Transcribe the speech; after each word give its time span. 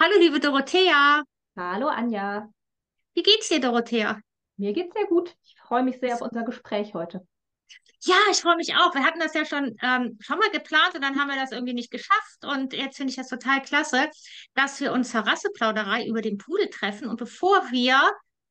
Hallo, 0.00 0.14
liebe 0.18 0.40
Dorothea. 0.40 1.22
Hallo 1.56 1.88
Anja, 1.88 2.48
Wie 3.14 3.22
geht's 3.22 3.48
dir, 3.48 3.60
Dorothea? 3.60 4.18
mir 4.56 4.72
geht's 4.72 4.94
sehr 4.94 5.06
gut. 5.06 5.34
Ich 5.42 5.56
freue 5.58 5.82
mich 5.82 5.98
sehr 6.00 6.14
auf 6.14 6.20
unser 6.22 6.42
Gespräch 6.42 6.94
heute. 6.94 7.26
Ja, 8.02 8.16
ich 8.30 8.38
freue 8.38 8.56
mich 8.56 8.74
auch. 8.76 8.94
Wir 8.94 9.04
hatten 9.04 9.20
das 9.20 9.34
ja 9.34 9.44
schon, 9.44 9.76
ähm, 9.82 10.16
schon 10.20 10.38
mal 10.38 10.50
geplant 10.50 10.94
und 10.94 11.02
dann 11.02 11.18
haben 11.18 11.28
wir 11.28 11.36
das 11.36 11.52
irgendwie 11.52 11.74
nicht 11.74 11.90
geschafft. 11.90 12.44
Und 12.44 12.72
jetzt 12.72 12.96
finde 12.96 13.10
ich 13.10 13.16
das 13.16 13.28
total 13.28 13.60
klasse, 13.62 14.08
dass 14.54 14.80
wir 14.80 14.92
uns 14.92 15.10
zur 15.10 15.20
Rasseplauderei 15.20 16.06
über 16.06 16.22
den 16.22 16.38
Pudel 16.38 16.68
treffen. 16.70 17.08
Und 17.08 17.18
bevor 17.18 17.70
wir 17.70 18.00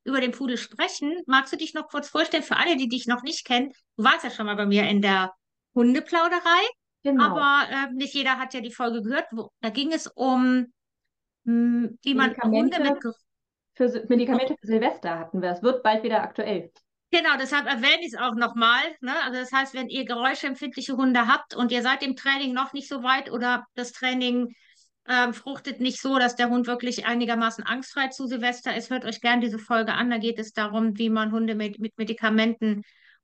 über 0.04 0.22
den 0.22 0.32
Pudel 0.32 0.58
sprechen, 0.58 1.22
magst 1.26 1.52
du 1.52 1.58
dich 1.58 1.74
noch 1.74 1.88
kurz 1.88 2.10
vorstellen 2.10 2.44
für 2.44 2.58
alle, 2.58 2.78
die 2.78 2.88
dich 2.90 3.08
noch 3.08 3.24
nicht 3.24 3.46
kennen? 3.46 3.72
Du 3.98 4.04
warst 4.04 4.24
ja 4.24 4.30
schon 4.30 4.46
mal 4.46 4.56
bei 4.56 4.68
mir 4.68 4.84
in 4.88 5.02
der 5.02 5.34
Hundeplauderei, 5.74 6.62
Genau. 7.04 7.24
aber 7.24 7.68
äh, 7.72 7.92
nicht 7.94 8.14
jeder 8.14 8.38
hat 8.38 8.54
ja 8.54 8.62
die 8.62 8.74
Folge 8.74 9.02
gehört. 9.02 9.26
Wo, 9.32 9.52
da 9.62 9.70
ging 9.70 9.92
es 9.94 10.06
um, 10.08 10.72
mh, 11.50 11.90
wie 12.02 12.14
man 12.14 12.36
Hunde 12.44 12.80
mit 12.80 13.04
Medikamente 13.04 13.14
für, 13.74 14.06
Medikamente 14.10 14.56
für 14.60 14.68
Silvester 14.68 15.20
hatten 15.20 15.42
wir. 15.42 15.52
Es 15.52 15.64
wird 15.64 15.84
bald 15.84 16.04
wieder 16.04 16.22
aktuell. 16.22 16.72
Genau, 17.12 17.38
deshalb 17.40 17.66
erwähne 17.66 18.02
ich 18.02 18.14
es 18.14 18.20
auch 18.20 18.36
nochmal. 18.36 18.82
Ne? 19.02 19.14
Also 19.24 19.40
das 19.40 19.52
heißt, 19.52 19.74
wenn 19.74 19.90
ihr 19.90 20.06
geräuschempfindliche 20.06 20.96
Hunde 20.96 21.28
habt 21.28 21.56
und 21.56 21.72
ihr 21.72 21.82
seid 21.82 22.04
im 22.04 22.16
Training 22.16 22.54
noch 22.54 22.74
nicht 22.74 22.88
so 22.88 23.02
weit 23.02 23.32
oder 23.32 23.66
das 23.74 23.94
Training 23.94 24.54
ähm, 25.08 25.34
fruchtet 25.34 25.80
nicht 25.80 26.00
so, 26.00 26.20
dass 26.20 26.36
der 26.36 26.50
Hund 26.50 26.68
wirklich 26.68 27.08
einigermaßen 27.08 27.64
angstfrei 27.64 28.10
zu 28.10 28.28
Silvester 28.28 28.76
ist, 28.76 28.92
hört 28.92 29.06
euch 29.06 29.22
gern 29.22 29.42
diese 29.42 29.58
Folge 29.58 29.94
an. 29.94 30.12
Da 30.12 30.20
geht 30.20 30.38
es 30.38 30.54
darum, 30.54 30.98
wie 31.00 31.10
man 31.10 31.32
Hunde 31.32 31.56
mit, 31.56 31.80
mit 31.80 31.98
Medikamenten 31.98 32.84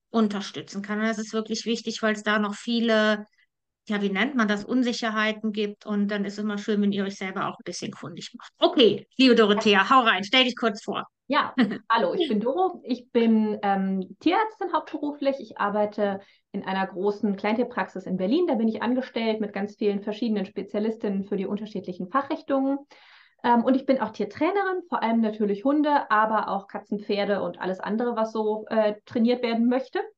unterstützen 0.09 0.81
kann. 0.81 0.99
Und 0.99 1.05
das 1.05 1.19
ist 1.19 1.33
wirklich 1.33 1.65
wichtig, 1.65 2.01
weil 2.01 2.15
es 2.15 2.23
da 2.23 2.39
noch 2.39 2.55
viele, 2.55 3.25
ja, 3.87 4.01
wie 4.01 4.09
nennt 4.09 4.35
man 4.35 4.47
das, 4.47 4.65
Unsicherheiten 4.65 5.51
gibt. 5.51 5.85
Und 5.85 6.09
dann 6.09 6.25
ist 6.25 6.39
immer 6.39 6.57
schön, 6.57 6.81
wenn 6.81 6.91
ihr 6.91 7.03
euch 7.03 7.17
selber 7.17 7.47
auch 7.47 7.57
ein 7.57 7.63
bisschen 7.63 7.91
kundig 7.91 8.31
macht. 8.37 8.51
Okay, 8.59 9.07
liebe 9.17 9.35
Dorothea, 9.35 9.89
hau 9.89 10.01
rein, 10.01 10.23
stell 10.23 10.43
dich 10.43 10.55
kurz 10.55 10.83
vor. 10.83 11.05
Ja, 11.27 11.55
hallo, 11.89 12.13
ich 12.13 12.27
bin 12.27 12.39
Doro. 12.39 12.81
Ich 12.83 13.11
bin 13.11 13.57
ähm, 13.63 14.15
Tierärztin 14.19 14.73
hauptberuflich. 14.73 15.37
Ich 15.39 15.57
arbeite 15.57 16.19
in 16.51 16.63
einer 16.63 16.85
großen 16.85 17.35
Kleintierpraxis 17.35 18.05
in 18.05 18.17
Berlin. 18.17 18.45
Da 18.47 18.55
bin 18.55 18.67
ich 18.67 18.83
angestellt 18.83 19.41
mit 19.41 19.51
ganz 19.51 19.75
vielen 19.75 20.01
verschiedenen 20.01 20.45
Spezialistinnen 20.45 21.23
für 21.23 21.35
die 21.35 21.47
unterschiedlichen 21.47 22.09
Fachrichtungen. 22.09 22.77
Ähm, 23.43 23.63
und 23.63 23.75
ich 23.75 23.85
bin 23.85 23.99
auch 24.01 24.11
Tiertrainerin, 24.11 24.83
vor 24.87 25.01
allem 25.01 25.21
natürlich 25.21 25.63
Hunde, 25.63 26.09
aber 26.11 26.49
auch 26.49 26.67
Katzen, 26.67 26.99
Pferde 26.99 27.41
und 27.41 27.59
alles 27.59 27.79
andere, 27.79 28.15
was 28.15 28.31
so 28.31 28.65
äh, 28.69 28.95
trainiert 29.05 29.43
werden 29.43 29.67
möchte. 29.67 29.99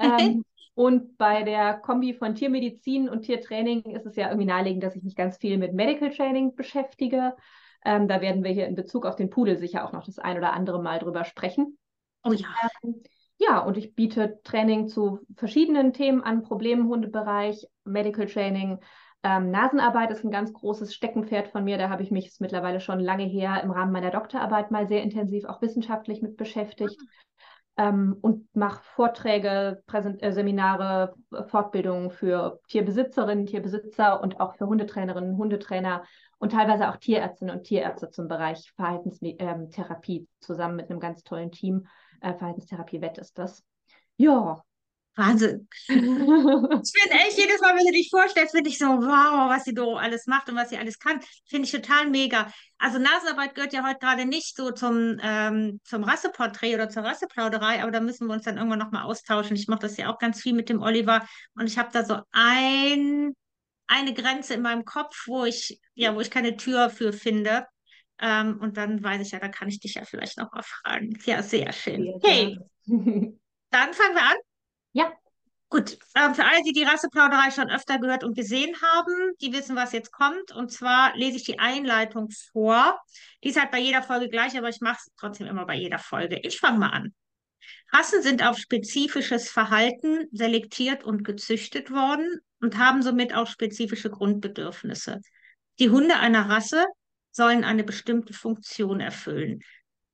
Ähm, 0.00 0.42
und 0.74 1.18
bei 1.18 1.42
der 1.42 1.74
Kombi 1.74 2.14
von 2.14 2.34
Tiermedizin 2.34 3.08
und 3.08 3.22
Tiertraining 3.22 3.82
ist 3.94 4.06
es 4.06 4.16
ja 4.16 4.28
irgendwie 4.28 4.46
naheliegend, 4.46 4.82
dass 4.82 4.96
ich 4.96 5.02
mich 5.02 5.16
ganz 5.16 5.36
viel 5.36 5.58
mit 5.58 5.74
Medical 5.74 6.10
Training 6.10 6.54
beschäftige. 6.54 7.36
Ähm, 7.84 8.08
da 8.08 8.20
werden 8.20 8.42
wir 8.42 8.52
hier 8.52 8.66
in 8.66 8.74
Bezug 8.74 9.04
auf 9.04 9.16
den 9.16 9.28
Pudel 9.28 9.58
sicher 9.58 9.86
auch 9.86 9.92
noch 9.92 10.04
das 10.04 10.18
ein 10.18 10.38
oder 10.38 10.52
andere 10.52 10.80
Mal 10.80 10.98
drüber 10.98 11.24
sprechen. 11.24 11.78
Oh 12.24 12.32
ja. 12.32 12.46
Ähm, 12.82 13.02
ja, 13.38 13.58
und 13.58 13.76
ich 13.76 13.94
biete 13.94 14.40
Training 14.44 14.88
zu 14.88 15.20
verschiedenen 15.36 15.92
Themen 15.92 16.22
an, 16.22 16.42
Problemen 16.42 16.88
Hundebereich, 16.88 17.66
Medical 17.84 18.26
Training. 18.26 18.78
Ähm, 19.24 19.50
Nasenarbeit 19.50 20.10
ist 20.10 20.24
ein 20.24 20.30
ganz 20.30 20.52
großes 20.52 20.94
Steckenpferd 20.94 21.48
von 21.48 21.64
mir. 21.64 21.76
Da 21.76 21.90
habe 21.90 22.02
ich 22.02 22.10
mich 22.10 22.32
mittlerweile 22.38 22.80
schon 22.80 23.00
lange 23.00 23.24
her 23.24 23.60
im 23.62 23.72
Rahmen 23.72 23.92
meiner 23.92 24.10
Doktorarbeit 24.10 24.70
mal 24.70 24.86
sehr 24.86 25.02
intensiv 25.02 25.44
auch 25.44 25.60
wissenschaftlich 25.60 26.22
mit 26.22 26.36
beschäftigt 26.36 26.96
ähm, 27.76 28.16
und 28.20 28.54
mache 28.54 28.82
Vorträge, 28.94 29.82
Präsent 29.86 30.22
äh, 30.22 30.32
Seminare, 30.32 31.14
äh, 31.32 31.44
Fortbildungen 31.44 32.10
für 32.10 32.60
Tierbesitzerinnen, 32.68 33.46
Tierbesitzer 33.46 34.20
und 34.20 34.40
auch 34.40 34.54
für 34.54 34.66
Hundetrainerinnen, 34.66 35.36
Hundetrainer 35.36 36.04
und 36.38 36.52
teilweise 36.52 36.88
auch 36.88 36.96
Tierärztinnen 36.96 37.56
und 37.56 37.64
Tierärzte 37.64 38.10
zum 38.10 38.28
Bereich 38.28 38.72
Verhaltenstherapie 38.76 40.28
zusammen 40.40 40.76
mit 40.76 40.90
einem 40.90 41.00
ganz 41.00 41.22
tollen 41.22 41.50
Team. 41.50 41.86
Äh, 42.20 42.34
Verhaltenstherapie 42.34 43.00
Wett 43.00 43.18
ist 43.18 43.38
das. 43.38 43.64
Ja. 44.16 44.62
Wahnsinn. 45.14 45.68
Ich 45.88 46.92
finde 47.00 47.24
echt, 47.26 47.38
jedes 47.38 47.60
Mal, 47.60 47.76
wenn 47.76 47.86
du 47.86 47.92
dich 47.92 48.08
vorstellst, 48.10 48.54
finde 48.54 48.70
ich 48.70 48.78
so, 48.78 48.86
wow, 48.86 49.48
was 49.48 49.64
sie 49.64 49.74
do 49.74 49.96
alles 49.96 50.26
macht 50.26 50.48
und 50.48 50.56
was 50.56 50.70
sie 50.70 50.78
alles 50.78 50.98
kann. 50.98 51.20
Finde 51.48 51.66
ich 51.66 51.72
total 51.72 52.08
mega. 52.08 52.52
Also 52.78 52.98
Nasenarbeit 52.98 53.54
gehört 53.54 53.72
ja 53.72 53.86
heute 53.86 53.98
gerade 53.98 54.24
nicht 54.24 54.56
so 54.56 54.70
zum, 54.70 55.18
ähm, 55.22 55.80
zum 55.84 56.04
Rasseporträt 56.04 56.74
oder 56.74 56.88
zur 56.88 57.04
Rasseplauderei, 57.04 57.82
aber 57.82 57.90
da 57.90 58.00
müssen 58.00 58.26
wir 58.26 58.34
uns 58.34 58.44
dann 58.44 58.56
irgendwann 58.56 58.78
nochmal 58.78 59.04
austauschen. 59.04 59.56
Ich 59.56 59.68
mache 59.68 59.80
das 59.80 59.96
ja 59.96 60.12
auch 60.12 60.18
ganz 60.18 60.40
viel 60.40 60.54
mit 60.54 60.68
dem 60.68 60.80
Oliver 60.82 61.26
und 61.54 61.66
ich 61.66 61.78
habe 61.78 61.90
da 61.92 62.04
so 62.04 62.20
ein, 62.32 63.34
eine 63.86 64.14
Grenze 64.14 64.54
in 64.54 64.62
meinem 64.62 64.84
Kopf, 64.84 65.24
wo 65.26 65.44
ich, 65.44 65.78
ja, 65.94 66.14
wo 66.14 66.20
ich 66.20 66.30
keine 66.30 66.56
Tür 66.56 66.90
für 66.90 67.12
finde. 67.12 67.66
Ähm, 68.20 68.58
und 68.60 68.76
dann 68.76 69.02
weiß 69.02 69.20
ich 69.26 69.32
ja, 69.32 69.40
da 69.40 69.48
kann 69.48 69.68
ich 69.68 69.80
dich 69.80 69.94
ja 69.94 70.04
vielleicht 70.04 70.38
noch 70.38 70.52
mal 70.52 70.62
fragen. 70.62 71.18
Ja, 71.24 71.42
sehr 71.42 71.72
schön. 71.72 72.20
Hey, 72.22 72.56
gerne. 72.86 73.38
dann 73.70 73.92
fangen 73.92 74.14
wir 74.14 74.22
an. 74.22 74.36
Ja, 74.92 75.12
Gut, 75.72 75.96
ähm, 76.14 76.34
für 76.34 76.44
alle, 76.44 76.62
die 76.66 76.74
die 76.74 76.82
Rasseplauderei 76.82 77.50
schon 77.50 77.70
öfter 77.70 77.98
gehört 77.98 78.24
und 78.24 78.36
gesehen 78.36 78.76
haben, 78.82 79.32
die 79.40 79.54
wissen, 79.54 79.74
was 79.74 79.92
jetzt 79.92 80.12
kommt. 80.12 80.52
Und 80.52 80.70
zwar 80.70 81.16
lese 81.16 81.38
ich 81.38 81.44
die 81.44 81.58
Einleitung 81.58 82.28
vor. 82.52 83.00
Die 83.42 83.48
ist 83.48 83.58
halt 83.58 83.70
bei 83.70 83.78
jeder 83.78 84.02
Folge 84.02 84.28
gleich, 84.28 84.58
aber 84.58 84.68
ich 84.68 84.82
mache 84.82 84.98
es 85.00 85.10
trotzdem 85.16 85.46
immer 85.46 85.64
bei 85.64 85.76
jeder 85.76 85.98
Folge. 85.98 86.38
Ich 86.42 86.58
fange 86.58 86.78
mal 86.78 86.90
an. 86.90 87.14
Rassen 87.90 88.20
sind 88.20 88.46
auf 88.46 88.58
spezifisches 88.58 89.48
Verhalten 89.48 90.28
selektiert 90.30 91.04
und 91.04 91.24
gezüchtet 91.24 91.90
worden 91.90 92.40
und 92.60 92.76
haben 92.76 93.00
somit 93.00 93.34
auch 93.34 93.46
spezifische 93.46 94.10
Grundbedürfnisse. 94.10 95.22
Die 95.78 95.88
Hunde 95.88 96.16
einer 96.16 96.50
Rasse 96.50 96.84
sollen 97.30 97.64
eine 97.64 97.82
bestimmte 97.82 98.34
Funktion 98.34 99.00
erfüllen. 99.00 99.60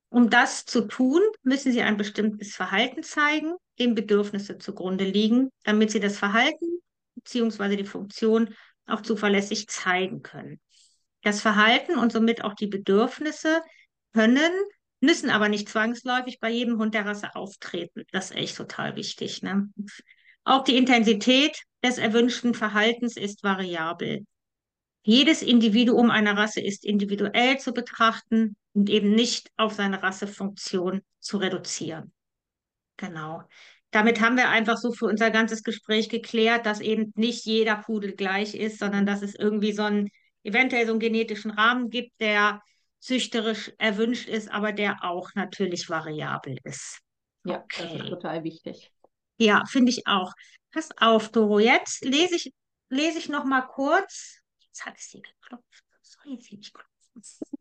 Um 0.09 0.31
das 0.31 0.67
zu 0.67 0.83
tun, 0.83 1.23
müssen 1.43 1.73
sie 1.73 1.83
ein 1.83 1.97
bestimmtes 1.97 2.55
Verhalten 2.55 3.03
zeigen, 3.03 3.55
dem 3.79 3.95
Bedürfnisse 3.95 4.59
zugrunde 4.59 5.05
liegen, 5.05 5.51
damit 5.65 5.91
sie 5.91 6.01
das 6.01 6.19
Verhalten 6.19 6.81
bzw. 7.17 7.77
die 7.77 7.85
Funktion 7.85 8.55
auch 8.87 9.03
zuverlässig 9.03 9.69
zeigen 9.69 10.23
können. 10.23 10.61
Das 11.23 11.41
Verhalten 11.41 11.99
und 11.99 12.13
somit 12.13 12.43
auch 12.43 12.55
die 12.55 12.67
Bedürfnisse 12.67 13.61
können, 14.13 14.53
müssen 15.01 15.31
aber 15.31 15.49
nicht 15.49 15.69
zwangsläufig 15.69 16.41
bei 16.41 16.51
jedem 16.51 16.79
Hund 16.79 16.95
der 16.95 17.07
Rasse 17.07 17.35
auftreten. 17.35 18.05
Das 18.13 18.31
ist 18.31 18.37
echt 18.37 18.57
total 18.57 18.97
wichtig. 18.97 19.43
Ne? 19.43 19.69
Auch 20.45 20.65
die 20.65 20.77
Intensität 20.77 21.63
des 21.85 21.99
erwünschten 21.99 22.55
Verhaltens 22.55 23.17
ist 23.17 23.43
variabel. 23.43 24.25
Jedes 25.03 25.43
Individuum 25.43 26.11
einer 26.11 26.37
Rasse 26.37 26.61
ist 26.61 26.85
individuell 26.85 27.59
zu 27.59 27.73
betrachten 27.73 28.57
und 28.73 28.91
eben 28.91 29.15
nicht 29.15 29.51
auf 29.57 29.75
seine 29.75 30.03
Rassefunktion 30.03 31.03
zu 31.21 31.39
reduzieren. 31.39 32.13
Genau. 32.99 33.43
Damit 33.91 34.21
haben 34.21 34.37
wir 34.37 34.51
einfach 34.51 34.77
so 34.77 34.93
für 34.93 35.07
unser 35.07 35.31
ganzes 35.31 35.63
Gespräch 35.63 36.11
geklärt, 36.11 36.67
dass 36.67 36.81
eben 36.81 37.13
nicht 37.17 37.47
jeder 37.47 37.77
Pudel 37.77 38.15
gleich 38.15 38.55
ist, 38.55 38.79
sondern 38.79 39.07
dass 39.07 39.23
es 39.23 39.35
irgendwie 39.35 39.73
so 39.73 39.85
einen, 39.85 40.11
eventuell 40.43 40.85
so 40.85 40.93
einen 40.93 41.01
genetischen 41.01 41.51
Rahmen 41.51 41.89
gibt, 41.89 42.21
der 42.21 42.61
züchterisch 43.01 43.73
erwünscht 43.79 44.29
ist, 44.29 44.51
aber 44.51 44.73
der 44.73 45.05
auch 45.05 45.31
natürlich 45.35 45.89
variabel 45.89 46.59
ist. 46.65 46.99
ja, 47.45 47.65
das 47.79 47.95
ist 47.95 48.09
total 48.09 48.45
wichtig. 48.45 48.93
Ja, 49.39 49.65
finde 49.67 49.91
ich 49.91 50.07
auch. 50.07 50.33
Pass 50.73 50.91
auf, 50.99 51.31
Doro. 51.31 51.59
Jetzt 51.61 52.05
lese 52.05 52.35
ich, 52.35 52.53
lese 52.91 53.19
ich 53.19 53.29
noch 53.29 53.45
mal 53.45 53.63
kurz. 53.63 54.41
Jetzt 54.59 54.85
hat 54.85 54.97
es 54.99 55.05
hier 55.05 55.23
geklopft. 55.23 55.85
Soll 56.03 56.33
jetzt 56.35 56.47
hier 56.47 56.59
nicht 56.59 56.75
klopfen. 56.75 56.93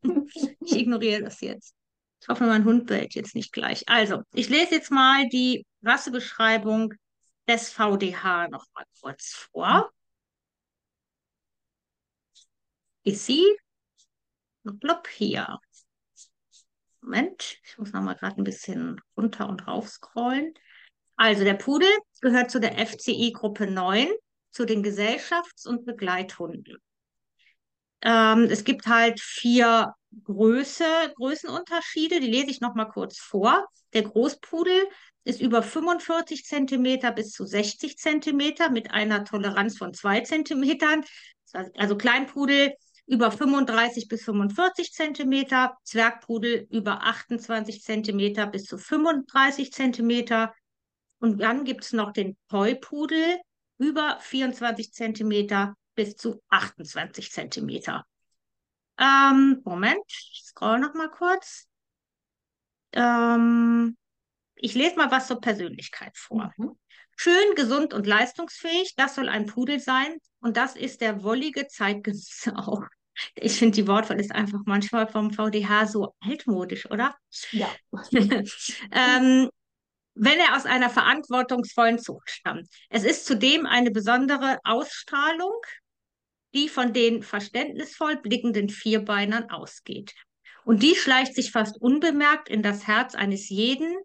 Ich 0.61 0.75
ignoriere 0.75 1.23
das 1.23 1.41
jetzt. 1.41 1.73
Ich 2.21 2.27
hoffe, 2.27 2.45
mein 2.45 2.65
Hund 2.65 2.87
bellt 2.87 3.15
jetzt 3.15 3.35
nicht 3.35 3.53
gleich. 3.53 3.87
Also, 3.87 4.23
ich 4.33 4.49
lese 4.49 4.75
jetzt 4.75 4.91
mal 4.91 5.27
die 5.29 5.65
Rassebeschreibung 5.83 6.93
des 7.47 7.69
VDH 7.69 8.49
noch 8.49 8.65
mal 8.73 8.85
kurz 9.01 9.47
vor. 9.51 9.91
Ist 13.03 13.25
sie? 13.25 13.45
Blub 14.63 15.07
hier. 15.07 15.59
Moment, 17.01 17.57
ich 17.63 17.77
muss 17.77 17.93
noch 17.93 18.01
mal 18.01 18.15
gerade 18.15 18.41
ein 18.41 18.43
bisschen 18.43 18.99
runter 19.15 19.47
und 19.47 19.65
rauf 19.65 19.87
scrollen. 19.87 20.53
Also 21.15 21.43
der 21.45 21.53
Pudel 21.53 21.89
gehört 22.21 22.51
zu 22.51 22.59
der 22.59 22.77
FCI-Gruppe 22.85 23.67
9, 23.67 24.09
zu 24.51 24.65
den 24.65 24.83
Gesellschafts- 24.83 25.65
und 25.65 25.85
Begleithunden. 25.85 26.77
Ähm, 28.01 28.43
es 28.51 28.63
gibt 28.63 28.87
halt 28.87 29.19
vier 29.21 29.93
Größe, 30.23 30.85
Größenunterschiede, 31.15 32.19
die 32.19 32.27
lese 32.27 32.49
ich 32.49 32.61
noch 32.61 32.75
mal 32.75 32.85
kurz 32.85 33.17
vor. 33.17 33.67
Der 33.93 34.03
Großpudel 34.03 34.87
ist 35.23 35.41
über 35.41 35.61
45 35.61 36.45
Zentimeter 36.45 37.11
bis 37.11 37.31
zu 37.31 37.45
60 37.45 37.97
Zentimeter 37.97 38.69
mit 38.69 38.91
einer 38.91 39.25
Toleranz 39.25 39.77
von 39.77 39.93
2 39.93 40.21
Zentimetern. 40.21 41.03
Also 41.75 41.97
Kleinpudel 41.97 42.73
über 43.05 43.31
35 43.31 44.07
bis 44.07 44.23
45 44.23 44.91
Zentimeter, 44.91 45.77
Zwergpudel 45.83 46.67
über 46.69 47.03
28 47.03 47.81
Zentimeter 47.81 48.47
bis 48.47 48.65
zu 48.65 48.77
35 48.77 49.71
Zentimeter. 49.71 50.53
Und 51.19 51.41
dann 51.41 51.63
gibt 51.63 51.83
es 51.83 51.93
noch 51.93 52.11
den 52.11 52.37
Toypudel 52.49 53.39
über 53.77 54.17
24 54.19 54.91
Zentimeter 54.91 55.75
bis 55.95 56.15
zu 56.15 56.41
28 56.49 57.31
Zentimeter. 57.31 58.05
Ähm, 58.99 59.61
Moment, 59.63 60.03
ich 60.07 60.43
scroll 60.45 60.79
noch 60.79 60.93
mal 60.93 61.09
kurz. 61.09 61.67
Ähm, 62.93 63.97
ich 64.55 64.73
lese 64.73 64.95
mal 64.95 65.11
was 65.11 65.27
zur 65.27 65.39
Persönlichkeit 65.39 66.17
vor. 66.17 66.51
Mhm. 66.57 66.77
Schön, 67.15 67.55
gesund 67.55 67.93
und 67.93 68.05
leistungsfähig, 68.05 68.95
das 68.95 69.15
soll 69.15 69.29
ein 69.29 69.47
Pudel 69.47 69.79
sein. 69.79 70.17
Und 70.39 70.57
das 70.57 70.75
ist 70.75 71.01
der 71.01 71.23
wollige 71.23 71.67
Zeitgenosse 71.67 72.55
auch. 72.55 72.83
Ich 73.33 73.57
finde, 73.57 73.75
die 73.75 73.87
Wortwahl 73.87 74.19
ist 74.19 74.31
einfach 74.31 74.59
manchmal 74.65 75.07
vom 75.07 75.31
VDH 75.31 75.87
so 75.87 76.15
altmodisch, 76.19 76.89
oder? 76.91 77.15
Ja. 77.51 77.67
ähm, 78.11 79.49
wenn 80.13 80.39
er 80.39 80.55
aus 80.55 80.65
einer 80.65 80.89
verantwortungsvollen 80.89 81.99
Zucht 81.99 82.29
stammt. 82.29 82.67
Es 82.89 83.03
ist 83.03 83.25
zudem 83.25 83.65
eine 83.65 83.91
besondere 83.91 84.59
Ausstrahlung, 84.63 85.53
die 86.53 86.69
von 86.69 86.93
den 86.93 87.23
verständnisvoll 87.23 88.17
blickenden 88.17 88.69
Vierbeinern 88.69 89.49
ausgeht. 89.49 90.13
Und 90.63 90.83
die 90.83 90.95
schleicht 90.95 91.33
sich 91.33 91.51
fast 91.51 91.81
unbemerkt 91.81 92.49
in 92.49 92.61
das 92.61 92.87
Herz 92.87 93.15
eines 93.15 93.49
jeden, 93.49 93.95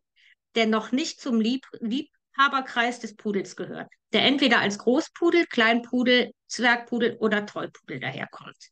der 0.55 0.67
noch 0.67 0.93
nicht 0.93 1.21
zum 1.21 1.41
Lieb 1.41 1.67
Liebhaberkreis 1.81 3.00
des 3.00 3.17
Pudels 3.17 3.56
gehört, 3.56 3.91
der 4.12 4.25
entweder 4.25 4.61
als 4.61 4.79
Großpudel, 4.79 5.47
Kleinpudel, 5.47 6.33
Zwergpudel 6.47 7.17
oder 7.19 7.47
Tollpudel 7.47 8.00
daherkommt. 8.00 8.71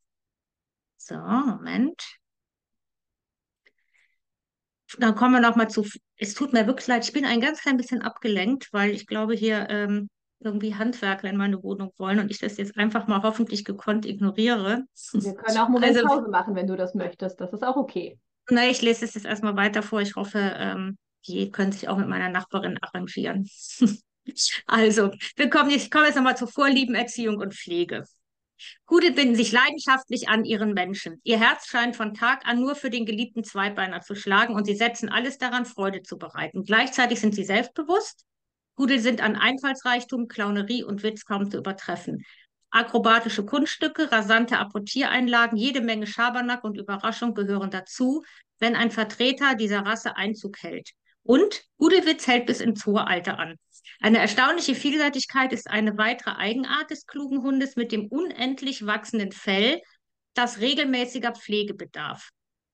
So, 0.96 1.16
Moment. 1.16 2.00
Dann 4.98 5.14
kommen 5.14 5.34
wir 5.34 5.40
noch 5.40 5.56
mal 5.56 5.68
zu. 5.68 5.86
Es 6.16 6.34
tut 6.34 6.52
mir 6.52 6.66
wirklich 6.66 6.86
leid, 6.88 7.04
ich 7.04 7.12
bin 7.12 7.24
ein 7.24 7.40
ganz 7.40 7.60
klein 7.60 7.76
bisschen 7.76 8.02
abgelenkt, 8.02 8.68
weil 8.72 8.90
ich 8.90 9.06
glaube, 9.06 9.34
hier 9.34 9.68
ähm, 9.70 10.08
irgendwie 10.40 10.74
Handwerker 10.74 11.28
in 11.28 11.36
meine 11.36 11.62
Wohnung 11.62 11.92
wollen 11.98 12.18
und 12.18 12.30
ich 12.30 12.38
das 12.38 12.56
jetzt 12.56 12.76
einfach 12.78 13.06
mal 13.06 13.22
hoffentlich 13.22 13.64
gekonnt 13.64 14.06
ignoriere. 14.06 14.84
Wir 15.12 15.34
können 15.34 15.58
auch 15.58 15.68
Moment 15.68 15.96
also, 15.96 16.06
Pause 16.06 16.30
machen, 16.30 16.54
wenn 16.54 16.66
du 16.66 16.76
das 16.76 16.94
möchtest. 16.94 17.40
Das 17.40 17.52
ist 17.52 17.62
auch 17.62 17.76
okay. 17.76 18.18
Na, 18.48 18.66
ich 18.66 18.82
lese 18.82 19.04
es 19.04 19.14
jetzt 19.14 19.26
erstmal 19.26 19.56
weiter 19.56 19.82
vor. 19.82 20.00
Ich 20.00 20.16
hoffe, 20.16 20.38
ähm, 20.56 20.98
die 21.26 21.50
können 21.50 21.72
sich 21.72 21.88
auch 21.88 21.98
mit 21.98 22.08
meiner 22.08 22.30
Nachbarin 22.30 22.78
arrangieren. 22.80 23.48
also, 24.66 25.10
wir 25.36 25.50
kommen, 25.50 25.70
ich 25.70 25.90
komme 25.90 26.06
jetzt 26.06 26.16
nochmal 26.16 26.36
zur 26.36 26.48
Vorlieben, 26.48 26.94
Erziehung 26.94 27.36
und 27.36 27.54
Pflege. 27.54 28.04
Pudel 28.86 29.12
binden 29.12 29.36
sich 29.36 29.52
leidenschaftlich 29.52 30.28
an 30.28 30.44
ihren 30.44 30.74
Menschen. 30.74 31.20
Ihr 31.22 31.38
Herz 31.38 31.66
scheint 31.66 31.96
von 31.96 32.14
Tag 32.14 32.46
an 32.46 32.60
nur 32.60 32.74
für 32.74 32.90
den 32.90 33.06
geliebten 33.06 33.44
Zweibeiner 33.44 34.00
zu 34.00 34.14
schlagen 34.14 34.54
und 34.54 34.66
sie 34.66 34.74
setzen 34.74 35.08
alles 35.08 35.38
daran, 35.38 35.64
Freude 35.64 36.02
zu 36.02 36.18
bereiten. 36.18 36.64
Gleichzeitig 36.64 37.20
sind 37.20 37.34
sie 37.34 37.44
selbstbewusst. 37.44 38.26
Pudel 38.80 38.98
sind 38.98 39.20
an 39.20 39.36
Einfallsreichtum, 39.36 40.26
Clownerie 40.26 40.84
und 40.84 41.02
Witz 41.02 41.26
kaum 41.26 41.50
zu 41.50 41.58
übertreffen. 41.58 42.24
Akrobatische 42.70 43.44
Kunststücke, 43.44 44.10
rasante 44.10 44.56
Apportiereinlagen, 44.56 45.58
jede 45.58 45.82
Menge 45.82 46.06
Schabernack 46.06 46.64
und 46.64 46.78
Überraschung 46.78 47.34
gehören 47.34 47.70
dazu, 47.70 48.24
wenn 48.58 48.76
ein 48.76 48.90
Vertreter 48.90 49.54
dieser 49.54 49.80
Rasse 49.80 50.16
Einzug 50.16 50.62
hält. 50.62 50.92
Und 51.22 51.62
Pudelwitz 51.76 52.26
hält 52.26 52.46
bis 52.46 52.62
ins 52.62 52.86
hohe 52.86 53.06
Alter 53.06 53.38
an. 53.38 53.56
Eine 54.00 54.16
erstaunliche 54.16 54.74
Vielseitigkeit 54.74 55.52
ist 55.52 55.68
eine 55.68 55.98
weitere 55.98 56.36
Eigenart 56.36 56.90
des 56.90 57.04
klugen 57.04 57.42
Hundes 57.42 57.76
mit 57.76 57.92
dem 57.92 58.06
unendlich 58.06 58.86
wachsenden 58.86 59.32
Fell, 59.32 59.82
das 60.32 60.60
regelmäßiger 60.60 61.32
Pflege 61.32 61.74
bedarf. 61.74 62.30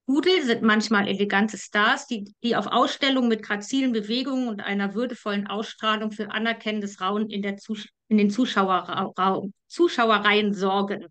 Pudel 0.07 0.43
sind 0.43 0.63
manchmal 0.63 1.09
elegante 1.09 1.59
Stars, 1.59 2.07
die, 2.07 2.33
die 2.45 2.55
auf 2.55 2.69
Ausstellungen 2.69 3.29
mit 3.29 3.43
grazilen 3.43 3.93
Bewegungen 3.93 4.49
und 4.49 4.61
einer 4.61 4.95
würdevollen 4.95 5.49
Ausstrahlung 5.49 6.13
für 6.13 6.31
anerkennendes 6.31 7.01
Rauen 7.01 7.29
in, 7.29 7.43
der 7.43 7.57
Zus 7.57 7.89
in 8.09 8.17
den 8.17 8.31
Zuschauerraum, 8.31 9.53
Zuschauerreihen 9.67 10.55
sorgen. 10.55 11.07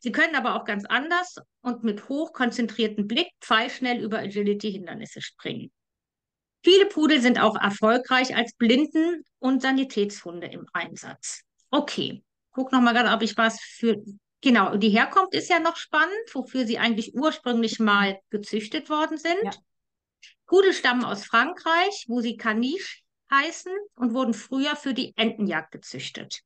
Sie 0.00 0.12
können 0.12 0.34
aber 0.34 0.56
auch 0.56 0.66
ganz 0.66 0.84
anders 0.84 1.36
und 1.62 1.84
mit 1.84 2.08
hochkonzentriertem 2.10 3.08
Blick 3.08 3.28
pfeilschnell 3.40 4.02
über 4.02 4.18
Agility-Hindernisse 4.18 5.22
springen. 5.22 5.72
Viele 6.62 6.86
Pudel 6.86 7.20
sind 7.20 7.40
auch 7.40 7.56
erfolgreich 7.56 8.36
als 8.36 8.54
Blinden- 8.54 9.24
und 9.38 9.62
Sanitätshunde 9.62 10.46
im 10.48 10.66
Einsatz. 10.72 11.42
Okay, 11.70 12.22
guck 12.50 12.72
noch 12.72 12.80
mal 12.82 12.92
gerade, 12.92 13.10
ob 13.10 13.22
ich 13.22 13.36
was 13.36 13.60
für 13.60 14.02
Genau, 14.44 14.76
die 14.76 14.90
Herkunft 14.90 15.32
ist 15.34 15.48
ja 15.48 15.58
noch 15.58 15.76
spannend, 15.76 16.34
wofür 16.34 16.66
sie 16.66 16.78
eigentlich 16.78 17.14
ursprünglich 17.14 17.78
mal 17.78 18.20
gezüchtet 18.28 18.90
worden 18.90 19.16
sind. 19.16 19.42
Ja. 19.42 19.52
Pudel 20.46 20.74
stammen 20.74 21.02
aus 21.02 21.24
Frankreich, 21.24 22.04
wo 22.08 22.20
sie 22.20 22.36
Caniche 22.36 23.00
heißen 23.30 23.72
und 23.96 24.12
wurden 24.12 24.34
früher 24.34 24.76
für 24.76 24.92
die 24.92 25.14
Entenjagd 25.16 25.72
gezüchtet. 25.72 26.42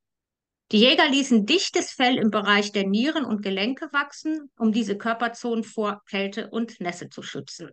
Die 0.71 0.79
Jäger 0.79 1.09
ließen 1.09 1.45
dichtes 1.45 1.91
Fell 1.91 2.19
im 2.19 2.31
Bereich 2.31 2.71
der 2.71 2.87
Nieren 2.87 3.25
und 3.25 3.43
Gelenke 3.43 3.89
wachsen, 3.93 4.49
um 4.57 4.71
diese 4.71 4.97
Körperzonen 4.97 5.65
vor 5.65 6.03
Kälte 6.09 6.51
und 6.51 6.81
Nässe 6.81 7.11
zu 7.11 7.23
schützen 7.23 7.73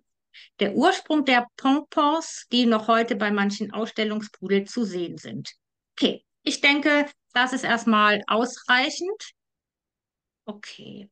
der 0.60 0.76
Ursprung 0.76 1.26
der 1.26 1.48
Pompons, 1.58 2.46
die 2.52 2.66
noch 2.66 2.88
heute 2.88 3.16
bei 3.16 3.32
manchen 3.32 3.72
Ausstellungspudeln 3.72 4.66
zu 4.66 4.84
sehen 4.84 5.18
sind. 5.18 5.54
Okay, 5.98 6.26
ich 6.44 6.62
denke, 6.62 7.06
das 7.34 7.54
ist 7.54 7.64
erstmal 7.64 8.22
ausreichend. 8.28 9.32
Okay. 10.46 11.10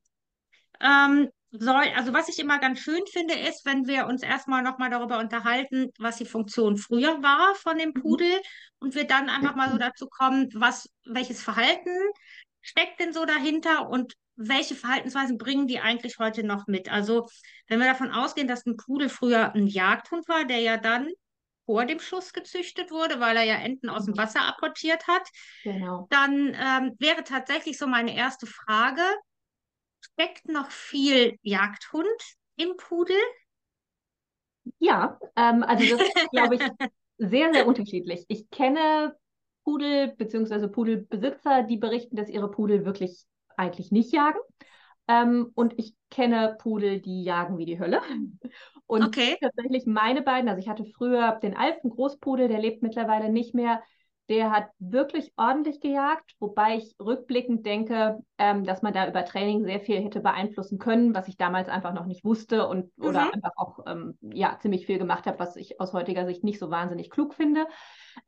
Ähm, 0.80 1.30
soll, 1.52 1.86
also 1.96 2.14
was 2.14 2.30
ich 2.30 2.40
immer 2.40 2.60
ganz 2.60 2.80
schön 2.80 3.02
finde, 3.12 3.36
ist, 3.36 3.66
wenn 3.66 3.86
wir 3.86 4.08
uns 4.08 4.24
erstmal 4.24 4.64
nochmal 4.64 4.90
darüber 4.90 5.20
unterhalten, 5.20 5.92
was 6.00 6.18
die 6.18 6.26
Funktion 6.26 6.78
früher 6.78 7.22
war 7.22 7.54
von 7.56 7.78
dem 7.78 7.90
mhm. 7.90 8.02
Pudel 8.02 8.42
und 8.80 8.96
wir 8.96 9.06
dann 9.06 9.30
einfach 9.30 9.56
mal 9.56 9.72
so 9.72 9.78
dazu 9.78 10.08
kommen, 10.08 10.50
was, 10.54 10.90
welches 11.06 11.44
Verhalten 11.44 11.96
steckt 12.62 13.00
denn 13.00 13.14
so 13.14 13.26
dahinter 13.26 13.90
und 13.90 14.14
welche 14.36 14.74
Verhaltensweisen 14.74 15.38
bringen 15.38 15.68
die 15.68 15.80
eigentlich 15.80 16.18
heute 16.18 16.44
noch 16.44 16.66
mit? 16.66 16.92
Also, 16.92 17.28
wenn 17.68 17.80
wir 17.80 17.86
davon 17.86 18.12
ausgehen, 18.12 18.48
dass 18.48 18.66
ein 18.66 18.78
Pudel 18.78 19.10
früher 19.10 19.54
ein 19.54 19.68
Jagdhund 19.68 20.28
war, 20.28 20.46
der 20.46 20.60
ja 20.60 20.78
dann 20.78 21.08
vor 21.66 21.86
dem 21.86 22.00
Schuss 22.00 22.34
gezüchtet 22.34 22.92
wurde, 22.92 23.20
weil 23.20 23.38
er 23.38 23.44
ja 23.44 23.56
Enten 23.56 23.90
aus 23.90 24.06
dem. 24.06 24.18
Wasser 24.18 24.42
apportiert 24.48 25.08
hat, 25.08 25.28
genau. 25.64 26.08
dann 26.10 26.56
ähm, 26.60 26.96
wäre 27.00 27.24
tatsächlich 27.24 27.78
so 27.78 27.88
meine 27.88 28.16
erste 28.16 28.46
Frage, 28.46 29.02
steckt 30.02 30.48
noch 30.48 30.70
viel 30.70 31.38
Jagdhund 31.42 32.06
im 32.58 32.76
Pudel? 32.78 33.18
Ja, 34.80 35.20
ähm, 35.36 35.64
also 35.64 35.98
das 35.98 36.08
ist, 36.08 36.14
glaube 36.32 36.56
ich, 36.56 36.62
sehr, 37.18 37.54
sehr 37.54 37.68
unterschiedlich. 37.68 38.26
Ich 38.28 38.50
kenne 38.50 39.16
Pudel 39.64 40.14
bzw. 40.16 40.68
Pudelbesitzer, 40.68 41.64
die 41.64 41.78
berichten, 41.78 42.16
dass 42.16 42.30
ihre 42.30 42.52
Pudel 42.52 42.86
wirklich 42.86 43.26
eigentlich 43.56 43.92
nicht 43.92 44.14
jagen. 44.14 44.40
Ähm, 45.08 45.52
und 45.56 45.78
ich 45.78 45.96
kenne 46.10 46.56
Pudel, 46.60 47.02
die 47.02 47.24
jagen 47.24 47.58
wie 47.58 47.66
die 47.66 47.80
Hölle. 47.80 48.02
Und 48.86 49.04
okay. 49.04 49.38
tatsächlich 49.42 49.86
meine 49.86 50.22
beiden, 50.22 50.50
also 50.50 50.60
ich 50.60 50.70
hatte 50.70 50.86
früher 50.86 51.40
den 51.42 51.56
Alpen 51.56 51.90
Großpudel, 51.90 52.48
der 52.48 52.60
lebt 52.60 52.84
mittlerweile 52.84 53.30
nicht 53.30 53.56
mehr. 53.56 53.82
Der 54.30 54.52
hat 54.52 54.70
wirklich 54.80 55.34
ordentlich 55.36 55.82
gejagt, 55.82 56.36
wobei 56.40 56.78
ich 56.78 56.96
rückblickend 56.98 57.66
denke, 57.66 58.20
ähm, 58.38 58.64
dass 58.64 58.82
man 58.82 58.94
da 58.94 59.08
über 59.08 59.26
Training 59.26 59.66
sehr 59.66 59.82
viel 59.82 60.00
hätte 60.02 60.22
beeinflussen 60.22 60.80
können, 60.80 61.14
was 61.14 61.28
ich 61.28 61.36
damals 61.36 61.68
einfach 61.68 61.94
noch 61.94 62.06
nicht 62.06 62.24
wusste 62.24 62.68
und 62.68 62.98
mhm. 62.98 63.06
oder 63.06 63.34
einfach 63.34 63.52
auch 63.58 63.80
ähm, 63.86 64.18
ja 64.22 64.58
ziemlich 64.62 64.86
viel 64.86 64.98
gemacht 64.98 65.26
habe, 65.26 65.40
was 65.40 65.58
ich 65.58 65.82
aus 65.82 65.92
heutiger 65.92 66.26
Sicht 66.26 66.44
nicht 66.46 66.58
so 66.58 66.70
wahnsinnig 66.70 67.10
klug 67.10 67.34
finde. 67.34 67.68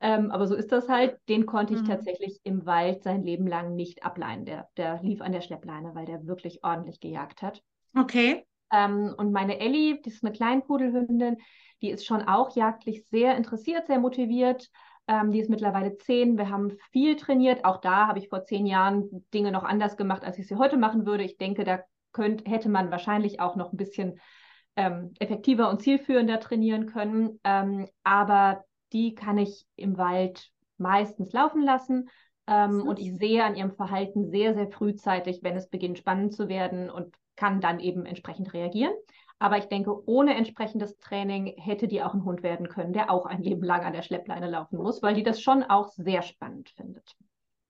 Ähm, 0.00 0.30
aber 0.30 0.46
so 0.46 0.54
ist 0.54 0.70
das 0.70 0.88
halt. 0.88 1.18
Den 1.30 1.46
konnte 1.46 1.72
ich 1.72 1.80
mhm. 1.80 1.86
tatsächlich 1.86 2.40
im 2.44 2.66
Wald 2.66 3.02
sein 3.02 3.22
Leben 3.22 3.46
lang 3.46 3.74
nicht 3.74 4.04
ableihen. 4.04 4.44
Der, 4.44 4.68
der 4.76 5.00
lief 5.02 5.22
an 5.22 5.32
der 5.32 5.40
Schleppleine, 5.40 5.94
weil 5.94 6.04
der 6.04 6.26
wirklich 6.26 6.62
ordentlich 6.62 7.00
gejagt 7.00 7.40
hat. 7.40 7.62
Okay. 7.96 8.44
Ähm, 8.72 9.14
und 9.16 9.32
meine 9.32 9.58
Ellie, 9.60 10.00
die 10.00 10.10
ist 10.10 10.24
eine 10.24 10.32
Kleinpudelhündin, 10.32 11.38
die 11.82 11.90
ist 11.90 12.06
schon 12.06 12.22
auch 12.22 12.56
jagdlich 12.56 13.06
sehr 13.06 13.36
interessiert, 13.36 13.86
sehr 13.86 13.98
motiviert. 13.98 14.68
Ähm, 15.08 15.30
die 15.30 15.40
ist 15.40 15.50
mittlerweile 15.50 15.96
zehn. 15.98 16.36
Wir 16.36 16.50
haben 16.50 16.76
viel 16.90 17.16
trainiert. 17.16 17.64
Auch 17.64 17.80
da 17.80 18.08
habe 18.08 18.18
ich 18.18 18.28
vor 18.28 18.44
zehn 18.44 18.66
Jahren 18.66 19.24
Dinge 19.32 19.52
noch 19.52 19.64
anders 19.64 19.96
gemacht, 19.96 20.24
als 20.24 20.38
ich 20.38 20.48
sie 20.48 20.56
heute 20.56 20.76
machen 20.76 21.06
würde. 21.06 21.22
Ich 21.22 21.36
denke, 21.36 21.64
da 21.64 21.80
könnt, 22.12 22.48
hätte 22.48 22.68
man 22.68 22.90
wahrscheinlich 22.90 23.40
auch 23.40 23.56
noch 23.56 23.72
ein 23.72 23.76
bisschen 23.76 24.18
ähm, 24.74 25.14
effektiver 25.20 25.70
und 25.70 25.80
zielführender 25.80 26.40
trainieren 26.40 26.86
können. 26.86 27.40
Ähm, 27.44 27.86
aber 28.02 28.64
die 28.92 29.14
kann 29.14 29.38
ich 29.38 29.66
im 29.76 29.96
Wald 29.96 30.50
meistens 30.78 31.32
laufen 31.32 31.62
lassen. 31.62 32.08
Ähm, 32.46 32.82
und 32.82 32.98
ich 32.98 33.16
sehe 33.16 33.44
an 33.44 33.54
ihrem 33.54 33.72
Verhalten 33.72 34.30
sehr, 34.30 34.54
sehr 34.54 34.68
frühzeitig, 34.68 35.40
wenn 35.42 35.56
es 35.56 35.68
beginnt 35.68 35.98
spannend 35.98 36.34
zu 36.34 36.48
werden 36.48 36.90
und 36.90 37.14
kann 37.36 37.60
dann 37.60 37.80
eben 37.80 38.06
entsprechend 38.06 38.52
reagieren. 38.52 38.92
Aber 39.38 39.58
ich 39.58 39.66
denke, 39.66 40.08
ohne 40.08 40.34
entsprechendes 40.34 40.96
Training 40.98 41.54
hätte 41.58 41.88
die 41.88 42.02
auch 42.02 42.14
ein 42.14 42.24
Hund 42.24 42.42
werden 42.42 42.68
können, 42.68 42.94
der 42.94 43.10
auch 43.10 43.26
ein 43.26 43.42
Leben 43.42 43.62
lang 43.62 43.84
an 43.84 43.92
der 43.92 44.02
Schleppleine 44.02 44.48
laufen 44.48 44.78
muss, 44.78 45.02
weil 45.02 45.14
die 45.14 45.22
das 45.22 45.42
schon 45.42 45.62
auch 45.62 45.88
sehr 45.92 46.22
spannend 46.22 46.70
findet. 46.70 47.14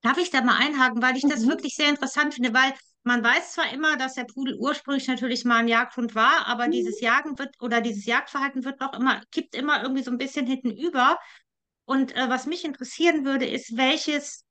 Darf 0.03 0.19
ich 0.19 0.31
da 0.31 0.43
mal 0.43 0.59
einhaken, 0.59 1.03
weil 1.03 1.17
ich 1.17 1.27
das 1.29 1.45
mhm. 1.45 1.49
wirklich 1.49 1.75
sehr 1.75 1.89
interessant 1.89 2.35
finde, 2.35 2.55
weil 2.55 2.73
man 3.03 3.25
weiß 3.25 3.53
zwar 3.53 3.73
immer, 3.73 3.97
dass 3.97 4.15
der 4.15 4.25
Pudel 4.25 4.57
ursprünglich 4.57 5.09
natürlich 5.09 5.45
mal 5.45 5.59
ein 5.59 5.69
Jagdhund 5.69 6.15
war, 6.15 6.47
aber 6.47 6.69
mhm. 6.69 6.73
dieses 6.73 7.01
Jagen 7.01 7.39
wird 7.39 7.61
oder 7.61 7.81
dieses 7.81 8.07
Jagdverhalten 8.07 8.65
wird 8.65 8.81
doch 8.81 8.93
immer, 8.93 9.21
kippt 9.33 9.57
immer 9.57 9.83
irgendwie 9.83 10.05
so 10.05 10.13
ein 10.13 10.19
bisschen 10.19 10.47
hinten 10.47 10.71
über. 10.71 11.19
Und 11.85 12.15
äh, 12.15 12.29
was 12.29 12.47
mich 12.47 12.65
interessieren 12.65 13.25
würde, 13.25 13.47
ist, 13.47 13.77
welches 13.77 14.45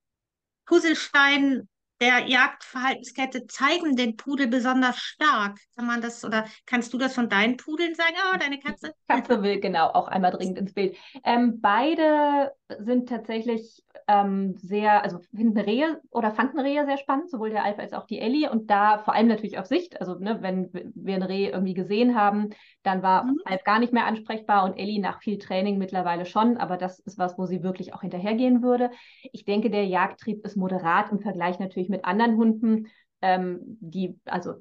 Puzzlestein 0.66 1.70
der 2.02 2.28
Jagdverhaltenskette 2.28 3.48
zeigen 3.48 3.96
den 3.96 4.18
Pudel 4.18 4.48
besonders 4.48 4.98
stark? 4.98 5.60
Kann 5.76 5.86
man 5.86 6.02
das 6.02 6.24
oder 6.26 6.46
kannst 6.66 6.94
du 6.94 6.98
das 6.98 7.14
von 7.14 7.30
deinen 7.30 7.58
Pudeln 7.58 7.96
sagen? 7.96 8.16
Oh, 8.34 8.38
deine 8.38 8.60
Katze? 8.60 8.94
Katze 9.08 9.42
will 9.42 9.60
genau 9.60 9.88
auch 9.88 10.08
einmal 10.08 10.32
dringend 10.32 10.58
ins 10.58 10.74
Bild. 10.74 10.98
Ähm, 11.24 11.62
beide 11.62 12.52
sind 12.80 13.10
tatsächlich 13.10 13.84
ähm, 14.08 14.56
sehr, 14.58 15.04
also 15.04 15.20
finden 15.36 15.60
Rehe 15.60 16.00
oder 16.12 16.32
fanden 16.32 16.60
Rehe 16.60 16.86
sehr 16.86 16.98
spannend, 16.98 17.30
sowohl 17.30 17.50
der 17.50 17.64
Alf 17.64 17.80
als 17.80 17.94
auch 17.94 18.06
die 18.06 18.20
Ellie. 18.20 18.50
Und 18.50 18.70
da 18.70 19.00
vor 19.00 19.14
allem 19.14 19.28
natürlich 19.28 19.58
auf 19.58 19.66
Sicht, 19.66 20.00
also 20.00 20.16
ne, 20.16 20.42
wenn 20.42 20.70
wir 20.74 21.16
ein 21.16 21.24
Reh 21.24 21.50
irgendwie 21.50 21.74
gesehen 21.74 22.16
haben, 22.16 22.50
dann 22.84 23.02
war 23.02 23.26
mhm. 23.26 23.38
Alf 23.46 23.64
gar 23.64 23.80
nicht 23.80 23.94
mehr 23.94 24.06
ansprechbar 24.06 24.64
und 24.64 24.78
Ellie 24.78 25.00
nach 25.00 25.22
viel 25.22 25.38
Training 25.38 25.78
mittlerweile 25.78 26.26
schon, 26.26 26.58
aber 26.58 26.78
das 26.78 27.00
ist 27.00 27.18
was, 27.18 27.38
wo 27.38 27.46
sie 27.46 27.64
wirklich 27.64 27.94
auch 27.94 28.02
hinterhergehen 28.02 28.62
würde. 28.62 28.92
Ich 29.32 29.46
denke, 29.46 29.70
der 29.70 29.86
Jagdtrieb 29.86 30.46
ist 30.46 30.58
moderat 30.58 31.12
im 31.12 31.20
Vergleich 31.20 31.60
natürlich 31.60 31.90
mit 31.90 32.06
anderen 32.06 32.36
Hunden. 32.36 32.88
Ähm, 33.22 33.60
die, 33.80 34.20
also 34.26 34.54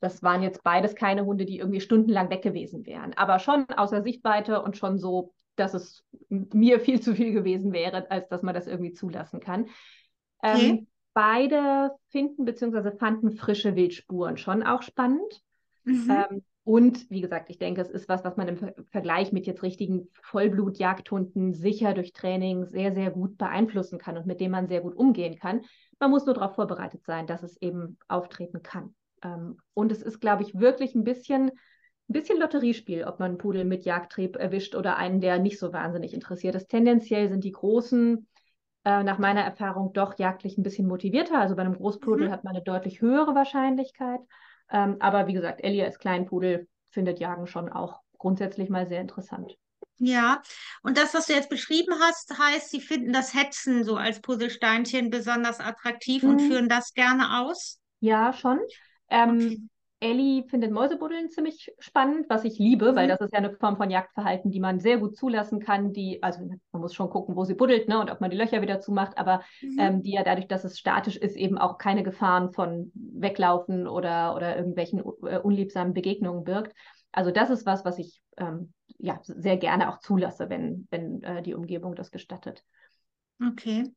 das 0.00 0.22
waren 0.22 0.42
jetzt 0.42 0.62
beides 0.62 0.94
keine 0.94 1.24
Hunde, 1.26 1.44
die 1.44 1.58
irgendwie 1.58 1.80
stundenlang 1.80 2.30
weg 2.30 2.42
gewesen 2.42 2.86
wären, 2.86 3.12
aber 3.14 3.38
schon 3.38 3.66
außer 3.68 4.02
Sichtweite 4.02 4.62
und 4.62 4.76
schon 4.76 4.98
so 4.98 5.34
dass 5.56 5.74
es 5.74 6.04
mir 6.28 6.80
viel 6.80 7.00
zu 7.00 7.14
viel 7.14 7.32
gewesen 7.32 7.72
wäre, 7.72 8.10
als 8.10 8.28
dass 8.28 8.42
man 8.42 8.54
das 8.54 8.66
irgendwie 8.66 8.92
zulassen 8.92 9.40
kann. 9.40 9.66
Okay. 10.38 10.70
Ähm, 10.70 10.86
beide 11.14 11.92
finden 12.10 12.44
bzw. 12.44 12.96
fanden 12.96 13.32
frische 13.32 13.74
Wildspuren 13.74 14.36
schon 14.36 14.62
auch 14.62 14.82
spannend. 14.82 15.42
Mhm. 15.84 16.10
Ähm, 16.10 16.42
und 16.64 17.08
wie 17.10 17.20
gesagt, 17.20 17.48
ich 17.48 17.58
denke, 17.58 17.80
es 17.80 17.88
ist 17.88 18.08
was, 18.08 18.24
was 18.24 18.36
man 18.36 18.48
im 18.48 18.56
Ver 18.56 18.74
Vergleich 18.90 19.32
mit 19.32 19.46
jetzt 19.46 19.62
richtigen 19.62 20.08
Vollblut-Jagdhunden 20.20 21.54
sicher 21.54 21.94
durch 21.94 22.12
Training 22.12 22.66
sehr, 22.66 22.92
sehr 22.92 23.12
gut 23.12 23.38
beeinflussen 23.38 23.98
kann 23.98 24.16
und 24.16 24.26
mit 24.26 24.40
dem 24.40 24.50
man 24.50 24.66
sehr 24.66 24.80
gut 24.80 24.96
umgehen 24.96 25.38
kann. 25.38 25.62
Man 26.00 26.10
muss 26.10 26.26
nur 26.26 26.34
darauf 26.34 26.56
vorbereitet 26.56 27.04
sein, 27.04 27.28
dass 27.28 27.44
es 27.44 27.56
eben 27.62 27.98
auftreten 28.08 28.64
kann. 28.64 28.96
Ähm, 29.22 29.58
und 29.74 29.92
es 29.92 30.02
ist, 30.02 30.20
glaube 30.20 30.42
ich, 30.42 30.58
wirklich 30.58 30.96
ein 30.96 31.04
bisschen 31.04 31.52
ein 32.08 32.12
bisschen 32.12 32.38
Lotteriespiel, 32.38 33.04
ob 33.04 33.18
man 33.18 33.30
einen 33.30 33.38
Pudel 33.38 33.64
mit 33.64 33.84
Jagdtrieb 33.84 34.36
erwischt 34.36 34.74
oder 34.74 34.96
einen, 34.96 35.20
der 35.20 35.38
nicht 35.38 35.58
so 35.58 35.72
wahnsinnig 35.72 36.14
interessiert 36.14 36.54
ist. 36.54 36.68
Tendenziell 36.68 37.28
sind 37.28 37.42
die 37.42 37.52
Großen 37.52 38.28
äh, 38.84 39.02
nach 39.02 39.18
meiner 39.18 39.42
Erfahrung 39.42 39.92
doch 39.92 40.18
jagdlich 40.18 40.56
ein 40.56 40.62
bisschen 40.62 40.86
motivierter. 40.86 41.38
Also 41.38 41.56
bei 41.56 41.62
einem 41.62 41.76
Großpudel 41.76 42.28
mhm. 42.28 42.32
hat 42.32 42.44
man 42.44 42.54
eine 42.54 42.64
deutlich 42.64 43.00
höhere 43.00 43.34
Wahrscheinlichkeit. 43.34 44.20
Ähm, 44.70 44.96
aber 45.00 45.26
wie 45.26 45.32
gesagt, 45.32 45.64
Ellie 45.64 45.84
als 45.84 45.98
Kleinpudel 45.98 46.68
findet 46.90 47.18
Jagen 47.18 47.46
schon 47.46 47.68
auch 47.68 48.00
grundsätzlich 48.18 48.70
mal 48.70 48.86
sehr 48.86 49.00
interessant. 49.00 49.56
Ja, 49.98 50.42
und 50.82 50.98
das, 50.98 51.14
was 51.14 51.26
du 51.26 51.32
jetzt 51.32 51.48
beschrieben 51.48 51.94
hast, 52.00 52.38
heißt, 52.38 52.70
sie 52.70 52.80
finden 52.80 53.12
das 53.12 53.34
Hetzen 53.34 53.82
so 53.82 53.96
als 53.96 54.20
Puzzlesteinchen 54.20 55.10
besonders 55.10 55.58
attraktiv 55.58 56.22
mhm. 56.22 56.30
und 56.30 56.40
führen 56.40 56.68
das 56.68 56.92
gerne 56.92 57.40
aus? 57.40 57.80
Ja, 58.00 58.32
schon. 58.32 58.60
Ähm, 59.08 59.36
okay. 59.36 59.60
Ellie 59.98 60.44
findet 60.48 60.72
Mäusebuddeln 60.72 61.30
ziemlich 61.30 61.72
spannend, 61.78 62.26
was 62.28 62.44
ich 62.44 62.58
liebe, 62.58 62.92
mhm. 62.92 62.96
weil 62.96 63.08
das 63.08 63.20
ist 63.20 63.32
ja 63.32 63.38
eine 63.38 63.54
Form 63.54 63.76
von 63.78 63.90
Jagdverhalten, 63.90 64.50
die 64.50 64.60
man 64.60 64.78
sehr 64.78 64.98
gut 64.98 65.16
zulassen 65.16 65.58
kann, 65.58 65.92
die, 65.92 66.22
also 66.22 66.44
man 66.72 66.80
muss 66.82 66.94
schon 66.94 67.08
gucken, 67.08 67.34
wo 67.34 67.44
sie 67.44 67.54
buddelt, 67.54 67.88
ne, 67.88 67.98
und 67.98 68.10
ob 68.10 68.20
man 68.20 68.30
die 68.30 68.36
Löcher 68.36 68.60
wieder 68.60 68.80
zumacht, 68.80 69.16
aber 69.16 69.42
mhm. 69.62 69.78
ähm, 69.78 70.02
die 70.02 70.12
ja 70.12 70.22
dadurch, 70.22 70.48
dass 70.48 70.64
es 70.64 70.78
statisch 70.78 71.16
ist, 71.16 71.36
eben 71.36 71.56
auch 71.56 71.78
keine 71.78 72.02
Gefahren 72.02 72.52
von 72.52 72.92
Weglaufen 72.94 73.88
oder, 73.88 74.34
oder 74.36 74.56
irgendwelchen 74.56 75.02
uh, 75.02 75.40
unliebsamen 75.42 75.94
Begegnungen 75.94 76.44
birgt. 76.44 76.76
Also 77.12 77.30
das 77.30 77.48
ist 77.48 77.64
was, 77.64 77.86
was 77.86 77.98
ich 77.98 78.20
ähm, 78.36 78.74
ja 78.98 79.18
sehr 79.22 79.56
gerne 79.56 79.90
auch 79.90 80.00
zulasse, 80.00 80.50
wenn, 80.50 80.86
wenn 80.90 81.22
äh, 81.22 81.42
die 81.42 81.54
Umgebung 81.54 81.94
das 81.94 82.10
gestattet. 82.10 82.62
Okay. 83.40 83.90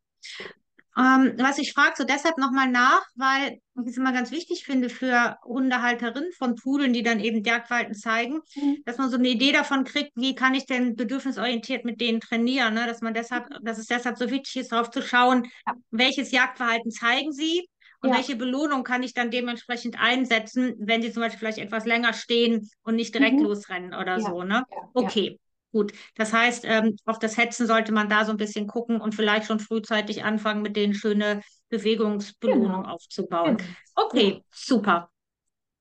Ähm, 0.99 1.33
was 1.37 1.57
ich 1.59 1.71
frage, 1.71 1.93
so 1.97 2.03
deshalb 2.03 2.37
nochmal 2.37 2.69
nach, 2.69 3.01
weil 3.15 3.59
ich 3.81 3.87
es 3.87 3.97
immer 3.97 4.11
ganz 4.11 4.31
wichtig 4.31 4.65
finde 4.65 4.89
für 4.89 5.37
Hundehalterinnen 5.45 6.33
von 6.33 6.55
Pudeln, 6.55 6.91
die 6.91 7.03
dann 7.03 7.21
eben 7.21 7.41
Jagdverhalten 7.41 7.95
zeigen, 7.95 8.41
mhm. 8.55 8.79
dass 8.85 8.97
man 8.97 9.09
so 9.09 9.15
eine 9.15 9.29
Idee 9.29 9.53
davon 9.53 9.85
kriegt, 9.85 10.11
wie 10.15 10.35
kann 10.35 10.55
ich 10.55 10.65
denn 10.65 10.97
bedürfnisorientiert 10.97 11.85
mit 11.85 12.01
denen 12.01 12.19
trainieren, 12.19 12.73
ne? 12.73 12.85
dass 12.85 12.99
man 12.99 13.13
deshalb, 13.13 13.49
mhm. 13.49 13.63
dass 13.63 13.77
es 13.77 13.85
deshalb 13.85 14.17
so 14.17 14.29
wichtig 14.29 14.57
ist, 14.57 14.73
darauf 14.73 14.91
zu 14.91 15.01
schauen, 15.01 15.45
ja. 15.65 15.73
welches 15.89 16.31
Jagdverhalten 16.31 16.91
zeigen 16.91 17.31
sie 17.31 17.69
und 18.01 18.09
ja. 18.09 18.15
welche 18.17 18.35
Belohnung 18.35 18.83
kann 18.83 19.01
ich 19.01 19.13
dann 19.13 19.31
dementsprechend 19.31 19.97
einsetzen, 19.97 20.75
wenn 20.79 21.01
sie 21.01 21.13
zum 21.13 21.21
Beispiel 21.21 21.39
vielleicht 21.39 21.59
etwas 21.59 21.85
länger 21.85 22.11
stehen 22.11 22.69
und 22.83 22.95
nicht 22.95 23.15
direkt 23.15 23.37
mhm. 23.37 23.45
losrennen 23.45 23.93
oder 23.93 24.17
ja. 24.17 24.19
so, 24.19 24.43
ne? 24.43 24.65
Okay. 24.93 25.39
Gut, 25.71 25.93
das 26.15 26.33
heißt, 26.33 26.65
ähm, 26.65 26.97
auf 27.05 27.19
das 27.19 27.37
Hetzen 27.37 27.67
sollte 27.67 27.91
man 27.91 28.09
da 28.09 28.25
so 28.25 28.31
ein 28.31 28.37
bisschen 28.37 28.65
gucken 28.65 28.99
und 28.99 29.13
vielleicht 29.13 29.45
schon 29.45 29.59
frühzeitig 29.59 30.23
anfangen, 30.23 30.63
mit 30.63 30.75
denen 30.75 30.95
schöne 30.95 31.41
Bewegungsbelohnung 31.69 32.83
genau. 32.83 32.93
aufzubauen. 32.93 33.57
Genau. 33.57 33.69
Okay, 33.95 34.43
super. 34.51 35.11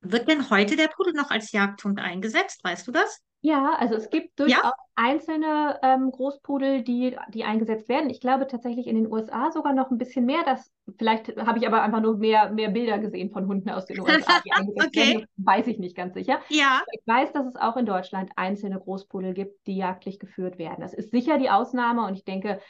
Wird 0.00 0.28
denn 0.28 0.50
heute 0.50 0.76
der 0.76 0.88
Pudel 0.88 1.14
noch 1.14 1.30
als 1.30 1.52
Jagdhund 1.52 2.00
eingesetzt? 2.00 2.62
Weißt 2.62 2.86
du 2.86 2.92
das? 2.92 3.20
Ja, 3.40 3.74
also 3.78 3.94
es 3.94 4.10
gibt 4.10 4.40
durchaus 4.40 4.64
ja? 4.64 4.74
einzelne 4.96 5.78
ähm, 5.82 6.10
Großpudel, 6.10 6.82
die, 6.82 7.16
die 7.32 7.44
eingesetzt 7.44 7.88
werden. 7.88 8.10
Ich 8.10 8.20
glaube 8.20 8.48
tatsächlich 8.48 8.88
in 8.88 8.96
den 8.96 9.10
USA 9.10 9.52
sogar 9.52 9.72
noch 9.72 9.92
ein 9.92 9.98
bisschen 9.98 10.26
mehr. 10.26 10.42
Das, 10.44 10.72
vielleicht 10.98 11.36
habe 11.36 11.58
ich 11.58 11.66
aber 11.66 11.82
einfach 11.82 12.00
nur 12.00 12.16
mehr, 12.16 12.50
mehr 12.50 12.70
Bilder 12.70 12.98
gesehen 12.98 13.30
von 13.30 13.46
Hunden 13.46 13.70
aus 13.70 13.86
den 13.86 14.00
USA, 14.00 14.40
die 14.44 14.52
eingesetzt 14.52 14.88
okay. 14.88 15.14
werden. 15.14 15.26
Weiß 15.36 15.68
ich 15.68 15.78
nicht 15.78 15.96
ganz 15.96 16.14
sicher. 16.14 16.40
Ja. 16.48 16.80
Ich 16.92 17.06
weiß, 17.06 17.32
dass 17.32 17.46
es 17.46 17.54
auch 17.54 17.76
in 17.76 17.86
Deutschland 17.86 18.30
einzelne 18.34 18.80
Großpudel 18.80 19.34
gibt, 19.34 19.66
die 19.68 19.76
jagdlich 19.76 20.18
geführt 20.18 20.58
werden. 20.58 20.80
Das 20.80 20.92
ist 20.92 21.12
sicher 21.12 21.38
die 21.38 21.50
Ausnahme 21.50 22.06
und 22.06 22.14
ich 22.14 22.24
denke, 22.24 22.60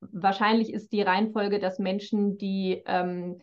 wahrscheinlich 0.00 0.72
ist 0.72 0.92
die 0.92 1.02
Reihenfolge, 1.02 1.58
dass 1.58 1.80
Menschen, 1.80 2.38
die 2.38 2.82
ähm, 2.86 3.40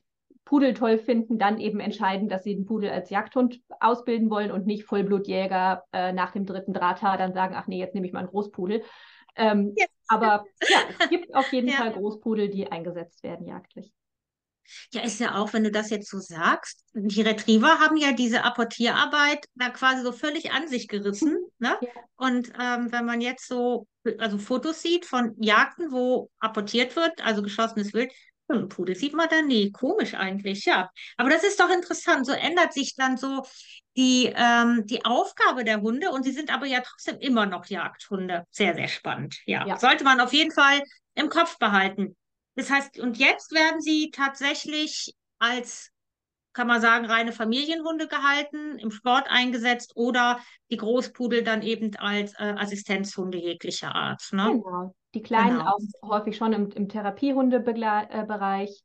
Pudel 0.50 0.74
toll 0.74 0.98
finden, 0.98 1.38
dann 1.38 1.60
eben 1.60 1.80
entscheiden, 1.80 2.28
dass 2.28 2.44
sie 2.44 2.56
den 2.56 2.66
Pudel 2.66 2.90
als 2.90 3.12
Jagdhund 3.12 3.62
ausbilden 3.80 4.32
wollen 4.32 4.50
und 4.50 4.66
nicht 4.66 4.84
Vollblutjäger 4.84 5.84
äh, 5.94 6.12
nach 6.12 6.32
dem 6.32 6.48
dritten 6.48 6.74
Drahthaar 6.74 7.20
dann 7.20 7.34
sagen, 7.34 7.54
ach 7.56 7.68
nee, 7.68 7.78
jetzt 7.78 7.94
nehme 7.94 8.08
ich 8.08 8.14
mal 8.14 8.22
einen 8.22 8.30
Großpudel. 8.30 8.82
Ähm, 9.36 9.74
yes. 9.78 9.90
Aber 10.08 10.46
ja, 10.68 10.80
es 10.98 11.10
gibt 11.10 11.36
auf 11.36 11.48
jeden 11.54 11.68
ja. 11.68 11.76
Fall 11.76 11.92
Großpudel, 11.92 12.50
die 12.50 12.72
eingesetzt 12.72 13.22
werden 13.22 13.46
jagdlich. 13.46 13.94
Ja, 14.92 15.02
ist 15.02 15.20
ja 15.20 15.36
auch, 15.36 15.54
wenn 15.54 15.64
du 15.64 15.72
das 15.72 15.92
jetzt 15.92 16.10
so 16.10 16.18
sagst, 16.18 16.84
die 16.94 17.22
Retriever 17.22 17.80
haben 17.80 17.98
ja 17.98 18.12
diese 18.12 18.44
Apportierarbeit 18.44 19.46
da 19.54 19.70
quasi 19.70 20.02
so 20.02 20.12
völlig 20.12 20.52
an 20.52 20.68
sich 20.68 20.88
gerissen. 20.88 21.38
Ne? 21.62 21.78
Ja. 21.82 21.90
Und 22.16 22.54
ähm, 22.58 22.90
wenn 22.90 23.06
man 23.06 23.20
jetzt 23.20 23.46
so 23.46 23.86
also 24.18 24.38
Fotos 24.38 24.82
sieht 24.82 25.06
von 25.06 25.36
Jagden, 25.40 25.92
wo 25.92 26.30
apportiert 26.40 26.96
wird, 26.96 27.22
also 27.22 27.42
geschossenes 27.42 27.94
Wild, 27.94 28.14
ein 28.54 28.70
Pudel 28.70 28.96
sieht 28.96 29.14
man 29.14 29.30
da 29.30 29.42
nie. 29.42 29.72
Komisch 29.72 30.14
eigentlich, 30.14 30.66
ja. 30.66 30.90
Aber 31.18 31.30
das 31.30 31.44
ist 31.44 31.60
doch 31.60 31.70
interessant. 31.70 32.26
So 32.26 32.32
ändert 32.32 32.74
sich 32.74 32.96
dann 32.96 33.18
so 33.18 33.44
die, 33.96 34.32
ähm, 34.36 34.86
die 34.86 35.04
Aufgabe 35.06 35.64
der 35.64 35.82
Hunde 35.82 36.10
und 36.12 36.24
sie 36.24 36.32
sind 36.32 36.54
aber 36.54 36.66
ja 36.66 36.82
trotzdem 36.82 37.20
immer 37.20 37.46
noch 37.46 37.66
Jagdhunde. 37.66 38.46
Sehr, 38.52 38.74
sehr 38.76 38.88
spannend. 38.88 39.38
Ja. 39.46 39.68
ja. 39.68 39.78
Sollte 39.78 40.04
man 40.04 40.20
auf 40.22 40.34
jeden 40.34 40.52
Fall 40.52 40.82
im 41.16 41.30
Kopf 41.30 41.58
behalten. 41.58 42.16
Das 42.56 42.70
heißt, 42.70 43.00
und 43.00 43.18
jetzt 43.18 43.52
werden 43.52 43.82
sie 43.82 44.12
tatsächlich 44.12 45.14
als, 45.38 45.92
kann 46.54 46.68
man 46.68 46.82
sagen, 46.82 47.06
reine 47.06 47.32
Familienhunde 47.32 48.08
gehalten, 48.08 48.78
im 48.80 48.92
Sport 48.92 49.28
eingesetzt 49.30 49.94
oder 49.96 50.40
die 50.72 50.78
Großpudel 50.78 51.44
dann 51.44 51.62
eben 51.62 51.96
als 51.98 52.34
äh, 52.34 52.56
Assistenzhunde 52.58 53.38
jeglicher 53.38 53.96
Art. 53.96 54.24
Ne? 54.32 54.44
Genau. 54.52 54.96
Die 55.14 55.22
Kleinen 55.22 55.58
genau. 55.58 55.72
auch 55.72 56.10
häufig 56.10 56.38
schon 56.38 56.54
im, 56.54 56.70
im 56.72 56.88
Therapiehundebereich. 56.88 58.84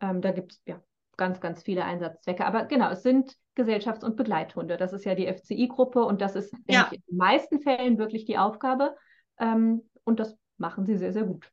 Ähm, 0.00 0.20
da 0.20 0.32
gibt 0.32 0.52
es 0.52 0.62
ja 0.66 0.80
ganz, 1.16 1.40
ganz 1.40 1.62
viele 1.62 1.84
Einsatzzwecke. 1.84 2.44
Aber 2.46 2.64
genau, 2.64 2.90
es 2.90 3.02
sind 3.02 3.36
Gesellschafts- 3.54 4.04
und 4.04 4.16
Begleithunde. 4.16 4.76
Das 4.76 4.92
ist 4.92 5.04
ja 5.04 5.14
die 5.14 5.26
FCI-Gruppe 5.26 6.04
und 6.04 6.20
das 6.20 6.36
ist, 6.36 6.54
ja. 6.68 6.88
ich, 6.90 6.98
in 6.98 7.04
den 7.08 7.16
meisten 7.16 7.60
Fällen 7.60 7.98
wirklich 7.98 8.24
die 8.24 8.38
Aufgabe. 8.38 8.96
Ähm, 9.38 9.88
und 10.04 10.20
das 10.20 10.36
machen 10.58 10.86
sie 10.86 10.96
sehr, 10.96 11.12
sehr 11.12 11.24
gut. 11.24 11.50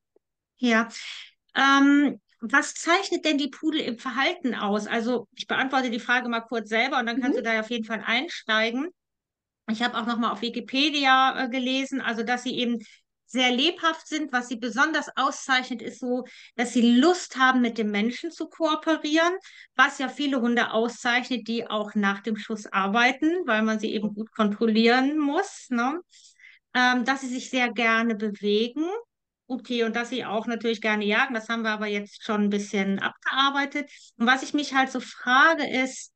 Ja. 0.57 0.87
Ähm, 1.55 2.19
was 2.39 2.73
zeichnet 2.73 3.25
denn 3.25 3.37
die 3.37 3.49
Pudel 3.49 3.79
im 3.79 3.97
Verhalten 3.97 4.53
aus? 4.53 4.87
Also 4.87 5.27
ich 5.31 5.47
beantworte 5.47 5.89
die 5.89 5.99
Frage 5.99 6.27
mal 6.27 6.41
kurz 6.41 6.69
selber 6.69 6.99
und 6.99 7.05
dann 7.05 7.21
kannst 7.21 7.39
mhm. 7.39 7.43
du 7.43 7.49
da 7.49 7.59
auf 7.59 7.69
jeden 7.69 7.85
Fall 7.85 8.03
einsteigen. 8.05 8.89
Ich 9.71 9.81
habe 9.81 9.97
auch 9.97 10.05
noch 10.05 10.17
mal 10.17 10.31
auf 10.31 10.41
Wikipedia 10.41 11.45
äh, 11.45 11.49
gelesen, 11.49 12.01
also 12.01 12.23
dass 12.23 12.43
sie 12.43 12.57
eben 12.57 12.79
sehr 13.33 13.51
lebhaft 13.51 14.07
sind. 14.07 14.31
Was 14.31 14.47
sie 14.47 14.55
besonders 14.55 15.09
auszeichnet, 15.17 15.81
ist 15.81 15.99
so, 15.99 16.23
dass 16.55 16.71
sie 16.71 16.99
Lust 16.99 17.35
haben, 17.37 17.61
mit 17.61 17.77
dem 17.77 17.91
Menschen 17.91 18.31
zu 18.31 18.47
kooperieren, 18.47 19.33
was 19.75 19.97
ja 19.99 20.07
viele 20.07 20.39
Hunde 20.39 20.71
auszeichnet, 20.71 21.47
die 21.47 21.67
auch 21.69 21.95
nach 21.95 22.21
dem 22.21 22.37
Schuss 22.37 22.67
arbeiten, 22.67 23.45
weil 23.45 23.63
man 23.63 23.79
sie 23.79 23.93
eben 23.93 24.13
gut 24.13 24.31
kontrollieren 24.31 25.19
muss. 25.19 25.67
Ne? 25.69 25.99
Ähm, 26.73 27.03
dass 27.05 27.21
sie 27.21 27.27
sich 27.27 27.49
sehr 27.49 27.71
gerne 27.71 28.15
bewegen. 28.15 28.85
Okay, 29.47 29.83
und 29.83 29.95
dass 29.95 30.09
sie 30.09 30.23
auch 30.25 30.47
natürlich 30.47 30.79
gerne 30.79 31.03
jagen, 31.03 31.33
das 31.33 31.49
haben 31.49 31.63
wir 31.63 31.71
aber 31.71 31.87
jetzt 31.87 32.23
schon 32.23 32.43
ein 32.43 32.49
bisschen 32.49 32.99
abgearbeitet. 32.99 33.91
Und 34.17 34.25
was 34.25 34.41
ich 34.41 34.53
mich 34.53 34.73
halt 34.73 34.89
so 34.89 34.99
frage, 34.99 35.67
ist, 35.67 36.13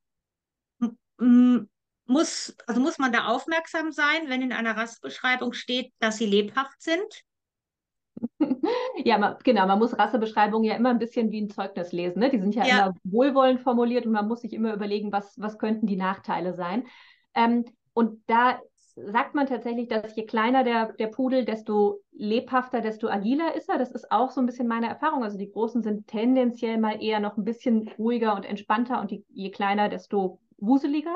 muss, 2.08 2.56
also 2.66 2.80
muss 2.80 2.98
man 2.98 3.12
da 3.12 3.26
aufmerksam 3.28 3.92
sein, 3.92 4.28
wenn 4.28 4.42
in 4.42 4.52
einer 4.52 4.76
Rastbeschreibung 4.76 5.52
steht, 5.52 5.92
dass 6.00 6.16
sie 6.16 6.26
lebhaft 6.26 6.82
sind? 6.82 7.24
ja, 9.04 9.18
man, 9.18 9.36
genau, 9.44 9.66
man 9.66 9.78
muss 9.78 9.96
Rassebeschreibungen 9.96 10.68
ja 10.68 10.74
immer 10.74 10.90
ein 10.90 10.98
bisschen 10.98 11.30
wie 11.30 11.42
ein 11.42 11.50
Zeugnis 11.50 11.92
lesen. 11.92 12.18
Ne? 12.18 12.30
Die 12.30 12.40
sind 12.40 12.54
ja, 12.54 12.66
ja, 12.66 12.78
immer 12.78 12.94
wohlwollend 13.04 13.60
formuliert 13.60 14.06
und 14.06 14.12
man 14.12 14.26
muss 14.26 14.40
sich 14.40 14.52
immer 14.52 14.74
überlegen, 14.74 15.12
was, 15.12 15.34
was 15.38 15.58
könnten 15.58 15.86
die 15.86 15.96
Nachteile 15.96 16.54
sein. 16.54 16.86
Ähm, 17.34 17.64
und 17.92 18.22
da 18.26 18.58
sagt 18.96 19.34
man 19.34 19.46
tatsächlich, 19.46 19.88
dass 19.88 20.16
je 20.16 20.26
kleiner 20.26 20.64
der, 20.64 20.92
der 20.92 21.06
Pudel, 21.08 21.44
desto 21.44 22.00
lebhafter, 22.12 22.80
desto 22.80 23.08
agiler 23.08 23.54
ist 23.54 23.68
er. 23.68 23.78
Das 23.78 23.92
ist 23.92 24.10
auch 24.10 24.30
so 24.30 24.40
ein 24.40 24.46
bisschen 24.46 24.66
meine 24.66 24.88
Erfahrung. 24.88 25.22
Also 25.22 25.38
die 25.38 25.50
Großen 25.50 25.82
sind 25.82 26.06
tendenziell 26.08 26.78
mal 26.78 27.02
eher 27.02 27.20
noch 27.20 27.36
ein 27.36 27.44
bisschen 27.44 27.88
ruhiger 27.98 28.34
und 28.34 28.44
entspannter 28.44 29.00
und 29.00 29.10
die, 29.10 29.24
je 29.28 29.50
kleiner, 29.50 29.88
desto 29.88 30.40
wuseliger. 30.56 31.14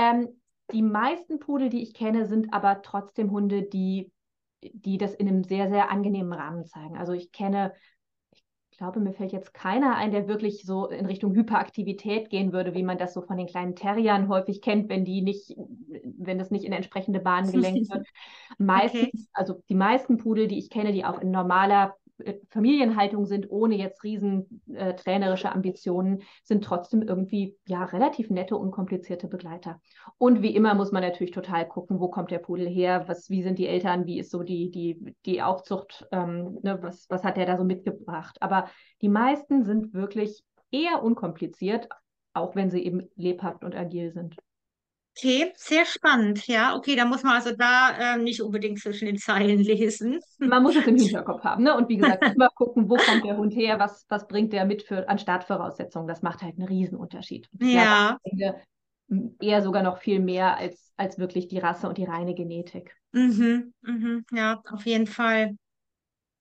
Ähm, 0.00 0.28
die 0.72 0.82
meisten 0.82 1.38
Pudel, 1.38 1.68
die 1.68 1.82
ich 1.82 1.94
kenne, 1.94 2.26
sind 2.26 2.52
aber 2.54 2.82
trotzdem 2.82 3.30
Hunde, 3.30 3.62
die, 3.62 4.12
die 4.62 4.98
das 4.98 5.14
in 5.14 5.28
einem 5.28 5.44
sehr, 5.44 5.68
sehr 5.68 5.90
angenehmen 5.90 6.32
Rahmen 6.32 6.64
zeigen. 6.64 6.96
Also 6.96 7.12
ich 7.12 7.32
kenne 7.32 7.72
glaube, 8.80 8.98
mir 8.98 9.12
fällt 9.12 9.32
jetzt 9.32 9.52
keiner 9.52 9.96
ein, 9.96 10.10
der 10.10 10.26
wirklich 10.26 10.62
so 10.64 10.88
in 10.88 11.04
Richtung 11.04 11.34
Hyperaktivität 11.34 12.30
gehen 12.30 12.54
würde, 12.54 12.74
wie 12.74 12.82
man 12.82 12.96
das 12.96 13.12
so 13.12 13.20
von 13.20 13.36
den 13.36 13.46
kleinen 13.46 13.76
Terriern 13.76 14.26
häufig 14.28 14.62
kennt, 14.62 14.88
wenn 14.88 15.04
die 15.04 15.20
nicht, 15.20 15.54
wenn 16.02 16.38
das 16.38 16.50
nicht 16.50 16.64
in 16.64 16.72
entsprechende 16.72 17.20
Bahnen 17.20 17.52
gelenkt 17.52 17.90
wird. 17.90 18.08
Meistens, 18.56 19.08
okay. 19.12 19.28
also 19.34 19.62
die 19.68 19.74
meisten 19.74 20.16
Pudel, 20.16 20.48
die 20.48 20.58
ich 20.58 20.70
kenne, 20.70 20.92
die 20.92 21.04
auch 21.04 21.20
in 21.20 21.30
normaler 21.30 21.94
Familienhaltung 22.50 23.26
sind, 23.26 23.50
ohne 23.50 23.76
jetzt 23.76 24.02
riesen 24.04 24.62
äh, 24.72 24.94
trainerische 24.94 25.52
Ambitionen, 25.52 26.22
sind 26.44 26.64
trotzdem 26.64 27.02
irgendwie 27.02 27.56
ja 27.66 27.84
relativ 27.84 28.30
nette, 28.30 28.56
unkomplizierte 28.56 29.28
Begleiter. 29.28 29.80
Und 30.18 30.42
wie 30.42 30.54
immer 30.54 30.74
muss 30.74 30.92
man 30.92 31.02
natürlich 31.02 31.32
total 31.32 31.66
gucken, 31.66 32.00
wo 32.00 32.08
kommt 32.08 32.30
der 32.30 32.38
Pudel 32.38 32.68
her, 32.68 33.04
was, 33.06 33.30
wie 33.30 33.42
sind 33.42 33.58
die 33.58 33.68
Eltern, 33.68 34.06
wie 34.06 34.18
ist 34.18 34.30
so 34.30 34.42
die, 34.42 34.70
die, 34.70 35.14
die 35.26 35.42
Aufzucht, 35.42 36.06
ähm, 36.12 36.58
ne, 36.62 36.78
was, 36.82 37.06
was 37.08 37.24
hat 37.24 37.36
der 37.36 37.46
da 37.46 37.56
so 37.56 37.64
mitgebracht. 37.64 38.36
Aber 38.40 38.68
die 39.02 39.08
meisten 39.08 39.64
sind 39.64 39.94
wirklich 39.94 40.44
eher 40.70 41.02
unkompliziert, 41.02 41.88
auch 42.32 42.54
wenn 42.54 42.70
sie 42.70 42.84
eben 42.84 43.08
lebhaft 43.16 43.64
und 43.64 43.74
agil 43.74 44.12
sind. 44.12 44.36
Okay, 45.16 45.52
sehr 45.56 45.84
spannend. 45.84 46.46
Ja, 46.46 46.76
okay, 46.76 46.96
da 46.96 47.04
muss 47.04 47.22
man 47.22 47.34
also 47.34 47.54
da 47.54 48.14
äh, 48.14 48.18
nicht 48.18 48.40
unbedingt 48.40 48.78
zwischen 48.78 49.06
den 49.06 49.18
Zeilen 49.18 49.58
lesen. 49.58 50.20
Man 50.38 50.62
muss 50.62 50.76
es 50.76 50.86
im 50.86 50.96
Hinterkopf 50.98 51.42
haben. 51.42 51.64
Ne? 51.64 51.76
Und 51.76 51.88
wie 51.88 51.96
gesagt, 51.96 52.24
immer 52.34 52.48
gucken, 52.48 52.88
wo 52.88 52.96
kommt 52.96 53.24
der 53.24 53.36
Hund 53.36 53.54
her, 53.54 53.78
was, 53.78 54.06
was 54.08 54.26
bringt 54.28 54.52
der 54.52 54.64
mit 54.64 54.82
für, 54.82 55.08
an 55.08 55.18
Startvoraussetzungen. 55.18 56.08
Das 56.08 56.22
macht 56.22 56.42
halt 56.42 56.56
einen 56.58 56.68
Riesenunterschied. 56.68 57.48
ja. 57.60 58.18
Glaube, 58.22 58.60
eher 59.40 59.62
sogar 59.62 59.82
noch 59.82 59.98
viel 59.98 60.20
mehr 60.20 60.56
als, 60.56 60.92
als 60.96 61.18
wirklich 61.18 61.48
die 61.48 61.58
Rasse 61.58 61.88
und 61.88 61.98
die 61.98 62.04
reine 62.04 62.34
Genetik. 62.34 62.96
Mhm, 63.12 63.72
mhm, 63.82 64.24
ja, 64.32 64.62
auf 64.70 64.86
jeden 64.86 65.06
Fall. 65.06 65.56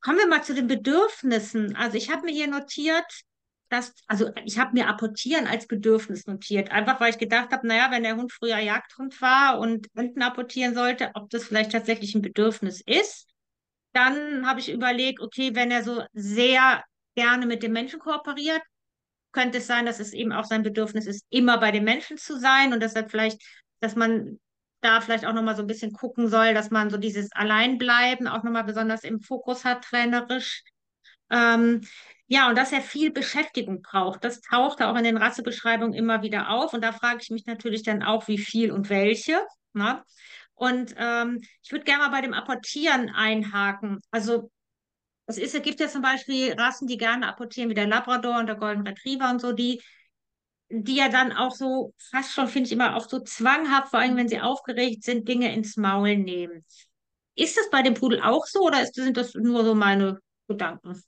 Kommen 0.02 0.18
wir 0.20 0.28
mal 0.28 0.44
zu 0.44 0.54
den 0.54 0.68
Bedürfnissen. 0.68 1.76
Also 1.76 1.98
ich 1.98 2.12
habe 2.12 2.26
mir 2.26 2.32
hier 2.32 2.48
notiert, 2.48 3.22
das, 3.70 3.94
also 4.08 4.32
ich 4.46 4.58
habe 4.58 4.74
mir 4.74 4.88
apportieren 4.88 5.46
als 5.46 5.68
Bedürfnis 5.68 6.26
notiert, 6.26 6.72
einfach 6.72 7.00
weil 7.00 7.12
ich 7.12 7.20
gedacht 7.20 7.52
habe, 7.52 7.68
naja, 7.68 7.90
wenn 7.92 8.04
der 8.04 8.16
Hund 8.16 8.32
früher 8.32 8.58
Jagdhund 8.58 9.22
war 9.22 9.60
und 9.60 9.88
Enten 9.96 10.24
apportieren 10.24 10.74
sollte, 10.74 11.12
ob 11.14 11.30
das 11.30 11.46
vielleicht 11.46 11.72
tatsächlich 11.72 12.16
ein 12.16 12.22
Bedürfnis 12.22 12.82
ist. 12.82 13.28
Dann 13.94 14.48
habe 14.48 14.60
ich 14.60 14.72
überlegt, 14.72 15.20
okay, 15.20 15.56
wenn 15.56 15.72
er 15.72 15.84
so 15.84 16.04
sehr 16.14 16.84
gerne 17.16 17.46
mit 17.46 17.64
dem 17.64 17.72
Menschen 17.72 18.00
kooperiert, 18.00 18.62
könnte 19.32 19.60
es 19.60 19.68
sein, 19.68 19.86
dass 19.86 20.00
es 20.00 20.14
eben 20.14 20.32
auch 20.32 20.46
sein 20.46 20.64
Bedürfnis 20.64 21.06
ist, 21.06 21.26
immer 21.30 21.60
bei 21.60 21.72
den 21.72 21.84
Menschen 21.84 22.18
zu 22.18 22.40
sein 22.40 22.74
und 22.74 22.82
deshalb 22.82 23.12
vielleicht, 23.12 23.42
dass 23.80 23.96
man 23.96 24.40
da 24.82 25.02
vielleicht 25.02 25.26
auch 25.26 25.34
nochmal 25.34 25.56
so 25.56 25.62
ein 25.62 25.68
bisschen 25.68 25.92
gucken 25.92 26.30
soll, 26.30 26.54
dass 26.54 26.72
man 26.72 26.90
so 26.90 26.98
dieses 26.98 27.32
Alleinbleiben 27.34 28.28
auch 28.28 28.44
nochmal 28.44 28.64
besonders 28.64 29.04
im 29.04 29.20
Fokus 29.20 29.66
hat, 29.66 29.84
trainerisch. 29.84 30.64
Ähm, 31.30 31.82
ja, 32.32 32.48
und 32.48 32.56
dass 32.56 32.72
er 32.72 32.82
viel 32.82 33.12
Beschäftigung 33.12 33.82
braucht. 33.82 34.24
Das 34.24 34.40
taucht 34.42 34.84
auch 34.84 34.96
in 34.96 35.04
den 35.04 35.18
Rassebeschreibungen 35.18 35.96
immer 35.96 36.22
wieder 36.22 36.52
auf. 36.52 36.74
Und 36.74 36.84
da 36.84 36.92
frage 36.92 37.20
ich 37.24 37.32
mich 37.32 37.48
natürlich 37.48 37.82
dann 37.82 38.04
auch, 38.04 38.28
wie 38.28 38.38
viel 38.38 38.72
und 38.72 38.92
welche. 38.92 39.42
Ne? 39.74 40.04
Und 40.54 40.94
ähm, 40.96 41.42
ich 41.64 41.72
würde 41.72 41.86
gerne 41.86 42.04
mal 42.04 42.12
bei 42.12 42.22
dem 42.22 42.36
Apportieren 42.36 43.10
einhaken. 43.10 44.00
Also 44.12 44.52
es 45.26 45.40
ist, 45.40 45.56
es 45.56 45.64
gibt 45.64 45.80
ja 45.80 45.88
zum 45.88 46.04
Beispiel 46.04 46.54
Rassen, 46.54 46.88
die 46.88 46.98
gerne 46.98 47.28
apportieren, 47.28 47.72
wie 47.72 47.74
der 47.74 47.88
Labrador 47.88 48.38
und 48.38 48.46
der 48.46 48.58
Golden 48.58 48.86
Retriever 48.86 49.32
und 49.32 49.42
so, 49.42 49.52
die, 49.52 49.82
die 50.70 50.98
ja 50.98 51.10
dann 51.10 51.32
auch 51.32 51.56
so 51.56 51.96
fast 51.98 52.34
schon, 52.34 52.48
finde 52.48 52.68
ich, 52.68 52.74
immer 52.74 52.96
auch 52.96 53.10
so 53.10 53.22
zwanghaft, 53.22 53.90
vor 53.90 54.02
allem 54.02 54.18
wenn 54.18 54.30
sie 54.30 54.40
aufgeregt 54.40 55.04
sind, 55.04 55.28
Dinge 55.28 55.52
ins 55.52 55.78
Maul 55.78 56.16
nehmen. 56.18 56.64
Ist 57.34 57.58
das 57.58 57.72
bei 57.72 57.82
dem 57.82 57.96
Pudel 57.96 58.22
auch 58.22 58.46
so 58.46 58.62
oder 58.68 58.84
ist, 58.84 58.94
sind 58.94 59.18
das 59.18 59.34
nur 59.34 59.66
so 59.66 59.74
meine 59.74 60.20
Gedanken? 60.48 61.02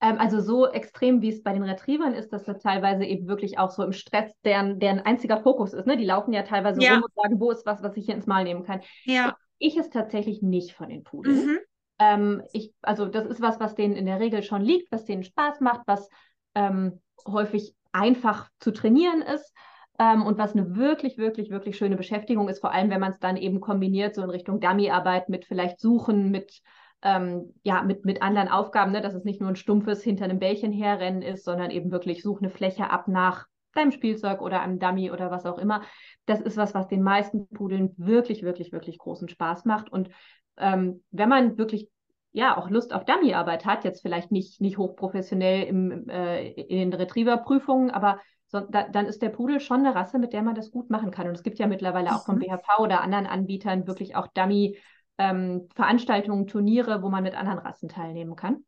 Ähm, 0.00 0.18
also 0.18 0.40
so 0.40 0.66
extrem, 0.66 1.20
wie 1.20 1.28
es 1.28 1.42
bei 1.42 1.52
den 1.52 1.62
Retrievern 1.62 2.14
ist, 2.14 2.32
dass 2.32 2.44
das 2.44 2.60
teilweise 2.60 3.04
eben 3.04 3.28
wirklich 3.28 3.58
auch 3.58 3.70
so 3.70 3.82
im 3.82 3.92
Stress 3.92 4.32
deren, 4.44 4.78
deren 4.78 5.00
einziger 5.00 5.38
Fokus 5.38 5.72
ist. 5.72 5.86
Ne? 5.86 5.96
Die 5.96 6.04
laufen 6.04 6.32
ja 6.32 6.42
teilweise 6.42 6.82
ja. 6.82 6.94
rum 6.94 7.04
und 7.04 7.14
sagen, 7.14 7.40
wo 7.40 7.50
ist 7.50 7.66
was, 7.66 7.82
was 7.82 7.96
ich 7.96 8.06
hier 8.06 8.14
ins 8.14 8.26
Mal 8.26 8.44
nehmen 8.44 8.64
kann. 8.64 8.80
Ja. 9.04 9.36
Ich 9.58 9.76
es 9.76 9.90
tatsächlich 9.90 10.40
nicht 10.40 10.72
von 10.72 10.88
den 10.88 11.02
Pudeln. 11.02 11.46
Mhm. 11.46 11.58
Ähm, 11.98 12.42
ich, 12.52 12.72
also 12.80 13.06
das 13.06 13.26
ist 13.26 13.42
was, 13.42 13.60
was 13.60 13.74
denen 13.74 13.94
in 13.94 14.06
der 14.06 14.20
Regel 14.20 14.42
schon 14.42 14.62
liegt, 14.62 14.90
was 14.90 15.04
denen 15.04 15.22
Spaß 15.22 15.60
macht, 15.60 15.82
was 15.86 16.08
ähm, 16.54 17.00
häufig 17.28 17.74
einfach 17.92 18.48
zu 18.58 18.70
trainieren 18.70 19.20
ist 19.20 19.54
ähm, 19.98 20.24
und 20.24 20.38
was 20.38 20.54
eine 20.54 20.76
wirklich, 20.76 21.18
wirklich, 21.18 21.50
wirklich 21.50 21.76
schöne 21.76 21.96
Beschäftigung 21.96 22.48
ist, 22.48 22.60
vor 22.60 22.72
allem 22.72 22.88
wenn 22.88 23.00
man 23.00 23.12
es 23.12 23.18
dann 23.18 23.36
eben 23.36 23.60
kombiniert, 23.60 24.14
so 24.14 24.22
in 24.22 24.30
Richtung 24.30 24.60
Dummyarbeit 24.60 25.28
mit 25.28 25.44
vielleicht 25.44 25.78
Suchen, 25.78 26.30
mit 26.30 26.62
ähm, 27.02 27.54
ja, 27.62 27.82
mit, 27.82 28.04
mit 28.04 28.22
anderen 28.22 28.48
Aufgaben, 28.48 28.92
ne? 28.92 29.00
dass 29.00 29.14
es 29.14 29.24
nicht 29.24 29.40
nur 29.40 29.48
ein 29.48 29.56
stumpfes 29.56 30.02
hinter 30.02 30.24
einem 30.24 30.38
Bällchen 30.38 30.72
herrennen 30.72 31.22
ist, 31.22 31.44
sondern 31.44 31.70
eben 31.70 31.90
wirklich 31.90 32.22
such 32.22 32.40
eine 32.40 32.50
Fläche 32.50 32.90
ab 32.90 33.08
nach 33.08 33.46
deinem 33.74 33.92
Spielzeug 33.92 34.42
oder 34.42 34.60
einem 34.60 34.78
Dummy 34.78 35.10
oder 35.10 35.30
was 35.30 35.46
auch 35.46 35.58
immer. 35.58 35.82
Das 36.26 36.40
ist 36.40 36.56
was, 36.56 36.74
was 36.74 36.88
den 36.88 37.02
meisten 37.02 37.48
Pudeln 37.48 37.94
wirklich, 37.96 38.42
wirklich, 38.42 38.72
wirklich 38.72 38.98
großen 38.98 39.28
Spaß 39.28 39.64
macht. 39.64 39.90
Und 39.90 40.10
ähm, 40.58 41.02
wenn 41.10 41.28
man 41.28 41.56
wirklich 41.56 41.88
ja 42.32 42.56
auch 42.56 42.68
Lust 42.68 42.92
auf 42.92 43.04
Dummyarbeit 43.04 43.64
hat, 43.64 43.84
jetzt 43.84 44.02
vielleicht 44.02 44.30
nicht, 44.30 44.60
nicht 44.60 44.76
hochprofessionell 44.76 45.64
im, 45.64 46.08
äh, 46.08 46.50
in 46.50 46.90
den 46.90 46.92
Retriever-Prüfungen, 46.92 47.90
aber 47.90 48.20
so, 48.46 48.60
da, 48.60 48.88
dann 48.88 49.06
ist 49.06 49.22
der 49.22 49.28
Pudel 49.28 49.60
schon 49.60 49.86
eine 49.86 49.94
Rasse, 49.94 50.18
mit 50.18 50.32
der 50.32 50.42
man 50.42 50.56
das 50.56 50.72
gut 50.72 50.90
machen 50.90 51.12
kann. 51.12 51.28
Und 51.28 51.34
es 51.34 51.44
gibt 51.44 51.58
ja 51.60 51.68
mittlerweile 51.68 52.14
auch 52.14 52.24
vom 52.24 52.36
mhm. 52.36 52.40
BHV 52.40 52.80
oder 52.80 53.00
anderen 53.00 53.26
Anbietern 53.26 53.86
wirklich 53.86 54.16
auch 54.16 54.26
Dummy- 54.26 54.76
ähm, 55.20 55.68
Veranstaltungen, 55.74 56.46
Turniere, 56.46 57.02
wo 57.02 57.10
man 57.10 57.22
mit 57.22 57.34
anderen 57.34 57.58
Rassen 57.58 57.90
teilnehmen 57.90 58.36
kann. 58.36 58.64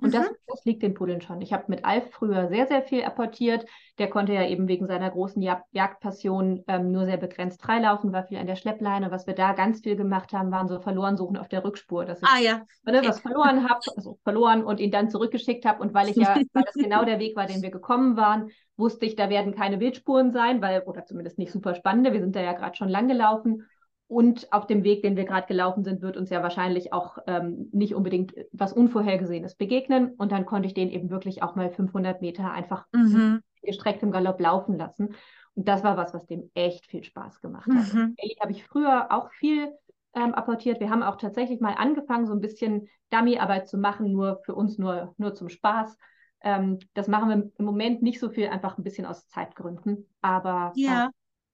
Und 0.00 0.10
mhm. 0.10 0.12
das, 0.12 0.30
das, 0.46 0.64
liegt 0.64 0.82
den 0.84 0.94
Pudeln 0.94 1.20
schon. 1.20 1.40
Ich 1.40 1.52
habe 1.52 1.64
mit 1.66 1.84
Alf 1.84 2.04
früher 2.12 2.48
sehr, 2.48 2.68
sehr 2.68 2.82
viel 2.82 3.02
apportiert. 3.02 3.66
Der 3.98 4.08
konnte 4.08 4.32
ja 4.32 4.46
eben 4.46 4.68
wegen 4.68 4.86
seiner 4.86 5.10
großen 5.10 5.42
Jag 5.42 5.62
Jagdpassion 5.72 6.62
ähm, 6.68 6.92
nur 6.92 7.06
sehr 7.06 7.16
begrenzt 7.16 7.60
freilaufen, 7.60 8.12
war 8.12 8.24
viel 8.24 8.38
an 8.38 8.46
der 8.46 8.54
Schleppleine. 8.54 9.10
Was 9.10 9.26
wir 9.26 9.34
da 9.34 9.52
ganz 9.52 9.80
viel 9.80 9.96
gemacht 9.96 10.32
haben, 10.32 10.52
waren 10.52 10.68
so 10.68 10.80
Verlorensuchen 10.80 11.36
auf 11.36 11.48
der 11.48 11.64
Rückspur. 11.64 12.04
Dass 12.04 12.22
ich 12.22 12.28
ah, 12.28 12.38
ja. 12.38 12.62
ne, 12.84 13.02
was 13.04 13.20
verloren 13.20 13.68
habe, 13.68 13.80
also 13.96 14.18
verloren 14.22 14.62
und 14.62 14.78
ihn 14.78 14.92
dann 14.92 15.10
zurückgeschickt 15.10 15.66
habe. 15.66 15.82
Und 15.82 15.92
weil 15.92 16.08
ich 16.08 16.16
ja, 16.16 16.36
weil 16.52 16.64
das 16.64 16.74
genau 16.74 17.04
der 17.04 17.18
Weg 17.18 17.34
war, 17.34 17.46
den 17.46 17.62
wir 17.62 17.72
gekommen 17.72 18.16
waren, 18.16 18.50
wusste 18.76 19.06
ich, 19.06 19.16
da 19.16 19.28
werden 19.28 19.54
keine 19.54 19.80
Wildspuren 19.80 20.32
sein, 20.32 20.62
weil, 20.62 20.82
oder 20.82 21.04
zumindest 21.04 21.36
nicht 21.36 21.52
super 21.52 21.74
spannende. 21.74 22.12
Wir 22.12 22.20
sind 22.20 22.36
da 22.36 22.40
ja 22.40 22.52
gerade 22.52 22.76
schon 22.76 22.88
lang 22.88 23.08
gelaufen. 23.08 23.66
Und 24.10 24.52
auf 24.52 24.66
dem 24.66 24.82
Weg, 24.82 25.02
den 25.02 25.14
wir 25.14 25.24
gerade 25.24 25.46
gelaufen 25.46 25.84
sind, 25.84 26.02
wird 26.02 26.16
uns 26.16 26.30
ja 26.30 26.42
wahrscheinlich 26.42 26.92
auch 26.92 27.18
ähm, 27.28 27.68
nicht 27.70 27.94
unbedingt 27.94 28.34
was 28.50 28.72
Unvorhergesehenes 28.72 29.54
begegnen. 29.54 30.14
Und 30.18 30.32
dann 30.32 30.46
konnte 30.46 30.66
ich 30.66 30.74
den 30.74 30.90
eben 30.90 31.10
wirklich 31.10 31.44
auch 31.44 31.54
mal 31.54 31.70
500 31.70 32.20
Meter 32.20 32.50
einfach 32.50 32.86
mhm. 32.92 33.40
gestreckt 33.62 34.02
im 34.02 34.10
Galopp 34.10 34.40
laufen 34.40 34.76
lassen. 34.76 35.14
Und 35.54 35.68
das 35.68 35.84
war 35.84 35.96
was, 35.96 36.12
was 36.12 36.26
dem 36.26 36.50
echt 36.54 36.86
viel 36.86 37.04
Spaß 37.04 37.40
gemacht 37.40 37.68
hat. 37.72 37.94
Mhm. 37.94 38.16
habe 38.40 38.50
ich 38.50 38.64
früher 38.64 39.12
auch 39.12 39.30
viel 39.30 39.72
ähm, 40.16 40.34
apportiert. 40.34 40.80
Wir 40.80 40.90
haben 40.90 41.04
auch 41.04 41.16
tatsächlich 41.16 41.60
mal 41.60 41.74
angefangen, 41.74 42.26
so 42.26 42.32
ein 42.32 42.40
bisschen 42.40 42.88
Dummyarbeit 43.10 43.68
zu 43.68 43.78
machen, 43.78 44.10
nur 44.10 44.40
für 44.44 44.56
uns, 44.56 44.76
nur, 44.76 45.14
nur 45.18 45.34
zum 45.34 45.48
Spaß. 45.48 45.96
Ähm, 46.42 46.80
das 46.94 47.06
machen 47.06 47.28
wir 47.28 47.50
im 47.56 47.64
Moment 47.64 48.02
nicht 48.02 48.18
so 48.18 48.28
viel, 48.28 48.48
einfach 48.48 48.76
ein 48.76 48.82
bisschen 48.82 49.06
aus 49.06 49.28
Zeitgründen. 49.28 50.08
Aber 50.20 50.72
ja. 50.74 51.06
äh, 51.06 51.10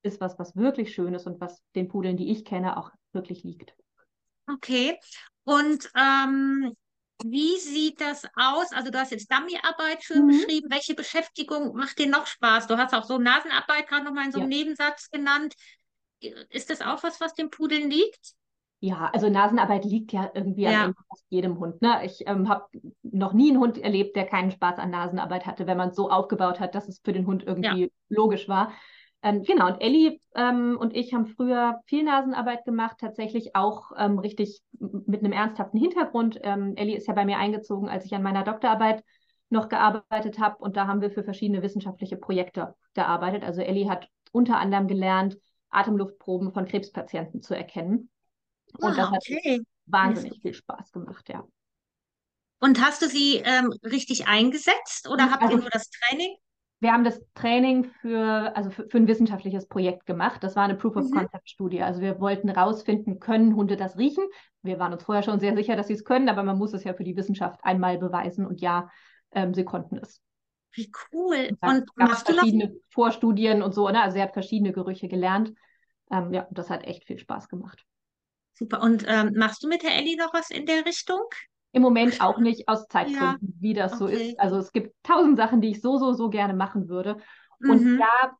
ist 0.06 0.20
was, 0.20 0.38
was 0.38 0.56
wirklich 0.56 0.94
schön 0.94 1.14
ist 1.14 1.26
und 1.26 1.40
was 1.40 1.62
den 1.74 1.88
Pudeln, 1.88 2.16
die 2.16 2.30
ich 2.30 2.44
kenne, 2.44 2.76
auch 2.76 2.90
wirklich 3.12 3.42
liegt. 3.42 3.74
Okay. 4.48 4.98
Und 5.44 5.90
ähm, 5.96 6.74
wie 7.24 7.58
sieht 7.58 8.00
das 8.00 8.24
aus? 8.36 8.72
Also 8.72 8.90
du 8.90 8.98
hast 8.98 9.10
jetzt 9.10 9.32
Dummyarbeit 9.32 10.02
schön 10.02 10.24
mhm. 10.24 10.28
beschrieben. 10.28 10.68
Welche 10.70 10.94
Beschäftigung 10.94 11.74
macht 11.74 11.98
dir 11.98 12.08
noch 12.08 12.26
Spaß? 12.26 12.66
Du 12.66 12.76
hast 12.76 12.94
auch 12.94 13.04
so 13.04 13.18
Nasenarbeit 13.18 13.88
gerade 13.88 14.04
nochmal 14.04 14.26
in 14.26 14.32
so 14.32 14.40
einem 14.40 14.50
ja. 14.50 14.58
Nebensatz 14.58 15.10
genannt. 15.10 15.54
Ist 16.50 16.70
das 16.70 16.80
auch 16.80 17.02
was, 17.02 17.20
was 17.20 17.34
dem 17.34 17.50
Pudeln 17.50 17.90
liegt? 17.90 18.34
Ja, 18.80 19.10
also 19.12 19.30
Nasenarbeit 19.30 19.84
liegt 19.84 20.12
ja 20.12 20.30
irgendwie 20.34 20.62
ja. 20.62 20.84
an 20.84 20.94
fast 21.08 21.24
jedem 21.30 21.58
Hund. 21.58 21.80
Ne? 21.80 22.04
Ich 22.04 22.26
ähm, 22.26 22.48
habe 22.48 22.66
noch 23.02 23.32
nie 23.32 23.50
einen 23.50 23.60
Hund 23.60 23.78
erlebt, 23.78 24.16
der 24.16 24.26
keinen 24.26 24.50
Spaß 24.50 24.78
an 24.78 24.90
Nasenarbeit 24.90 25.46
hatte, 25.46 25.66
wenn 25.66 25.78
man 25.78 25.90
es 25.90 25.96
so 25.96 26.10
aufgebaut 26.10 26.60
hat, 26.60 26.74
dass 26.74 26.86
es 26.86 27.00
für 27.02 27.12
den 27.12 27.26
Hund 27.26 27.42
irgendwie 27.44 27.84
ja. 27.84 27.88
logisch 28.10 28.48
war. 28.48 28.72
Ähm, 29.22 29.42
genau, 29.42 29.66
und 29.68 29.80
Ellie 29.80 30.20
ähm, 30.34 30.76
und 30.78 30.94
ich 30.94 31.12
haben 31.14 31.26
früher 31.26 31.80
viel 31.86 32.04
Nasenarbeit 32.04 32.64
gemacht, 32.64 32.98
tatsächlich 33.00 33.56
auch 33.56 33.90
ähm, 33.96 34.18
richtig 34.18 34.60
mit 34.78 35.20
einem 35.20 35.32
ernsthaften 35.32 35.78
Hintergrund. 35.78 36.38
Ähm, 36.42 36.74
Ellie 36.76 36.96
ist 36.96 37.08
ja 37.08 37.14
bei 37.14 37.24
mir 37.24 37.38
eingezogen, 37.38 37.88
als 37.88 38.04
ich 38.04 38.14
an 38.14 38.22
meiner 38.22 38.44
Doktorarbeit 38.44 39.02
noch 39.48 39.68
gearbeitet 39.68 40.38
habe 40.38 40.58
und 40.58 40.76
da 40.76 40.86
haben 40.86 41.00
wir 41.00 41.10
für 41.10 41.24
verschiedene 41.24 41.62
wissenschaftliche 41.62 42.16
Projekte 42.16 42.74
gearbeitet. 42.94 43.42
Also 43.44 43.62
Ellie 43.62 43.88
hat 43.88 44.08
unter 44.32 44.58
anderem 44.58 44.86
gelernt, 44.86 45.38
Atemluftproben 45.70 46.52
von 46.52 46.66
Krebspatienten 46.66 47.42
zu 47.42 47.54
erkennen. 47.54 48.10
Und 48.78 48.92
ah, 48.92 48.96
das 48.96 49.10
hat 49.10 49.22
okay. 49.28 49.62
wahnsinnig 49.86 50.40
viel 50.40 50.54
Spaß 50.54 50.92
gemacht, 50.92 51.28
ja. 51.28 51.44
Und 52.58 52.80
hast 52.80 53.02
du 53.02 53.08
sie 53.08 53.36
ähm, 53.44 53.72
richtig 53.84 54.26
eingesetzt 54.26 55.08
oder 55.08 55.30
habt 55.30 55.42
also, 55.42 55.56
ihr 55.56 55.60
nur 55.60 55.70
das 55.70 55.90
Training? 55.90 56.36
Wir 56.78 56.92
haben 56.92 57.04
das 57.04 57.20
Training 57.34 57.84
für, 57.84 58.54
also 58.54 58.70
für, 58.70 58.86
für 58.88 58.98
ein 58.98 59.08
wissenschaftliches 59.08 59.66
Projekt 59.66 60.04
gemah. 60.04 60.38
Das 60.40 60.56
war 60.56 60.64
eine 60.64 60.74
Proof-of-Concept-Studie. 60.74 61.82
Also 61.82 62.02
wir 62.02 62.20
wollten 62.20 62.48
herausfinden, 62.48 63.18
können 63.18 63.56
Hunde 63.56 63.76
das 63.76 63.96
riechen? 63.96 64.24
Wir 64.62 64.78
waren 64.78 64.92
uns 64.92 65.02
vorher 65.02 65.22
schon 65.22 65.40
sehr 65.40 65.56
sicher, 65.56 65.74
dass 65.76 65.86
sie 65.86 65.94
es 65.94 66.04
können, 66.04 66.28
aber 66.28 66.42
man 66.42 66.58
muss 66.58 66.74
es 66.74 66.84
ja 66.84 66.92
für 66.92 67.04
die 67.04 67.16
Wissenschaft 67.16 67.60
einmal 67.62 67.96
beweisen. 67.96 68.44
Und 68.44 68.60
ja, 68.60 68.90
ähm, 69.32 69.54
sie 69.54 69.64
konnten 69.64 69.96
es. 69.96 70.20
Wie 70.72 70.92
cool. 71.12 71.56
Und 71.62 71.86
machst 71.96 72.28
du 72.28 72.34
verschiedene 72.34 72.68
noch? 72.68 72.80
Vorstudien 72.90 73.62
und 73.62 73.72
so, 73.72 73.88
ne? 73.88 74.02
Also 74.02 74.16
sie 74.16 74.22
hat 74.22 74.34
verschiedene 74.34 74.72
Gerüche 74.72 75.08
gelernt. 75.08 75.54
Ähm, 76.10 76.32
ja, 76.34 76.46
das 76.50 76.68
hat 76.68 76.84
echt 76.84 77.06
viel 77.06 77.18
Spaß 77.18 77.48
gemacht. 77.48 77.84
Super. 78.52 78.82
Und 78.82 79.04
ähm, 79.06 79.32
machst 79.36 79.62
du 79.62 79.68
mit 79.68 79.82
der 79.82 79.96
Ellie 79.96 80.16
noch 80.16 80.34
was 80.34 80.50
in 80.50 80.66
der 80.66 80.84
Richtung? 80.84 81.22
Im 81.76 81.82
Moment 81.82 82.22
auch 82.22 82.38
nicht 82.38 82.68
aus 82.68 82.88
Zeitgründen, 82.88 83.48
ja. 83.48 83.60
wie 83.60 83.74
das 83.74 83.92
okay. 83.92 83.98
so 83.98 84.06
ist. 84.06 84.40
Also 84.40 84.56
es 84.56 84.72
gibt 84.72 84.94
tausend 85.02 85.36
Sachen, 85.36 85.60
die 85.60 85.72
ich 85.72 85.82
so, 85.82 85.98
so, 85.98 86.14
so 86.14 86.30
gerne 86.30 86.54
machen 86.54 86.88
würde. 86.88 87.18
Und 87.60 87.84
mhm. 87.84 87.98
da 87.98 88.32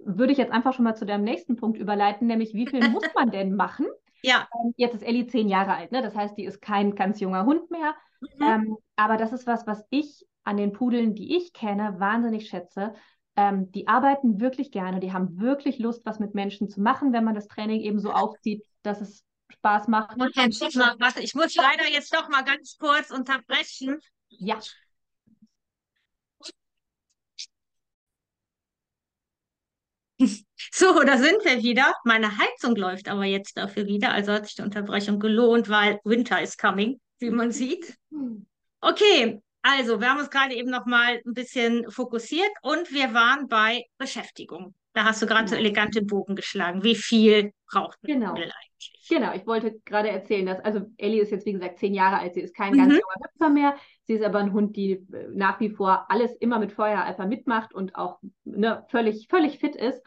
würde 0.00 0.32
ich 0.32 0.38
jetzt 0.38 0.50
einfach 0.50 0.72
schon 0.72 0.84
mal 0.84 0.96
zu 0.96 1.06
deinem 1.06 1.22
nächsten 1.22 1.54
Punkt 1.54 1.78
überleiten, 1.78 2.26
nämlich 2.26 2.52
wie 2.52 2.66
viel 2.66 2.88
muss 2.88 3.04
man 3.14 3.30
denn 3.30 3.54
machen? 3.54 3.86
Ja. 4.22 4.46
Ähm, 4.52 4.74
jetzt 4.76 4.94
ist 4.94 5.02
Ellie 5.02 5.26
zehn 5.28 5.48
Jahre 5.48 5.72
alt, 5.72 5.92
ne? 5.92 6.02
Das 6.02 6.14
heißt, 6.14 6.36
die 6.36 6.44
ist 6.44 6.60
kein 6.60 6.94
ganz 6.94 7.20
junger 7.20 7.46
Hund 7.46 7.70
mehr. 7.70 7.94
Mhm. 8.20 8.42
Ähm, 8.42 8.76
aber 8.94 9.16
das 9.16 9.32
ist 9.32 9.46
was, 9.46 9.66
was 9.66 9.82
ich 9.88 10.26
an 10.44 10.58
den 10.58 10.74
Pudeln, 10.74 11.14
die 11.14 11.38
ich 11.38 11.54
kenne, 11.54 11.94
wahnsinnig 12.00 12.46
schätze. 12.46 12.92
Ähm, 13.34 13.72
die 13.72 13.88
arbeiten 13.88 14.38
wirklich 14.38 14.72
gerne, 14.72 15.00
die 15.00 15.14
haben 15.14 15.40
wirklich 15.40 15.78
Lust, 15.78 16.04
was 16.04 16.18
mit 16.18 16.34
Menschen 16.34 16.68
zu 16.68 16.82
machen, 16.82 17.14
wenn 17.14 17.24
man 17.24 17.34
das 17.34 17.48
Training 17.48 17.80
eben 17.80 17.98
so 17.98 18.12
aufzieht, 18.12 18.62
dass 18.82 19.00
es 19.00 19.24
Spaß 19.52 19.88
macht. 19.88 20.16
Und 20.16 20.34
jetzt, 20.36 20.60
warte, 20.60 21.20
ich 21.20 21.34
muss 21.34 21.54
leider 21.54 21.88
jetzt 21.88 22.14
doch 22.14 22.28
mal 22.28 22.42
ganz 22.42 22.76
kurz 22.78 23.10
unterbrechen. 23.10 24.00
Ja. 24.28 24.60
So, 30.72 31.02
da 31.02 31.16
sind 31.16 31.44
wir 31.44 31.62
wieder. 31.62 31.94
Meine 32.04 32.36
Heizung 32.36 32.76
läuft 32.76 33.08
aber 33.08 33.24
jetzt 33.24 33.56
dafür 33.56 33.86
wieder, 33.86 34.12
also 34.12 34.32
hat 34.32 34.46
sich 34.46 34.56
die 34.56 34.62
Unterbrechung 34.62 35.18
gelohnt, 35.18 35.68
weil 35.70 35.98
Winter 36.04 36.42
is 36.42 36.56
coming, 36.58 37.00
wie 37.18 37.30
man 37.30 37.50
sieht. 37.52 37.96
Okay, 38.80 39.40
also 39.62 40.00
wir 40.00 40.10
haben 40.10 40.20
uns 40.20 40.30
gerade 40.30 40.54
eben 40.54 40.70
noch 40.70 40.86
mal 40.86 41.20
ein 41.26 41.34
bisschen 41.34 41.90
fokussiert 41.90 42.50
und 42.62 42.92
wir 42.92 43.14
waren 43.14 43.48
bei 43.48 43.84
Beschäftigung. 43.98 44.74
Da 45.00 45.06
hast 45.06 45.22
du 45.22 45.26
gerade 45.26 45.44
genau. 45.44 45.52
so 45.52 45.56
elegant 45.56 45.94
den 45.94 46.06
Bogen 46.06 46.36
geschlagen. 46.36 46.84
Wie 46.84 46.94
viel 46.94 47.54
braucht 47.70 47.98
genau. 48.02 48.32
Pudel 48.32 48.52
eigentlich? 48.52 49.06
Genau, 49.08 49.32
ich 49.32 49.46
wollte 49.46 49.80
gerade 49.86 50.10
erzählen, 50.10 50.44
dass, 50.44 50.60
also 50.60 50.82
Ellie 50.98 51.22
ist 51.22 51.32
jetzt 51.32 51.46
wie 51.46 51.54
gesagt 51.54 51.78
zehn 51.78 51.94
Jahre 51.94 52.18
alt, 52.18 52.34
sie 52.34 52.42
ist 52.42 52.54
kein 52.54 52.74
mhm. 52.74 52.76
ganz 52.76 52.92
junger 52.92 53.32
Hüpfer 53.32 53.48
mehr. 53.48 53.74
Sie 54.04 54.12
ist 54.12 54.22
aber 54.22 54.40
ein 54.40 54.52
Hund, 54.52 54.76
die 54.76 54.92
äh, 54.92 55.28
nach 55.32 55.58
wie 55.58 55.70
vor 55.70 56.04
alles 56.10 56.36
immer 56.36 56.58
mit 56.58 56.72
Feuereifer 56.72 57.24
mitmacht 57.24 57.72
und 57.72 57.94
auch 57.94 58.18
ne, 58.44 58.84
völlig, 58.90 59.28
völlig 59.30 59.58
fit 59.58 59.74
ist. 59.74 60.02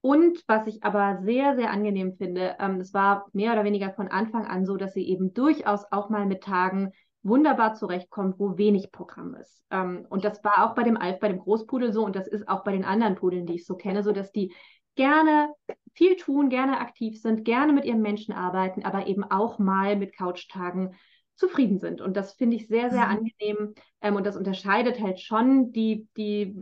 Und 0.00 0.42
was 0.46 0.66
ich 0.66 0.82
aber 0.84 1.20
sehr, 1.22 1.54
sehr 1.56 1.70
angenehm 1.70 2.14
finde, 2.14 2.56
ähm, 2.60 2.80
es 2.80 2.94
war 2.94 3.26
mehr 3.34 3.52
oder 3.52 3.64
weniger 3.64 3.92
von 3.92 4.08
Anfang 4.08 4.46
an 4.46 4.64
so, 4.64 4.78
dass 4.78 4.94
sie 4.94 5.06
eben 5.06 5.34
durchaus 5.34 5.84
auch 5.90 6.08
mal 6.08 6.24
mit 6.24 6.42
Tagen 6.42 6.92
wunderbar 7.22 7.74
zurechtkommt, 7.74 8.38
wo 8.38 8.56
wenig 8.56 8.92
Programm 8.92 9.34
ist. 9.34 9.64
Ähm, 9.70 10.06
und 10.08 10.24
das 10.24 10.42
war 10.42 10.64
auch 10.64 10.74
bei 10.74 10.82
dem 10.82 10.96
Alf, 10.96 11.20
bei 11.20 11.28
dem 11.28 11.38
Großpudel 11.38 11.92
so 11.92 12.04
und 12.04 12.16
das 12.16 12.26
ist 12.26 12.48
auch 12.48 12.64
bei 12.64 12.72
den 12.72 12.84
anderen 12.84 13.14
Pudeln, 13.14 13.46
die 13.46 13.54
ich 13.54 13.66
so 13.66 13.76
kenne, 13.76 14.02
so 14.02 14.12
dass 14.12 14.32
die 14.32 14.54
gerne 14.96 15.52
viel 15.94 16.16
tun, 16.16 16.48
gerne 16.50 16.78
aktiv 16.78 17.20
sind, 17.20 17.44
gerne 17.44 17.72
mit 17.72 17.84
ihren 17.84 18.02
Menschen 18.02 18.34
arbeiten, 18.34 18.84
aber 18.84 19.06
eben 19.06 19.24
auch 19.24 19.58
mal 19.58 19.96
mit 19.96 20.16
Couchtagen 20.16 20.94
zufrieden 21.34 21.78
sind. 21.78 22.00
Und 22.00 22.16
das 22.16 22.34
finde 22.34 22.56
ich 22.56 22.68
sehr, 22.68 22.90
sehr 22.90 23.06
mhm. 23.06 23.12
angenehm. 23.12 23.74
Ähm, 24.02 24.16
und 24.16 24.26
das 24.26 24.36
unterscheidet 24.36 25.00
halt 25.00 25.20
schon 25.20 25.72
die, 25.72 26.06
die 26.16 26.54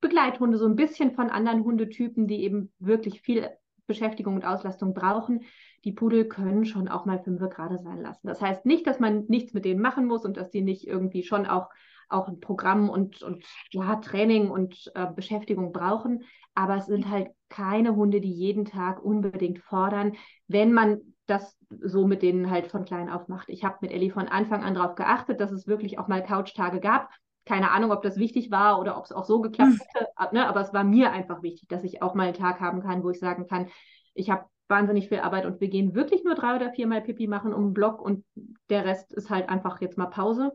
Begleithunde 0.00 0.58
so 0.58 0.66
ein 0.66 0.76
bisschen 0.76 1.12
von 1.12 1.30
anderen 1.30 1.64
Hundetypen, 1.64 2.26
die 2.26 2.42
eben 2.42 2.72
wirklich 2.78 3.22
viel 3.22 3.48
Beschäftigung 3.86 4.34
und 4.34 4.44
Auslastung 4.44 4.94
brauchen 4.94 5.40
die 5.84 5.92
Pudel 5.92 6.26
können 6.26 6.64
schon 6.64 6.88
auch 6.88 7.04
mal 7.04 7.18
fünf 7.18 7.40
gerade 7.50 7.78
sein 7.78 8.00
lassen. 8.00 8.26
Das 8.26 8.40
heißt 8.40 8.64
nicht, 8.64 8.86
dass 8.86 9.00
man 9.00 9.24
nichts 9.28 9.52
mit 9.52 9.64
denen 9.64 9.80
machen 9.80 10.06
muss 10.06 10.24
und 10.24 10.36
dass 10.36 10.50
die 10.50 10.62
nicht 10.62 10.86
irgendwie 10.86 11.22
schon 11.22 11.46
auch, 11.46 11.68
auch 12.08 12.28
ein 12.28 12.40
Programm 12.40 12.88
und, 12.88 13.22
und 13.22 13.44
ja, 13.70 13.96
Training 13.96 14.50
und 14.50 14.90
äh, 14.94 15.06
Beschäftigung 15.14 15.72
brauchen. 15.72 16.24
Aber 16.54 16.76
es 16.76 16.86
sind 16.86 17.10
halt 17.10 17.28
keine 17.48 17.96
Hunde, 17.96 18.20
die 18.20 18.32
jeden 18.32 18.64
Tag 18.64 19.04
unbedingt 19.04 19.58
fordern, 19.58 20.14
wenn 20.48 20.72
man 20.72 21.00
das 21.26 21.56
so 21.80 22.06
mit 22.06 22.22
denen 22.22 22.50
halt 22.50 22.68
von 22.68 22.84
klein 22.84 23.10
auf 23.10 23.28
macht. 23.28 23.48
Ich 23.48 23.64
habe 23.64 23.78
mit 23.80 23.92
Ellie 23.92 24.10
von 24.10 24.28
Anfang 24.28 24.62
an 24.62 24.74
darauf 24.74 24.94
geachtet, 24.94 25.40
dass 25.40 25.52
es 25.52 25.66
wirklich 25.66 25.98
auch 25.98 26.08
mal 26.08 26.22
Couchtage 26.22 26.80
gab. 26.80 27.10
Keine 27.46 27.70
Ahnung, 27.70 27.92
ob 27.92 28.02
das 28.02 28.16
wichtig 28.16 28.50
war 28.50 28.80
oder 28.80 28.96
ob 28.96 29.04
es 29.04 29.12
auch 29.12 29.24
so 29.24 29.40
geklappt 29.40 29.72
hm. 29.72 29.80
hätte, 29.92 30.34
ne? 30.34 30.48
aber 30.48 30.60
es 30.60 30.72
war 30.72 30.84
mir 30.84 31.12
einfach 31.12 31.42
wichtig, 31.42 31.68
dass 31.68 31.84
ich 31.84 32.02
auch 32.02 32.14
mal 32.14 32.24
einen 32.24 32.34
Tag 32.34 32.60
haben 32.60 32.82
kann, 32.82 33.02
wo 33.02 33.10
ich 33.10 33.18
sagen 33.18 33.46
kann, 33.46 33.68
ich 34.14 34.30
habe 34.30 34.46
wahnsinnig 34.68 35.08
viel 35.08 35.20
Arbeit 35.20 35.44
und 35.44 35.60
wir 35.60 35.68
gehen 35.68 35.94
wirklich 35.94 36.24
nur 36.24 36.34
drei 36.34 36.56
oder 36.56 36.72
viermal 36.72 37.02
Pipi 37.02 37.26
machen 37.26 37.52
um 37.52 37.66
den 37.66 37.74
Block 37.74 38.00
und 38.00 38.24
der 38.70 38.84
Rest 38.84 39.12
ist 39.12 39.30
halt 39.30 39.48
einfach 39.48 39.80
jetzt 39.80 39.98
mal 39.98 40.06
Pause. 40.06 40.52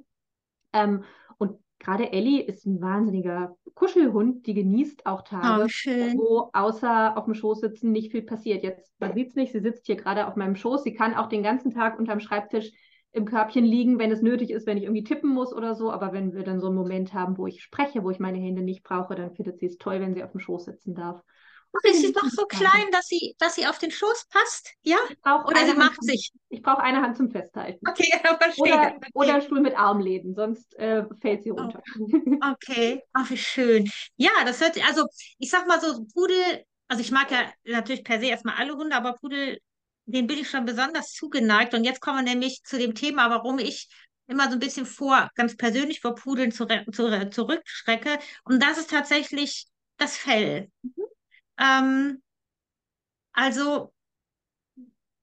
Ähm, 0.73 1.04
und 1.38 1.60
gerade 1.80 2.12
Ellie 2.12 2.41
ist 2.41 2.65
ein 2.65 2.82
wahnsinniger 2.82 3.56
Kuschelhund, 3.75 4.47
die 4.47 4.54
genießt 4.54 5.06
auch 5.06 5.21
Tage, 5.21 5.65
oh, 5.65 6.17
wo 6.17 6.49
außer 6.54 7.17
auf 7.17 7.25
dem 7.25 7.34
Schoß 7.34 7.62
sitzen 7.62 7.91
nicht 7.91 8.12
viel 8.12 8.23
passiert. 8.23 8.63
Jetzt, 8.63 8.91
man 8.99 9.13
sieht 9.13 9.30
es 9.30 9.36
nicht, 9.36 9.52
sie 9.52 9.62
sitzt 9.62 9.86
hier 9.86 9.95
gerade 9.95 10.28
auf 10.28 10.36
meinem 10.36 10.56
Schoß. 10.56 10.84
Sie 10.84 10.93
kann 10.93 11.15
auch 11.15 11.28
den 11.28 11.43
ganzen 11.43 11.71
Tag 11.71 11.97
unterm 11.97 12.19
Schreibtisch 12.19 12.71
im 13.12 13.26
Körbchen 13.26 13.65
liegen, 13.65 13.98
wenn 14.00 14.12
es 14.12 14.22
nötig 14.22 14.52
ist, 14.52 14.67
wenn 14.67 14.78
ich 14.78 14.84
irgendwie 14.84 15.04
tippen 15.04 15.30
muss 15.30 15.54
oder 15.54 15.76
so. 15.76 15.91
Aber 15.91 16.13
wenn 16.13 16.34
wir 16.34 16.43
dann 16.43 16.60
so 16.60 16.67
einen 16.67 16.76
Moment 16.76 17.13
haben, 17.13 17.38
wo 17.38 17.48
ich 17.48 17.63
spreche, 17.63 18.04
wo 18.04 18.12
ich 18.12 18.19
meine 18.19 18.38
Hände 18.38 18.62
nicht 18.62 18.84
brauche, 18.84 19.15
dann 19.15 19.34
findet 19.34 19.60
sie 19.60 19.65
es 19.65 19.78
toll, 19.78 20.00
wenn 20.00 20.13
sie 20.13 20.24
auf 20.24 20.32
dem 20.32 20.39
Schoß 20.39 20.65
sitzen 20.65 20.93
darf. 20.93 21.22
Ach, 21.72 21.89
ist 21.89 22.02
sie 22.02 22.12
doch 22.12 22.26
so 22.26 22.45
klein, 22.45 22.88
dass 22.91 23.06
sie, 23.06 23.36
dass 23.38 23.56
sie 23.56 23.67
auf 23.67 23.78
den 23.78 23.91
Schoß 23.91 24.26
passt? 24.30 24.74
Ja? 24.82 24.98
Oder 25.45 25.65
sie 25.65 25.76
macht 25.76 26.04
sich? 26.04 26.32
Ich 26.50 26.62
brauche 26.63 26.82
eine 26.82 27.02
Hand 27.02 27.17
zum 27.17 27.30
Festhalten. 27.30 27.88
Okay, 27.88 28.12
verstehe. 28.39 28.63
Oder, 28.63 29.00
oder 29.13 29.34
einen 29.34 29.41
Stuhl 29.43 29.62
mit 29.62 29.78
Armläden, 29.78 30.34
sonst 30.34 30.78
äh, 30.80 31.04
fällt 31.22 31.43
sie 31.43 31.52
runter. 31.52 31.82
Oh. 32.00 32.08
Okay, 32.52 33.04
ach, 33.13 33.30
wie 33.30 33.38
schön. 33.38 33.89
Ja, 34.15 34.32
das 34.45 34.62
hört 34.62 34.74
sich, 34.74 34.84
also 34.86 35.06
ich 35.38 35.50
sag 35.50 35.67
mal 35.67 35.80
so, 35.80 36.06
Pudel, 36.13 36.63
also 36.88 37.02
ich 37.02 37.12
mag 37.12 37.30
ja 37.32 37.52
natürlich 37.65 38.04
per 38.04 38.19
se 38.19 38.28
erstmal 38.28 38.56
alle 38.56 38.74
Hunde, 38.76 38.95
aber 38.95 39.13
Pudel, 39.13 39.60
den 40.12 40.28
bin 40.28 40.39
ich 40.39 40.50
schon 40.50 40.65
besonders 40.65 41.13
zugeneigt. 41.13 41.74
Und 41.74 41.84
jetzt 41.84 42.02
kommen 42.02 42.26
wir 42.26 42.32
nämlich 42.32 42.63
zu 42.63 42.78
dem 42.78 42.95
Thema, 42.95 43.30
warum 43.30 43.60
ich 43.60 43.88
immer 44.28 44.45
so 44.48 44.54
ein 44.54 44.60
bisschen 44.60 44.86
vor, 44.86 45.30
ganz 45.36 45.58
persönlich 45.58 46.02
vor 46.02 46.15
Pudeln 46.15 46.52
zu, 46.52 46.67
zu, 46.91 47.30
zurückschrecke. 47.30 48.19
Und 48.43 48.62
das 48.62 48.78
ist 48.78 48.89
tatsächlich 48.89 49.65
das 49.98 50.15
Fell. 50.17 50.69
Mhm. 50.82 51.04
Ähm, 51.60 52.22
also 53.34 53.91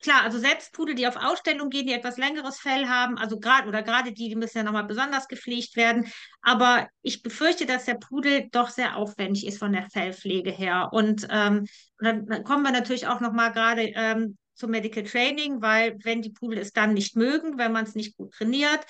klar, 0.01 0.23
also 0.23 0.39
selbst 0.39 0.73
Pudel, 0.73 0.95
die 0.95 1.07
auf 1.07 1.17
Ausstellung 1.17 1.71
gehen, 1.71 1.87
die 1.87 1.93
etwas 1.93 2.17
längeres 2.17 2.59
Fell 2.59 2.87
haben, 2.89 3.19
also 3.19 3.39
gerade 3.41 3.69
oder 3.69 3.83
gerade 3.83 4.13
die, 4.13 4.29
die 4.29 4.37
müssen 4.37 4.59
ja 4.59 4.65
nochmal 4.65 4.85
besonders 4.85 5.29
gepflegt 5.29 5.77
werden. 5.77 6.11
Aber 6.43 6.89
ich 7.03 7.23
befürchte, 7.23 7.67
dass 7.67 7.87
der 7.87 7.95
Pudel 7.95 8.49
doch 8.51 8.71
sehr 8.71 8.97
aufwendig 8.97 9.47
ist 9.47 9.59
von 9.59 9.73
der 9.73 9.89
Fellpflege 9.91 10.51
her. 10.51 10.91
Und 10.93 11.27
ähm, 11.31 11.67
dann, 11.99 12.45
kommen 12.45 12.63
wir 12.63 12.73
natürlich 12.73 13.07
auch 13.07 13.21
nochmal 13.21 13.53
gerade 13.53 13.83
ähm, 13.83 14.37
zum 14.57 14.71
Medical 14.71 15.05
Training, 15.05 15.63
weil 15.63 15.97
wenn 16.03 16.23
die 16.23 16.31
Pudel 16.31 16.59
es 16.59 16.73
dann 16.73 16.95
nicht 16.95 17.17
mögen, 17.17 17.59
wenn 17.59 17.73
man 17.73 17.85
es 17.85 17.95
nicht 17.95 18.17
gut 18.17 18.33
trainiert, 18.33 18.85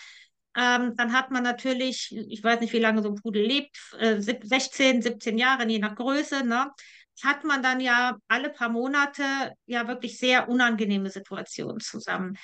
ähm, 0.57 0.95
dann 0.97 1.13
hat 1.13 1.31
man 1.31 1.43
natürlich, 1.43 2.17
ich 2.31 2.43
weiß 2.43 2.61
nicht, 2.61 2.73
wie 2.73 2.79
lange 2.79 3.03
so 3.03 3.11
ein 3.11 3.17
Pudel 3.17 3.45
lebt, 3.45 3.77
äh, 3.99 4.21
16, 4.21 5.03
17 5.03 5.37
Jahre, 5.37 5.69
je 5.69 5.79
nach 5.79 5.95
Größe, 5.95 6.45
ne? 6.47 6.71
hat 7.23 7.45
man 7.45 7.63
dann 7.63 7.81
ja 7.81 8.19
alle 8.29 8.51
paar 8.51 8.69
Monate 8.69 9.23
ja 9.67 9.89
wirklich 9.89 10.19
sehr 10.19 10.49
unangenehme 10.49 11.11
Situationen 11.11 11.81
zusammen. 11.81 12.37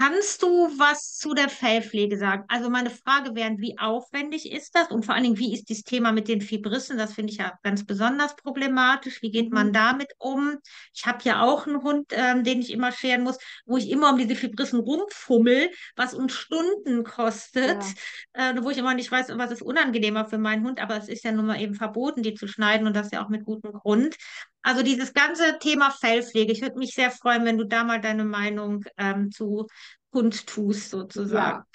Kannst 0.00 0.44
du 0.44 0.46
was 0.78 1.16
zu 1.16 1.34
der 1.34 1.48
Fellpflege 1.48 2.16
sagen? 2.18 2.44
Also 2.46 2.70
meine 2.70 2.88
Frage 2.88 3.34
wäre, 3.34 3.56
wie 3.58 3.76
aufwendig 3.80 4.52
ist 4.52 4.76
das? 4.76 4.92
Und 4.92 5.04
vor 5.04 5.14
allen 5.16 5.24
Dingen, 5.24 5.38
wie 5.38 5.52
ist 5.52 5.68
dieses 5.68 5.82
Thema 5.82 6.12
mit 6.12 6.28
den 6.28 6.40
Fibrissen? 6.40 6.96
Das 6.98 7.14
finde 7.14 7.32
ich 7.32 7.38
ja 7.38 7.58
ganz 7.64 7.84
besonders 7.84 8.36
problematisch. 8.36 9.22
Wie 9.22 9.32
geht 9.32 9.52
man 9.52 9.68
Mhm. 9.68 9.72
damit 9.72 10.12
um? 10.18 10.56
Ich 10.94 11.04
habe 11.06 11.18
ja 11.24 11.42
auch 11.42 11.66
einen 11.66 11.82
Hund, 11.82 12.06
ähm, 12.12 12.44
den 12.44 12.60
ich 12.60 12.70
immer 12.70 12.92
scheren 12.92 13.24
muss, 13.24 13.38
wo 13.66 13.76
ich 13.76 13.90
immer 13.90 14.10
um 14.12 14.18
diese 14.18 14.36
Fibrissen 14.36 14.78
rumfummel, 14.78 15.68
was 15.96 16.14
uns 16.14 16.32
Stunden 16.32 17.02
kostet, 17.02 17.82
Ja, 17.82 17.94
äh, 18.34 18.54
wo 18.62 18.70
ich 18.70 18.78
immer 18.78 18.94
nicht 18.94 19.10
weiß, 19.10 19.36
was 19.36 19.50
ist 19.50 19.62
unangenehmer 19.62 20.26
für 20.26 20.38
meinen 20.38 20.64
Hund. 20.64 20.80
Aber 20.80 20.96
es 20.96 21.08
ist 21.08 21.24
ja 21.24 21.32
nun 21.32 21.46
mal 21.46 21.60
eben 21.60 21.74
verboten, 21.74 22.22
die 22.22 22.34
zu 22.34 22.46
schneiden 22.46 22.86
und 22.86 22.94
das 22.94 23.10
ja 23.10 23.24
auch 23.24 23.28
mit 23.30 23.44
gutem 23.44 23.72
Grund. 23.72 24.16
Also 24.62 24.82
dieses 24.82 25.14
ganze 25.14 25.58
Thema 25.60 25.90
Fellpflege, 25.90 26.52
ich 26.52 26.60
würde 26.60 26.78
mich 26.78 26.92
sehr 26.92 27.10
freuen, 27.10 27.44
wenn 27.44 27.56
du 27.58 27.64
da 27.64 27.84
mal 27.84 28.00
deine 28.00 28.24
Meinung 28.24 28.84
ähm, 28.98 29.30
zu 29.30 29.66
kundtust, 30.10 30.90
sozusagen. 30.90 31.62
ja. 31.62 31.66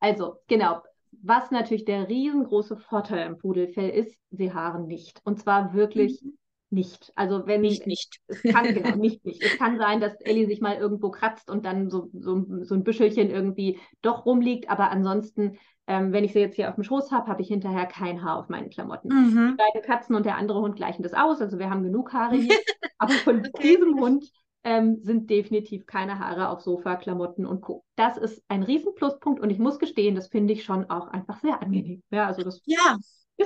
Also, 0.00 0.36
genau. 0.46 0.82
Was 1.22 1.50
natürlich 1.50 1.84
der 1.84 2.08
riesengroße 2.08 2.76
Vorteil 2.76 3.26
im 3.26 3.38
Pudelfell 3.38 3.90
ist, 3.90 4.16
sie 4.30 4.52
haaren 4.52 4.86
nicht. 4.86 5.20
Und 5.24 5.40
zwar 5.40 5.74
wirklich 5.74 6.22
Mhm. 6.22 6.38
nicht. 6.70 7.12
Also 7.16 7.46
wenn 7.46 7.60
Nicht, 7.62 7.86
nicht. 7.86 8.20
es 8.28 8.46
kann, 8.46 8.74
genau, 8.74 8.94
nicht, 8.94 9.24
nicht. 9.24 9.42
Es 9.42 9.56
kann 9.56 9.78
sein, 9.78 10.00
dass 10.00 10.14
Ellie 10.20 10.46
sich 10.46 10.60
mal 10.60 10.76
irgendwo 10.76 11.10
kratzt 11.10 11.50
und 11.50 11.64
dann 11.64 11.90
so, 11.90 12.10
so, 12.12 12.44
so 12.62 12.74
ein 12.74 12.84
Büschelchen 12.84 13.30
irgendwie 13.30 13.78
doch 14.02 14.26
rumliegt, 14.26 14.70
aber 14.70 14.90
ansonsten, 14.90 15.58
ähm, 15.86 16.12
wenn 16.12 16.24
ich 16.24 16.34
sie 16.34 16.40
jetzt 16.40 16.56
hier 16.56 16.68
auf 16.68 16.74
dem 16.76 16.84
Schoß 16.84 17.10
habe, 17.10 17.26
habe 17.28 17.40
ich 17.42 17.48
hinterher 17.48 17.86
kein 17.86 18.22
Haar 18.22 18.36
auf 18.38 18.48
meinen 18.50 18.70
Klamotten. 18.70 19.18
Die 19.48 19.54
Mhm. 19.54 19.56
beiden 19.56 19.82
Katzen 19.82 20.14
und 20.14 20.26
der 20.26 20.36
andere 20.36 20.60
Hund 20.60 20.76
gleichen 20.76 21.02
das 21.02 21.14
aus, 21.14 21.40
also 21.40 21.58
wir 21.58 21.70
haben 21.70 21.82
genug 21.82 22.12
Haare 22.12 22.36
hier. 22.36 22.60
Aber 22.98 23.18
von 23.20 23.50
Okay. 23.54 23.62
diesem 23.62 23.98
Hund 23.98 24.30
ähm, 24.68 24.98
sind 25.02 25.30
definitiv 25.30 25.86
keine 25.86 26.18
Haare 26.18 26.50
auf 26.50 26.60
Sofa, 26.60 26.96
Klamotten 26.96 27.46
und 27.46 27.62
Co. 27.62 27.84
Das 27.96 28.18
ist 28.18 28.42
ein 28.48 28.62
riesen 28.62 28.94
Pluspunkt 28.94 29.40
und 29.40 29.48
ich 29.50 29.58
muss 29.58 29.78
gestehen, 29.78 30.14
das 30.14 30.28
finde 30.28 30.52
ich 30.52 30.64
schon 30.64 30.90
auch 30.90 31.08
einfach 31.08 31.40
sehr 31.40 31.62
angenehm. 31.62 32.02
Ja, 32.10 32.26
also 32.26 32.42
das 32.42 32.60
Ja, 32.66 32.98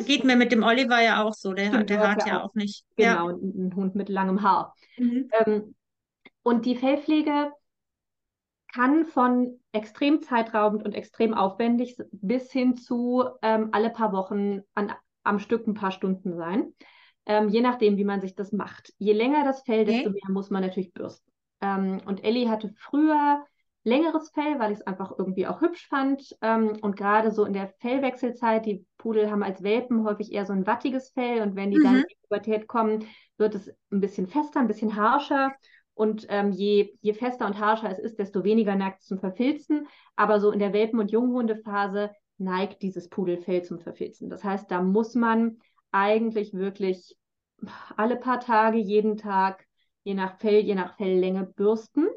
geht 0.05 0.25
mir 0.25 0.37
mit 0.37 0.51
dem 0.51 0.63
Oliver 0.65 1.01
ja 1.01 1.23
auch 1.23 1.35
so. 1.35 1.53
Der, 1.53 1.69
Stimmt, 1.69 1.91
der 1.91 2.01
hat 2.01 2.27
ja 2.27 2.33
ja 2.35 2.41
auch- 2.41 2.51
auch 2.51 2.55
nicht. 2.55 2.85
Ja. 2.97 3.15
genau 3.15 3.29
ein, 3.29 3.67
ein 3.69 3.77
Hund 3.77 3.95
mit 3.95 4.09
langem 4.09 4.43
Haar. 4.43 4.75
Mhm. 4.99 5.31
Ähm, 5.47 5.75
und 6.43 6.67
die 6.67 6.77
Fellpflege 6.77 7.53
kann 8.73 9.05
von 9.07 9.61
extrem 9.73 10.23
zeitraubend 10.23 10.85
und 10.85 10.95
extrem 10.95 11.35
aufwendig 11.35 11.97
bis 12.11 12.51
hin 12.51 12.77
zu 12.77 13.25
ähm, 13.43 13.69
alle 13.73 13.91
paar 13.91 14.13
Wochen 14.13 14.63
an, 14.75 14.93
am 15.25 15.39
Stück 15.39 15.67
ein 15.67 15.75
paar 15.75 15.93
Stunden 15.93 16.37
sein. 16.37 16.73
Ähm, 17.27 17.49
je 17.49 17.61
nachdem, 17.61 17.97
wie 17.97 18.05
man 18.05 18.21
sich 18.21 18.35
das 18.35 18.53
macht. 18.53 18.93
Je 18.99 19.13
länger 19.13 19.45
das 19.45 19.63
Fell, 19.63 19.85
Okay. 19.85 19.85
desto 19.85 20.11
mehr 20.11 20.31
muss 20.31 20.51
man 20.51 20.63
natürlich 20.63 20.93
bürsten. 20.93 21.31
Ähm, 21.61 22.01
und 22.07 22.25
Ellie 22.25 22.49
hatte 22.49 22.73
früher 22.77 23.45
längeres 23.85 24.31
Fell, 24.31 24.59
weil 24.59 24.73
ich 24.73 24.79
es 24.79 24.87
einfach 24.87 25.13
irgendwie 25.19 25.47
auch 25.47 25.61
hübsch 25.61 25.87
fand. 25.89 26.37
Ähm, 26.41 26.79
und 26.83 26.97
gerade 26.97 27.31
so 27.31 27.45
in 27.45 27.53
der 27.53 27.69
Fellwechselzeit, 27.81 28.67
die 28.67 28.87
Pudel 28.99 29.31
haben 29.31 29.43
als 29.43 29.63
Welpen 29.63 30.05
häufig 30.05 30.33
eher 30.33 30.47
so 30.47 30.53
ein 30.53 30.67
wattiges 30.67 31.11
Fell. 31.11 31.43
Und 31.43 31.57
wenn 31.57 31.71
die 31.71 31.81
dann 31.81 31.97
Mhm. 31.97 32.03
in 32.03 32.07
die 32.09 32.17
Pubertät 32.29 32.67
kommen, 32.69 33.07
wird 33.39 33.55
es 33.55 33.69
ein 33.91 34.01
bisschen 34.01 34.27
fester, 34.29 34.61
ein 34.61 34.69
bisschen 34.69 34.97
harscher. 34.97 35.53
Und 35.95 36.27
ähm, 36.31 36.53
je, 36.53 36.97
je 37.03 37.13
fester 37.13 37.47
und 37.47 37.59
harscher 37.59 37.91
es 37.91 37.99
ist, 37.99 38.19
desto 38.19 38.45
weniger 38.45 38.75
neigt 38.77 39.01
es 39.01 39.07
zum 39.07 39.19
Verfilzen. 39.19 39.87
Aber 40.17 40.41
so 40.41 40.51
in 40.51 40.59
der 40.59 40.73
Welpen- 40.73 41.01
und 41.01 41.11
Junghundephase 41.11 42.11
neigt 42.39 42.83
dieses 42.83 43.09
Pudelfell 43.09 43.63
zum 43.63 43.79
Verfilzen. 43.79 44.31
Das 44.31 44.43
heißt, 44.43 44.71
da 44.71 44.81
muss 44.83 45.15
man 45.15 45.59
eigentlich 45.93 46.55
wirklich 46.55 47.17
alle 47.97 48.17
paar 48.17 48.41
Tage, 48.41 48.79
jeden 48.79 49.17
Tag, 49.17 49.67
je 50.05 50.15
nach 50.15 50.39
Fell, 50.39 50.61
je 50.61 50.75
nach 50.75 50.97
Felllänge 50.97 51.45
bürsten. 51.47 52.09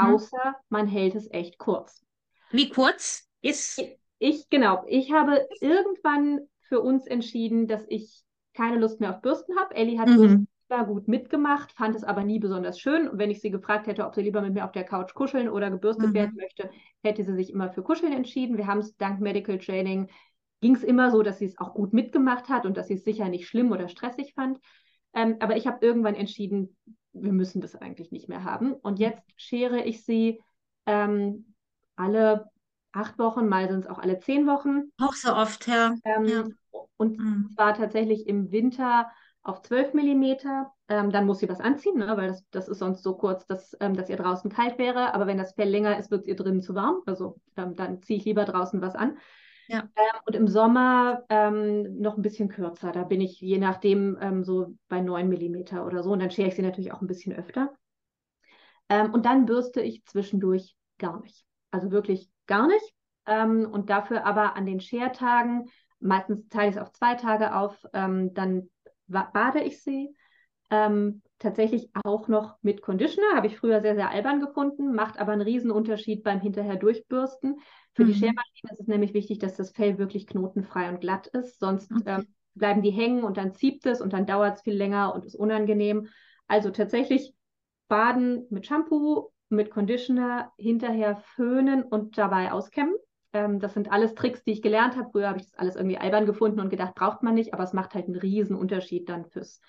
Mhm. 0.00 0.16
Außer 0.16 0.56
man 0.70 0.88
hält 0.88 1.14
es 1.14 1.30
echt 1.30 1.58
kurz. 1.58 2.04
Wie 2.50 2.68
kurz 2.70 3.28
ist. 3.42 3.78
Ich, 4.18 4.48
genau, 4.48 4.84
ich 4.86 5.12
habe 5.12 5.46
irgendwann 5.60 6.40
für 6.68 6.80
uns 6.80 7.06
entschieden, 7.06 7.66
dass 7.66 7.84
ich 7.88 8.22
keine 8.54 8.78
Lust 8.78 9.00
mehr 9.00 9.10
auf 9.14 9.20
Bürsten 9.20 9.58
habe. 9.58 9.74
Ellie 9.74 9.98
hat 9.98 10.08
Mhm. 10.08 10.46
Zwar 10.68 10.86
gut 10.86 11.08
mitgemacht, 11.08 11.72
fand 11.72 11.94
es 11.94 12.04
aber 12.04 12.24
nie 12.24 12.38
besonders 12.38 12.80
schön. 12.80 13.06
Und 13.06 13.18
wenn 13.18 13.30
ich 13.30 13.42
sie 13.42 13.50
gefragt 13.50 13.86
hätte, 13.86 14.06
ob 14.06 14.14
sie 14.14 14.22
lieber 14.22 14.40
mit 14.40 14.54
mir 14.54 14.64
auf 14.64 14.72
der 14.72 14.84
Couch 14.84 15.12
kuscheln 15.12 15.50
oder 15.50 15.70
gebürstet 15.70 16.08
Mhm. 16.08 16.14
werden 16.14 16.32
möchte, 16.36 16.70
hätte 17.02 17.22
sie 17.22 17.34
sich 17.34 17.50
immer 17.50 17.70
für 17.70 17.82
Kuscheln 17.82 18.14
entschieden. 18.14 18.56
Wir 18.56 18.66
haben 18.66 18.78
es 18.78 18.96
dank 18.96 19.20
Medical 19.20 19.58
Training, 19.58 20.08
ging 20.64 20.74
es 20.76 20.82
immer 20.82 21.10
so, 21.10 21.22
dass 21.22 21.38
sie 21.38 21.44
es 21.44 21.58
auch 21.58 21.74
gut 21.74 21.92
mitgemacht 21.92 22.48
hat 22.48 22.64
und 22.64 22.78
dass 22.78 22.88
sie 22.88 22.94
es 22.94 23.04
sicher 23.04 23.28
nicht 23.28 23.46
schlimm 23.46 23.70
oder 23.70 23.86
stressig 23.88 24.32
fand. 24.32 24.58
Ähm, 25.12 25.36
aber 25.40 25.56
ich 25.58 25.66
habe 25.66 25.84
irgendwann 25.84 26.14
entschieden, 26.14 26.74
wir 27.12 27.32
müssen 27.32 27.60
das 27.60 27.76
eigentlich 27.76 28.10
nicht 28.12 28.30
mehr 28.30 28.44
haben. 28.44 28.72
Und 28.72 28.98
jetzt 28.98 29.22
schere 29.36 29.84
ich 29.84 30.04
sie 30.06 30.40
ähm, 30.86 31.54
alle 31.96 32.48
acht 32.92 33.18
Wochen, 33.18 33.46
mal 33.46 33.68
sind 33.68 33.80
es 33.80 33.86
auch 33.86 33.98
alle 33.98 34.18
zehn 34.20 34.46
Wochen. 34.46 34.90
Auch 34.98 35.14
so 35.14 35.34
oft, 35.34 35.66
ja. 35.66 35.94
Ähm, 36.04 36.28
Ja. 36.28 36.44
Und 36.96 37.18
Mhm. 37.18 37.50
zwar 37.54 37.74
tatsächlich 37.74 38.26
im 38.26 38.50
Winter 38.50 39.10
auf 39.42 39.60
12 39.62 39.92
Millimeter. 39.92 40.72
Ähm, 40.88 41.10
dann 41.10 41.26
muss 41.26 41.40
sie 41.40 41.48
was 41.48 41.60
anziehen, 41.60 41.98
ne, 41.98 42.16
weil 42.16 42.28
das, 42.28 42.44
das 42.50 42.68
ist 42.68 42.78
sonst 42.78 43.02
so 43.02 43.14
kurz, 43.16 43.46
dass, 43.46 43.76
ähm, 43.80 43.94
dass 43.94 44.08
ihr 44.08 44.16
draußen 44.16 44.50
kalt 44.50 44.78
wäre. 44.78 45.14
Aber 45.14 45.26
wenn 45.26 45.38
das 45.38 45.52
Fell 45.52 45.68
länger 45.68 45.98
ist, 45.98 46.10
wird 46.10 46.22
es 46.22 46.28
ihr 46.28 46.36
drinnen 46.36 46.62
zu 46.62 46.74
warm. 46.74 47.02
Also 47.06 47.36
ähm, 47.56 47.74
dann 47.76 48.02
ziehe 48.02 48.18
ich 48.18 48.24
lieber 48.24 48.44
draußen 48.44 48.80
was 48.80 48.94
an. 48.94 49.18
Ja. 49.66 49.88
Ähm, 49.96 50.20
und 50.26 50.36
im 50.36 50.48
Sommer 50.48 51.24
ähm, 51.28 52.00
noch 52.00 52.16
ein 52.16 52.22
bisschen 52.22 52.48
kürzer. 52.48 52.92
Da 52.92 53.04
bin 53.04 53.20
ich 53.20 53.40
je 53.40 53.58
nachdem 53.58 54.18
ähm, 54.20 54.44
so 54.44 54.74
bei 54.88 55.00
9 55.00 55.28
Millimeter 55.28 55.86
oder 55.86 56.02
so. 56.02 56.12
Und 56.12 56.20
dann 56.20 56.30
schere 56.30 56.48
ich 56.48 56.54
sie 56.54 56.62
natürlich 56.62 56.92
auch 56.92 57.00
ein 57.00 57.06
bisschen 57.06 57.34
öfter. 57.34 57.72
Ähm, 58.88 59.12
und 59.12 59.26
dann 59.26 59.46
bürste 59.46 59.80
ich 59.80 60.04
zwischendurch 60.04 60.76
gar 60.98 61.20
nicht. 61.20 61.44
Also 61.70 61.90
wirklich 61.90 62.30
gar 62.46 62.66
nicht. 62.66 62.94
Ähm, 63.26 63.68
und 63.70 63.90
dafür 63.90 64.26
aber 64.26 64.56
an 64.56 64.66
den 64.66 64.80
Schertagen, 64.80 65.70
meistens 65.98 66.48
teile 66.48 66.70
ich 66.70 66.76
es 66.76 66.82
auf 66.82 66.92
zwei 66.92 67.14
Tage 67.14 67.54
auf, 67.54 67.84
ähm, 67.92 68.34
dann 68.34 68.70
bade 69.06 69.60
ich 69.62 69.82
sie. 69.82 70.14
Ähm, 70.70 71.22
tatsächlich 71.38 71.90
auch 72.04 72.28
noch 72.28 72.56
mit 72.62 72.82
Conditioner, 72.82 73.36
habe 73.36 73.46
ich 73.48 73.56
früher 73.58 73.80
sehr, 73.80 73.94
sehr 73.94 74.10
albern 74.10 74.40
gefunden, 74.40 74.94
macht 74.94 75.18
aber 75.18 75.32
einen 75.32 75.42
riesen 75.42 75.70
Unterschied 75.70 76.22
beim 76.22 76.40
hinterher 76.40 76.76
durchbürsten. 76.76 77.58
Für 77.94 78.04
die 78.04 78.14
Mhm. 78.14 78.14
Schermaschine 78.14 78.72
ist 78.72 78.80
es 78.80 78.86
nämlich 78.86 79.14
wichtig, 79.14 79.38
dass 79.38 79.56
das 79.56 79.70
Fell 79.72 79.98
wirklich 79.98 80.26
knotenfrei 80.26 80.88
und 80.88 81.00
glatt 81.00 81.26
ist, 81.28 81.60
sonst 81.60 81.92
Okay. 81.92 82.04
ähm, 82.06 82.26
bleiben 82.54 82.82
die 82.82 82.90
hängen 82.90 83.24
und 83.24 83.36
dann 83.36 83.52
zieht 83.54 83.84
es 83.86 84.00
und 84.00 84.12
dann 84.12 84.26
dauert 84.26 84.56
es 84.56 84.62
viel 84.62 84.74
länger 84.76 85.14
und 85.14 85.24
ist 85.24 85.34
unangenehm. 85.34 86.08
Also 86.46 86.70
tatsächlich 86.70 87.34
baden 87.88 88.46
mit 88.50 88.66
Shampoo, 88.66 89.30
mit 89.48 89.70
Conditioner, 89.70 90.52
hinterher 90.56 91.16
föhnen 91.16 91.82
und 91.82 92.18
dabei 92.18 92.52
auskämmen. 92.52 92.94
Ähm, 93.32 93.60
das 93.60 93.74
sind 93.74 93.90
alles 93.92 94.14
Tricks, 94.14 94.42
die 94.44 94.52
ich 94.52 94.62
gelernt 94.62 94.96
habe. 94.96 95.10
Früher 95.10 95.28
habe 95.28 95.38
ich 95.38 95.44
das 95.46 95.54
alles 95.58 95.76
irgendwie 95.76 95.98
albern 95.98 96.26
gefunden 96.26 96.60
und 96.60 96.70
gedacht, 96.70 96.94
braucht 96.94 97.22
man 97.22 97.34
nicht, 97.34 97.54
aber 97.54 97.64
es 97.64 97.72
macht 97.72 97.94
halt 97.94 98.06
einen 98.06 98.16
riesen 98.16 98.56
Unterschied 98.56 99.08
dann 99.08 99.26
fürs, 99.26 99.60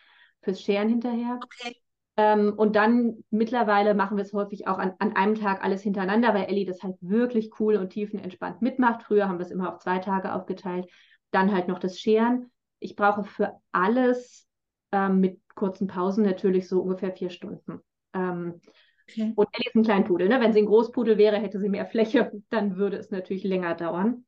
fürs 0.45 0.62
Scheren 0.62 0.88
hinterher. 0.89 1.39
Okay. 1.43 1.75
Ähm, 2.17 2.53
und 2.55 2.77
dann 2.77 3.25
mittlerweile 3.29 3.93
machen 3.93 4.15
wir 4.15 4.23
es 4.23 4.31
häufig 4.31 4.67
auch 4.67 4.77
an, 4.77 4.93
an 4.99 5.17
einem 5.17 5.36
Tag 5.36 5.63
alles 5.63 5.81
hintereinander, 5.81 6.34
weil 6.34 6.45
Ellie 6.45 6.65
das 6.65 6.81
halt 6.81 6.95
wirklich 7.01 7.51
cool 7.60 7.75
und 7.75 7.89
tiefenentspannt 7.89 8.62
mitmacht. 8.62 9.03
Früher 9.03 9.27
haben 9.27 9.38
wir 9.38 9.45
es 9.45 9.51
immer 9.51 9.73
auf 9.73 9.79
zwei 9.79 9.99
Tage 9.99 10.34
aufgeteilt. 10.34 10.89
Dann 11.31 11.53
halt 11.53 11.67
noch 11.67 11.79
das 11.79 11.99
Scheren. 11.99 12.51
Ich 12.79 12.95
brauche 12.95 13.25
für 13.25 13.51
alles 13.73 14.47
ähm, 14.93 15.19
mit 15.19 15.41
kurzen 15.55 15.88
Pausen 15.88 16.23
natürlich 16.23 16.69
so 16.69 16.81
ungefähr 16.81 17.12
vier 17.12 17.29
Stunden. 17.29 17.81
Ähm, 18.13 18.62
Okay. 19.08 19.34
und 19.36 19.47
Ellie 19.51 19.67
ist 19.67 19.75
ein 19.75 19.84
Kleinpudel. 19.84 20.27
Ne? 20.27 20.39
Wenn 20.41 20.53
sie 20.53 20.60
ein 20.60 20.65
Großpudel 20.65 21.17
wäre, 21.17 21.38
hätte 21.38 21.60
sie 21.60 21.69
mehr 21.69 21.86
Fläche. 21.86 22.31
Dann 22.49 22.77
würde 22.77 22.97
es 22.97 23.12
natürlich 23.12 23.43
länger 23.43 23.75
dauern. 23.75 24.25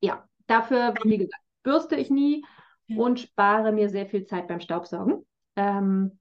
Ja, 0.00 0.28
dafür, 0.46 0.94
wie 1.02 1.18
gesagt, 1.18 1.42
bürste 1.62 1.96
ich 1.96 2.10
nie 2.10 2.44
Ja. 2.88 2.98
und 2.98 3.20
spare 3.20 3.72
mir 3.72 3.88
sehr 3.88 4.06
viel 4.06 4.24
Zeit 4.24 4.48
beim 4.48 4.60
Staubsaugen. 4.60 5.24
Ähm, 5.56 6.18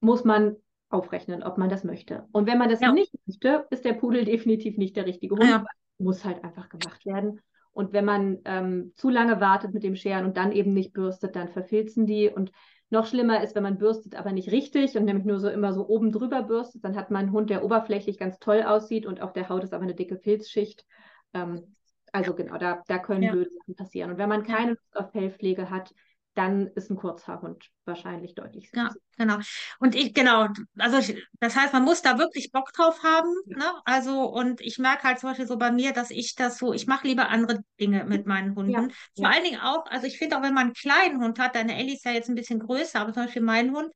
muss 0.00 0.24
man 0.24 0.56
aufrechnen, 0.88 1.42
ob 1.42 1.58
man 1.58 1.68
das 1.68 1.84
möchte. 1.84 2.26
Und 2.32 2.46
wenn 2.46 2.58
man 2.58 2.68
das 2.68 2.80
Ja. 2.80 2.92
nicht 2.92 3.12
möchte, 3.26 3.66
ist 3.70 3.84
der 3.84 3.94
Pudel 3.94 4.24
definitiv 4.24 4.76
nicht 4.78 4.96
der 4.96 5.06
richtige 5.06 5.34
Hund. 5.34 5.48
Ja. 5.48 5.64
Muss 5.98 6.24
halt 6.24 6.44
einfach 6.44 6.68
gemacht 6.68 7.04
werden. 7.06 7.40
Und 7.72 7.92
wenn 7.92 8.04
man 8.04 8.38
ähm, 8.44 8.92
zu 8.96 9.10
lange 9.10 9.40
wartet 9.40 9.74
mit 9.74 9.82
dem 9.82 9.96
Scheren 9.96 10.24
und 10.24 10.36
dann 10.36 10.52
eben 10.52 10.72
nicht 10.72 10.92
bürstet, 10.92 11.36
dann 11.36 11.48
verfilzen 11.48 12.06
die. 12.06 12.28
Und 12.30 12.50
noch 12.88 13.06
schlimmer 13.06 13.42
ist, 13.42 13.54
wenn 13.54 13.62
man 13.62 13.78
bürstet, 13.78 14.14
aber 14.14 14.32
nicht 14.32 14.50
richtig 14.52 14.96
und 14.96 15.04
nämlich 15.04 15.26
nur 15.26 15.40
so 15.40 15.48
immer 15.48 15.72
so 15.72 15.86
oben 15.88 16.12
drüber 16.12 16.42
bürstet, 16.42 16.84
dann 16.84 16.96
hat 16.96 17.10
man 17.10 17.24
einen 17.24 17.32
Hund, 17.32 17.50
der 17.50 17.64
oberflächlich 17.64 18.16
ganz 18.18 18.38
toll 18.38 18.62
aussieht 18.62 19.06
und 19.06 19.20
auf 19.20 19.32
der 19.32 19.48
Haut 19.48 19.64
ist 19.64 19.74
aber 19.74 19.82
eine 19.82 19.94
dicke 19.94 20.16
Filzschicht. 20.16 20.86
Ähm, 21.34 21.74
also 22.16 22.34
genau, 22.34 22.58
da, 22.58 22.82
da 22.86 22.98
können 22.98 23.22
Ja. 23.22 23.32
blöde 23.32 23.50
Sachen 23.50 23.74
passieren. 23.76 24.10
Und 24.10 24.18
wenn 24.18 24.28
man 24.28 24.42
keine 24.42 24.70
Lust 24.72 24.96
auf 24.96 25.12
Fellpflege 25.12 25.70
hat, 25.70 25.94
dann 26.34 26.66
ist 26.68 26.90
ein 26.90 26.96
Kurzhaarhund 26.96 27.70
wahrscheinlich 27.86 28.34
deutlich 28.34 28.70
Ja, 28.74 28.90
genau. 29.16 29.38
Und 29.78 29.94
ich, 29.94 30.12
genau, 30.12 30.48
also 30.76 30.98
ich, 30.98 31.26
das 31.40 31.56
heißt, 31.56 31.72
man 31.72 31.84
muss 31.84 32.02
da 32.02 32.18
wirklich 32.18 32.52
Bock 32.52 32.72
drauf 32.74 33.02
haben, 33.02 33.32
Ja. 33.46 33.56
ne? 33.56 33.72
Also, 33.86 34.24
und 34.24 34.60
ich 34.60 34.78
merke 34.78 35.04
halt 35.04 35.18
zum 35.18 35.30
Beispiel 35.30 35.46
so 35.46 35.56
bei 35.56 35.70
mir, 35.70 35.92
dass 35.92 36.10
ich 36.10 36.34
das 36.34 36.58
so, 36.58 36.74
ich 36.74 36.86
mache 36.86 37.06
lieber 37.06 37.30
andere 37.30 37.60
Dinge 37.80 38.04
mit 38.04 38.26
meinen 38.26 38.54
Hunden. 38.54 38.72
Ja, 38.72 38.88
Vor 39.14 39.24
ja. 39.24 39.30
allen 39.30 39.44
Dingen 39.44 39.60
auch, 39.60 39.86
also 39.86 40.06
ich 40.06 40.18
finde 40.18 40.36
auch, 40.36 40.42
wenn 40.42 40.52
man 40.52 40.64
einen 40.64 40.74
kleinen 40.74 41.22
Hund 41.22 41.38
hat, 41.38 41.54
deine 41.54 41.78
Ellie 41.78 41.94
ist 41.94 42.04
ja 42.04 42.12
jetzt 42.12 42.28
ein 42.28 42.34
bisschen 42.34 42.58
größer, 42.60 43.00
aber 43.00 43.14
zum 43.14 43.24
Beispiel 43.24 43.42
mein 43.42 43.72
Hund, 43.74 43.90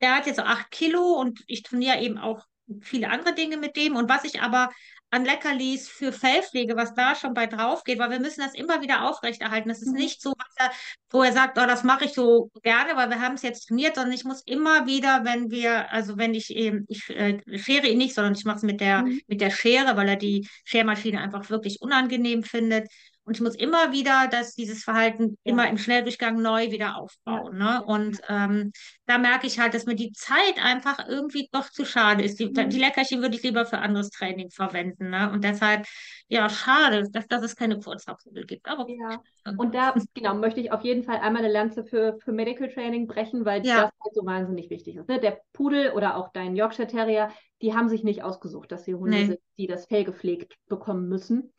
der 0.00 0.16
hat 0.16 0.26
jetzt 0.26 0.36
so 0.36 0.42
acht 0.42 0.70
Kilo 0.70 1.20
und 1.20 1.44
ich 1.46 1.62
trainiere 1.62 2.00
eben 2.00 2.16
auch 2.18 2.44
viele 2.80 3.10
andere 3.10 3.34
Dinge 3.34 3.56
mit 3.58 3.76
dem. 3.76 3.96
Und 3.96 4.08
was 4.08 4.24
ich 4.24 4.40
aber 4.40 4.70
an 5.12 5.26
Leckerlis 5.26 5.90
für 5.90 6.10
Fellpflege, 6.10 6.74
was 6.74 6.94
da 6.94 7.14
schon 7.14 7.34
bei 7.34 7.46
drauf 7.46 7.84
geht, 7.84 7.98
weil 7.98 8.10
wir 8.10 8.18
müssen 8.18 8.40
das 8.40 8.54
immer 8.54 8.80
wieder 8.80 9.08
aufrechterhalten. 9.08 9.68
Das 9.68 9.82
ist 9.82 9.92
mhm. 9.92 9.98
nicht 9.98 10.22
so, 10.22 10.32
er, 10.56 10.70
wo 11.10 11.22
er 11.22 11.32
sagt, 11.34 11.58
oh, 11.58 11.66
das 11.66 11.84
mache 11.84 12.06
ich 12.06 12.14
so 12.14 12.50
gerne, 12.62 12.96
weil 12.96 13.10
wir 13.10 13.20
haben 13.20 13.34
es 13.34 13.42
jetzt 13.42 13.68
trainiert, 13.68 13.96
sondern 13.96 14.14
ich 14.14 14.24
muss 14.24 14.42
immer 14.46 14.86
wieder, 14.86 15.22
wenn 15.24 15.50
wir, 15.50 15.92
also 15.92 16.16
wenn 16.16 16.32
ich 16.32 16.48
eben, 16.56 16.86
ich 16.88 17.10
äh, 17.10 17.38
schere 17.58 17.88
ihn 17.88 17.98
nicht, 17.98 18.14
sondern 18.14 18.34
ich 18.34 18.46
mache 18.46 18.56
es 18.56 18.62
mit 18.62 18.80
der, 18.80 19.02
mhm. 19.02 19.20
mit 19.26 19.42
der 19.42 19.50
Schere, 19.50 19.98
weil 19.98 20.08
er 20.08 20.16
die 20.16 20.48
Schermaschine 20.64 21.20
einfach 21.20 21.50
wirklich 21.50 21.82
unangenehm 21.82 22.42
findet. 22.42 22.88
Und 23.24 23.36
ich 23.36 23.40
muss 23.40 23.54
immer 23.54 23.92
wieder 23.92 24.26
dass 24.30 24.54
dieses 24.54 24.82
Verhalten 24.82 25.38
ja. 25.44 25.52
immer 25.52 25.68
im 25.68 25.78
Schnelldurchgang 25.78 26.40
neu 26.40 26.70
wieder 26.70 26.96
aufbauen. 26.96 27.58
Ja. 27.58 27.80
Ne? 27.80 27.84
Und 27.84 28.20
ähm, 28.28 28.72
da 29.06 29.18
merke 29.18 29.46
ich 29.46 29.58
halt, 29.58 29.74
dass 29.74 29.86
mir 29.86 29.94
die 29.94 30.12
Zeit 30.12 30.62
einfach 30.62 31.06
irgendwie 31.08 31.48
doch 31.52 31.70
zu 31.70 31.84
schade 31.84 32.24
ist. 32.24 32.40
Die, 32.40 32.46
mhm. 32.46 32.70
die 32.70 32.78
Leckerchen 32.78 33.20
würde 33.20 33.36
ich 33.36 33.42
lieber 33.42 33.64
für 33.64 33.78
anderes 33.78 34.10
Training 34.10 34.50
verwenden. 34.50 35.10
Ne? 35.10 35.30
Und 35.30 35.44
deshalb, 35.44 35.86
ja, 36.28 36.48
schade, 36.48 37.08
dass, 37.12 37.26
dass 37.28 37.42
es 37.42 37.54
keine 37.54 37.78
Kurzhaarpudel 37.78 38.44
gibt. 38.46 38.66
Aber 38.66 38.86
ja. 38.88 39.22
Und 39.56 39.74
da, 39.74 39.94
genau, 40.14 40.34
möchte 40.34 40.60
ich 40.60 40.72
auf 40.72 40.82
jeden 40.82 41.04
Fall 41.04 41.16
einmal 41.16 41.44
eine 41.44 41.52
Lanze 41.52 41.84
für, 41.84 42.18
für 42.18 42.32
Medical 42.32 42.68
Training 42.68 43.06
brechen, 43.06 43.44
weil 43.44 43.62
das 43.62 43.72
halt 43.72 43.92
so 44.12 44.24
wahnsinnig 44.24 44.70
wichtig 44.70 44.96
ist. 44.96 45.08
Ne? 45.08 45.20
Der 45.20 45.38
Pudel 45.52 45.92
oder 45.92 46.16
auch 46.16 46.32
dein 46.32 46.56
Yorkshire 46.56 46.88
Terrier, 46.88 47.30
die 47.60 47.74
haben 47.74 47.88
sich 47.88 48.02
nicht 48.02 48.24
ausgesucht, 48.24 48.72
dass 48.72 48.84
sie 48.84 48.94
Hunde 48.94 49.16
nee. 49.16 49.26
sind, 49.26 49.40
die 49.58 49.66
das 49.66 49.86
Fell 49.86 50.04
gepflegt 50.04 50.56
bekommen 50.68 51.08
müssen. 51.08 51.52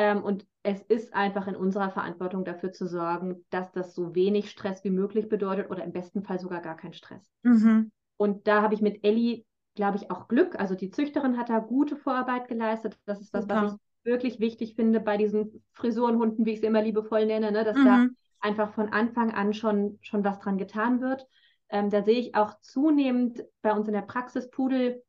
Ähm, 0.00 0.22
und 0.22 0.46
es 0.62 0.80
ist 0.80 1.12
einfach 1.12 1.46
in 1.46 1.54
unserer 1.54 1.90
Verantwortung 1.90 2.42
dafür 2.42 2.72
zu 2.72 2.86
sorgen, 2.86 3.44
dass 3.50 3.70
das 3.70 3.94
so 3.94 4.14
wenig 4.14 4.50
Stress 4.50 4.82
wie 4.82 4.90
möglich 4.90 5.28
bedeutet 5.28 5.68
oder 5.68 5.84
im 5.84 5.92
besten 5.92 6.22
Fall 6.22 6.38
sogar 6.38 6.62
gar 6.62 6.74
kein 6.74 6.94
Stress. 6.94 7.30
Mhm. 7.42 7.92
Und 8.16 8.48
da 8.48 8.62
habe 8.62 8.72
ich 8.72 8.80
mit 8.80 9.04
Ellie, 9.04 9.44
glaube 9.74 9.98
ich, 9.98 10.10
auch 10.10 10.26
Glück. 10.26 10.58
Also 10.58 10.74
die 10.74 10.90
Züchterin 10.90 11.36
hat 11.36 11.50
da 11.50 11.58
gute 11.58 11.96
Vorarbeit 11.96 12.48
geleistet. 12.48 12.98
Das 13.04 13.20
ist 13.20 13.34
was, 13.34 13.42
Super. 13.42 13.62
was 13.62 13.72
ich 13.74 13.78
wirklich 14.02 14.40
wichtig 14.40 14.74
finde 14.74 15.00
bei 15.00 15.18
diesen 15.18 15.62
Frisurenhunden, 15.72 16.46
wie 16.46 16.52
ich 16.52 16.60
sie 16.60 16.66
immer 16.66 16.80
liebevoll 16.80 17.26
nenne, 17.26 17.52
ne? 17.52 17.62
dass 17.62 17.76
mhm. 17.76 17.84
da 17.84 18.06
einfach 18.40 18.72
von 18.72 18.88
Anfang 18.88 19.34
an 19.34 19.52
schon, 19.52 19.98
schon 20.00 20.24
was 20.24 20.38
dran 20.38 20.56
getan 20.56 21.02
wird. 21.02 21.26
Ähm, 21.68 21.90
da 21.90 22.02
sehe 22.02 22.18
ich 22.18 22.34
auch 22.34 22.58
zunehmend 22.62 23.44
bei 23.60 23.74
uns 23.74 23.86
in 23.86 23.92
der 23.92 24.00
Praxis 24.00 24.48
Pudel, 24.48 25.02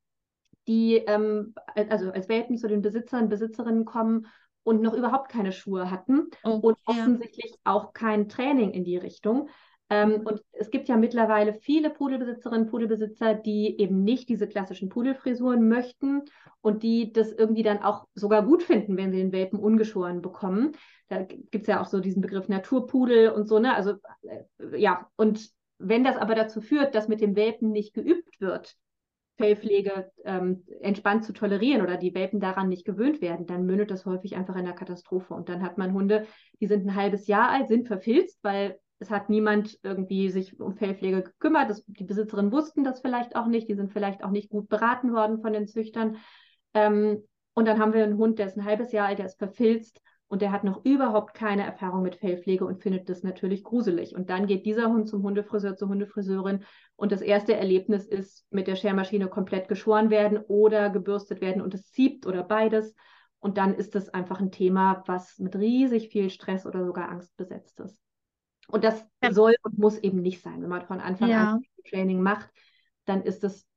die 0.67 0.97
ähm, 0.97 1.53
also 1.75 2.11
als 2.11 2.27
Welpen 2.27 2.57
zu 2.57 2.67
den 2.67 2.81
Besitzern, 2.81 3.29
Besitzerinnen 3.29 3.85
kommen 3.85 4.27
und 4.63 4.81
noch 4.81 4.93
überhaupt 4.93 5.29
keine 5.29 5.51
Schuhe 5.51 5.89
hatten 5.89 6.27
oh, 6.43 6.59
und 6.61 6.77
offensichtlich 6.85 7.55
auch 7.63 7.93
kein 7.93 8.29
Training 8.29 8.71
in 8.71 8.83
die 8.83 8.97
Richtung. 8.97 9.49
Ähm, 9.91 10.21
und 10.23 10.41
es 10.53 10.71
gibt 10.71 10.87
ja 10.87 10.95
mittlerweile 10.95 11.53
viele 11.53 11.89
Pudelbesitzerinnen, 11.89 12.67
Pudelbesitzer, 12.67 13.33
die 13.33 13.77
eben 13.77 14.03
nicht 14.03 14.29
diese 14.29 14.47
klassischen 14.47 14.87
Pudelfrisuren 14.87 15.67
möchten 15.67 16.21
und 16.61 16.81
die 16.81 17.11
das 17.11 17.33
irgendwie 17.33 17.63
dann 17.63 17.79
auch 17.79 18.05
sogar 18.15 18.45
gut 18.45 18.63
finden, 18.63 18.95
wenn 18.95 19.11
sie 19.11 19.17
den 19.17 19.33
Welpen 19.33 19.59
ungeschoren 19.59 20.21
bekommen. 20.21 20.71
Da 21.09 21.23
gibt 21.23 21.55
es 21.55 21.67
ja 21.67 21.81
auch 21.81 21.87
so 21.87 21.99
diesen 21.99 22.21
Begriff 22.21 22.47
Naturpudel 22.47 23.31
und 23.31 23.49
so, 23.49 23.59
ne? 23.59 23.75
Also 23.75 23.95
äh, 24.21 24.79
ja, 24.79 25.09
und 25.17 25.49
wenn 25.77 26.05
das 26.05 26.15
aber 26.15 26.35
dazu 26.35 26.61
führt, 26.61 26.95
dass 26.95 27.09
mit 27.09 27.19
dem 27.19 27.35
Welpen 27.35 27.71
nicht 27.71 27.93
geübt 27.93 28.39
wird, 28.39 28.75
Fellpflege 29.41 30.11
ähm, 30.23 30.63
entspannt 30.81 31.25
zu 31.25 31.33
tolerieren 31.33 31.81
oder 31.81 31.97
die 31.97 32.13
Welpen 32.13 32.39
daran 32.39 32.69
nicht 32.69 32.85
gewöhnt 32.85 33.21
werden, 33.21 33.47
dann 33.47 33.65
mündet 33.65 33.89
das 33.89 34.05
häufig 34.05 34.35
einfach 34.35 34.55
in 34.55 34.65
der 34.65 34.75
Katastrophe. 34.75 35.33
Und 35.33 35.49
dann 35.49 35.63
hat 35.63 35.79
man 35.79 35.93
Hunde, 35.93 36.27
die 36.59 36.67
sind 36.67 36.85
ein 36.85 36.95
halbes 36.95 37.25
Jahr 37.25 37.49
alt, 37.49 37.67
sind 37.67 37.87
verfilzt, 37.87 38.39
weil 38.43 38.79
es 38.99 39.09
hat 39.09 39.29
niemand 39.29 39.79
irgendwie 39.81 40.29
sich 40.29 40.59
um 40.59 40.75
Fellpflege 40.75 41.23
gekümmert. 41.23 41.71
Das, 41.71 41.83
die 41.87 42.03
Besitzerinnen 42.03 42.51
wussten 42.51 42.83
das 42.83 43.01
vielleicht 43.01 43.35
auch 43.35 43.47
nicht. 43.47 43.67
Die 43.67 43.73
sind 43.73 43.91
vielleicht 43.91 44.23
auch 44.23 44.29
nicht 44.29 44.49
gut 44.49 44.69
beraten 44.69 45.11
worden 45.11 45.41
von 45.41 45.53
den 45.53 45.67
Züchtern. 45.67 46.17
Ähm, 46.75 47.23
und 47.55 47.67
dann 47.67 47.79
haben 47.79 47.93
wir 47.93 48.03
einen 48.03 48.17
Hund, 48.17 48.37
der 48.37 48.45
ist 48.45 48.57
ein 48.57 48.65
halbes 48.65 48.91
Jahr 48.91 49.07
alt, 49.07 49.17
der 49.17 49.25
ist 49.25 49.39
verfilzt 49.39 50.01
und 50.31 50.41
der 50.41 50.53
hat 50.53 50.63
noch 50.63 50.85
überhaupt 50.85 51.33
keine 51.33 51.65
Erfahrung 51.65 52.03
mit 52.03 52.15
Fellpflege 52.15 52.65
und 52.65 52.81
findet 52.81 53.09
das 53.09 53.21
natürlich 53.21 53.65
gruselig. 53.65 54.15
Und 54.15 54.29
dann 54.29 54.47
geht 54.47 54.65
dieser 54.65 54.87
Hund 54.87 55.09
zum 55.09 55.23
Hundefriseur, 55.23 55.75
zur 55.75 55.89
Hundefriseurin 55.89 56.63
und 56.95 57.11
das 57.11 57.19
erste 57.19 57.53
Erlebnis 57.53 58.05
ist 58.05 58.47
mit 58.49 58.67
der 58.67 58.77
Schermaschine 58.77 59.27
komplett 59.27 59.67
geschoren 59.67 60.09
werden 60.09 60.37
oder 60.37 60.89
gebürstet 60.89 61.41
werden 61.41 61.61
und 61.61 61.73
es 61.73 61.91
zieht 61.91 62.25
oder 62.25 62.43
beides. 62.43 62.95
Und 63.39 63.57
dann 63.57 63.75
ist 63.75 63.93
das 63.93 64.07
einfach 64.07 64.39
ein 64.39 64.53
Thema, 64.53 65.03
was 65.05 65.37
mit 65.37 65.57
riesig 65.57 66.07
viel 66.07 66.29
Stress 66.29 66.65
oder 66.65 66.85
sogar 66.85 67.09
Angst 67.09 67.35
besetzt 67.35 67.81
ist. 67.81 67.97
Und 68.69 68.85
das 68.85 69.05
ja. 69.21 69.33
soll 69.33 69.55
und 69.63 69.77
muss 69.79 69.97
eben 69.97 70.21
nicht 70.21 70.41
sein. 70.41 70.61
Wenn 70.61 70.69
man 70.69 70.85
von 70.85 71.01
Anfang 71.01 71.29
ja. 71.29 71.53
an 71.55 71.61
Training 71.89 72.21
macht, 72.21 72.49
dann 73.03 73.21
ist 73.21 73.43
es 73.43 73.67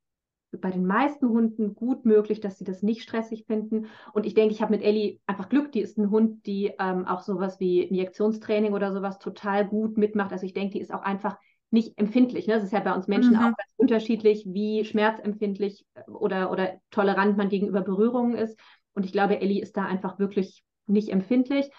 bei 0.60 0.70
den 0.70 0.86
meisten 0.86 1.28
Hunden 1.28 1.74
gut 1.74 2.04
möglich, 2.04 2.40
dass 2.40 2.58
sie 2.58 2.64
das 2.64 2.82
nicht 2.82 3.02
stressig 3.02 3.44
finden. 3.46 3.86
Und 4.12 4.26
ich 4.26 4.34
denke, 4.34 4.54
ich 4.54 4.62
habe 4.62 4.72
mit 4.72 4.82
Ellie 4.82 5.18
einfach 5.26 5.48
Glück. 5.48 5.72
Die 5.72 5.80
ist 5.80 5.98
ein 5.98 6.10
Hund, 6.10 6.46
die 6.46 6.72
ähm, 6.78 7.06
auch 7.06 7.20
sowas 7.20 7.60
wie 7.60 7.82
Injektionstraining 7.82 8.72
oder 8.72 8.92
sowas 8.92 9.18
total 9.18 9.66
gut 9.66 9.96
mitmacht. 9.96 10.32
Also 10.32 10.46
ich 10.46 10.54
denke, 10.54 10.74
die 10.74 10.80
ist 10.80 10.92
auch 10.92 11.02
einfach 11.02 11.36
nicht 11.70 11.98
empfindlich. 11.98 12.46
Ne? 12.46 12.54
Das 12.54 12.64
ist 12.64 12.72
ja 12.72 12.80
bei 12.80 12.94
uns 12.94 13.08
Menschen 13.08 13.32
mhm. 13.32 13.38
auch 13.38 13.56
ganz 13.56 13.74
unterschiedlich, 13.76 14.44
wie 14.46 14.84
schmerzempfindlich 14.84 15.84
äh, 15.94 16.10
oder, 16.10 16.50
oder 16.50 16.74
tolerant 16.90 17.36
man 17.36 17.48
gegenüber 17.48 17.82
Berührungen 17.82 18.34
ist. 18.34 18.58
Und 18.94 19.04
ich 19.04 19.12
glaube, 19.12 19.40
Ellie 19.40 19.60
ist 19.60 19.76
da 19.76 19.84
einfach 19.84 20.18
wirklich 20.18 20.64
nicht 20.86 21.08
empfindlich, 21.08 21.70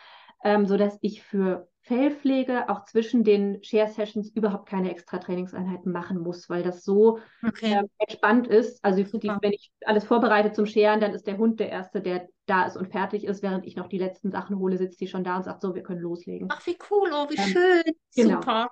ähm, 0.44 0.66
sodass 0.66 0.98
ich 1.02 1.24
für 1.24 1.68
Fellpflege 1.86 2.68
auch 2.68 2.84
zwischen 2.86 3.24
den 3.24 3.64
Share-Sessions 3.64 4.30
überhaupt 4.30 4.68
keine 4.68 4.90
extra 4.90 5.20
Trainingseinheiten 5.20 5.92
machen 5.92 6.18
muss, 6.18 6.50
weil 6.50 6.64
das 6.64 6.84
so 6.84 7.20
okay. 7.48 7.74
äh, 7.74 7.84
entspannt 8.00 8.48
ist. 8.48 8.84
Also 8.84 9.04
die, 9.04 9.28
wenn 9.28 9.54
ich 9.54 9.72
alles 9.86 10.04
vorbereite 10.04 10.52
zum 10.52 10.66
Scheren, 10.66 11.00
dann 11.00 11.14
ist 11.14 11.28
der 11.28 11.38
Hund 11.38 11.60
der 11.60 11.70
Erste, 11.70 12.02
der 12.02 12.28
da 12.48 12.66
ist 12.66 12.76
und 12.76 12.92
fertig 12.92 13.24
ist. 13.24 13.44
Während 13.44 13.68
ich 13.68 13.76
noch 13.76 13.88
die 13.88 14.00
letzten 14.00 14.32
Sachen 14.32 14.58
hole, 14.58 14.80
sitzt 14.80 15.00
die 15.00 15.08
schon 15.08 15.24
da 15.24 15.38
und 15.38 15.44
sagt, 15.44 15.62
so, 15.62 15.76
wir 15.76 15.84
können 15.84 16.02
loslegen. 16.02 16.48
Ach, 16.52 16.66
wie 16.66 16.78
cool, 16.90 17.12
oh, 17.14 17.30
wie 17.30 17.38
ähm, 17.38 17.50
schön. 17.50 17.84
Genau. 18.16 18.42
Super. 18.42 18.72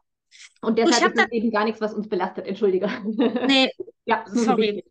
Und 0.61 0.79
deshalb 0.79 1.13
ist 1.13 1.21
das 1.21 1.31
eben 1.31 1.51
gar 1.51 1.65
nichts, 1.65 1.81
was 1.81 1.93
uns 1.93 2.09
belastet. 2.09 2.47
Entschuldige. 2.47 2.87
Nee, 3.47 3.69
ja, 4.05 4.25
sorry. 4.27 4.83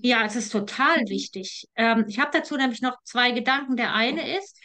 Ja, 0.00 0.24
es 0.24 0.36
ist 0.36 0.50
total 0.50 1.08
wichtig. 1.08 1.66
Ähm, 1.74 2.04
ich 2.06 2.20
habe 2.20 2.30
dazu 2.32 2.56
nämlich 2.56 2.82
noch 2.82 3.02
zwei 3.02 3.32
Gedanken. 3.32 3.76
Der 3.76 3.94
eine 3.94 4.38
ist, 4.38 4.60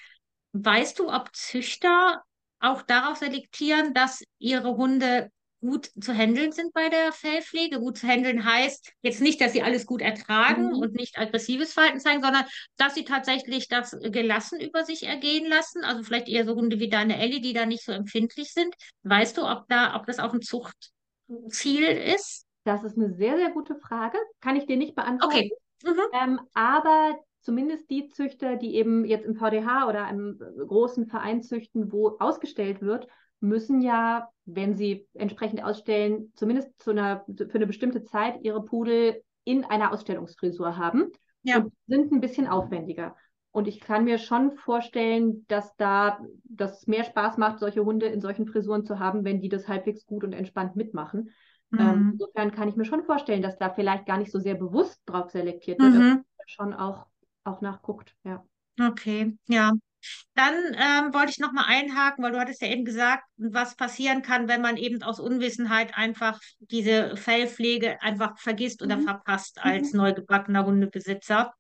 weißt 0.52 1.00
du, 1.00 1.12
ob 1.12 1.34
Züchter 1.34 2.22
auch 2.64 2.82
darauf 2.82 3.18
selektieren, 3.18 3.94
dass 3.94 4.24
ihre 4.40 4.76
Hunde 4.78 5.30
gut 5.64 5.90
zu 6.02 6.14
handeln 6.14 6.52
sind 6.52 6.74
bei 6.74 6.90
der 6.90 7.12
Fellpflege. 7.14 7.80
Gut 7.80 7.98
zu 7.98 8.08
handeln 8.08 8.44
heißt 8.46 8.92
jetzt 9.02 9.22
nicht, 9.22 9.40
dass 9.40 9.54
sie 9.54 9.64
alles 9.64 9.86
gut 9.86 10.02
ertragen 10.02 10.68
mhm. 10.68 10.76
und 10.76 10.94
nicht 10.94 11.18
aggressives 11.18 11.74
Verhalten 11.74 12.00
zeigen, 12.00 12.22
sondern 12.22 12.44
dass 12.78 12.96
sie 12.96 13.06
tatsächlich 13.06 13.70
das 13.70 13.98
gelassen 14.02 14.60
über 14.60 14.84
sich 14.84 15.04
ergehen 15.04 15.50
lassen. 15.50 15.84
Also 15.84 16.04
vielleicht 16.04 16.28
eher 16.28 16.46
so 16.46 16.56
Hunde 16.56 16.80
wie 16.80 16.90
deine 16.90 17.18
Ellie, 17.18 17.40
die 17.40 17.54
da 17.54 17.66
nicht 17.66 17.86
so 17.86 17.94
empfindlich 17.94 18.54
sind. 18.54 18.76
Weißt 19.04 19.38
du, 19.38 19.50
ob 19.50 19.68
da, 19.70 19.96
ob 19.96 20.06
das 20.06 20.20
auch 20.20 20.34
ein 20.34 20.42
Zuchtziel 20.42 21.84
ist? 21.84 22.46
Das 22.66 22.84
ist 22.84 22.98
eine 22.98 23.14
sehr, 23.14 23.38
sehr 23.38 23.52
gute 23.52 23.76
Frage. 23.76 24.18
Kann 24.42 24.58
ich 24.58 24.66
dir 24.66 24.78
nicht 24.78 24.96
beantworten. 24.96 25.34
Okay. 25.34 25.52
Mhm. 25.84 26.00
Ähm, 26.14 26.40
aber 26.54 27.20
zumindest 27.44 27.90
die 27.90 28.08
Züchter, 28.08 28.56
die 28.56 28.76
eben 28.76 29.06
jetzt 29.06 29.26
im 29.26 29.36
VDH 29.36 29.88
oder 29.88 30.06
einem 30.06 30.40
großen 30.40 31.08
Verein 31.08 31.44
züchten, 31.44 31.92
wo 31.92 32.16
ausgestellt 32.20 32.82
wird, 32.82 33.08
müssen 33.40 33.82
ja, 33.82 34.30
wenn 34.46 34.76
sie 34.76 35.06
entsprechend 35.14 35.64
ausstellen, 35.64 36.32
zumindest 36.36 36.82
zu 36.82 36.92
einer, 36.92 37.26
für 37.36 37.56
eine 37.56 37.68
bestimmte 37.68 38.04
Zeit 38.04 38.42
ihre 38.42 38.64
Pudel 38.64 39.22
in 39.44 39.66
einer 39.66 39.92
Ausstellungsfrisur 39.92 40.78
haben 40.78 41.12
ja. 41.44 41.58
und 41.58 41.74
sind 41.88 42.12
ein 42.12 42.22
bisschen 42.22 42.48
aufwendiger. 42.48 43.16
Und 43.52 43.68
ich 43.68 43.82
kann 43.82 44.06
mir 44.06 44.18
schon 44.18 44.54
vorstellen, 44.54 45.46
dass 45.48 45.76
da 45.76 46.20
das 46.46 46.88
mehr 46.88 47.04
Spaß 47.04 47.38
macht, 47.38 47.60
solche 47.60 47.86
Hunde 47.86 48.08
in 48.08 48.22
solchen 48.22 48.48
Frisuren 48.48 48.86
zu 48.86 48.98
haben, 48.98 49.26
wenn 49.26 49.42
die 49.42 49.50
das 49.50 49.68
halbwegs 49.68 50.08
gut 50.08 50.24
und 50.24 50.34
entspannt 50.34 50.76
mitmachen. 50.76 51.30
Ähm, 51.72 51.78
mhm. 51.78 51.80
Ähm, 51.80 52.10
insofern 52.14 52.52
kann 52.52 52.70
ich 52.70 52.76
mir 52.78 52.86
schon 52.86 53.04
vorstellen, 53.04 53.44
dass 53.44 53.58
da 53.58 53.70
vielleicht 53.70 54.06
gar 54.06 54.18
nicht 54.18 54.32
so 54.32 54.40
sehr 54.40 54.56
bewusst 54.56 55.02
drauf 55.06 55.30
selektiert 55.30 55.80
wird, 55.80 55.94
mhm. 55.94 56.24
schon 56.48 56.74
auch 56.74 57.06
auch 57.44 57.62
nachguckt, 57.62 58.16
ja. 58.24 58.46
Okay, 58.80 59.38
ja. 59.48 59.72
Dann 60.36 60.54
ähm, 60.74 61.14
wollte 61.14 61.32
ich 61.32 61.40
noch 61.40 61.54
mal 61.54 61.66
einhaken, 61.66 62.24
weil 62.24 62.34
du 62.34 62.40
hattest 62.40 62.62
ja 62.62 62.68
eben 62.68 62.84
gesagt, 62.84 63.24
was 63.38 63.76
passieren 63.76 64.22
kann, 64.22 64.48
wenn 64.48 64.62
man 64.62 64.76
eben 64.76 65.02
aus 65.02 65.20
Unwissenheit 65.20 65.96
einfach 65.96 66.40
diese 66.60 67.16
Fellpflege 67.16 68.02
einfach 68.02 68.38
vergisst 68.38 68.82
oder 68.82 68.98
mhm. 68.98 69.04
verpasst 69.04 69.60
als 69.62 69.94
mhm. 69.94 70.00
neugebackener 70.00 70.66
Hundebesitzer. 70.66 71.54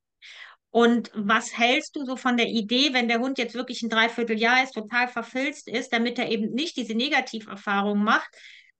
Und 0.72 1.12
was 1.14 1.56
hältst 1.56 1.96
du 1.96 2.04
so 2.04 2.18
von 2.18 2.36
der 2.36 2.48
Idee, 2.48 2.94
wenn 2.94 3.08
der 3.08 3.20
Hund 3.20 3.38
jetzt 3.38 3.54
wirklich 3.54 3.84
ein 3.84 3.90
Dreivierteljahr 3.90 4.64
ist, 4.64 4.74
total 4.74 5.08
verfilzt 5.08 5.68
ist, 5.68 5.94
damit 5.94 6.18
er 6.18 6.32
eben 6.32 6.52
nicht 6.52 6.76
diese 6.76 6.96
Negativerfahrung 6.96 8.04
macht, 8.04 8.30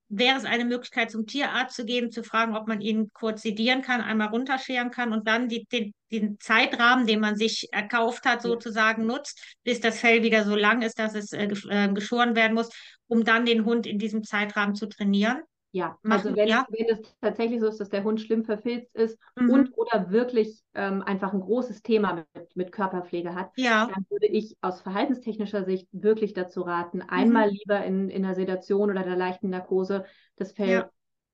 wäre 0.08 0.36
es 0.36 0.44
eine 0.44 0.64
Möglichkeit, 0.64 1.10
zum 1.10 1.26
Tierarzt 1.26 1.76
zu 1.76 1.84
gehen, 1.84 2.10
zu 2.10 2.22
fragen, 2.22 2.56
ob 2.56 2.68
man 2.68 2.80
ihn 2.80 3.10
kurz 3.12 3.42
sedieren 3.42 3.82
kann, 3.82 4.00
einmal 4.00 4.28
runterscheren 4.28 4.90
kann 4.90 5.12
und 5.12 5.26
dann 5.26 5.48
die, 5.48 5.64
den, 5.66 5.94
den 6.12 6.38
Zeitrahmen, 6.40 7.06
den 7.06 7.20
man 7.20 7.36
sich 7.36 7.68
erkauft 7.72 8.24
hat, 8.24 8.42
sozusagen 8.42 9.06
nutzt, 9.06 9.56
bis 9.64 9.80
das 9.80 9.98
Fell 9.98 10.22
wieder 10.22 10.44
so 10.44 10.54
lang 10.54 10.82
ist, 10.82 10.98
dass 10.98 11.14
es 11.14 11.32
äh, 11.32 11.48
äh, 11.70 11.92
geschoren 11.92 12.36
werden 12.36 12.54
muss, 12.54 12.70
um 13.06 13.24
dann 13.24 13.46
den 13.46 13.64
Hund 13.64 13.86
in 13.86 13.98
diesem 13.98 14.24
Zeitrahmen 14.24 14.74
zu 14.74 14.86
trainieren? 14.86 15.42
Ja, 15.74 15.98
Machen, 16.02 16.08
also 16.08 16.36
wenn, 16.36 16.48
ja? 16.48 16.68
wenn 16.68 16.88
es 16.88 17.00
tatsächlich 17.20 17.58
so 17.60 17.66
ist, 17.66 17.80
dass 17.80 17.88
der 17.88 18.04
Hund 18.04 18.20
schlimm 18.20 18.44
verfilzt 18.44 18.94
ist 18.94 19.18
Mhm. 19.36 19.64
und 19.64 19.76
oder 19.76 20.10
wirklich 20.12 20.62
ähm, 20.74 21.02
einfach 21.02 21.32
ein 21.32 21.40
großes 21.40 21.82
Thema 21.82 22.24
mit, 22.32 22.54
mit 22.56 22.70
Körperpflege 22.70 23.34
hat, 23.34 23.50
Ja, 23.56 23.88
dann 23.88 24.06
würde 24.08 24.26
ich 24.26 24.56
aus 24.60 24.80
verhaltenstechnischer 24.82 25.64
Sicht 25.64 25.88
wirklich 25.90 26.32
dazu 26.32 26.62
raten, 26.62 27.02
einmal 27.02 27.48
lieber 27.50 27.84
in, 27.84 28.08
in 28.08 28.22
der 28.22 28.36
Sedation 28.36 28.88
oder 28.88 29.02
der 29.02 29.16
leichten 29.16 29.50
Narkose 29.50 30.04
das 30.36 30.52
Fell 30.52 30.70
Ja. 30.70 30.90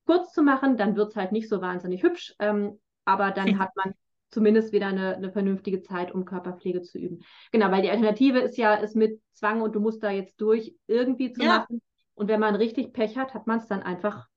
kurz 0.07 0.33
zu 0.33 0.43
machen, 0.43 0.79
dann 0.79 0.97
wird 0.97 1.11
es 1.11 1.17
halt 1.17 1.33
nicht 1.33 1.49
so 1.49 1.61
wahnsinnig 1.61 2.03
hübsch, 2.03 2.35
ähm, 2.39 2.81
aber 3.05 3.31
dann 3.31 3.51
Okay. 3.51 3.59
hat 3.59 3.77
man 3.77 3.93
zumindest 4.31 4.73
wieder 4.73 4.87
eine, 4.87 5.17
eine 5.17 5.33
vernünftige 5.33 5.83
Zeit, 5.83 6.13
um 6.13 6.25
Körperpflege 6.25 6.83
zu 6.83 6.99
üben. 6.99 7.21
Genau, 7.53 7.71
weil 7.71 7.83
die 7.83 7.91
Alternative 7.91 8.39
ist 8.39 8.57
ja, 8.57 8.77
es 8.81 8.95
mit 8.95 9.21
Zwang 9.33 9.61
und 9.61 9.75
du 9.75 9.81
musst 9.81 10.03
da 10.03 10.11
jetzt 10.11 10.41
durch 10.41 10.75
irgendwie 10.87 11.33
zu 11.33 11.45
machen. 11.45 11.83
Und 12.15 12.29
wenn 12.29 12.41
man 12.41 12.55
richtig 12.55 12.93
Pech 12.93 13.17
hat, 13.19 13.35
hat 13.35 13.47
man 13.47 13.59
es 13.59 13.67
dann 13.67 13.83
einfach 13.83 14.29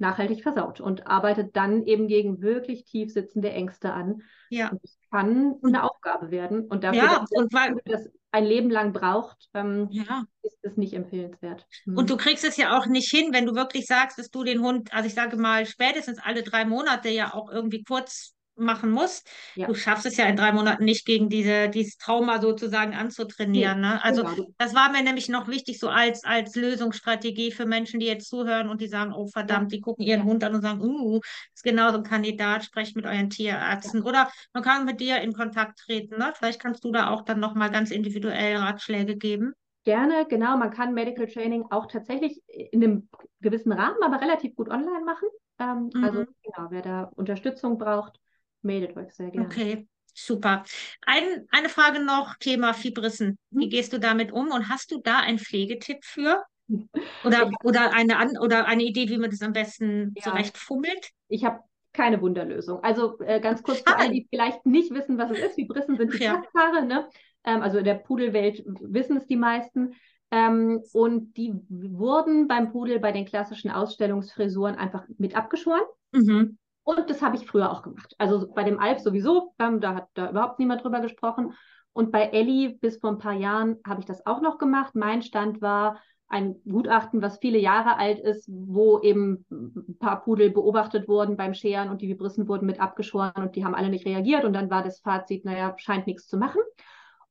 nachhaltig 0.00 0.42
versaut 0.42 0.80
und 0.80 1.06
arbeitet 1.06 1.56
dann 1.56 1.84
eben 1.84 2.08
gegen 2.08 2.40
wirklich 2.40 2.84
tief 2.84 3.12
sitzende 3.12 3.50
Ängste 3.50 3.92
an. 3.92 4.22
ja. 4.50 4.70
Und 4.70 4.82
das 4.82 4.98
kann 5.10 5.56
eine 5.62 5.84
Aufgabe 5.84 6.30
werden. 6.30 6.66
Und 6.66 6.84
dafür, 6.84 7.02
Ja, 7.02 7.18
dass 7.20 7.30
und 7.32 7.52
weil, 7.52 7.76
das 7.84 8.08
ein 8.30 8.44
Leben 8.44 8.70
lang 8.70 8.92
braucht, 8.92 9.48
ähm, 9.54 9.88
ja. 9.90 10.24
ist 10.42 10.58
es 10.62 10.76
nicht 10.76 10.92
empfehlenswert. 10.92 11.66
Hm. 11.84 11.96
Und 11.96 12.10
du 12.10 12.16
kriegst 12.16 12.44
es 12.44 12.56
ja 12.56 12.76
auch 12.76 12.86
nicht 12.86 13.10
hin, 13.10 13.32
wenn 13.32 13.46
du 13.46 13.54
wirklich 13.54 13.86
sagst, 13.86 14.18
dass 14.18 14.30
du 14.30 14.44
den 14.44 14.60
Hund, 14.60 14.92
also 14.92 15.06
ich 15.06 15.14
sage 15.14 15.36
mal, 15.36 15.64
spätestens 15.66 16.18
alle 16.18 16.42
drei 16.42 16.64
Monate 16.64 17.08
ja 17.08 17.32
auch 17.32 17.50
irgendwie 17.50 17.82
kurz 17.82 18.34
machen 18.64 18.90
musst. 18.90 19.28
Ja. 19.54 19.66
Du 19.66 19.74
schaffst 19.74 20.06
es 20.06 20.16
ja 20.16 20.26
in 20.26 20.36
drei 20.36 20.52
Monaten 20.52 20.84
nicht, 20.84 21.06
gegen 21.06 21.28
diese, 21.28 21.68
dieses 21.68 21.96
Trauma 21.96 22.40
sozusagen 22.40 22.94
anzutrainieren. 22.94 23.80
Ne? 23.80 24.02
Also 24.02 24.24
genau, 24.24 24.46
das 24.58 24.74
war 24.74 24.90
mir 24.90 25.02
nämlich 25.02 25.28
noch 25.28 25.48
wichtig, 25.48 25.78
so 25.78 25.88
als, 25.88 26.24
als 26.24 26.54
Lösungsstrategie 26.54 27.52
für 27.52 27.66
Menschen, 27.66 28.00
die 28.00 28.06
jetzt 28.06 28.28
zuhören 28.28 28.68
und 28.68 28.80
die 28.80 28.88
sagen, 28.88 29.12
oh 29.12 29.26
verdammt, 29.26 29.72
die 29.72 29.80
gucken 29.80 30.04
ihren 30.04 30.20
Ja. 30.20 30.26
Hund 30.26 30.44
an 30.44 30.54
und 30.54 30.62
sagen, 30.62 30.80
uh, 30.80 31.20
ist 31.54 31.64
genau 31.64 31.90
so 31.90 31.98
ein 31.98 32.02
Kandidat, 32.02 32.64
sprecht 32.64 32.96
mit 32.96 33.06
euren 33.06 33.30
Tierärzten. 33.30 34.02
Oder 34.02 34.30
man 34.52 34.62
kann 34.62 34.84
mit 34.84 35.00
dir 35.00 35.20
in 35.20 35.32
Kontakt 35.32 35.78
treten. 35.78 36.18
Ne? 36.18 36.32
Vielleicht 36.34 36.60
kannst 36.60 36.84
du 36.84 36.92
da 36.92 37.10
auch 37.10 37.22
dann 37.22 37.40
nochmal 37.40 37.70
ganz 37.70 37.90
individuell 37.90 38.56
Ratschläge 38.56 39.16
geben. 39.16 39.54
Gerne, 39.84 40.26
genau. 40.28 40.56
Man 40.56 40.70
kann 40.70 40.92
Medical 40.92 41.26
Training 41.26 41.64
auch 41.70 41.86
tatsächlich 41.86 42.42
in 42.48 42.84
einem 42.84 43.08
gewissen 43.40 43.72
Rahmen, 43.72 44.02
aber 44.02 44.20
relativ 44.20 44.54
gut 44.54 44.68
online 44.68 45.04
machen. 45.04 45.28
Ähm, 45.58 45.90
Mhm. 45.94 46.04
Also 46.04 46.24
genau, 46.42 46.70
wer 46.70 46.82
da 46.82 47.02
Unterstützung 47.16 47.78
braucht, 47.78 48.20
meldet 48.62 48.96
euch 48.96 49.12
sehr 49.12 49.30
gerne. 49.30 49.48
Okay, 49.48 49.88
super. 50.14 50.64
Ein, 51.06 51.46
eine 51.50 51.68
Frage 51.68 52.04
noch, 52.04 52.36
Thema 52.36 52.72
Fibrissen. 52.72 53.38
Wie 53.50 53.64
Hm. 53.64 53.70
gehst 53.70 53.92
du 53.92 53.98
damit 53.98 54.32
um 54.32 54.50
und 54.50 54.68
hast 54.68 54.90
du 54.90 55.00
da 55.02 55.18
einen 55.20 55.38
Pflegetipp 55.38 56.04
für? 56.04 56.42
Oder, 57.24 57.50
oder, 57.64 57.92
eine, 57.94 58.18
an, 58.18 58.38
oder 58.38 58.66
eine 58.66 58.84
Idee, 58.84 59.08
wie 59.08 59.18
man 59.18 59.30
das 59.30 59.42
am 59.42 59.52
besten 59.52 60.12
Ja. 60.16 60.22
zurechtfummelt? 60.24 61.10
Ich 61.28 61.44
habe 61.44 61.60
keine 61.92 62.20
Wunderlösung. 62.20 62.82
Also 62.84 63.18
äh, 63.20 63.40
ganz 63.40 63.62
kurz 63.62 63.80
für 63.80 63.96
alle, 63.96 64.10
die 64.12 64.28
vielleicht 64.30 64.64
nicht 64.66 64.92
wissen, 64.92 65.18
was 65.18 65.30
es 65.30 65.38
ist. 65.38 65.56
Vibrissen 65.56 65.96
sind 65.96 66.14
die 66.14 66.22
Ja. 66.22 66.42
Ne? 66.84 67.08
Ähm, 67.44 67.62
also 67.62 67.78
in 67.78 67.84
der 67.84 67.94
Pudelwelt 67.94 68.62
wissen 68.66 69.16
es 69.16 69.26
die 69.26 69.36
meisten. 69.36 69.94
Ähm, 70.30 70.82
und 70.92 71.36
die 71.36 71.54
wurden 71.68 72.46
beim 72.48 72.70
Pudel 72.70 73.00
bei 73.00 73.12
den 73.12 73.24
klassischen 73.24 73.70
Ausstellungsfrisuren 73.70 74.76
einfach 74.76 75.04
mit 75.16 75.34
abgeschoren. 75.34 75.82
Mhm. 76.12 76.58
Und 76.88 77.10
das 77.10 77.20
habe 77.20 77.36
ich 77.36 77.46
früher 77.46 77.70
auch 77.70 77.82
gemacht. 77.82 78.14
Also 78.16 78.50
bei 78.50 78.64
dem 78.64 78.80
Alf 78.80 79.00
sowieso, 79.00 79.52
ähm, 79.58 79.78
da 79.78 79.94
hat 79.94 80.08
da 80.14 80.30
überhaupt 80.30 80.58
niemand 80.58 80.82
drüber 80.82 81.00
gesprochen. 81.00 81.52
Und 81.92 82.10
bei 82.10 82.22
Ellie 82.22 82.78
bis 82.78 82.96
vor 82.96 83.10
ein 83.10 83.18
paar 83.18 83.34
Jahren 83.34 83.76
habe 83.86 84.00
ich 84.00 84.06
das 84.06 84.24
auch 84.24 84.40
noch 84.40 84.56
gemacht. 84.56 84.94
Mein 84.94 85.20
Stand 85.20 85.60
war 85.60 86.00
ein 86.28 86.56
Gutachten, 86.66 87.20
was 87.20 87.40
viele 87.40 87.58
Jahre 87.58 87.98
alt 87.98 88.20
ist, 88.20 88.48
wo 88.50 89.00
eben 89.00 89.44
ein 89.50 89.98
paar 89.98 90.22
Pudel 90.22 90.48
beobachtet 90.48 91.08
wurden 91.08 91.36
beim 91.36 91.52
Scheren 91.52 91.90
und 91.90 92.00
die 92.00 92.08
Vibrissen 92.08 92.48
wurden 92.48 92.64
mit 92.64 92.80
abgeschoren 92.80 93.32
und 93.36 93.54
die 93.54 93.66
haben 93.66 93.74
alle 93.74 93.90
nicht 93.90 94.06
reagiert. 94.06 94.44
Und 94.44 94.54
dann 94.54 94.70
war 94.70 94.82
das 94.82 95.00
Fazit, 95.00 95.44
naja, 95.44 95.74
scheint 95.76 96.06
nichts 96.06 96.26
zu 96.26 96.38
machen. 96.38 96.62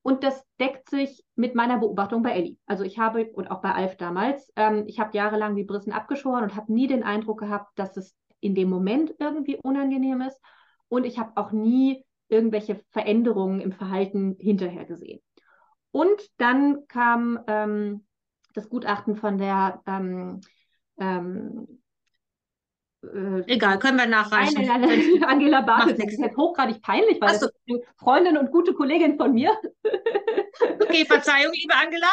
Und 0.04 0.24
das 0.24 0.46
deckt 0.60 0.92
sich 0.92 1.24
mit 1.36 1.56
meiner 1.56 1.80
Beobachtung 1.80 2.22
bei 2.22 2.34
Ellie. 2.34 2.58
Also 2.68 2.84
ich 2.84 3.00
habe, 3.00 3.26
und 3.34 3.50
auch 3.50 3.62
bei 3.62 3.74
Alf 3.74 3.98
damals, 3.98 4.52
ähm, 4.56 4.84
ich 4.86 5.00
habe 5.00 5.18
jahrelang 5.18 5.56
Vibrissen 5.56 5.94
abgeschoren 5.94 6.44
und 6.44 6.56
habe 6.56 6.72
nie 6.72 6.86
den 6.86 7.02
Eindruck 7.02 7.40
gehabt, 7.40 7.72
dass 7.80 7.98
es 7.98 8.16
in 8.40 8.56
dem 8.56 8.70
Moment 8.70 9.14
irgendwie 9.20 9.58
unangenehm 9.58 10.22
ist. 10.22 10.40
Und 10.90 11.06
ich 11.06 11.20
habe 11.20 11.32
auch 11.36 11.52
nie 11.52 12.04
irgendwelche 12.30 12.82
Veränderungen 12.92 13.62
im 13.62 13.72
Verhalten 13.72 14.36
hinterher 14.40 14.86
gesehen. 14.86 15.22
Und 15.92 16.22
dann 16.38 16.88
kam 16.88 17.40
ähm, 17.48 18.06
das 18.54 18.70
Gutachten 18.70 19.16
von 19.16 19.38
der 19.38 19.82
ähm, 19.86 20.42
ähm, 21.00 21.82
äh, 23.04 23.54
Egal, 23.54 23.80
können 23.80 23.98
wir 23.98 24.08
nachreichen. 24.08 24.66
Nein, 24.66 24.82
nein, 24.82 25.02
nein, 25.20 25.24
Angela 25.24 25.62
Bartels. 25.62 25.98
Macht 25.98 26.08
Das 26.08 26.14
ist 26.14 26.20
jetzt 26.20 26.38
hochgradig 26.38 26.82
peinlich, 26.82 27.22
weil 27.22 27.36
so. 27.36 27.48
ist 27.48 27.56
eine 27.70 27.82
Freundin 27.98 28.38
und 28.38 28.52
gute 28.52 28.74
Kollegin 28.74 29.18
von 29.18 29.34
mir. 29.34 29.58
Okay, 30.82 31.06
Verzeihung, 31.06 31.54
liebe 31.54 31.74
Angela. 31.76 32.08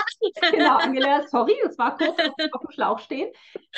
genau, 0.51 0.76
Angela, 0.76 1.26
sorry, 1.28 1.55
das 1.64 1.78
war 1.78 1.97
kurz 1.97 2.18
auf, 2.18 2.35
auf 2.53 2.61
dem 2.61 2.70
Schlauch 2.70 2.99
stehen. 2.99 3.32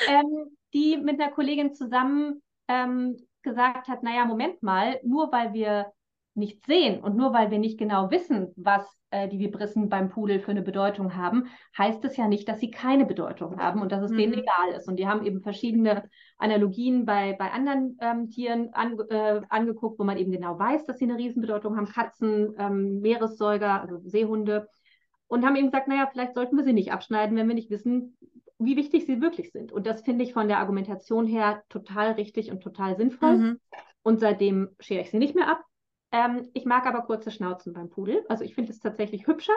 Ähm, 0.09 0.57
die 0.75 0.97
mit 0.97 1.21
einer 1.21 1.31
Kollegin 1.31 1.73
zusammen 1.73 2.43
ähm, 2.67 3.17
gesagt 3.43 3.87
hat, 3.87 4.03
naja, 4.03 4.25
Moment 4.25 4.63
mal, 4.65 4.99
nur 5.05 5.31
weil 5.31 5.53
wir 5.53 5.93
nicht 6.35 6.67
sehen 6.67 7.01
und 7.01 7.17
nur 7.17 7.33
weil 7.33 7.51
wir 7.51 7.59
nicht 7.59 7.79
genau 7.79 8.11
wissen, 8.11 8.53
was 8.57 8.85
äh, 9.17 9.29
die 9.29 9.39
Vibrissen 9.39 9.89
beim 9.89 10.11
Pudel 10.11 10.41
für 10.41 10.51
eine 10.51 10.63
Bedeutung 10.63 11.17
haben, 11.17 11.49
heißt 11.77 12.05
es 12.05 12.17
ja 12.17 12.29
nicht, 12.29 12.49
dass 12.49 12.61
sie 12.61 12.71
keine 12.71 13.07
Bedeutung 13.07 13.59
haben 13.59 13.81
und 13.81 13.93
dass 13.93 14.03
es 14.03 14.11
denen 14.11 14.33
Mhm. 14.33 14.41
egal 14.41 14.77
ist. 14.77 14.89
Und 14.89 14.97
die 14.97 15.07
haben 15.07 15.25
eben 15.25 15.41
verschiedene 15.41 16.09
Analogien 16.39 17.07
bei, 17.07 17.35
bei 17.39 17.51
anderen 17.51 17.97
ähm, 18.01 18.31
Tieren 18.31 18.73
an, 18.73 18.99
äh, 19.09 19.41
angeguckt, 19.49 19.99
wo 19.99 20.05
man 20.05 20.19
eben 20.19 20.33
genau 20.33 20.59
weiß, 20.59 20.85
dass 20.87 20.99
sie 20.99 21.05
eine 21.05 21.17
Riesenbedeutung 21.19 21.77
haben. 21.77 21.87
Katzen, 21.87 22.55
ähm, 22.59 23.01
Meeressäuger, 23.01 23.81
also 23.81 23.99
Seehunde. 24.05 24.69
Und 25.29 25.45
haben 25.45 25.57
eben 25.57 25.67
gesagt, 25.67 25.89
naja, 25.89 26.09
vielleicht 26.13 26.35
sollten 26.35 26.57
wir 26.57 26.65
sie 26.65 26.73
nicht 26.73 26.93
abschneiden, 26.93 27.37
wenn 27.37 27.49
wir 27.49 27.55
nicht 27.55 27.71
wissen, 27.71 28.17
wie 28.59 28.77
wichtig 28.77 29.07
sie 29.07 29.21
wirklich 29.21 29.51
sind. 29.53 29.73
Und 29.73 29.87
das 29.87 30.03
finde 30.03 30.25
ich 30.25 30.33
von 30.33 30.49
der 30.49 30.59
Argumentation 30.59 31.27
her 31.27 31.63
total 31.69 32.13
richtig 32.13 32.51
und 32.51 32.63
total 32.63 32.97
sinnvoll. 32.97 33.37
Mhm. 33.37 33.61
Und 34.03 34.21
seitdem 34.21 34.71
schere 34.79 35.03
ich 35.03 35.11
sie 35.11 35.19
nicht 35.19 35.35
mehr 35.35 35.49
ab. 35.49 35.61
Ähm, 36.13 36.49
ich 36.55 36.65
mag 36.65 36.87
aber 36.87 37.03
kurze 37.03 37.31
Schnauzen 37.31 37.73
beim 37.73 37.89
Pudel. 37.91 38.25
Also 38.29 38.45
ich 38.45 38.55
finde 38.55 38.73
es 38.73 38.81
tatsächlich 38.81 39.27
hübscher. 39.27 39.57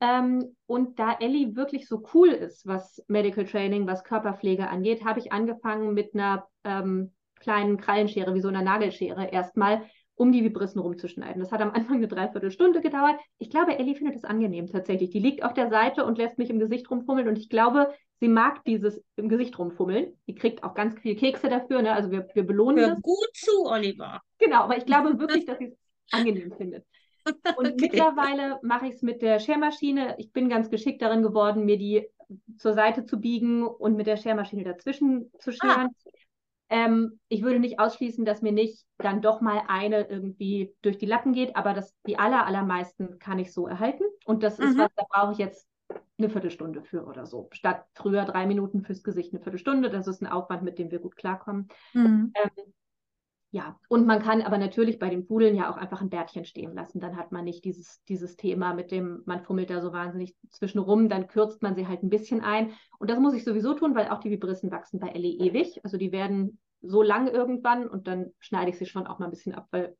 Ähm, 0.00 0.56
und 0.66 0.98
da 0.98 1.16
Ellie 1.18 1.56
wirklich 1.56 1.88
so 1.88 2.04
cool 2.14 2.28
ist, 2.28 2.66
was 2.66 3.02
Medical 3.08 3.44
Training, 3.44 3.86
was 3.86 4.04
Körperpflege 4.04 4.68
angeht, 4.68 5.04
habe 5.04 5.18
ich 5.18 5.32
angefangen 5.32 5.92
mit 5.92 6.14
einer 6.14 6.46
ähm, 6.64 7.12
kleinen 7.40 7.78
Krallenschere, 7.78 8.34
wie 8.34 8.40
so 8.40 8.48
einer 8.48 8.62
Nagelschere, 8.62 9.26
erstmal 9.26 9.88
um 10.18 10.32
die 10.32 10.42
Vibrissen 10.42 10.80
rumzuschneiden. 10.80 11.40
Das 11.40 11.52
hat 11.52 11.60
am 11.60 11.70
Anfang 11.70 11.96
eine 11.96 12.08
Dreiviertelstunde 12.08 12.80
gedauert. 12.80 13.18
Ich 13.38 13.50
glaube, 13.50 13.78
Ellie 13.78 13.94
findet 13.94 14.16
es 14.16 14.24
angenehm 14.24 14.66
tatsächlich. 14.66 15.10
Die 15.10 15.20
liegt 15.20 15.44
auf 15.44 15.54
der 15.54 15.70
Seite 15.70 16.04
und 16.04 16.18
lässt 16.18 16.38
mich 16.38 16.50
im 16.50 16.58
Gesicht 16.58 16.90
rumfummeln 16.90 17.28
und 17.28 17.38
ich 17.38 17.48
glaube, 17.48 17.94
sie 18.18 18.28
mag 18.28 18.64
dieses 18.64 19.00
im 19.16 19.28
Gesicht 19.28 19.56
rumfummeln. 19.58 20.12
Die 20.26 20.34
kriegt 20.34 20.64
auch 20.64 20.74
ganz 20.74 20.98
viel 20.98 21.14
Kekse 21.14 21.48
dafür, 21.48 21.82
ne? 21.82 21.92
also 21.92 22.10
wir, 22.10 22.26
wir 22.34 22.44
belohnen 22.44 22.78
Hör 22.80 22.88
das. 22.90 23.02
gut 23.02 23.28
zu, 23.32 23.64
Oliver. 23.66 24.20
Genau, 24.38 24.62
aber 24.62 24.76
ich 24.76 24.86
glaube 24.86 25.18
wirklich, 25.20 25.46
dass 25.46 25.58
sie 25.58 25.66
es 25.66 25.78
angenehm 26.10 26.52
findet. 26.56 26.84
Und 27.56 27.66
Okay. 27.66 27.76
mittlerweile 27.80 28.58
mache 28.62 28.86
ich 28.86 28.94
es 28.94 29.02
mit 29.02 29.22
der 29.22 29.38
Schermaschine. 29.38 30.16
Ich 30.18 30.32
bin 30.32 30.48
ganz 30.48 30.70
geschickt 30.70 31.00
darin 31.02 31.22
geworden, 31.22 31.64
mir 31.64 31.78
die 31.78 32.08
zur 32.58 32.72
Seite 32.74 33.04
zu 33.04 33.20
biegen 33.20 33.66
und 33.66 33.96
mit 33.96 34.06
der 34.06 34.16
Schermaschine 34.16 34.64
dazwischen 34.64 35.30
zu 35.38 35.52
scheren. 35.52 35.88
Ähm, 36.70 37.18
ich 37.28 37.42
würde 37.42 37.58
nicht 37.60 37.78
ausschließen, 37.80 38.24
dass 38.24 38.42
mir 38.42 38.52
nicht 38.52 38.84
dann 38.98 39.22
doch 39.22 39.40
mal 39.40 39.62
eine 39.68 40.08
irgendwie 40.08 40.74
durch 40.82 40.98
die 40.98 41.06
Lappen 41.06 41.32
geht, 41.32 41.56
aber 41.56 41.72
das, 41.74 41.94
die 42.06 42.18
aller, 42.18 42.46
allermeisten 42.46 43.18
kann 43.18 43.38
ich 43.38 43.52
so 43.52 43.66
erhalten. 43.66 44.04
Und 44.24 44.42
das 44.42 44.58
ist 44.58 44.76
Mhm. 44.76 44.78
was, 44.78 44.90
da 44.96 45.04
brauche 45.08 45.32
ich 45.32 45.38
jetzt 45.38 45.68
eine 46.18 46.28
Viertelstunde 46.30 46.82
für 46.82 47.04
oder 47.06 47.26
so. 47.26 47.48
Statt 47.52 47.86
früher 47.94 48.24
drei 48.24 48.46
Minuten 48.46 48.82
fürs 48.82 49.02
Gesicht 49.02 49.32
eine 49.32 49.42
Viertelstunde. 49.42 49.90
Das 49.90 50.06
ist 50.06 50.20
ein 50.20 50.26
Aufwand, 50.26 50.62
mit 50.62 50.78
dem 50.78 50.90
wir 50.90 50.98
gut 50.98 51.16
klarkommen. 51.16 51.68
Mhm. 51.94 52.32
Ähm, 52.34 52.74
ja, 53.50 53.78
und 53.88 54.06
man 54.06 54.20
kann 54.20 54.42
aber 54.42 54.58
natürlich 54.58 54.98
bei 54.98 55.08
den 55.08 55.26
Pudeln 55.26 55.54
ja 55.56 55.70
auch 55.70 55.78
einfach 55.78 56.02
ein 56.02 56.10
Bärtchen 56.10 56.44
stehen 56.44 56.74
lassen. 56.74 57.00
Dann 57.00 57.16
hat 57.16 57.32
man 57.32 57.44
nicht 57.44 57.64
dieses, 57.64 58.02
dieses 58.04 58.36
Thema 58.36 58.74
mit 58.74 58.90
dem, 58.90 59.22
man 59.24 59.42
fummelt 59.42 59.70
da 59.70 59.80
so 59.80 59.92
wahnsinnig 59.92 60.36
zwischenrum, 60.50 61.08
dann 61.08 61.28
kürzt 61.28 61.62
man 61.62 61.74
sie 61.74 61.86
halt 61.86 62.02
ein 62.02 62.10
bisschen 62.10 62.42
ein. 62.42 62.72
Und 62.98 63.08
das 63.10 63.18
muss 63.18 63.32
ich 63.34 63.44
sowieso 63.44 63.72
tun, 63.72 63.94
weil 63.94 64.08
auch 64.08 64.20
die 64.20 64.30
Vibrissen 64.30 64.70
wachsen 64.70 65.00
bei 65.00 65.08
Ellie 65.08 65.38
ewig. 65.38 65.80
Also 65.82 65.96
die 65.96 66.12
werden 66.12 66.58
so 66.82 67.02
lang 67.02 67.26
irgendwann 67.26 67.88
und 67.88 68.06
dann 68.06 68.32
schneide 68.38 68.70
ich 68.70 68.78
sie 68.78 68.86
schon 68.86 69.06
auch 69.06 69.18
mal 69.18 69.26
ein 69.26 69.30
bisschen 69.30 69.54
ab, 69.54 69.66
weil 69.70 69.96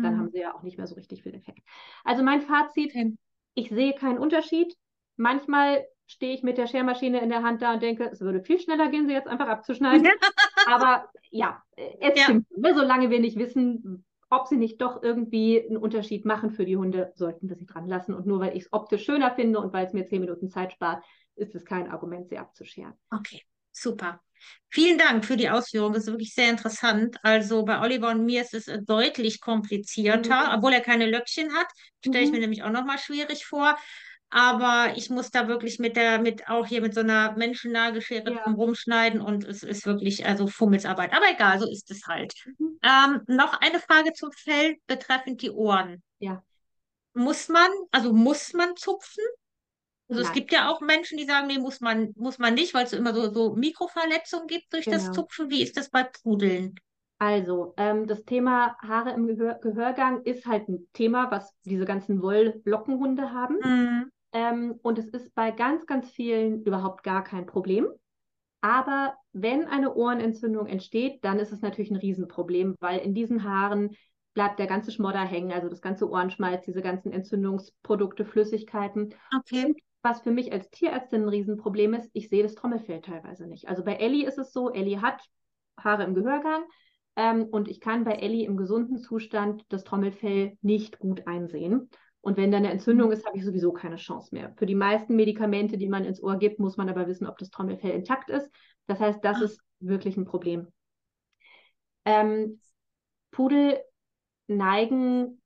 dann 0.00 0.14
Mhm. 0.14 0.18
haben 0.20 0.30
sie 0.30 0.38
ja 0.40 0.54
auch 0.54 0.62
nicht 0.62 0.78
mehr 0.78 0.86
so 0.86 0.94
richtig 0.94 1.22
viel 1.24 1.34
Effekt. 1.34 1.60
Also 2.04 2.22
mein 2.22 2.40
Fazit, 2.40 2.92
ich 3.54 3.68
sehe 3.68 3.94
keinen 3.94 4.18
Unterschied. 4.18 4.74
Manchmal 5.16 5.84
stehe 6.06 6.34
ich 6.34 6.42
mit 6.42 6.56
der 6.56 6.66
Schermaschine 6.66 7.20
in 7.20 7.28
der 7.30 7.42
Hand 7.42 7.62
da 7.62 7.74
und 7.74 7.82
denke, 7.82 8.08
es 8.10 8.20
würde 8.20 8.42
viel 8.42 8.58
schneller 8.60 8.88
gehen, 8.88 9.06
sie 9.06 9.12
jetzt 9.12 9.28
einfach 9.28 9.48
abzuschneiden. 9.48 10.06
Aber 10.66 11.08
ja, 11.30 11.62
es 11.76 12.18
Ja. 12.18 12.24
stimmt. 12.24 12.46
Ne? 12.56 12.74
Solange 12.74 13.10
wir 13.10 13.20
nicht 13.20 13.38
wissen, 13.38 14.04
ob 14.30 14.46
sie 14.48 14.56
nicht 14.56 14.80
doch 14.80 15.02
irgendwie 15.02 15.62
einen 15.62 15.76
Unterschied 15.76 16.24
machen 16.24 16.50
für 16.50 16.64
die 16.64 16.76
Hunde, 16.76 17.12
sollten 17.16 17.48
wir 17.48 17.56
sie 17.56 17.66
dran 17.66 17.86
lassen. 17.86 18.14
Und 18.14 18.26
nur 18.26 18.40
weil 18.40 18.56
ich 18.56 18.64
es 18.64 18.72
optisch 18.72 19.04
schöner 19.04 19.34
finde 19.34 19.60
und 19.60 19.72
weil 19.72 19.86
es 19.86 19.92
mir 19.92 20.06
zehn 20.06 20.20
Minuten 20.20 20.48
Zeit 20.48 20.72
spart, 20.72 21.04
ist 21.34 21.54
es 21.54 21.64
kein 21.64 21.90
Argument, 21.90 22.28
sie 22.28 22.38
abzuscheren. 22.38 22.92
Okay, 23.10 23.42
super. 23.72 24.20
Vielen 24.68 24.98
Dank 24.98 25.24
für 25.24 25.36
die 25.36 25.50
Ausführung. 25.50 25.92
Das 25.92 26.04
ist 26.04 26.10
wirklich 26.10 26.34
sehr 26.34 26.50
interessant. 26.50 27.16
Also 27.22 27.64
bei 27.64 27.80
Oliver 27.80 28.10
und 28.10 28.24
mir 28.24 28.42
ist 28.42 28.54
es 28.54 28.68
äh, 28.68 28.80
deutlich 28.82 29.40
komplizierter, 29.40 30.48
Mhm. 30.48 30.56
obwohl 30.56 30.72
er 30.72 30.80
keine 30.80 31.06
Löckchen 31.08 31.52
hat. 31.54 31.66
Stelle 32.04 32.24
ich 32.24 32.30
mir 32.30 32.36
Mhm. 32.36 32.42
nämlich 32.42 32.62
auch 32.62 32.70
nochmal 32.70 32.98
schwierig 32.98 33.44
vor. 33.46 33.76
Aber 34.34 34.94
ich 34.96 35.10
muss 35.10 35.30
da 35.30 35.46
wirklich 35.46 35.78
mit 35.78 35.94
der, 35.94 36.18
mit 36.18 36.48
auch 36.48 36.66
hier 36.66 36.80
mit 36.80 36.94
so 36.94 37.00
einer 37.00 37.32
Menschennagelschere 37.36 38.24
drum 38.24 38.36
Ja. 38.36 38.44
rumschneiden 38.54 39.20
und 39.20 39.44
es 39.44 39.62
ist 39.62 39.84
wirklich, 39.84 40.24
also 40.24 40.46
Fummelsarbeit. 40.46 41.12
Aber 41.12 41.26
egal, 41.30 41.58
so 41.60 41.68
ist 41.70 41.90
es 41.90 42.06
halt. 42.06 42.32
Mhm. 42.58 42.78
Ähm, 42.82 43.20
noch 43.26 43.60
eine 43.60 43.78
Frage 43.78 44.14
zum 44.14 44.32
Fell 44.32 44.76
betreffend 44.86 45.42
die 45.42 45.50
Ohren. 45.50 46.02
Ja. 46.18 46.42
Muss 47.14 47.48
man, 47.48 47.70
also 47.90 48.14
muss 48.14 48.54
man 48.54 48.74
zupfen? 48.76 49.22
Also 50.08 50.22
es 50.22 50.28
Nein, 50.28 50.34
gibt 50.34 50.52
ja 50.52 50.70
auch 50.70 50.80
Menschen, 50.80 51.18
die 51.18 51.24
sagen, 51.24 51.46
nee, 51.46 51.58
muss 51.58 51.80
man, 51.80 52.12
muss 52.16 52.38
man 52.38 52.54
nicht, 52.54 52.72
weil 52.72 52.86
es 52.86 52.92
immer 52.94 53.14
so, 53.14 53.32
so 53.32 53.54
Mikroverletzungen 53.54 54.46
gibt 54.46 54.72
durch 54.72 54.86
das 54.86 55.02
genau. 55.04 55.12
Zupfen. 55.12 55.50
Wie 55.50 55.62
ist 55.62 55.76
das 55.76 55.90
bei 55.90 56.04
Pudeln? 56.04 56.74
Also, 57.18 57.72
ähm, 57.76 58.06
das 58.08 58.24
Thema 58.24 58.76
Haare 58.80 59.10
im 59.12 59.26
Gehör 59.26 59.54
Gehörgang 59.60 60.22
ist 60.24 60.44
halt 60.44 60.68
ein 60.68 60.88
Thema, 60.92 61.30
was 61.30 61.54
diese 61.64 61.84
ganzen 61.84 62.20
Woll-Lockenhunde 62.20 63.30
haben. 63.32 63.58
Mhm. 63.62 64.10
Ähm, 64.32 64.78
und 64.82 64.98
es 64.98 65.08
ist 65.08 65.34
bei 65.34 65.50
ganz, 65.50 65.86
ganz 65.86 66.10
vielen 66.10 66.62
überhaupt 66.62 67.02
gar 67.02 67.22
kein 67.22 67.46
Problem. 67.46 67.88
Aber 68.60 69.14
wenn 69.32 69.66
eine 69.66 69.94
Ohrenentzündung 69.94 70.66
entsteht, 70.66 71.24
dann 71.24 71.38
ist 71.38 71.52
es 71.52 71.62
natürlich 71.62 71.90
ein 71.90 71.96
Riesenproblem, 71.96 72.76
weil 72.80 73.00
in 73.00 73.14
diesen 73.14 73.42
Haaren 73.44 73.96
bleibt 74.34 74.58
der 74.58 74.66
ganze 74.66 74.92
Schmodder 74.92 75.24
hängen, 75.24 75.52
also 75.52 75.68
das 75.68 75.82
ganze 75.82 76.08
Ohrenschmalz, 76.08 76.64
diese 76.64 76.80
ganzen 76.80 77.12
Entzündungsprodukte, 77.12 78.24
Flüssigkeiten. 78.24 79.14
Okay. 79.36 79.66
Und 79.66 79.80
was 80.02 80.22
für 80.22 80.30
mich 80.30 80.52
als 80.52 80.70
Tierärztin 80.70 81.22
ein 81.22 81.28
Riesenproblem 81.28 81.94
ist, 81.94 82.10
ich 82.12 82.28
sehe 82.28 82.42
das 82.42 82.54
Trommelfell 82.54 83.00
teilweise 83.00 83.46
nicht. 83.46 83.68
Also 83.68 83.84
bei 83.84 83.94
Ellie 83.94 84.26
ist 84.26 84.38
es 84.38 84.52
so, 84.52 84.70
Ellie 84.70 85.02
hat 85.02 85.22
Haare 85.78 86.04
im 86.04 86.14
Gehörgang 86.14 86.64
ähm, 87.16 87.44
und 87.44 87.68
ich 87.68 87.80
kann 87.80 88.04
bei 88.04 88.12
Ellie 88.12 88.46
im 88.46 88.56
gesunden 88.56 88.98
Zustand 88.98 89.64
das 89.68 89.84
Trommelfell 89.84 90.56
nicht 90.62 90.98
gut 90.98 91.26
einsehen. 91.26 91.90
Und 92.22 92.36
wenn 92.36 92.52
da 92.52 92.58
eine 92.58 92.70
Entzündung 92.70 93.10
ist, 93.10 93.26
habe 93.26 93.36
ich 93.36 93.44
sowieso 93.44 93.72
keine 93.72 93.96
Chance 93.96 94.32
mehr. 94.32 94.54
Für 94.56 94.64
die 94.64 94.76
meisten 94.76 95.16
Medikamente, 95.16 95.76
die 95.76 95.88
man 95.88 96.04
ins 96.04 96.22
Ohr 96.22 96.38
gibt, 96.38 96.60
muss 96.60 96.76
man 96.76 96.88
aber 96.88 97.08
wissen, 97.08 97.26
ob 97.26 97.36
das 97.36 97.50
Trommelfell 97.50 97.90
intakt 97.90 98.30
ist. 98.30 98.48
Das 98.86 99.00
heißt, 99.00 99.24
das 99.24 99.38
Ah. 99.38 99.44
ist 99.44 99.60
wirklich 99.80 100.16
ein 100.16 100.24
Problem. 100.24 100.68
Ähm, 102.04 102.60
Pudel 103.32 103.80
neigen, 104.46 105.40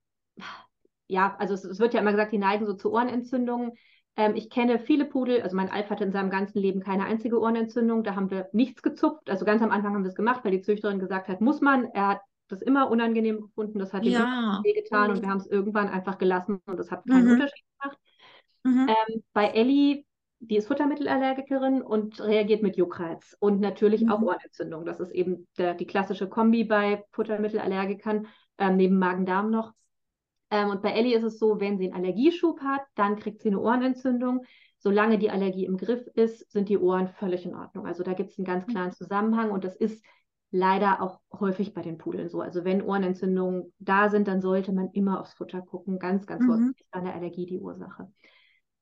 ja, 1.06 1.34
also 1.38 1.54
es, 1.54 1.64
es, 1.64 1.78
wird 1.78 1.94
ja 1.94 2.00
immer 2.00 2.12
gesagt, 2.12 2.32
die 2.32 2.38
neigen 2.38 2.66
so 2.66 2.74
zu 2.74 2.92
Ohrenentzündungen. 2.92 3.72
Ähm, 4.16 4.34
ich 4.34 4.50
kenne 4.50 4.78
viele 4.78 5.06
Pudel, 5.06 5.42
also 5.42 5.56
mein 5.56 5.70
Alf 5.70 5.88
hatte 5.88 6.04
in 6.04 6.12
seinem 6.12 6.30
ganzen 6.30 6.58
Leben 6.58 6.80
keine 6.80 7.04
einzige 7.04 7.40
Ohrenentzündung, 7.40 8.04
da 8.04 8.16
haben 8.16 8.30
wir 8.30 8.48
nichts 8.52 8.82
gezupft. 8.82 9.30
Also 9.30 9.46
ganz 9.46 9.62
am 9.62 9.70
Anfang 9.70 9.94
haben 9.94 10.04
wir 10.04 10.10
es 10.10 10.14
gemacht, 10.14 10.44
weil 10.44 10.52
die 10.52 10.62
Züchterin 10.62 10.98
gesagt 10.98 11.28
hat, 11.28 11.40
muss 11.40 11.62
man. 11.62 11.86
Er 11.86 12.08
hat 12.08 12.20
das 12.48 12.62
immer 12.62 12.90
unangenehm 12.90 13.40
gefunden, 13.40 13.78
das 13.78 13.92
hat 13.92 14.04
ihm 14.04 14.12
Ja. 14.12 14.60
weh 14.62 14.72
getan 14.72 15.10
und 15.10 15.22
wir 15.22 15.28
haben 15.28 15.38
es 15.38 15.46
irgendwann 15.46 15.88
einfach 15.88 16.18
gelassen 16.18 16.60
und 16.66 16.78
es 16.80 16.90
hat 16.90 17.06
keinen 17.06 17.24
Mhm. 17.26 17.32
Unterschied 17.32 17.64
gemacht. 17.80 17.98
Mhm. 18.64 18.88
Ähm, 18.88 19.22
bei 19.32 19.46
Ellie, 19.48 20.04
die 20.40 20.56
ist 20.56 20.68
Futtermittelallergikerin 20.68 21.82
und 21.82 22.20
reagiert 22.20 22.62
mit 22.62 22.76
Juckreiz 22.76 23.36
und 23.40 23.60
natürlich 23.60 24.08
auch 24.10 24.18
Mhm. 24.20 24.24
Ohrenentzündung. 24.28 24.84
Das 24.84 25.00
ist 25.00 25.10
eben 25.12 25.46
der, 25.58 25.74
die 25.74 25.86
klassische 25.86 26.28
Kombi 26.28 26.64
bei 26.64 27.04
Futtermittelallergikern, 27.12 28.26
ähm, 28.58 28.76
neben 28.76 28.98
Magen-Darm 28.98 29.50
noch. 29.50 29.72
Ähm, 30.50 30.70
und 30.70 30.82
bei 30.82 30.92
Ellie 30.92 31.16
ist 31.16 31.24
es 31.24 31.38
so, 31.38 31.58
wenn 31.60 31.78
sie 31.78 31.86
einen 31.92 32.04
Allergieschub 32.04 32.60
hat, 32.60 32.82
dann 32.94 33.16
kriegt 33.18 33.42
sie 33.42 33.48
eine 33.48 33.60
Ohrenentzündung. 33.60 34.44
Solange 34.78 35.18
die 35.18 35.30
Allergie 35.30 35.64
im 35.64 35.76
Griff 35.76 36.06
ist, 36.14 36.50
sind 36.52 36.68
die 36.68 36.78
Ohren 36.78 37.08
völlig 37.08 37.44
in 37.46 37.54
Ordnung. 37.54 37.86
Also 37.86 38.02
da 38.04 38.12
gibt 38.12 38.30
es 38.30 38.38
einen 38.38 38.44
ganz 38.44 38.66
klaren 38.66 38.92
Zusammenhang 38.92 39.50
und 39.50 39.64
das 39.64 39.74
ist 39.74 40.04
leider 40.50 41.02
auch 41.02 41.20
häufig 41.38 41.74
bei 41.74 41.82
den 41.82 41.98
Pudeln 41.98 42.28
so. 42.28 42.40
Also 42.40 42.64
wenn 42.64 42.82
Ohrenentzündungen 42.82 43.72
da 43.78 44.08
sind, 44.08 44.28
dann 44.28 44.40
sollte 44.40 44.72
man 44.72 44.90
immer 44.92 45.20
aufs 45.20 45.34
Futter 45.34 45.62
gucken. 45.62 45.98
Ganz, 45.98 46.26
ganz 46.26 46.46
Mhm. 46.46 46.46
häufig 46.46 46.80
ist 46.80 46.92
eine 46.94 47.14
Allergie 47.14 47.46
die 47.46 47.60
Ursache. 47.60 48.10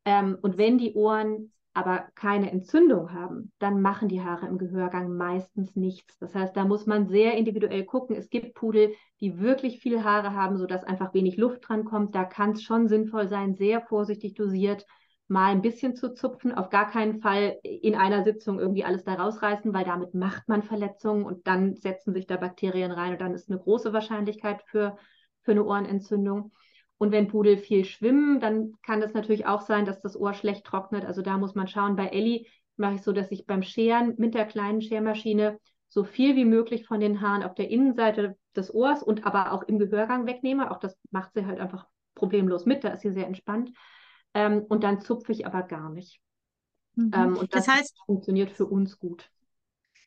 Ähm, 0.05 0.39
und 0.43 0.59
wenn 0.59 0.79
die 0.79 0.95
Ohren 0.95 1.53
aber 1.77 2.07
keine 2.15 2.53
Entzündung 2.53 3.13
haben, 3.13 3.51
dann 3.59 3.81
machen 3.83 4.09
die 4.09 4.23
Haare 4.23 4.47
im 4.47 4.59
Gehörgang 4.59 5.17
meistens 5.17 5.75
nichts. 5.75 6.19
Das 6.19 6.35
heißt, 6.35 6.57
da 6.57 6.65
muss 6.65 6.87
man 6.87 7.09
sehr 7.09 7.35
individuell 7.37 7.85
gucken. 7.85 8.15
Es 8.15 8.31
gibt 8.31 8.55
Pudel, 8.55 8.95
die 9.21 9.41
wirklich 9.41 9.81
viel 9.81 10.05
Haare 10.05 10.35
haben, 10.35 10.57
sodass 10.57 10.85
einfach 10.85 11.15
wenig 11.15 11.37
Luft 11.37 11.69
dran 11.69 11.85
kommt. 11.85 12.15
Da 12.15 12.25
kann 12.25 12.53
es 12.53 12.63
schon 12.63 12.87
sinnvoll 12.87 13.29
sein, 13.29 13.55
sehr 13.57 13.81
vorsichtig 13.83 14.35
dosiert 14.35 14.87
mal 15.29 15.53
ein 15.53 15.63
bisschen 15.63 15.97
zu 15.97 16.13
zupfen. 16.13 16.53
Auf 16.53 16.71
gar 16.71 16.91
keinen 16.91 17.21
Fall 17.21 17.59
in 17.63 17.95
einer 17.95 18.25
Sitzung 18.25 18.59
irgendwie 18.59 18.85
alles 18.85 19.05
da 19.05 19.15
rausreißen, 19.15 19.73
weil 19.73 19.85
damit 19.85 20.15
macht 20.15 20.49
man 20.49 20.63
Verletzungen 20.63 21.25
und 21.25 21.47
dann 21.47 21.77
setzen 21.77 22.13
sich 22.13 22.27
da 22.27 22.37
Bakterien 22.37 22.91
rein 22.91 23.13
und 23.13 23.21
dann 23.21 23.35
ist 23.35 23.51
eine 23.51 23.59
große 23.59 23.93
Wahrscheinlichkeit 23.93 24.63
für, 24.67 24.97
für 25.43 25.53
eine 25.53 25.65
Ohrenentzündung. 25.65 26.53
Und 26.99 27.11
wenn 27.11 27.29
Pudel 27.29 27.57
viel 27.57 27.85
schwimmen, 27.85 28.41
dann 28.41 28.75
kann 28.83 29.03
es 29.03 29.15
natürlich 29.15 29.47
auch 29.47 29.63
sein, 29.63 29.85
dass 29.85 30.01
das 30.01 30.17
Ohr 30.17 30.35
schlecht 30.35 30.65
trocknet. 30.65 31.05
Also 31.05 31.23
da 31.23 31.39
muss 31.39 31.55
man 31.55 31.69
schauen. 31.69 31.97
Bei 31.97 32.07
Ellie 32.09 32.47
mache 32.77 32.95
ich 32.95 33.03
so, 33.03 33.13
dass 33.13 33.31
ich 33.31 33.47
beim 33.47 33.63
Scheren 33.63 34.15
mit 34.19 34.35
der 34.35 34.47
kleinen 34.47 34.81
Schermaschine 34.81 35.59
so 35.89 36.05
viel 36.05 36.37
wie 36.37 36.45
möglich 36.45 36.87
von 36.87 37.01
den 37.01 37.21
Haaren 37.21 37.43
auf 37.43 37.55
der 37.55 37.71
Innenseite 37.71 38.37
des 38.57 38.73
Ohrs 38.73 39.03
und 39.03 39.27
aber 39.27 39.53
auch 39.53 39.63
im 39.65 39.79
Gehörgang 39.79 40.27
wegnehme. 40.27 40.71
Auch 40.71 40.79
das 40.79 40.99
macht 41.11 41.35
sie 41.35 41.47
halt 41.47 41.61
einfach 41.61 41.87
problemlos 42.15 42.67
mit. 42.67 42.85
Da 42.85 42.89
ist 42.91 43.03
sie 43.03 43.13
sehr 43.13 43.27
entspannt. 43.27 43.71
Ähm, 44.35 44.63
und 44.69 44.85
dann 44.85 45.01
zupfe 45.01 45.33
ich 45.33 45.47
aber 45.47 45.63
gar 45.63 45.91
nicht. 45.91 46.21
Mhm. 46.97 47.11
Ähm, 47.15 47.37
und 47.37 47.55
das, 47.55 47.65
Das 47.67 47.75
heißt, 47.77 47.97
funktioniert 48.07 48.51
für 48.51 48.67
uns 48.67 48.99
gut. 48.99 49.31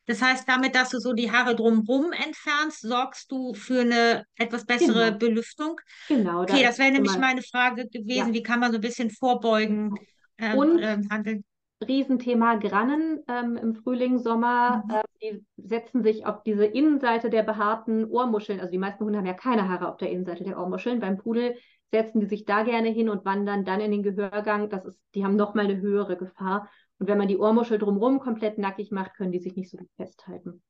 das 0.06 0.22
heißt, 0.22 0.48
damit, 0.48 0.74
dass 0.76 0.90
du 0.92 1.00
so 1.00 1.12
die 1.14 1.32
Haare 1.32 1.56
drumherum 1.56 2.14
entfernst, 2.14 2.82
sorgst 2.82 3.30
du 3.32 3.54
für 3.54 3.82
eine 3.82 4.24
etwas 4.38 4.66
bessere 4.66 5.08
Genau. 5.08 5.18
Belüftung. 5.18 5.82
Genau, 6.08 6.42
Okay, 6.44 6.64
das 6.64 6.78
wäre 6.78 6.92
nämlich 6.92 7.18
meine 7.18 7.42
Frage 7.42 7.88
gewesen. 7.90 8.30
Ja. 8.30 8.34
Wie 8.34 8.44
kann 8.44 8.60
man 8.62 8.72
so 8.72 8.78
ein 8.78 8.82
bisschen 8.82 9.10
vorbeugen 9.12 9.94
ähm, 10.38 10.58
Und- 10.58 10.80
ähm, 10.82 11.08
handeln? 11.10 11.44
Riesenthema 11.88 12.56
Grannen 12.56 13.20
ähm, 13.28 13.56
im 13.56 13.76
Frühling, 13.76 14.18
Sommer. 14.18 14.84
Mhm. 14.88 14.92
Äh, 14.96 15.04
die 15.22 15.46
setzen 15.58 16.02
sich 16.02 16.26
auf 16.26 16.42
diese 16.42 16.66
Innenseite 16.66 17.30
der 17.30 17.44
behaarten 17.44 18.06
Ohrmuscheln. 18.06 18.60
Also 18.60 18.72
die 18.72 18.80
meisten 18.80 19.04
Hunde 19.06 19.20
haben 19.20 19.28
ja 19.28 19.34
keine 19.34 19.70
Haare 19.70 19.88
auf 19.90 19.98
der 19.98 20.10
Innenseite 20.10 20.44
der 20.44 20.58
Ohrmuscheln. 20.60 21.00
Beim 21.00 21.18
Pudel 21.18 21.56
setzen 21.92 22.20
die 22.20 22.26
sich 22.26 22.46
da 22.46 22.64
gerne 22.64 22.90
hin 22.90 23.10
und 23.10 23.26
wandern 23.26 23.66
dann 23.66 23.80
in 23.80 23.92
den 23.92 24.04
Gehörgang. 24.04 24.70
Das 24.70 24.86
ist, 24.86 25.00
die 25.16 25.24
haben 25.24 25.36
nochmal 25.36 25.66
eine 25.66 25.80
höhere 25.80 26.18
Gefahr. 26.18 26.70
Und 27.00 27.08
wenn 27.08 27.18
man 27.18 27.28
die 27.28 27.38
Ohrmuschel 27.38 27.78
drumherum 27.78 28.20
komplett 28.20 28.58
nackig 28.58 28.92
macht, 28.92 29.16
können 29.16 29.32
die 29.32 29.40
sich 29.40 29.56
nicht 29.56 29.70
so 29.70 29.78
gut 29.78 29.90
festhalten. 29.96 30.62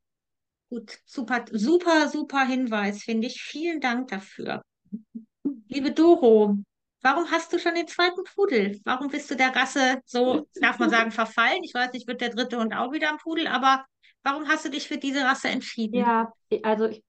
Gut, 0.70 1.00
super, 1.06 1.46
super, 1.52 2.10
super 2.10 2.46
Hinweis, 2.46 3.04
finde 3.04 3.28
ich. 3.28 3.42
Vielen 3.42 3.80
Dank 3.80 4.10
dafür. 4.10 4.62
Liebe 5.70 5.92
Doro, 5.92 6.58
warum 7.02 7.32
hast 7.32 7.54
du 7.54 7.60
schon 7.60 7.76
den 7.76 7.88
zweiten 7.88 8.24
Pudel? 8.36 8.80
Warum 8.84 9.08
bist 9.08 9.32
du 9.32 9.36
der 9.36 9.56
Rasse 9.56 10.02
so, 10.06 10.48
darf 10.60 10.78
man 10.80 10.90
sagen, 10.90 11.12
verfallen? 11.12 11.64
Ich 11.64 11.74
weiß 11.74 11.94
nicht, 11.94 12.08
wird 12.08 12.22
der 12.22 12.30
dritte 12.30 12.60
Hund 12.60 12.76
auch 12.76 12.92
wieder 12.92 13.10
ein 13.10 13.18
Pudel, 13.18 13.48
aber 13.48 13.86
warum 14.24 14.48
hast 14.48 14.66
du 14.66 14.70
dich 14.70 14.88
für 14.88 14.98
diese 14.98 15.22
Rasse 15.24 15.48
entschieden? 15.48 15.96
Ja, 15.96 16.34
also 16.64 16.88
ich 16.88 17.02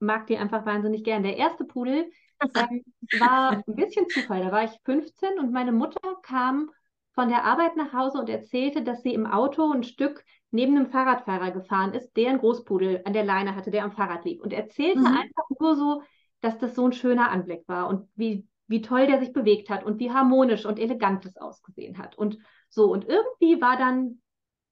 mag 0.00 0.26
die 0.26 0.36
einfach 0.36 0.66
wahnsinnig 0.66 1.02
gern. 1.02 1.22
Der 1.22 1.36
erste 1.36 1.64
Pudel 1.64 2.10
ähm, 2.54 2.84
war 3.12 3.62
ein 3.66 3.74
bisschen 3.74 4.08
Zufall. 4.08 4.42
Da 4.44 4.52
war 4.52 4.64
ich 4.64 4.78
15 4.84 5.38
und 5.38 5.52
meine 5.52 5.72
Mutter 5.72 6.00
kam 6.22 6.70
von 7.14 7.28
der 7.28 7.44
Arbeit 7.44 7.76
nach 7.76 7.92
Hause 7.92 8.18
und 8.18 8.28
erzählte, 8.28 8.82
dass 8.82 9.02
sie 9.02 9.14
im 9.14 9.26
Auto 9.26 9.72
ein 9.72 9.82
Stück 9.82 10.24
neben 10.50 10.76
einem 10.76 10.90
Fahrradfahrer 10.90 11.50
gefahren 11.50 11.92
ist, 11.94 12.16
der 12.16 12.30
einen 12.30 12.38
Großpudel 12.38 13.02
an 13.04 13.12
der 13.12 13.24
Leine 13.24 13.54
hatte, 13.54 13.70
der 13.70 13.84
am 13.84 13.92
Fahrrad 13.92 14.24
lief. 14.24 14.40
Und 14.40 14.52
erzählte 14.52 15.00
Mhm. 15.00 15.16
einfach 15.18 15.48
nur 15.58 15.76
so, 15.76 16.02
dass 16.40 16.58
das 16.58 16.74
so 16.74 16.86
ein 16.86 16.92
schöner 16.92 17.30
Anblick 17.30 17.66
war 17.68 17.88
und 17.88 18.08
wie, 18.14 18.46
wie 18.68 18.82
toll 18.82 19.06
der 19.06 19.18
sich 19.18 19.32
bewegt 19.32 19.68
hat 19.70 19.84
und 19.84 19.98
wie 19.98 20.12
harmonisch 20.12 20.64
und 20.64 20.78
elegant 20.78 21.24
es 21.26 21.36
ausgesehen 21.36 21.98
hat. 21.98 22.16
Und 22.16 22.38
so, 22.68 22.90
und 22.92 23.06
irgendwie 23.08 23.60
war 23.60 23.76
dann 23.76 24.20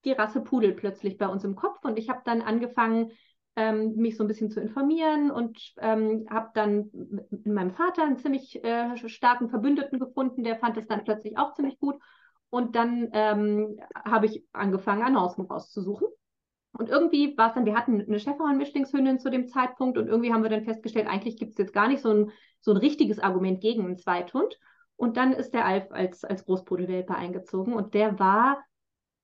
die 0.05 0.11
Rasse 0.13 0.41
Pudel 0.41 0.73
plötzlich 0.73 1.17
bei 1.17 1.27
uns 1.27 1.43
im 1.43 1.55
Kopf 1.55 1.83
und 1.83 1.97
ich 1.99 2.09
habe 2.09 2.21
dann 2.25 2.41
angefangen, 2.41 3.11
ähm, 3.57 3.95
mich 3.95 4.15
so 4.15 4.23
ein 4.23 4.27
bisschen 4.27 4.51
zu 4.51 4.61
informieren 4.61 5.31
und 5.31 5.59
ähm, 5.79 6.27
habe 6.29 6.51
dann 6.53 6.91
mit 6.93 7.47
meinem 7.47 7.71
Vater 7.71 8.03
einen 8.03 8.17
ziemlich 8.17 8.63
äh, 8.63 8.95
starken 9.09 9.49
Verbündeten 9.49 9.97
gefunden, 9.97 10.43
der 10.43 10.57
fand 10.57 10.77
es 10.77 10.87
dann 10.87 11.03
plötzlich 11.03 11.39
auch 11.39 11.53
ziemlich 11.53 11.79
gut. 11.79 11.95
Und 12.49 12.75
dann 12.75 13.09
ähm, 13.13 13.79
habe 14.05 14.27
ich 14.27 14.45
angefangen, 14.53 15.01
Annoncen 15.01 15.45
rauszusuchen. 15.45 16.07
Und 16.71 16.89
irgendwie 16.89 17.35
war 17.35 17.49
es 17.49 17.55
dann, 17.55 17.65
wir 17.65 17.75
hatten 17.75 17.99
eine 17.99 18.19
Schäferhorn-Mischlingshündin 18.19 19.19
zu 19.19 19.31
dem 19.31 19.47
Zeitpunkt 19.47 19.97
und 19.97 20.07
irgendwie 20.07 20.31
haben 20.31 20.43
wir 20.43 20.51
dann 20.51 20.63
festgestellt, 20.63 21.07
eigentlich 21.07 21.37
gibt 21.37 21.53
es 21.53 21.57
jetzt 21.57 21.73
gar 21.73 21.87
nicht 21.87 22.03
so 22.03 22.13
ein, 22.13 22.31
so 22.61 22.71
ein 22.71 22.77
richtiges 22.77 23.17
Argument 23.17 23.59
gegen 23.59 23.85
einen 23.85 23.97
Zweithund. 23.97 24.59
Und 24.95 25.17
dann 25.17 25.33
ist 25.33 25.55
der 25.55 25.65
Alf 25.65 25.91
als, 25.91 26.23
als 26.23 26.45
Großbruderwelpe 26.45 27.15
eingezogen 27.15 27.73
und 27.73 27.95
der 27.95 28.19
war 28.19 28.63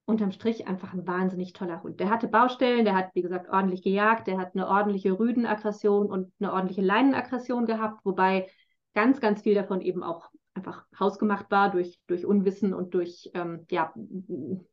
unterm 0.06 0.32
Strich 0.32 0.68
einfach 0.68 0.94
ein 0.94 1.08
wahnsinnig 1.08 1.54
toller 1.54 1.82
Hund. 1.82 2.00
Der 2.00 2.10
hatte 2.10 2.28
Baustellen, 2.28 2.86
der 2.86 2.96
hat, 2.96 3.10
wie 3.14 3.22
gesagt, 3.22 3.50
ordentlich 3.50 3.84
gejagt, 3.84 4.28
der 4.28 4.38
hat 4.38 4.54
eine 4.54 4.68
ordentliche 4.68 5.18
Rüdenaggression 5.18 6.08
und 6.08 6.32
eine 6.40 6.52
ordentliche 6.52 6.82
Leinenaggression 6.82 7.66
gehabt, 7.66 8.04
wobei 8.04 8.50
ganz, 8.94 9.22
ganz 9.22 9.42
viel 9.42 9.56
davon 9.56 9.82
eben 9.82 10.04
auch 10.04 10.30
einfach 10.56 10.86
hausgemacht 11.00 11.50
war 11.50 11.72
durch, 11.72 12.00
durch 12.08 12.26
Unwissen 12.26 12.74
und 12.74 12.94
durch, 12.94 13.32
ähm, 13.34 13.66
ja, 13.72 13.92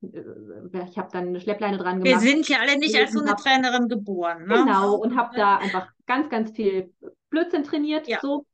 äh, 0.02 0.84
ich 0.88 0.98
habe 0.98 1.08
dann 1.10 1.28
eine 1.28 1.40
Schleppleine 1.40 1.78
dran 1.78 2.02
gemacht. 2.02 2.22
Wir 2.22 2.30
sind 2.30 2.48
ja 2.48 2.58
alle 2.60 2.78
nicht 2.78 2.94
als 2.96 3.12
so 3.12 3.20
eine 3.20 3.34
Trainerin 3.34 3.88
geboren. 3.88 4.46
Ne? 4.46 4.56
Genau, 4.56 4.96
und 4.96 5.16
habe 5.16 5.34
da 5.36 5.56
einfach 5.56 5.90
ganz, 6.06 6.28
ganz 6.28 6.50
viel 6.50 6.92
Blödsinn 7.30 7.64
trainiert. 7.64 8.08
Ja. 8.08 8.18
So. 8.20 8.46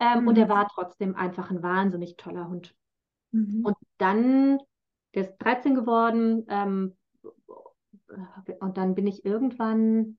Ähm, 0.00 0.22
mhm. 0.22 0.28
Und 0.28 0.38
er 0.38 0.48
war 0.48 0.68
trotzdem 0.68 1.14
einfach 1.14 1.50
ein 1.50 1.62
wahnsinnig 1.62 2.16
toller 2.16 2.48
Hund. 2.48 2.74
Mhm. 3.30 3.64
Und 3.64 3.76
dann, 3.98 4.58
der 5.16 5.24
ist 5.24 5.36
13 5.38 5.74
geworden, 5.74 6.46
ähm, 6.48 6.96
und 8.60 8.76
dann 8.76 8.94
bin 8.94 9.06
ich 9.06 9.24
irgendwann 9.24 10.18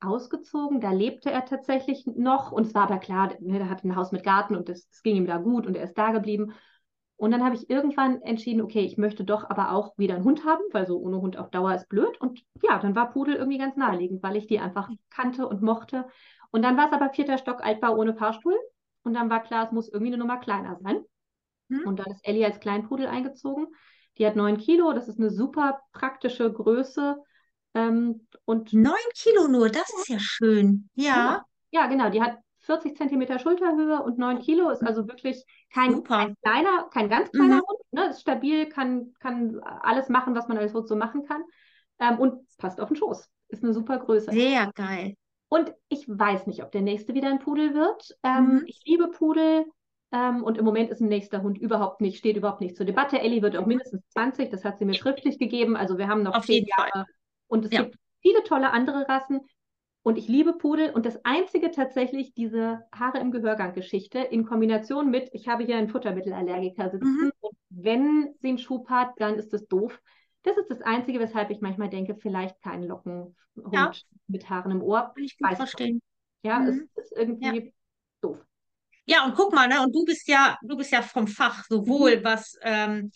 ausgezogen. 0.00 0.80
Da 0.80 0.92
lebte 0.92 1.30
er 1.30 1.44
tatsächlich 1.44 2.06
noch 2.06 2.52
und 2.52 2.66
es 2.66 2.74
war 2.74 2.84
aber 2.84 2.98
klar, 2.98 3.32
ne, 3.40 3.58
er 3.58 3.70
hatte 3.70 3.88
ein 3.88 3.96
Haus 3.96 4.12
mit 4.12 4.24
Garten 4.24 4.56
und 4.56 4.68
es 4.68 4.88
ging 5.02 5.16
ihm 5.16 5.26
da 5.26 5.38
gut 5.38 5.66
und 5.66 5.76
er 5.76 5.84
ist 5.84 5.98
da 5.98 6.10
geblieben. 6.10 6.52
Und 7.16 7.32
dann 7.32 7.44
habe 7.44 7.54
ich 7.54 7.68
irgendwann 7.68 8.22
entschieden, 8.22 8.62
okay, 8.62 8.80
ich 8.80 8.96
möchte 8.96 9.24
doch 9.24 9.48
aber 9.50 9.72
auch 9.72 9.96
wieder 9.98 10.14
einen 10.14 10.24
Hund 10.24 10.46
haben, 10.46 10.62
weil 10.72 10.86
so 10.86 10.98
ohne 10.98 11.20
Hund 11.20 11.36
auf 11.36 11.50
Dauer 11.50 11.74
ist 11.74 11.88
blöd. 11.90 12.18
Und 12.18 12.42
ja, 12.62 12.78
dann 12.78 12.94
war 12.94 13.12
Pudel 13.12 13.34
irgendwie 13.34 13.58
ganz 13.58 13.76
naheliegend, 13.76 14.22
weil 14.22 14.36
ich 14.36 14.46
die 14.46 14.58
einfach 14.58 14.88
kannte 15.10 15.46
und 15.46 15.60
mochte. 15.60 16.06
Und 16.50 16.62
dann 16.62 16.78
war 16.78 16.86
es 16.86 16.92
aber 16.92 17.10
vierter 17.10 17.36
Stock 17.36 17.62
Altbau 17.62 17.94
ohne 17.94 18.14
Fahrstuhl. 18.14 18.58
Und 19.02 19.12
dann 19.12 19.28
war 19.28 19.42
klar, 19.42 19.66
es 19.66 19.72
muss 19.72 19.90
irgendwie 19.90 20.14
eine 20.14 20.18
Nummer 20.18 20.38
kleiner 20.38 20.78
sein. 20.82 21.04
Hm. 21.68 21.86
Und 21.86 21.98
dann 21.98 22.10
ist 22.10 22.26
Ellie 22.26 22.46
als 22.46 22.58
Kleinpudel 22.58 23.06
eingezogen. 23.06 23.66
Die 24.20 24.26
hat 24.26 24.36
neun 24.36 24.58
Kilo, 24.58 24.92
das 24.92 25.08
ist 25.08 25.18
eine 25.18 25.30
super 25.30 25.80
praktische 25.92 26.52
Größe. 26.52 27.16
Ähm, 27.72 28.26
und 28.44 28.74
neun 28.74 28.94
Kilo 29.14 29.48
nur, 29.48 29.70
das 29.70 29.88
ist 29.98 30.08
ja 30.08 30.18
schön. 30.20 30.90
Ja. 30.94 31.46
Ja, 31.70 31.86
genau. 31.86 32.10
Die 32.10 32.20
hat 32.20 32.36
40 32.58 32.98
Zentimeter 32.98 33.38
Schulterhöhe 33.38 34.02
und 34.02 34.18
9 34.18 34.40
Kilo 34.40 34.68
ist 34.68 34.82
also 34.82 35.08
wirklich 35.08 35.42
kein, 35.72 36.04
kein 36.04 36.36
kleiner, 36.42 36.88
kein 36.92 37.08
ganz 37.08 37.30
kleiner 37.30 37.56
mhm. 37.56 37.62
Hund. 37.66 37.80
Ne? 37.92 38.10
Ist 38.10 38.20
stabil, 38.20 38.68
kann, 38.68 39.14
kann 39.20 39.58
alles 39.60 40.10
machen, 40.10 40.34
was 40.34 40.48
man 40.48 40.58
als 40.58 40.74
Hund 40.74 40.86
so 40.86 40.96
machen 40.96 41.24
kann. 41.24 41.42
Ähm, 41.98 42.18
und 42.18 42.42
passt 42.58 42.78
auf 42.78 42.88
den 42.88 42.96
Schoß. 42.96 43.26
Ist 43.48 43.64
eine 43.64 43.72
super 43.72 43.98
Größe. 43.98 44.32
Sehr 44.32 44.70
geil. 44.74 45.14
Und 45.48 45.72
ich 45.88 46.06
weiß 46.06 46.46
nicht, 46.46 46.62
ob 46.62 46.70
der 46.72 46.82
nächste 46.82 47.14
wieder 47.14 47.30
ein 47.30 47.38
Pudel 47.38 47.72
wird. 47.72 48.14
Ähm, 48.22 48.56
mhm. 48.56 48.62
Ich 48.66 48.82
liebe 48.84 49.08
Pudel. 49.08 49.64
Ähm, 50.12 50.42
und 50.42 50.58
im 50.58 50.64
Moment 50.64 50.90
ist 50.90 51.00
ein 51.00 51.08
nächster 51.08 51.42
Hund 51.42 51.58
überhaupt 51.58 52.00
nicht, 52.00 52.18
steht 52.18 52.36
überhaupt 52.36 52.60
nicht 52.60 52.76
zur 52.76 52.86
Debatte. 52.86 53.20
Ellie 53.20 53.42
wird 53.42 53.56
auch 53.56 53.66
mindestens 53.66 54.02
20, 54.10 54.50
das 54.50 54.64
hat 54.64 54.78
sie 54.78 54.84
mir 54.84 54.94
schriftlich 54.94 55.38
gegeben. 55.38 55.76
Also 55.76 55.98
wir 55.98 56.08
haben 56.08 56.22
noch 56.22 56.34
Auf 56.34 56.46
zehn 56.46 56.66
Jahre. 56.66 56.90
Fall. 56.90 57.04
Und 57.46 57.64
es 57.64 57.72
ja. 57.72 57.82
gibt 57.82 57.96
viele 58.20 58.42
tolle 58.42 58.72
andere 58.72 59.08
Rassen. 59.08 59.40
Und 60.02 60.16
ich 60.16 60.28
liebe 60.28 60.54
Pudel. 60.54 60.90
Und 60.90 61.04
das 61.04 61.24
einzige 61.24 61.70
tatsächlich, 61.70 62.32
diese 62.34 62.80
Haare 62.92 63.18
im 63.18 63.30
Gehörgang-Geschichte 63.30 64.18
in 64.18 64.46
Kombination 64.46 65.10
mit, 65.10 65.28
ich 65.32 65.46
habe 65.46 65.64
hier 65.64 65.76
einen 65.76 65.88
Futtermittelallergiker 65.88 66.90
sitzen. 66.90 67.24
Mhm. 67.24 67.32
Und 67.40 67.56
wenn 67.68 68.34
sie 68.40 68.48
einen 68.48 68.58
Schub 68.58 68.88
hat, 68.88 69.12
dann 69.18 69.34
ist 69.34 69.52
das 69.52 69.66
doof. 69.68 70.00
Das 70.42 70.56
ist 70.56 70.70
das 70.70 70.80
Einzige, 70.80 71.20
weshalb 71.20 71.50
ich 71.50 71.60
manchmal 71.60 71.90
denke, 71.90 72.14
vielleicht 72.14 72.60
keinen 72.62 72.84
Lockenhund 72.84 73.34
ja. 73.72 73.92
mit 74.26 74.48
Haaren 74.48 74.72
im 74.72 74.82
Ohr. 74.82 75.12
Kann 75.14 75.24
ich 75.24 75.36
gut 75.36 75.54
verstehen. 75.54 76.00
Ja, 76.42 76.60
mhm. 76.60 76.88
es 76.94 77.04
ist 77.04 77.16
irgendwie 77.16 77.64
ja. 77.66 77.70
doof. 78.22 78.42
Ja, 79.10 79.24
und 79.24 79.34
guck 79.34 79.52
mal, 79.52 79.66
ne, 79.66 79.82
und 79.82 79.92
du 79.92 80.04
bist 80.04 80.28
ja, 80.28 80.56
du 80.62 80.76
bist 80.76 80.92
ja 80.92 81.02
vom 81.02 81.26
Fach, 81.26 81.64
sowohl 81.68 82.18
mhm. 82.18 82.24
was, 82.24 82.56
ähm, 82.62 83.10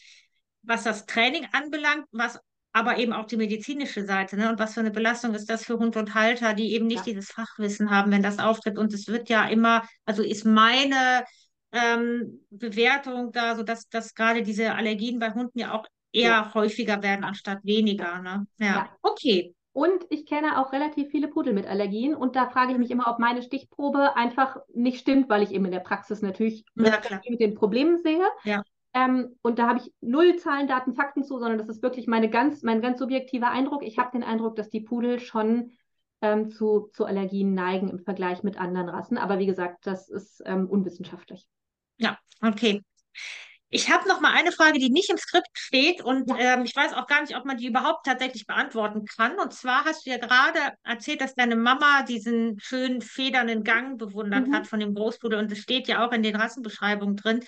was 0.62 0.82
das 0.82 1.06
Training 1.06 1.46
anbelangt, 1.52 2.06
was 2.10 2.40
aber 2.72 2.98
eben 2.98 3.12
auch 3.12 3.26
die 3.26 3.36
medizinische 3.36 4.04
Seite. 4.04 4.36
Ne? 4.36 4.50
Und 4.50 4.58
was 4.58 4.74
für 4.74 4.80
eine 4.80 4.90
Belastung 4.90 5.34
ist 5.34 5.48
das 5.48 5.64
für 5.64 5.78
Hund 5.78 5.96
und 5.96 6.14
Halter, 6.16 6.54
die 6.54 6.72
eben 6.72 6.88
nicht 6.88 7.06
ja. 7.06 7.12
dieses 7.12 7.30
Fachwissen 7.30 7.90
haben, 7.90 8.10
wenn 8.10 8.24
das 8.24 8.40
auftritt. 8.40 8.76
Und 8.76 8.92
es 8.92 9.06
wird 9.06 9.28
ja 9.28 9.46
immer, 9.46 9.84
also 10.04 10.24
ist 10.24 10.44
meine 10.44 11.24
ähm, 11.70 12.44
Bewertung 12.50 13.30
da, 13.30 13.54
so 13.54 13.62
dass, 13.62 13.88
dass 13.88 14.14
gerade 14.14 14.42
diese 14.42 14.74
Allergien 14.74 15.20
bei 15.20 15.30
Hunden 15.30 15.60
ja 15.60 15.74
auch 15.74 15.86
eher 16.10 16.30
ja. 16.30 16.54
häufiger 16.54 17.00
werden 17.04 17.24
anstatt 17.24 17.60
weniger. 17.62 18.20
Ne? 18.20 18.48
Ja. 18.58 18.66
ja. 18.66 18.96
okay. 19.02 19.53
Und 19.74 20.06
ich 20.08 20.24
kenne 20.24 20.60
auch 20.60 20.72
relativ 20.72 21.10
viele 21.10 21.26
Pudel 21.26 21.52
mit 21.52 21.66
Allergien. 21.66 22.14
Und 22.14 22.36
da 22.36 22.48
frage 22.48 22.72
ich 22.72 22.78
mich 22.78 22.92
immer, 22.92 23.08
ob 23.08 23.18
meine 23.18 23.42
Stichprobe 23.42 24.16
einfach 24.16 24.58
nicht 24.72 25.00
stimmt, 25.00 25.28
weil 25.28 25.42
ich 25.42 25.50
eben 25.50 25.64
in 25.64 25.72
der 25.72 25.80
Praxis 25.80 26.22
natürlich 26.22 26.64
ja, 26.76 27.00
mit 27.28 27.40
den 27.40 27.54
Problemen 27.54 28.00
sehe. 28.00 28.24
Ja. 28.44 28.62
Ähm, 28.94 29.34
und 29.42 29.58
da 29.58 29.66
habe 29.66 29.80
ich 29.80 29.92
null 30.00 30.36
Zahlen, 30.36 30.68
Daten, 30.68 30.94
Fakten 30.94 31.24
zu, 31.24 31.40
sondern 31.40 31.58
das 31.58 31.68
ist 31.68 31.82
wirklich 31.82 32.06
meine 32.06 32.30
ganz, 32.30 32.62
mein 32.62 32.80
ganz 32.82 33.00
subjektiver 33.00 33.50
Eindruck. 33.50 33.82
Ich 33.82 33.98
habe 33.98 34.12
den 34.12 34.22
Eindruck, 34.22 34.54
dass 34.54 34.70
die 34.70 34.80
Pudel 34.80 35.18
schon 35.18 35.72
ähm, 36.22 36.50
zu, 36.50 36.90
zu 36.92 37.04
Allergien 37.04 37.52
neigen 37.54 37.88
im 37.88 37.98
Vergleich 37.98 38.44
mit 38.44 38.56
anderen 38.56 38.88
Rassen. 38.88 39.18
Aber 39.18 39.40
wie 39.40 39.46
gesagt, 39.46 39.88
das 39.88 40.08
ist 40.08 40.40
ähm, 40.46 40.68
unwissenschaftlich. 40.70 41.48
Ja, 41.98 42.16
okay. 42.40 42.84
Ich 43.70 43.90
habe 43.90 44.08
noch 44.08 44.20
mal 44.20 44.32
eine 44.32 44.52
Frage, 44.52 44.78
die 44.78 44.90
nicht 44.90 45.10
im 45.10 45.16
Skript 45.16 45.48
steht 45.52 46.00
und 46.02 46.30
ähm, 46.38 46.62
ich 46.64 46.76
weiß 46.76 46.92
auch 46.92 47.06
gar 47.06 47.22
nicht, 47.22 47.36
ob 47.36 47.44
man 47.44 47.56
die 47.56 47.66
überhaupt 47.66 48.06
tatsächlich 48.06 48.46
beantworten 48.46 49.04
kann. 49.04 49.38
Und 49.38 49.52
zwar 49.52 49.84
hast 49.84 50.06
du 50.06 50.10
ja 50.10 50.18
gerade 50.18 50.60
erzählt, 50.84 51.20
dass 51.20 51.34
deine 51.34 51.56
Mama 51.56 52.02
diesen 52.02 52.58
schönen 52.60 53.00
federnden 53.00 53.64
Gang 53.64 53.98
bewundert 53.98 54.46
mhm. 54.46 54.54
hat 54.54 54.66
von 54.66 54.78
dem 54.78 54.94
Großbruder 54.94 55.38
und 55.38 55.50
es 55.50 55.58
steht 55.58 55.88
ja 55.88 56.06
auch 56.06 56.12
in 56.12 56.22
den 56.22 56.36
Rassenbeschreibungen 56.36 57.16
drin. 57.16 57.40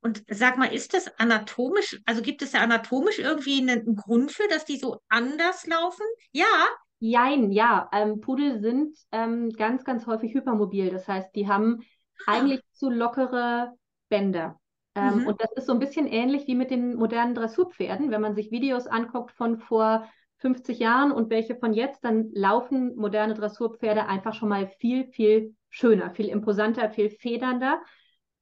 Und 0.00 0.22
sag 0.28 0.58
mal, 0.58 0.72
ist 0.72 0.94
das 0.94 1.08
anatomisch, 1.18 1.98
also 2.04 2.22
gibt 2.22 2.42
es 2.42 2.52
ja 2.52 2.60
anatomisch 2.60 3.18
irgendwie 3.18 3.60
einen, 3.60 3.80
einen 3.80 3.96
Grund 3.96 4.32
für, 4.32 4.46
dass 4.48 4.64
die 4.64 4.76
so 4.76 5.00
anders 5.08 5.66
laufen? 5.66 6.06
Ja. 6.32 6.66
Jein, 7.00 7.50
ja. 7.50 7.90
Ähm, 7.92 8.20
Pudel 8.20 8.60
sind 8.60 8.96
ähm, 9.12 9.50
ganz, 9.50 9.84
ganz 9.84 10.06
häufig 10.06 10.34
hypermobil. 10.34 10.90
Das 10.90 11.08
heißt, 11.08 11.34
die 11.34 11.48
haben 11.48 11.80
ah. 12.26 12.32
eigentlich 12.32 12.60
zu 12.72 12.90
lockere 12.90 13.72
Bänder. 14.08 14.60
Ähm, 14.94 15.20
mhm. 15.20 15.26
Und 15.26 15.40
das 15.40 15.52
ist 15.52 15.66
so 15.66 15.72
ein 15.72 15.78
bisschen 15.78 16.06
ähnlich 16.06 16.46
wie 16.46 16.54
mit 16.54 16.70
den 16.70 16.94
modernen 16.96 17.34
Dressurpferden. 17.34 18.10
Wenn 18.10 18.20
man 18.20 18.34
sich 18.34 18.50
Videos 18.50 18.86
anguckt 18.86 19.32
von 19.32 19.58
vor 19.58 20.08
50 20.38 20.78
Jahren 20.78 21.10
und 21.10 21.30
welche 21.30 21.56
von 21.56 21.72
jetzt, 21.72 22.04
dann 22.04 22.30
laufen 22.32 22.94
moderne 22.96 23.34
Dressurpferde 23.34 24.06
einfach 24.06 24.34
schon 24.34 24.48
mal 24.48 24.68
viel, 24.78 25.06
viel 25.06 25.54
schöner, 25.70 26.10
viel 26.10 26.28
imposanter, 26.28 26.90
viel 26.90 27.10
federnder. 27.10 27.80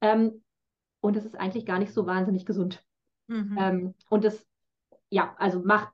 Ähm, 0.01 0.43
und 0.99 1.17
es 1.17 1.25
ist 1.25 1.39
eigentlich 1.39 1.65
gar 1.65 1.79
nicht 1.79 1.93
so 1.93 2.05
wahnsinnig 2.05 2.45
gesund. 2.45 2.83
Mhm. 3.27 3.57
Ähm, 3.59 3.93
und 4.09 4.23
das, 4.23 4.45
ja, 5.09 5.35
also 5.37 5.59
macht 5.63 5.93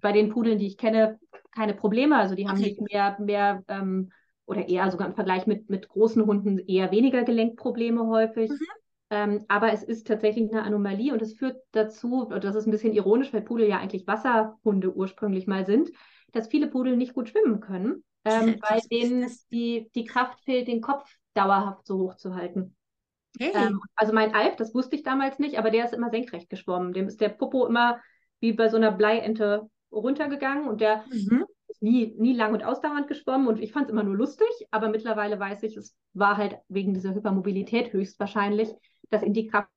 bei 0.00 0.12
den 0.12 0.30
Pudeln, 0.30 0.58
die 0.58 0.66
ich 0.66 0.78
kenne, 0.78 1.18
keine 1.52 1.74
Probleme. 1.74 2.16
Also 2.16 2.34
die 2.34 2.48
haben 2.48 2.58
okay. 2.58 2.70
nicht 2.70 2.80
mehr, 2.80 3.16
mehr 3.20 3.62
ähm, 3.68 4.12
oder 4.46 4.68
eher 4.68 4.90
sogar 4.90 5.06
im 5.08 5.14
Vergleich 5.14 5.46
mit, 5.46 5.68
mit 5.68 5.88
großen 5.88 6.24
Hunden 6.24 6.58
eher 6.58 6.90
weniger 6.90 7.24
Gelenkprobleme 7.24 8.06
häufig. 8.06 8.50
Mhm. 8.50 8.58
Ähm, 9.10 9.44
aber 9.48 9.72
es 9.72 9.82
ist 9.82 10.06
tatsächlich 10.06 10.50
eine 10.50 10.62
Anomalie 10.62 11.12
und 11.12 11.20
es 11.20 11.34
führt 11.34 11.60
dazu, 11.72 12.28
und 12.28 12.44
das 12.44 12.54
ist 12.54 12.66
ein 12.66 12.70
bisschen 12.70 12.92
ironisch, 12.92 13.32
weil 13.32 13.42
Pudel 13.42 13.68
ja 13.68 13.78
eigentlich 13.78 14.06
Wasserhunde 14.06 14.94
ursprünglich 14.94 15.48
mal 15.48 15.66
sind, 15.66 15.90
dass 16.32 16.46
viele 16.46 16.68
Pudel 16.68 16.96
nicht 16.96 17.14
gut 17.14 17.28
schwimmen 17.28 17.60
können, 17.60 18.04
ähm, 18.24 18.56
weil 18.68 18.80
denen 18.90 19.28
die, 19.50 19.90
die 19.96 20.04
Kraft 20.04 20.40
fehlt, 20.44 20.68
den 20.68 20.80
Kopf 20.80 21.12
dauerhaft 21.34 21.86
so 21.86 21.98
hoch 21.98 22.14
zu 22.14 22.36
halten. 22.36 22.76
Hey. 23.38 23.52
Ähm, 23.54 23.80
also 23.96 24.12
mein 24.12 24.34
Alp, 24.34 24.56
das 24.56 24.74
wusste 24.74 24.96
ich 24.96 25.02
damals 25.02 25.38
nicht, 25.38 25.58
aber 25.58 25.70
der 25.70 25.84
ist 25.84 25.94
immer 25.94 26.10
senkrecht 26.10 26.48
geschwommen. 26.48 26.92
Dem 26.92 27.08
ist 27.08 27.20
der 27.20 27.28
Popo 27.28 27.66
immer 27.66 28.00
wie 28.40 28.52
bei 28.52 28.68
so 28.68 28.76
einer 28.76 28.92
Bleiente 28.92 29.68
runtergegangen 29.92 30.68
und 30.68 30.80
der 30.80 31.04
mhm. 31.10 31.46
ist 31.68 31.82
nie, 31.82 32.14
nie 32.16 32.34
lang 32.34 32.52
und 32.52 32.64
ausdauernd 32.64 33.08
geschwommen 33.08 33.48
und 33.48 33.60
ich 33.60 33.72
fand 33.72 33.86
es 33.86 33.92
immer 33.92 34.02
nur 34.02 34.16
lustig, 34.16 34.48
aber 34.70 34.88
mittlerweile 34.88 35.38
weiß 35.38 35.62
ich, 35.64 35.76
es 35.76 35.96
war 36.12 36.36
halt 36.36 36.56
wegen 36.68 36.94
dieser 36.94 37.14
Hypermobilität 37.14 37.92
höchstwahrscheinlich, 37.92 38.72
dass 39.10 39.22
ihm 39.22 39.32
die 39.32 39.46
Kraft 39.46 39.68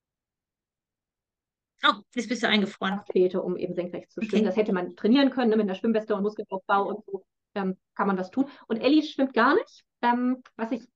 Oh, 1.86 1.96
jetzt 2.16 2.30
bist 2.30 2.42
du 2.42 2.48
eingefroren. 2.48 3.02
Fehlte, 3.12 3.42
um 3.42 3.58
eben 3.58 3.74
senkrecht 3.74 4.10
zu 4.10 4.22
schwimmen. 4.22 4.44
Okay. 4.44 4.46
Das 4.46 4.56
hätte 4.56 4.72
man 4.72 4.96
trainieren 4.96 5.32
können 5.32 5.50
ne, 5.50 5.58
mit 5.58 5.66
einer 5.66 5.76
Schwimmweste 5.76 6.16
und 6.16 6.24
Muskelaufbau 6.24 6.88
und 6.88 7.06
so 7.06 7.26
ähm, 7.56 7.78
kann 7.96 8.08
man 8.08 8.16
das 8.16 8.32
tun. 8.32 8.46
Und 8.68 8.78
Ellie 8.78 9.04
schwimmt 9.04 9.34
gar 9.34 9.56
nicht, 9.56 9.84
ähm, 10.02 10.42
was 10.56 10.72
ich 10.72 10.88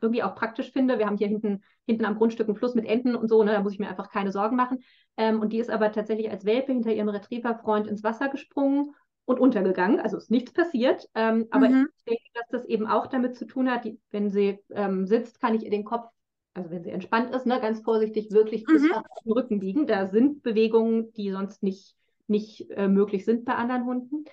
irgendwie 0.00 0.22
auch 0.22 0.34
praktisch 0.34 0.72
finde. 0.72 0.98
Wir 0.98 1.06
haben 1.06 1.16
hier 1.16 1.28
hinten, 1.28 1.62
hinten 1.86 2.04
am 2.04 2.16
Grundstück 2.16 2.48
einen 2.48 2.56
Fluss 2.56 2.74
mit 2.74 2.86
Enten 2.86 3.16
und 3.16 3.28
so, 3.28 3.42
ne, 3.42 3.52
da 3.52 3.62
muss 3.62 3.72
ich 3.72 3.78
mir 3.78 3.88
einfach 3.88 4.10
keine 4.10 4.30
Sorgen 4.30 4.56
machen. 4.56 4.84
Ähm, 5.16 5.40
und 5.40 5.52
die 5.52 5.58
ist 5.58 5.70
aber 5.70 5.90
tatsächlich 5.90 6.30
als 6.30 6.44
Welpe 6.44 6.72
hinter 6.72 6.92
ihrem 6.92 7.08
Retriever-Freund 7.08 7.86
ins 7.86 8.04
Wasser 8.04 8.28
gesprungen 8.28 8.94
und 9.24 9.40
untergegangen. 9.40 10.00
Also 10.00 10.18
ist 10.18 10.30
nichts 10.30 10.52
passiert. 10.52 11.08
Ähm, 11.14 11.48
aber 11.50 11.68
mhm. 11.68 11.88
ich 11.96 12.04
denke, 12.04 12.22
dass 12.34 12.48
das 12.50 12.64
eben 12.66 12.86
auch 12.86 13.06
damit 13.06 13.36
zu 13.36 13.46
tun 13.46 13.70
hat, 13.70 13.84
die, 13.84 13.98
wenn 14.10 14.30
sie 14.30 14.58
ähm, 14.70 15.06
sitzt, 15.06 15.40
kann 15.40 15.54
ich 15.54 15.64
ihr 15.64 15.70
den 15.70 15.84
Kopf, 15.84 16.08
also 16.56 16.70
wenn 16.70 16.82
sie 16.82 16.90
entspannt 16.90 17.34
ist, 17.34 17.46
ne, 17.46 17.60
ganz 17.60 17.82
vorsichtig 17.82 18.30
wirklich 18.30 18.66
mhm. 18.66 18.72
bis 18.72 18.90
auf 18.90 19.02
den 19.24 19.32
Rücken 19.32 19.60
liegen. 19.60 19.86
Da 19.86 20.06
sind 20.06 20.42
Bewegungen, 20.42 21.12
die 21.12 21.30
sonst 21.30 21.62
nicht, 21.62 21.94
nicht 22.26 22.70
äh, 22.70 22.88
möglich 22.88 23.24
sind 23.24 23.44
bei 23.44 23.54
anderen 23.54 23.84
Hunden. 23.84 24.24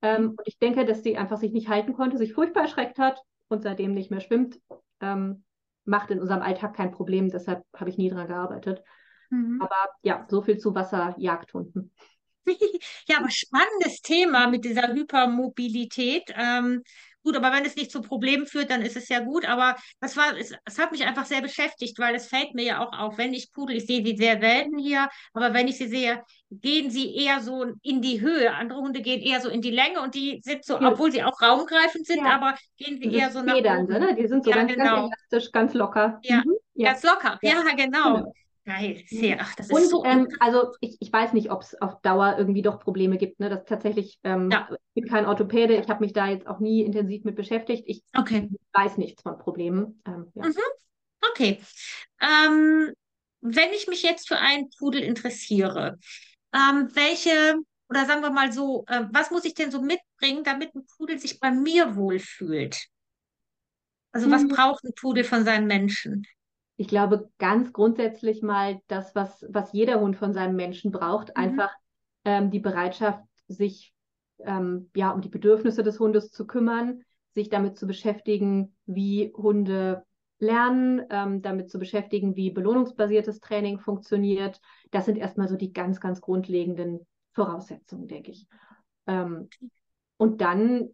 Ähm, 0.00 0.30
und 0.30 0.42
ich 0.46 0.58
denke, 0.58 0.86
dass 0.86 1.02
sie 1.02 1.18
einfach 1.18 1.36
sich 1.36 1.52
nicht 1.52 1.68
halten 1.68 1.92
konnte, 1.92 2.16
sich 2.16 2.32
furchtbar 2.32 2.62
erschreckt 2.62 2.98
hat 2.98 3.20
und 3.48 3.62
seitdem 3.62 3.92
nicht 3.92 4.10
mehr 4.10 4.20
schwimmt, 4.20 4.58
ähm, 5.00 5.44
macht 5.84 6.10
in 6.10 6.20
unserem 6.20 6.42
Alltag 6.42 6.74
kein 6.74 6.92
Problem. 6.92 7.28
Deshalb 7.28 7.62
habe 7.74 7.90
ich 7.90 7.98
nie 7.98 8.08
dran 8.08 8.28
gearbeitet. 8.28 8.82
Mhm. 9.30 9.60
Aber 9.60 9.76
ja, 10.02 10.26
so 10.30 10.40
viel 10.40 10.56
zu 10.56 10.74
Wasserjagdhunden. 10.74 11.92
ja, 13.08 13.18
aber 13.18 13.30
spannendes 13.30 14.00
Thema 14.00 14.48
mit 14.48 14.64
dieser 14.64 14.94
Hypermobilität. 14.94 16.32
Ähm, 16.34 16.82
Gut, 17.26 17.34
aber 17.36 17.50
wenn 17.50 17.64
es 17.64 17.74
nicht 17.74 17.90
zu 17.90 18.02
Problemen 18.02 18.46
führt, 18.46 18.70
dann 18.70 18.82
ist 18.82 18.96
es 18.96 19.08
ja 19.08 19.18
gut. 19.18 19.44
Aber 19.48 19.74
das 19.98 20.16
war, 20.16 20.36
es, 20.38 20.54
es 20.64 20.78
hat 20.78 20.92
mich 20.92 21.04
einfach 21.04 21.24
sehr 21.26 21.42
beschäftigt, 21.42 21.98
weil 21.98 22.14
es 22.14 22.28
fällt 22.28 22.54
mir 22.54 22.64
ja 22.64 22.78
auch 22.86 22.96
auf, 22.96 23.18
wenn 23.18 23.34
ich 23.34 23.50
Pudel, 23.50 23.74
ich 23.76 23.86
sehe 23.86 24.04
sie 24.04 24.16
sehr 24.16 24.38
selten 24.40 24.78
hier, 24.78 25.08
aber 25.32 25.52
wenn 25.52 25.66
ich 25.66 25.76
sie 25.76 25.88
sehe, 25.88 26.22
gehen 26.52 26.88
sie 26.88 27.16
eher 27.16 27.40
so 27.40 27.64
in 27.82 28.00
die 28.00 28.20
Höhe. 28.20 28.54
Andere 28.54 28.78
Hunde 28.78 29.02
gehen 29.02 29.20
eher 29.20 29.40
so 29.40 29.48
in 29.48 29.60
die 29.60 29.72
Länge 29.72 30.00
und 30.02 30.14
die 30.14 30.40
sind 30.44 30.64
so, 30.64 30.74
Ja. 30.74 30.92
obwohl 30.92 31.10
sie 31.10 31.24
auch 31.24 31.42
raumgreifend 31.42 32.06
sind, 32.06 32.18
Ja. 32.24 32.36
aber 32.36 32.54
gehen 32.76 33.00
sie 33.02 33.12
eher 33.12 33.32
so 33.32 33.42
nach 33.42 33.54
Federn, 33.56 33.86
ne? 33.86 34.14
Die 34.14 34.28
sind 34.28 34.44
so 34.44 34.50
Ja, 34.50 34.58
ganz, 34.58 34.76
ganz 34.76 34.88
genau. 34.88 35.06
elastisch, 35.08 35.50
ganz 35.50 35.74
locker. 35.74 36.20
Ja, 36.22 36.42
Mhm. 36.44 36.54
Ganz 36.84 37.02
locker. 37.02 37.38
Ja. 37.42 37.50
Ja, 37.54 37.74
genau. 37.74 38.14
Genau. 38.18 38.32
Geil. 38.66 39.04
Mhm. 39.10 39.16
Sehr. 39.18 39.38
Ach, 39.40 39.54
das 39.54 39.70
ist 39.70 39.72
Und 39.74 39.88
so. 39.90 40.04
ähm, 40.04 40.28
also 40.40 40.72
ich, 40.80 40.96
ich 41.00 41.12
weiß 41.12 41.32
nicht, 41.32 41.50
ob 41.52 41.62
es 41.62 41.80
auf 41.80 42.00
Dauer 42.02 42.34
irgendwie 42.36 42.62
doch 42.62 42.80
Probleme 42.80 43.16
gibt. 43.16 43.38
Ne? 43.38 43.48
Das 43.48 43.64
tatsächlich, 43.64 44.18
ähm, 44.24 44.50
Ja. 44.50 44.68
ich 44.70 45.02
bin 45.02 45.10
kein 45.10 45.24
Orthopäde, 45.24 45.76
ich 45.76 45.88
habe 45.88 46.00
mich 46.04 46.12
da 46.12 46.26
jetzt 46.28 46.46
auch 46.48 46.58
nie 46.58 46.82
intensiv 46.82 47.24
mit 47.24 47.36
beschäftigt. 47.36 47.84
Ich 47.86 48.02
Okay. 48.14 48.50
weiß 48.72 48.98
nichts 48.98 49.22
von 49.22 49.38
Problemen. 49.38 50.02
Ähm, 50.04 50.32
ja. 50.34 50.46
Mhm. 50.46 50.54
Okay. 51.30 51.60
Ähm, 52.20 52.92
wenn 53.40 53.70
ich 53.72 53.86
mich 53.86 54.02
jetzt 54.02 54.26
für 54.26 54.38
einen 54.38 54.68
Pudel 54.78 55.02
interessiere, 55.02 55.98
ähm, 56.52 56.88
welche, 56.94 57.54
oder 57.88 58.04
sagen 58.04 58.22
wir 58.22 58.30
mal 58.30 58.50
so, 58.50 58.84
äh, 58.88 59.04
was 59.12 59.30
muss 59.30 59.44
ich 59.44 59.54
denn 59.54 59.70
so 59.70 59.80
mitbringen, 59.80 60.42
damit 60.42 60.74
ein 60.74 60.86
Pudel 60.96 61.18
sich 61.20 61.38
bei 61.38 61.52
mir 61.52 61.94
wohlfühlt? 61.94 62.86
Also 64.12 64.30
was 64.30 64.42
Mhm. 64.42 64.48
braucht 64.48 64.82
ein 64.84 64.94
Pudel 64.94 65.22
von 65.22 65.44
seinen 65.44 65.66
Menschen? 65.68 66.26
Ich 66.76 66.88
glaube 66.88 67.30
ganz 67.38 67.72
grundsätzlich 67.72 68.42
mal 68.42 68.80
das, 68.86 69.14
was, 69.14 69.46
was 69.48 69.72
jeder 69.72 70.00
Hund 70.00 70.16
von 70.16 70.32
seinem 70.32 70.56
Menschen 70.56 70.92
braucht, 70.92 71.28
Mhm. 71.36 71.42
einfach 71.42 71.70
ähm, 72.24 72.50
die 72.50 72.60
Bereitschaft, 72.60 73.22
sich 73.48 73.94
ähm, 74.40 74.90
ja, 74.94 75.10
um 75.12 75.20
die 75.20 75.28
Bedürfnisse 75.28 75.82
des 75.82 75.98
Hundes 75.98 76.30
zu 76.30 76.46
kümmern, 76.46 77.02
sich 77.34 77.48
damit 77.48 77.78
zu 77.78 77.86
beschäftigen, 77.86 78.76
wie 78.86 79.32
Hunde 79.34 80.04
lernen, 80.38 81.02
ähm, 81.10 81.40
damit 81.42 81.70
zu 81.70 81.78
beschäftigen, 81.78 82.36
wie 82.36 82.50
belohnungsbasiertes 82.50 83.40
Training 83.40 83.78
funktioniert. 83.78 84.60
Das 84.90 85.06
sind 85.06 85.16
erstmal 85.16 85.48
so 85.48 85.56
die 85.56 85.72
ganz, 85.72 86.00
ganz 86.00 86.20
grundlegenden 86.20 87.06
Voraussetzungen, 87.32 88.06
denke 88.08 88.32
ich. 88.32 88.46
Ähm, 89.06 89.48
und 90.18 90.40
dann 90.40 90.90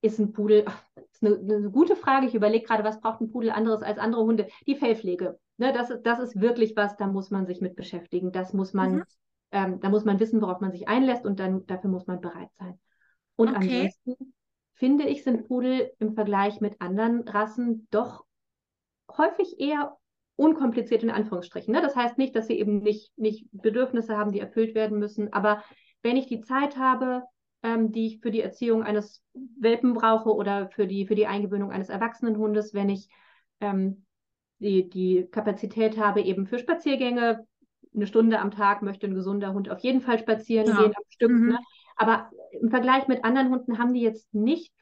ist 0.00 0.18
ein 0.18 0.32
Pudel, 0.32 0.64
ach, 0.66 0.82
ist 1.22 1.40
eine, 1.42 1.56
eine 1.56 1.70
gute 1.70 1.96
Frage. 1.96 2.26
Ich 2.26 2.34
überlege 2.34 2.66
gerade, 2.66 2.84
was 2.84 3.00
braucht 3.00 3.20
ein 3.20 3.30
Pudel 3.30 3.50
anderes 3.50 3.82
als 3.82 3.98
andere 3.98 4.22
Hunde? 4.22 4.48
Die 4.66 4.76
Fellpflege. 4.76 5.38
Ne, 5.58 5.72
das, 5.72 5.90
ist- 5.90 6.02
das 6.02 6.18
ist 6.18 6.40
wirklich 6.40 6.74
was, 6.76 6.96
da 6.96 7.06
muss 7.06 7.30
man 7.30 7.46
sich 7.46 7.60
mit 7.60 7.76
beschäftigen. 7.76 8.32
Das 8.32 8.52
muss 8.52 8.72
man, 8.72 8.96
Mhm. 8.96 9.04
ähm, 9.52 9.80
da 9.80 9.88
muss 9.90 10.04
man 10.04 10.18
wissen, 10.20 10.40
worauf 10.42 10.60
man 10.60 10.72
sich 10.72 10.88
einlässt 10.88 11.24
und 11.26 11.38
dann 11.40 11.66
dafür 11.66 11.90
muss 11.90 12.06
man 12.06 12.20
bereit 12.20 12.48
sein. 12.58 12.78
Und 13.36 13.48
Okay. 13.56 13.92
ansonsten 13.94 14.34
finde 14.74 15.04
ich, 15.04 15.22
sind 15.22 15.46
Pudel 15.46 15.92
im 15.98 16.14
Vergleich 16.14 16.60
mit 16.60 16.80
anderen 16.80 17.28
Rassen 17.28 17.86
doch 17.90 18.24
häufig 19.16 19.60
eher 19.60 19.96
unkompliziert 20.36 21.02
in 21.02 21.10
Anführungsstrichen. 21.10 21.72
Ne? 21.72 21.82
Das 21.82 21.94
heißt 21.94 22.18
nicht, 22.18 22.34
dass 22.34 22.46
sie 22.46 22.58
eben 22.58 22.78
nicht, 22.80 23.16
nicht 23.16 23.46
Bedürfnisse 23.52 24.16
haben, 24.16 24.32
die 24.32 24.40
erfüllt 24.40 24.74
werden 24.74 24.98
müssen. 24.98 25.32
Aber 25.32 25.62
wenn 26.02 26.16
ich 26.16 26.26
die 26.26 26.40
Zeit 26.40 26.78
habe, 26.78 27.22
ähm, 27.62 27.92
die 27.92 28.06
ich 28.06 28.20
für 28.20 28.30
die 28.30 28.40
Erziehung 28.40 28.82
eines 28.82 29.22
Welpen 29.58 29.94
brauche 29.94 30.34
oder 30.34 30.68
für 30.70 30.86
die, 30.86 31.06
für 31.06 31.14
die 31.14 31.26
Eingewöhnung 31.26 31.70
eines 31.72 31.88
erwachsenen 31.88 32.36
Hundes, 32.36 32.74
wenn 32.74 32.88
ich 32.88 33.08
ähm, 33.60 34.04
die, 34.58 34.88
die 34.88 35.28
Kapazität 35.30 35.98
habe, 35.98 36.22
eben 36.22 36.46
für 36.46 36.58
Spaziergänge, 36.58 37.46
eine 37.94 38.06
Stunde 38.06 38.38
am 38.38 38.50
Tag 38.50 38.82
möchte 38.82 39.06
ein 39.06 39.14
gesunder 39.14 39.52
Hund 39.52 39.68
auf 39.70 39.80
jeden 39.80 40.00
Fall 40.00 40.18
spazieren 40.18 40.68
Ja. 40.68 40.74
gehen 40.74 40.92
am 40.96 41.02
Stück. 41.10 41.32
Mhm. 41.32 41.48
Ne? 41.48 41.58
Aber 41.96 42.30
im 42.60 42.70
Vergleich 42.70 43.06
mit 43.08 43.24
anderen 43.24 43.50
Hunden 43.50 43.78
haben 43.78 43.92
die 43.92 44.00
jetzt 44.00 44.32
nicht 44.34 44.72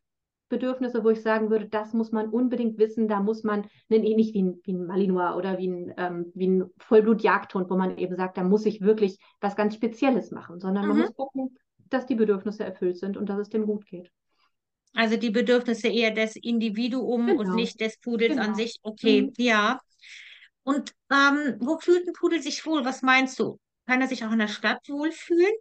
Bedürfnisse, 0.49 1.05
wo 1.05 1.11
ich 1.11 1.23
sagen 1.23 1.49
würde, 1.51 1.69
das 1.69 1.93
muss 1.93 2.11
man 2.11 2.29
unbedingt 2.29 2.77
wissen, 2.79 3.07
da 3.07 3.21
muss 3.21 3.45
man, 3.45 3.69
ne, 3.89 4.01
nicht 4.01 4.35
wie 4.35 4.43
ein, 4.43 4.61
wie 4.65 4.73
ein 4.73 4.87
Malinois 4.87 5.37
oder 5.37 5.59
wie 5.59 5.69
ein, 5.69 5.95
ähm, 5.97 6.33
wie 6.35 6.49
ein 6.49 6.71
Vollblut-Jagdhund, 6.79 7.71
wo 7.71 7.77
man 7.77 7.97
eben 7.99 8.17
sagt, 8.17 8.37
da 8.37 8.43
muss 8.43 8.67
ich 8.67 8.81
wirklich 8.81 9.19
was 9.41 9.55
ganz 9.55 9.77
Spezielles 9.77 10.33
machen, 10.33 10.59
sondern 10.59 10.89
man 10.89 10.97
Mhm. 10.97 10.99
muss 10.99 11.15
gucken, 11.15 11.57
dass 11.91 12.07
die 12.07 12.15
Bedürfnisse 12.15 12.65
erfüllt 12.65 12.99
sind 12.99 13.17
und 13.17 13.29
dass 13.29 13.39
es 13.39 13.49
dem 13.51 13.67
gut 13.67 13.87
geht. 13.87 14.11
Also 14.95 15.17
die 15.17 15.31
Bedürfnisse 15.31 15.89
eher 15.89 16.11
des 16.11 16.37
Individuums 16.37 17.31
und 17.33 17.39
Genau. 17.39 17.55
nicht 17.55 17.81
des 17.81 17.99
Pudels 17.99 18.39
an 18.39 18.55
Genau. 18.55 18.57
sich. 18.57 18.79
Okay, 18.83 19.23
Mhm. 19.23 19.33
ja. 19.37 19.81
Und 20.63 20.95
ähm, 21.11 21.57
wo 21.61 21.79
fühlt 21.79 22.07
ein 22.07 22.13
Pudel 22.13 22.43
sich 22.43 22.65
wohl? 22.67 22.85
Was 22.85 23.03
meinst 23.03 23.39
du? 23.39 23.59
Kann 23.87 24.01
er 24.01 24.09
sich 24.09 24.25
auch 24.25 24.33
in 24.33 24.39
der 24.39 24.49
Stadt 24.49 24.81
wohlfühlen? 24.89 25.53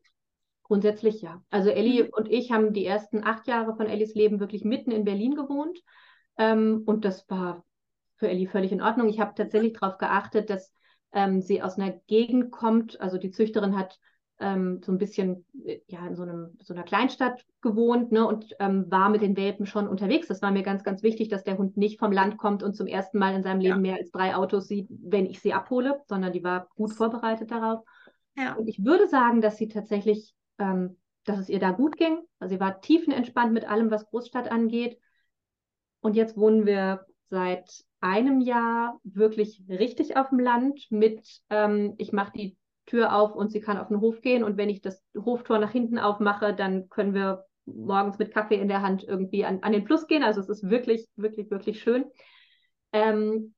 Grundsätzlich 0.63 1.21
ja. 1.21 1.43
Also 1.49 1.69
Ellie 1.69 2.03
Mhm. 2.05 2.09
und 2.11 2.30
ich 2.32 2.51
haben 2.51 2.73
die 2.73 2.86
ersten 2.86 3.23
acht 3.23 3.47
Jahre 3.47 3.75
von 3.75 3.88
Ellies 3.88 4.13
Leben 4.13 4.39
wirklich 4.39 4.63
mitten 4.63 4.91
in 4.91 5.03
Berlin 5.05 5.36
gewohnt. 5.36 5.80
Ähm, 6.38 6.84
und 6.86 7.05
das 7.05 7.27
war 7.30 7.65
für 8.17 8.30
Ellie 8.30 8.47
völlig 8.47 8.71
in 8.71 8.82
Ordnung. 8.82 9.09
Ich 9.09 9.19
habe 9.19 9.34
tatsächlich 9.36 9.73
darauf 9.73 9.97
geachtet, 9.97 10.49
dass 10.49 10.73
ähm, 11.11 11.41
sie 11.41 11.61
aus 11.61 11.77
einer 11.77 11.91
Gegend 12.07 12.51
kommt. 12.51 12.99
Also 13.01 13.17
die 13.17 13.32
Züchterin 13.32 13.77
hat 13.77 13.99
ähm, 14.40 14.82
so 14.84 14.92
ein 14.92 14.98
bisschen 14.98 15.46
äh, 15.66 15.80
ja, 15.88 16.06
in 16.08 16.16
so, 16.16 16.24
einem, 16.24 16.58
so 16.62 16.74
einer 16.74 16.84
Kleinstadt 16.84 17.46
gewohnt 17.62 18.12
ne, 18.12 18.26
und 18.26 18.56
ähm, 18.60 18.90
war 18.90 19.10
mit 19.10 19.22
den 19.22 19.36
Welpen 19.36 19.66
schon 19.66 19.88
unterwegs. 19.88 20.28
Das 20.28 20.42
war 20.42 20.52
mir 20.52 20.64
ganz, 20.64 20.84
ganz 20.84 21.04
wichtig, 21.04 21.28
dass 21.28 21.44
der 21.44 21.58
Hund 21.58 21.78
nicht 21.78 22.00
vom 22.00 22.12
Land 22.12 22.38
kommt 22.38 22.64
und 22.64 22.76
zum 22.76 22.88
ersten 22.88 23.20
Mal 23.20 23.36
in 23.36 23.44
seinem 23.44 23.60
Leben 23.60 23.82
mehr 23.82 23.98
als 23.98 24.12
drei 24.12 24.36
Autos 24.36 24.68
sieht, 24.68 24.88
wenn 24.90 25.26
ich 25.26 25.42
sie 25.42 25.54
abhole, 25.54 26.02
sondern 26.08 26.32
die 26.32 26.44
war 26.44 26.68
gut 26.76 26.94
vorbereitet 26.94 27.52
darauf. 27.52 27.84
Ja. 28.38 28.54
Und 28.54 28.68
ich 28.68 28.84
würde 28.84 29.08
sagen, 29.10 29.42
dass 29.42 29.58
sie 29.58 29.68
tatsächlich, 29.68 30.34
ähm, 30.58 30.98
dass 31.26 31.40
es 31.40 31.50
ihr 31.50 31.60
da 31.60 31.72
gut 31.72 31.98
ging. 31.98 32.20
Also 32.40 32.56
sie 32.56 32.62
war 32.62 32.80
tiefenentspannt 32.80 33.52
mit 33.52 33.70
allem, 33.70 33.92
was 33.92 34.06
Großstadt 34.06 34.50
angeht. 34.50 34.98
Und 36.00 36.16
jetzt 36.16 36.38
wohnen 36.38 36.66
wir 36.66 37.06
seit 37.30 37.84
einem 38.00 38.40
Jahr 38.40 39.00
wirklich 39.04 39.62
richtig 39.68 40.16
auf 40.16 40.30
dem 40.30 40.40
Land 40.40 40.88
mit, 40.90 41.42
ähm, 41.50 41.96
ich 41.98 42.14
mache 42.14 42.32
die 42.34 42.58
Tür 42.90 43.16
auf 43.16 43.36
und 43.36 43.52
sie 43.52 43.62
kann 43.62 43.78
auf 43.78 43.90
den 43.90 44.02
Hof 44.02 44.22
gehen. 44.22 44.44
Und 44.44 44.58
wenn 44.58 44.70
ich 44.70 44.82
das 44.82 45.04
Hoftor 45.16 45.60
nach 45.60 45.72
hinten 45.72 46.00
aufmache, 46.00 46.54
dann 46.54 46.90
können 46.90 47.14
wir 47.14 47.46
morgens 47.66 48.18
mit 48.18 48.34
Kaffee 48.34 48.56
in 48.56 48.68
der 48.68 48.82
Hand 48.82 49.04
irgendwie 49.04 49.46
an, 49.46 49.60
an 49.62 49.72
den 49.72 49.86
Fluss 49.86 50.08
gehen. 50.08 50.24
Also 50.24 50.42
es 50.42 50.50
ist 50.50 50.70
wirklich, 50.70 51.08
wirklich, 51.16 51.52
wirklich 51.52 51.82
schön. 51.82 52.06
Ähm, 52.92 53.54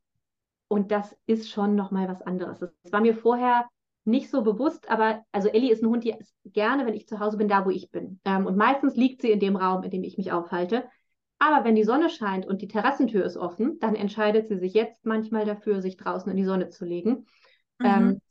und 0.68 0.92
das 0.92 1.18
ist 1.26 1.50
schon 1.50 1.76
nochmal 1.76 2.08
was 2.08 2.22
anderes. 2.22 2.60
Das 2.60 2.92
war 2.92 3.02
mir 3.02 3.16
vorher 3.16 3.68
nicht 4.04 4.30
so 4.30 4.42
bewusst, 4.42 4.90
aber 4.90 5.24
also 5.32 5.48
Ellie 5.48 5.72
ist 5.72 5.84
ein 5.84 5.90
Hund, 5.90 6.04
die 6.04 6.12
ist 6.12 6.36
gerne, 6.46 6.86
wenn 6.86 6.94
ich 6.94 7.08
zu 7.08 7.20
Hause 7.20 7.38
bin, 7.38 7.48
da 7.48 7.66
wo 7.66 7.70
ich 7.70 7.92
bin. 7.92 8.20
Ähm, 8.26 8.46
und 8.46 8.58
meistens 8.58 8.96
liegt 8.96 9.22
sie 9.22 9.32
in 9.32 9.40
dem 9.40 9.56
Raum, 9.56 9.84
in 9.84 9.92
dem 9.92 10.04
ich 10.04 10.18
mich 10.18 10.32
aufhalte. 10.32 10.90
Aber 11.40 11.64
wenn 11.64 11.76
die 11.76 11.84
Sonne 11.84 12.10
scheint 12.10 12.46
und 12.46 12.62
die 12.62 12.68
Terrassentür 12.68 13.24
ist 13.24 13.38
offen, 13.38 13.80
dann 13.80 13.96
entscheidet 13.96 14.48
sie 14.48 14.58
sich 14.58 14.74
jetzt 14.74 15.06
manchmal 15.06 15.46
dafür, 15.46 15.82
sich 15.82 15.98
draußen 15.98 16.30
in 16.32 16.38
die 16.38 16.46
Sonne 16.46 16.70
zu 16.70 16.86
legen. 16.86 17.26
Mhm. 17.80 17.86
Ähm, 17.86 18.22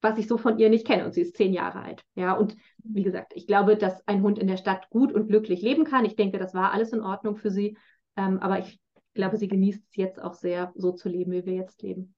was 0.00 0.18
ich 0.18 0.26
so 0.26 0.38
von 0.38 0.58
ihr 0.58 0.70
nicht 0.70 0.86
kenne. 0.86 1.04
Und 1.04 1.12
sie 1.12 1.22
ist 1.22 1.36
zehn 1.36 1.52
Jahre 1.52 1.80
alt. 1.82 2.02
Ja, 2.14 2.34
und 2.34 2.56
wie 2.78 3.02
gesagt, 3.02 3.32
ich 3.34 3.46
glaube, 3.46 3.76
dass 3.76 4.06
ein 4.06 4.22
Hund 4.22 4.38
in 4.38 4.46
der 4.48 4.56
Stadt 4.56 4.88
gut 4.90 5.12
und 5.12 5.28
glücklich 5.28 5.62
leben 5.62 5.84
kann. 5.84 6.04
Ich 6.04 6.16
denke, 6.16 6.38
das 6.38 6.54
war 6.54 6.72
alles 6.72 6.92
in 6.92 7.00
Ordnung 7.00 7.36
für 7.36 7.50
sie. 7.50 7.76
Ähm, 8.16 8.38
aber 8.40 8.58
ich 8.60 8.80
glaube, 9.14 9.36
sie 9.36 9.48
genießt 9.48 9.82
es 9.88 9.96
jetzt 9.96 10.20
auch 10.22 10.34
sehr, 10.34 10.72
so 10.74 10.92
zu 10.92 11.08
leben, 11.08 11.32
wie 11.32 11.44
wir 11.44 11.54
jetzt 11.54 11.82
leben. 11.82 12.14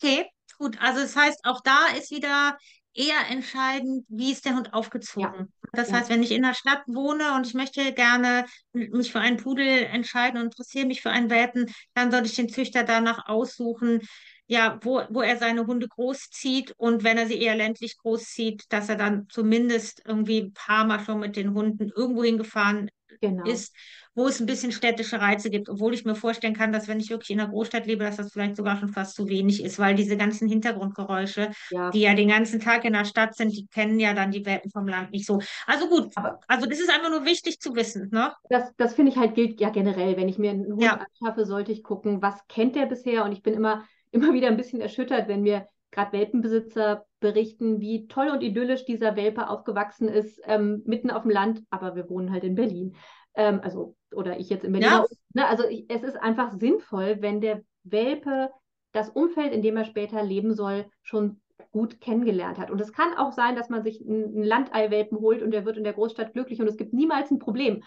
Okay, 0.00 0.26
gut. 0.58 0.80
Also 0.80 1.00
das 1.00 1.16
heißt, 1.16 1.44
auch 1.44 1.60
da 1.62 1.86
ist 1.98 2.10
wieder 2.10 2.56
eher 2.94 3.30
entscheidend, 3.30 4.04
wie 4.08 4.32
ist 4.32 4.44
der 4.44 4.56
Hund 4.56 4.72
aufgezogen. 4.72 5.52
Das 5.72 5.90
Ja. 5.90 5.96
heißt, 5.96 6.08
wenn 6.08 6.22
ich 6.22 6.32
in 6.32 6.42
der 6.42 6.54
Stadt 6.54 6.82
wohne 6.86 7.34
und 7.34 7.46
ich 7.46 7.54
möchte 7.54 7.92
gerne 7.92 8.46
mich 8.72 9.12
für 9.12 9.20
einen 9.20 9.36
Pudel 9.36 9.66
entscheiden 9.66 10.38
und 10.38 10.46
interessiere 10.46 10.86
mich 10.86 11.02
für 11.02 11.10
einen 11.10 11.28
Welpen, 11.28 11.70
dann 11.94 12.10
sollte 12.10 12.26
ich 12.26 12.36
den 12.36 12.48
Züchter 12.48 12.84
danach 12.84 13.28
aussuchen, 13.28 14.00
ja, 14.46 14.78
wo, 14.82 15.02
wo 15.10 15.22
er 15.22 15.36
seine 15.38 15.66
Hunde 15.66 15.88
großzieht 15.88 16.72
und 16.76 17.04
wenn 17.04 17.18
er 17.18 17.26
sie 17.26 17.40
eher 17.40 17.56
ländlich 17.56 17.96
großzieht, 17.98 18.64
dass 18.68 18.88
er 18.88 18.96
dann 18.96 19.26
zumindest 19.28 20.02
irgendwie 20.04 20.40
ein 20.42 20.52
paar 20.52 20.84
Mal 20.86 21.00
schon 21.00 21.20
mit 21.20 21.36
den 21.36 21.54
Hunden 21.54 21.90
irgendwo 21.94 22.22
hingefahren 22.24 22.90
Genau. 23.20 23.44
ist, 23.44 23.74
wo 24.14 24.26
es 24.26 24.40
ein 24.40 24.46
bisschen 24.46 24.72
städtische 24.72 25.20
Reize 25.20 25.48
gibt, 25.48 25.68
obwohl 25.70 25.94
ich 25.94 26.04
mir 26.04 26.14
vorstellen 26.14 26.54
kann, 26.54 26.72
dass 26.72 26.86
wenn 26.88 27.00
ich 27.00 27.08
wirklich 27.08 27.30
in 27.30 27.40
einer 27.40 27.48
Großstadt 27.48 27.86
lebe, 27.86 28.04
dass 28.04 28.16
das 28.16 28.32
vielleicht 28.32 28.56
sogar 28.56 28.78
schon 28.78 28.88
fast 28.90 29.14
zu 29.14 29.28
wenig 29.28 29.62
ist, 29.62 29.78
weil 29.78 29.94
diese 29.94 30.16
ganzen 30.16 30.48
Hintergrundgeräusche, 30.48 31.50
Ja. 31.70 31.90
die 31.90 32.00
ja 32.00 32.14
den 32.14 32.28
ganzen 32.28 32.60
Tag 32.60 32.84
in 32.84 32.92
der 32.92 33.04
Stadt 33.04 33.34
sind, 33.34 33.52
die 33.52 33.66
kennen 33.68 33.98
ja 34.00 34.12
dann 34.12 34.32
die 34.32 34.44
Welpen 34.44 34.70
vom 34.70 34.86
Land 34.88 35.12
nicht 35.12 35.24
so. 35.24 35.40
Also 35.66 35.88
gut, 35.88 36.12
Aber- 36.16 36.40
also 36.46 36.66
das 36.66 36.78
ist 36.80 36.90
einfach 36.90 37.10
nur 37.10 37.24
wichtig 37.24 37.58
zu 37.60 37.74
wissen, 37.74 38.10
ne? 38.12 38.32
Das, 38.50 38.70
das 38.76 38.94
finde 38.94 39.12
ich 39.12 39.18
halt 39.18 39.34
gilt 39.34 39.60
ja 39.60 39.70
generell. 39.70 40.16
Wenn 40.16 40.28
ich 40.28 40.38
mir 40.38 40.50
einen 40.50 40.66
Hund 40.66 40.82
Ja. 40.82 41.06
anschaffe, 41.20 41.46
sollte 41.46 41.72
ich 41.72 41.82
gucken, 41.82 42.20
was 42.20 42.34
kennt 42.48 42.76
der 42.76 42.86
bisher? 42.86 43.24
Und 43.24 43.32
ich 43.32 43.42
bin 43.42 43.54
immer, 43.54 43.84
immer 44.16 44.32
wieder 44.32 44.48
ein 44.48 44.56
bisschen 44.56 44.80
erschüttert, 44.80 45.28
wenn 45.28 45.42
mir 45.42 45.66
gerade 45.90 46.12
Welpenbesitzer 46.12 47.06
berichten, 47.20 47.80
wie 47.80 48.06
toll 48.08 48.28
und 48.28 48.42
idyllisch 48.42 48.84
dieser 48.84 49.16
Welpe 49.16 49.48
aufgewachsen 49.48 50.08
ist, 50.08 50.40
ähm, 50.44 50.82
mitten 50.84 51.10
auf 51.10 51.22
dem 51.22 51.30
Land, 51.30 51.62
aber 51.70 51.94
wir 51.94 52.10
wohnen 52.10 52.32
halt 52.32 52.44
in 52.44 52.54
Berlin. 52.54 52.96
Ähm, 53.34 53.60
also, 53.62 53.96
oder 54.12 54.38
ich 54.38 54.48
jetzt 54.48 54.64
in 54.64 54.72
Berlin. 54.72 54.90
Ja. 54.90 55.04
Ne, 55.32 55.46
also 55.46 55.64
ich, 55.68 55.86
es 55.88 56.02
ist 56.02 56.16
einfach 56.16 56.52
sinnvoll, 56.52 57.18
wenn 57.20 57.40
der 57.40 57.62
Welpe 57.84 58.50
das 58.92 59.10
Umfeld, 59.10 59.52
in 59.52 59.62
dem 59.62 59.76
er 59.76 59.84
später 59.84 60.22
leben 60.22 60.54
soll, 60.54 60.86
schon 61.02 61.40
gut 61.70 62.00
kennengelernt 62.00 62.58
hat. 62.58 62.70
Und 62.70 62.80
es 62.80 62.92
kann 62.92 63.16
auch 63.16 63.32
sein, 63.32 63.56
dass 63.56 63.68
man 63.68 63.82
sich 63.82 64.00
einen 64.00 64.42
Landeiwelpen 64.42 65.18
holt 65.18 65.42
und 65.42 65.50
der 65.50 65.64
wird 65.64 65.76
in 65.76 65.84
der 65.84 65.92
Großstadt 65.92 66.32
glücklich 66.32 66.60
und 66.60 66.68
es 66.68 66.76
gibt 66.76 66.92
niemals 66.92 67.30
ein 67.30 67.38
Problem. 67.38 67.82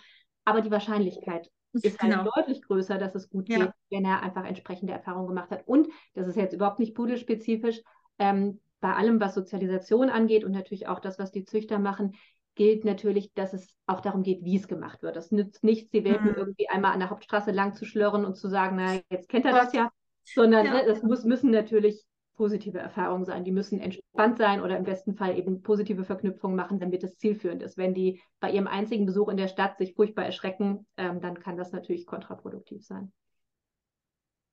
Aber 0.46 0.62
die 0.62 0.72
Wahrscheinlichkeit 0.72 1.50
ist 1.74 2.02
halt 2.02 2.12
genau. 2.12 2.32
deutlich 2.36 2.62
größer, 2.62 2.98
dass 2.98 3.16
es 3.16 3.30
gut 3.30 3.50
ja. 3.50 3.58
geht, 3.58 3.72
wenn 3.90 4.06
er 4.06 4.22
einfach 4.24 4.46
entsprechende 4.46 4.94
Erfahrungen 4.94 5.28
gemacht 5.28 5.52
hat. 5.52 5.68
Und 5.68 5.88
das 6.14 6.28
ist 6.28 6.36
jetzt 6.36 6.54
überhaupt 6.54 6.80
nicht 6.80 6.96
pudelspezifisch. 6.96 7.82
Ähm, 8.18 8.60
bei 8.82 8.94
allem, 8.94 9.20
was 9.20 9.36
Sozialisation 9.36 10.10
angeht 10.10 10.44
und 10.44 10.52
natürlich 10.52 10.88
auch 10.88 11.00
das, 11.00 11.20
was 11.20 11.32
die 11.32 11.46
Züchter 11.46 11.80
machen, 11.80 12.16
gilt 12.56 12.86
natürlich, 12.86 13.34
dass 13.34 13.54
es 13.54 13.74
auch 13.86 14.02
darum 14.02 14.24
geht, 14.24 14.44
wie 14.44 14.58
es 14.58 14.68
gemacht 14.68 15.02
wird. 15.02 15.16
Das 15.16 15.32
nützt 15.32 15.64
nichts, 15.64 15.92
die 15.92 16.04
Welpen 16.04 16.32
mhm. 16.32 16.36
irgendwie 16.36 16.70
einmal 16.70 16.94
an 16.94 17.00
der 17.00 17.10
Hauptstraße 17.10 17.52
lang 17.52 17.74
zu 17.74 17.86
schlörren 17.86 18.26
und 18.26 18.36
zu 18.36 18.50
sagen, 18.50 18.76
na, 18.78 19.00
jetzt 19.10 19.30
kennt 19.30 19.46
er 19.46 19.54
das 19.54 19.74
ja, 19.74 19.92
sondern 20.24 20.66
ja. 20.66 20.74
Ne, 20.74 20.86
das 20.86 21.02
muss, 21.04 21.24
müssen 21.24 21.52
natürlich 21.52 22.06
positive 22.40 22.80
Erfahrungen 22.80 23.26
sein. 23.26 23.44
Die 23.44 23.52
müssen 23.52 23.82
entspannt 23.82 24.38
sein 24.38 24.62
oder 24.62 24.78
im 24.78 24.86
besten 24.86 25.14
Fall 25.14 25.38
eben 25.38 25.62
positive 25.62 26.06
Verknüpfungen 26.06 26.56
machen, 26.56 26.80
damit 26.80 27.04
es 27.04 27.18
zielführend 27.18 27.62
ist. 27.62 27.76
Wenn 27.76 27.94
die 27.94 28.22
bei 28.40 28.50
ihrem 28.50 28.66
einzigen 28.66 29.06
Besuch 29.06 29.28
in 29.28 29.36
der 29.36 29.50
Stadt 29.50 29.78
sich 29.78 29.94
furchtbar 29.94 30.24
erschrecken, 30.24 30.88
ähm, 30.96 31.20
dann 31.20 31.42
kann 31.42 31.58
das 31.58 31.74
natürlich 31.74 32.06
kontraproduktiv 32.06 32.86
sein. 32.86 33.12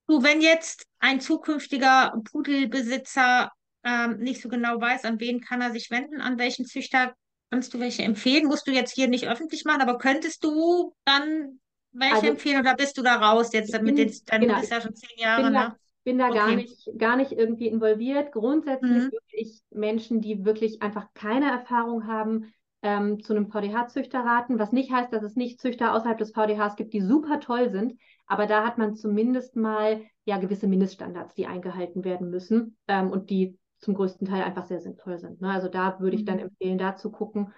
Du, 0.08 0.24
wenn 0.24 0.40
jetzt 0.40 0.84
ein 0.98 1.20
zukünftiger 1.20 2.20
Pudelbesitzer 2.32 3.52
ähm, 3.84 4.18
nicht 4.18 4.42
so 4.42 4.48
genau 4.48 4.80
weiß, 4.80 5.04
an 5.04 5.20
wen 5.20 5.40
kann 5.40 5.60
er 5.60 5.70
sich 5.70 5.88
wenden, 5.92 6.20
an 6.20 6.40
welchen 6.40 6.64
Züchter 6.64 7.14
kannst 7.52 7.72
du 7.72 7.78
welche 7.78 8.02
empfehlen? 8.02 8.48
Musst 8.48 8.66
du 8.66 8.72
jetzt 8.72 8.96
hier 8.96 9.06
nicht 9.06 9.28
öffentlich 9.28 9.64
machen, 9.64 9.80
aber 9.80 9.96
könntest 9.98 10.42
du 10.42 10.92
dann 11.04 11.60
welche 11.92 12.14
also, 12.16 12.26
empfehlen 12.26 12.60
oder 12.60 12.74
bist 12.74 12.98
du 12.98 13.02
da 13.02 13.14
raus 13.14 13.52
jetzt 13.52 13.80
mit 13.80 13.96
den, 13.96 14.12
dann 14.26 14.40
genau, 14.40 14.58
bist 14.58 14.72
ja 14.72 14.80
schon 14.80 14.96
zehn 14.96 15.18
Jahre, 15.18 15.44
bin 15.44 15.52
ne? 15.52 15.76
Bin 16.06 16.18
da 16.18 16.28
okay. 16.28 16.36
gar, 16.36 16.54
nicht, 16.54 16.88
gar 16.98 17.16
nicht 17.16 17.32
irgendwie 17.32 17.66
involviert. 17.66 18.30
Grundsätzlich 18.30 18.90
mhm. 18.90 19.12
würde 19.12 19.26
ich 19.32 19.60
Menschen, 19.70 20.20
die 20.20 20.44
wirklich 20.44 20.80
einfach 20.80 21.08
keine 21.14 21.50
Erfahrung 21.50 22.06
haben, 22.06 22.52
ähm, 22.82 23.20
zu 23.20 23.34
einem 23.34 23.50
VDH-Züchter 23.50 24.20
raten, 24.20 24.60
was 24.60 24.70
nicht 24.70 24.92
heißt, 24.92 25.12
dass 25.12 25.24
es 25.24 25.34
nicht 25.34 25.60
Züchter 25.60 25.92
außerhalb 25.92 26.16
des 26.16 26.30
VDHs 26.30 26.76
gibt, 26.76 26.92
die 26.92 27.00
super 27.00 27.40
toll 27.40 27.70
sind, 27.70 27.94
aber 28.26 28.46
da 28.46 28.64
hat 28.64 28.78
man 28.78 28.94
zumindest 28.94 29.56
mal 29.56 30.00
ja 30.24 30.38
gewisse 30.38 30.68
Mindeststandards, 30.68 31.34
die 31.34 31.48
eingehalten 31.48 32.04
werden 32.04 32.30
müssen 32.30 32.76
ähm, 32.86 33.10
und 33.10 33.30
die 33.30 33.58
zum 33.78 33.94
größten 33.94 34.28
Teil 34.28 34.44
einfach 34.44 34.66
sehr 34.66 34.80
sinnvoll 34.80 35.18
sind. 35.18 35.40
Ne? 35.40 35.50
Also 35.50 35.68
da 35.68 35.98
würde 35.98 36.16
ich 36.16 36.24
dann 36.24 36.36
mhm. 36.36 36.44
empfehlen, 36.44 36.78
da 36.78 36.94
zu 36.94 37.10
gucken. 37.10 37.52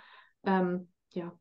Ähm, 0.44 0.88
ja. 1.12 1.38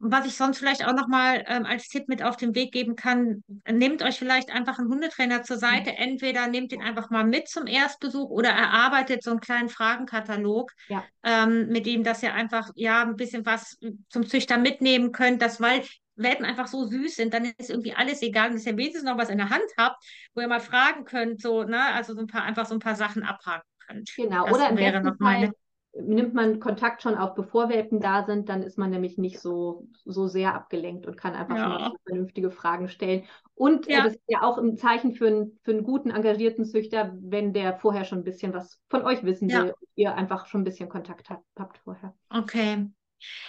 Und 0.00 0.10
was 0.12 0.24
ich 0.24 0.34
sonst 0.34 0.58
vielleicht 0.58 0.86
auch 0.86 0.94
nochmal 0.94 1.44
ähm, 1.46 1.66
als 1.66 1.88
Tipp 1.88 2.08
mit 2.08 2.22
auf 2.22 2.36
den 2.36 2.54
Weg 2.54 2.72
geben 2.72 2.96
kann, 2.96 3.44
nehmt 3.70 4.02
euch 4.02 4.18
vielleicht 4.18 4.50
einfach 4.50 4.78
einen 4.78 4.88
Hundetrainer 4.88 5.42
zur 5.42 5.58
Seite. 5.58 5.90
Mhm. 5.90 5.96
Entweder 5.98 6.46
nehmt 6.46 6.72
ihn 6.72 6.80
einfach 6.80 7.10
mal 7.10 7.24
mit 7.24 7.48
zum 7.48 7.66
Erstbesuch 7.66 8.30
oder 8.30 8.48
erarbeitet 8.48 9.22
so 9.22 9.30
einen 9.30 9.40
kleinen 9.40 9.68
Fragenkatalog, 9.68 10.72
ja. 10.88 11.04
ähm, 11.22 11.68
mit 11.68 11.84
dem 11.84 12.02
dass 12.02 12.22
ihr 12.22 12.32
einfach 12.32 12.70
ja 12.76 13.02
ein 13.02 13.16
bisschen 13.16 13.44
was 13.44 13.78
zum 14.08 14.26
Züchter 14.26 14.56
mitnehmen 14.56 15.12
könnt, 15.12 15.42
dass 15.42 15.60
weil 15.60 15.82
Welpen 16.16 16.44
einfach 16.44 16.66
so 16.66 16.86
süß 16.86 17.16
sind, 17.16 17.34
dann 17.34 17.44
ist 17.44 17.70
irgendwie 17.70 17.94
alles 17.94 18.22
egal, 18.22 18.52
dass 18.52 18.66
ihr 18.66 18.76
wenigstens 18.76 19.04
noch 19.04 19.18
was 19.18 19.30
in 19.30 19.38
der 19.38 19.50
Hand 19.50 19.64
habt, 19.78 20.02
wo 20.34 20.40
ihr 20.40 20.48
mal 20.48 20.60
fragen 20.60 21.04
könnt, 21.04 21.40
so, 21.40 21.64
ne, 21.64 21.82
also 21.94 22.14
so 22.14 22.20
ein 22.20 22.26
paar, 22.26 22.42
einfach 22.42 22.66
so 22.66 22.74
ein 22.74 22.80
paar 22.80 22.94
Sachen 22.94 23.22
abhaken 23.22 23.68
könnt. 23.86 24.10
Genau, 24.16 24.46
das 24.46 24.54
oder 24.54 24.70
im 24.70 24.76
wäre 24.76 25.02
noch 25.02 25.18
meine 25.18 25.52
nimmt 25.92 26.34
man 26.34 26.60
Kontakt 26.60 27.02
schon 27.02 27.16
auf, 27.16 27.34
bevor 27.34 27.68
Welpen 27.68 28.00
da 28.00 28.24
sind, 28.24 28.48
dann 28.48 28.62
ist 28.62 28.78
man 28.78 28.90
nämlich 28.90 29.18
nicht 29.18 29.40
so, 29.40 29.88
so 30.04 30.28
sehr 30.28 30.54
abgelenkt 30.54 31.06
und 31.06 31.16
kann 31.16 31.34
einfach 31.34 31.56
ja. 31.56 31.92
vernünftige 32.06 32.50
Fragen 32.50 32.88
stellen. 32.88 33.24
Und 33.54 33.86
ja. 33.86 33.98
Äh, 33.98 34.02
das 34.04 34.12
ist 34.14 34.22
ja 34.28 34.42
auch 34.42 34.58
ein 34.58 34.76
Zeichen 34.76 35.12
für, 35.12 35.26
ein, 35.26 35.58
für 35.62 35.72
einen 35.72 35.82
guten, 35.82 36.10
engagierten 36.10 36.64
Züchter, 36.64 37.12
wenn 37.20 37.52
der 37.52 37.76
vorher 37.78 38.04
schon 38.04 38.18
ein 38.18 38.24
bisschen 38.24 38.54
was 38.54 38.80
von 38.88 39.02
euch 39.02 39.24
wissen 39.24 39.48
ja. 39.48 39.64
will 39.64 39.70
und 39.70 39.88
ihr 39.96 40.14
einfach 40.14 40.46
schon 40.46 40.62
ein 40.62 40.64
bisschen 40.64 40.88
Kontakt 40.88 41.28
habt, 41.28 41.44
habt 41.58 41.78
vorher. 41.78 42.14
Okay. 42.30 42.86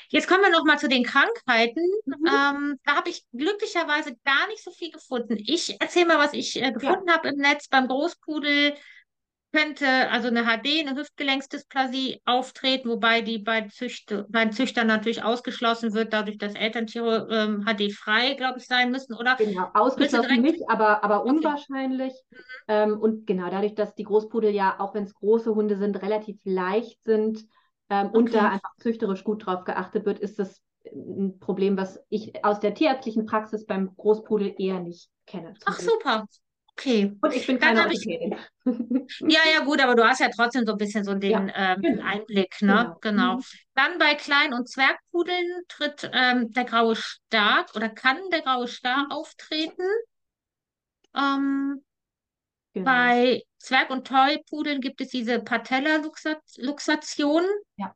Jetzt 0.09 0.27
kommen 0.27 0.41
wir 0.41 0.51
noch 0.51 0.65
mal 0.65 0.77
zu 0.77 0.89
den 0.89 1.03
Krankheiten. 1.03 1.89
Mhm. 2.05 2.25
Ähm, 2.25 2.79
da 2.83 2.95
habe 2.95 3.09
ich 3.09 3.25
glücklicherweise 3.31 4.17
gar 4.25 4.47
nicht 4.47 4.63
so 4.63 4.71
viel 4.71 4.91
gefunden. 4.91 5.37
Ich 5.37 5.79
erzähle 5.79 6.07
mal, 6.07 6.17
was 6.17 6.33
ich 6.33 6.61
äh, 6.61 6.71
gefunden 6.71 7.07
ja. 7.07 7.13
habe 7.13 7.29
im 7.29 7.37
Netz. 7.37 7.67
Beim 7.69 7.87
Großpudel 7.87 8.73
könnte 9.51 10.09
also 10.09 10.27
eine 10.27 10.43
HD, 10.43 10.87
eine 10.87 10.95
Hüftgelenksdysplasie 10.95 12.21
auftreten, 12.25 12.89
wobei 12.89 13.21
die 13.21 13.39
bei, 13.39 13.67
Züchter, 13.67 14.25
bei 14.29 14.47
Züchtern 14.47 14.87
natürlich 14.87 15.23
ausgeschlossen 15.23 15.93
wird, 15.93 16.13
dadurch, 16.13 16.37
dass 16.37 16.55
Elterntiere 16.55 17.27
ähm, 17.29 17.65
HD-frei, 17.65 18.35
glaube 18.35 18.59
ich, 18.59 18.65
sein 18.65 18.91
müssen, 18.91 19.13
oder? 19.13 19.35
Genau, 19.35 19.67
ausgeschlossen 19.73 20.41
nicht, 20.41 20.61
aber, 20.69 21.03
aber 21.03 21.25
unwahrscheinlich. 21.25 22.13
Okay. 22.31 22.41
Ähm, 22.67 22.99
und 22.99 23.27
genau, 23.27 23.49
dadurch, 23.49 23.75
dass 23.75 23.93
die 23.95 24.03
Großpudel 24.03 24.51
ja, 24.51 24.79
auch 24.79 24.93
wenn 24.93 25.03
es 25.03 25.13
große 25.13 25.53
Hunde 25.53 25.77
sind, 25.77 26.01
relativ 26.01 26.39
leicht 26.43 27.03
sind 27.03 27.45
ähm, 27.89 28.07
okay. 28.07 28.17
und 28.17 28.33
da 28.33 28.49
einfach 28.49 28.75
züchterisch 28.79 29.23
gut 29.23 29.45
drauf 29.45 29.65
geachtet 29.65 30.05
wird, 30.05 30.19
ist 30.19 30.39
das 30.39 30.61
ein 30.85 31.39
Problem, 31.39 31.77
was 31.77 31.99
ich 32.09 32.43
aus 32.43 32.59
der 32.59 32.73
tierärztlichen 32.73 33.25
Praxis 33.25 33.65
beim 33.65 33.95
Großpudel 33.95 34.55
eher 34.57 34.79
nicht 34.79 35.09
kenne. 35.25 35.53
Ach, 35.65 35.77
Glück. 35.77 35.91
super. 35.91 36.25
Okay. 36.81 37.15
Und 37.21 37.35
ich 37.35 37.45
bin 37.45 37.59
keine 37.59 37.81
Orthopädin. 37.81 38.35
ja, 39.27 39.41
ja, 39.53 39.59
gut, 39.63 39.79
aber 39.81 39.93
du 39.95 40.03
hast 40.03 40.19
ja 40.19 40.29
trotzdem 40.35 40.65
so 40.65 40.71
ein 40.71 40.79
bisschen 40.79 41.03
so 41.03 41.13
den 41.13 41.49
ja, 41.49 41.75
ähm, 41.75 41.81
genau. 41.81 42.03
Einblick, 42.03 42.59
ne? 42.61 42.95
Genau. 43.01 43.01
genau. 43.01 43.35
Mhm. 43.35 43.43
Dann 43.75 43.99
bei 43.99 44.15
Klein- 44.15 44.53
und 44.53 44.67
Zwergpudeln 44.67 45.61
tritt 45.67 46.09
ähm, 46.11 46.51
der 46.51 46.65
graue 46.65 46.95
Star 46.95 47.67
oder 47.75 47.89
kann 47.89 48.17
der 48.31 48.41
graue 48.41 48.67
Star 48.67 49.05
mhm. 49.05 49.11
auftreten. 49.11 49.83
Ähm, 51.15 51.83
genau. 52.73 52.85
Bei 52.85 53.43
Zwerg- 53.59 53.91
und 53.91 54.07
Toypudeln 54.07 54.81
gibt 54.81 55.01
es 55.01 55.09
diese 55.09 55.39
Patella-Luxation. 55.39 57.43
Ja. 57.77 57.93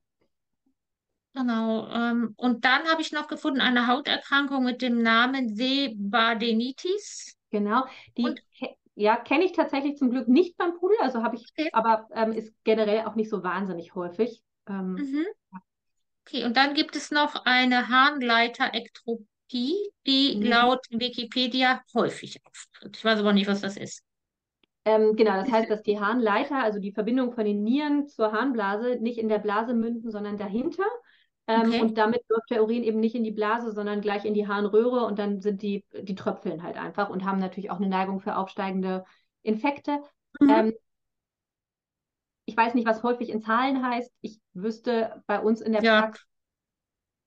Genau. 1.34 1.92
Ähm, 1.92 2.36
und 2.38 2.66
dann 2.66 2.88
habe 2.88 3.02
ich 3.02 3.12
noch 3.12 3.26
gefunden 3.28 3.62
eine 3.62 3.88
Hauterkrankung 3.88 4.64
mit 4.64 4.84
dem 4.84 5.02
Namen 5.02 5.56
Sebadenitis. 5.56 7.36
Genau. 7.56 7.86
Die 8.18 8.24
und, 8.24 8.42
ja, 8.96 9.16
kenne 9.16 9.46
ich 9.46 9.54
tatsächlich 9.54 9.96
zum 9.98 10.10
Glück 10.10 10.28
nicht 10.28 10.58
beim 10.58 10.78
Pudel, 10.78 10.98
also 11.00 11.24
habe 11.24 11.38
ich, 11.38 11.46
okay. 11.58 11.70
aber 11.72 12.08
ähm, 12.14 12.34
ist 12.34 12.54
generell 12.66 13.06
auch 13.06 13.16
nicht 13.16 13.30
so 13.30 13.44
wahnsinnig 13.44 13.96
häufig. 13.96 14.42
Ähm, 14.68 14.96
mhm. 14.96 15.26
Okay, 16.28 16.44
und 16.44 16.58
dann 16.58 16.74
gibt 16.74 16.98
es 16.98 17.12
noch 17.12 17.46
eine 17.46 17.88
Harnleiterektropie, 17.88 19.76
die 20.06 20.36
mhm. 20.36 20.44
laut 20.44 20.86
Wikipedia 20.90 21.82
häufig 21.94 22.42
auftritt. 22.46 22.98
Ich 22.98 23.06
weiß 23.06 23.20
aber 23.20 23.32
nicht, 23.32 23.48
was 23.48 23.62
das 23.62 23.78
ist. 23.78 24.04
Ähm, 24.84 25.16
genau, 25.16 25.34
das 25.34 25.52
heißt, 25.52 25.70
dass 25.70 25.82
die 25.82 26.00
Harnleiter, 26.00 26.62
also 26.62 26.80
die 26.80 26.92
Verbindung 26.92 27.32
von 27.32 27.46
den 27.46 27.64
Nieren 27.64 28.08
zur 28.08 28.34
Harnblase, 28.34 28.98
nicht 29.02 29.18
in 29.18 29.30
der 29.30 29.40
Blase 29.40 29.74
münden, 29.74 30.12
sondern 30.12 30.38
dahinter. 30.38 30.84
Ähm, 31.48 31.68
okay. 31.68 31.82
Und 31.82 31.98
damit 31.98 32.24
läuft 32.28 32.50
der 32.50 32.64
Urin 32.64 32.84
eben 32.84 33.00
nicht 33.00 33.16
in 33.16 33.24
die 33.24 33.32
Blase, 33.32 33.72
sondern 33.72 34.02
gleich 34.02 34.26
in 34.26 34.34
die 34.34 34.48
Harnröhre 34.48 35.06
und 35.06 35.20
dann 35.20 35.42
sind 35.42 35.62
die, 35.62 35.86
die 35.94 36.16
Tröpfeln 36.16 36.64
halt 36.64 36.78
einfach 36.78 37.10
und 37.10 37.24
haben 37.24 37.40
natürlich 37.40 37.70
auch 37.70 37.78
eine 37.78 37.90
Neigung 37.90 38.20
für 38.20 38.36
aufsteigende 38.36 39.06
Infekte. 39.44 40.00
Mhm. 40.40 40.50
Ähm, 40.50 40.74
ich 42.46 42.58
weiß 42.58 42.74
nicht, 42.74 42.88
was 42.88 43.04
häufig 43.04 43.30
in 43.30 43.42
Zahlen 43.42 43.86
heißt. 43.86 44.12
Ich 44.22 44.40
wüsste 44.54 45.24
bei 45.28 45.40
uns 45.40 45.62
in 45.62 45.74
der 45.74 45.84
ja. 45.84 46.02
Praxis, 46.02 46.26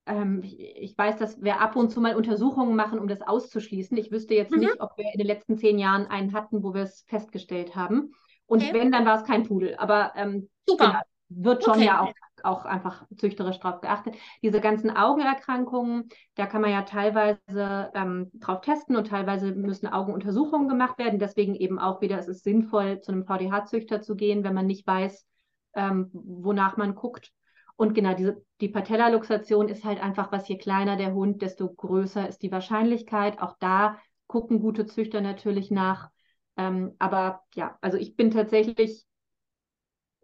ähm, 0.07 0.41
ich, 0.43 0.59
ich, 0.59 0.99
weiß, 0.99 1.19
dass 1.19 1.41
wir 1.43 1.61
ab 1.61 1.77
und 1.77 1.91
zu 1.91 2.01
mal 2.01 2.17
Untersuchungen 2.17 2.75
machen, 2.75 2.99
um 2.99 3.09
das 3.09 3.21
auszuschließen. 3.21 3.97
Ich 3.99 4.11
wüsste 4.11 4.35
jetzt 4.35 4.53
mhm. 4.53 4.61
nicht, 4.61 4.81
ob 4.81 4.97
wir 4.97 5.05
in 5.13 5.19
den 5.19 5.27
letzten 5.27 5.57
zehn 5.59 5.79
Jahren 5.79 6.07
einen 6.07 6.33
hatten, 6.33 6.63
wo 6.63 6.75
wir 6.75 6.83
es 6.83 7.05
festgestellt 7.09 7.77
haben. 7.77 8.13
Und 8.47 8.63
okay. 8.63 8.73
wenn, 8.73 8.91
dann 8.91 9.05
war 9.05 9.21
es 9.21 9.25
kein 9.25 9.43
Pudel. 9.45 9.77
Aber 9.77 10.13
ähm, 10.17 10.49
Super. 10.67 10.87
Genau, 10.87 11.01
wird 11.29 11.65
schon 11.65 11.75
okay. 11.75 11.85
ja 11.85 12.01
auch 12.01 12.13
auch 12.45 12.65
einfach 12.65 13.05
züchterisch 13.17 13.59
drauf 13.61 13.81
geachtet. 13.81 14.17
Diese 14.43 14.61
ganzen 14.61 14.91
Augenerkrankungen, 14.91 16.09
da 16.35 16.47
kann 16.47 16.63
man 16.63 16.71
ja 16.71 16.83
teilweise 16.83 17.91
ähm, 17.95 18.31
drauf 18.35 18.61
testen 18.61 18.97
und 18.97 19.09
teilweise 19.09 19.53
müssen 19.53 19.87
Augenuntersuchungen 19.87 20.69
gemacht 20.69 20.99
werden. 20.99 21.19
Deswegen 21.19 21.55
eben 21.55 21.79
auch 21.79 22.01
wieder, 22.01 22.19
es 22.19 22.29
ist 22.29 22.45
sinnvoll, 22.45 23.01
zu 23.01 23.13
einem 23.13 23.25
VDH-Züchter 23.25 24.01
zu 24.01 24.17
gehen, 24.17 24.45
wenn 24.45 24.55
man 24.55 24.67
nicht 24.67 24.87
weiß, 24.87 25.27
ähm, 25.75 26.11
wonach 26.13 26.77
man 26.77 26.95
guckt. 26.95 27.33
Und 27.77 27.95
genau, 27.95 28.15
diese, 28.15 28.45
die 28.61 28.69
Patellaluxation 28.69 29.69
ist 29.69 29.85
halt 29.85 30.03
einfach, 30.03 30.33
was 30.33 30.49
je 30.49 30.59
kleiner 30.59 30.97
der 30.97 31.15
Hund, 31.15 31.43
desto 31.43 31.73
größer 31.73 32.29
ist 32.29 32.43
die 32.43 32.51
Wahrscheinlichkeit. 32.51 33.41
Auch 33.41 33.57
da 33.61 33.99
gucken 34.27 34.61
gute 34.61 34.87
Züchter 34.87 35.21
natürlich 35.21 35.71
nach. 35.71 36.11
Ähm, 36.57 36.95
aber 36.99 37.43
ja, 37.55 37.79
also 37.81 37.97
ich 37.97 38.17
bin 38.17 38.31
tatsächlich 38.31 39.07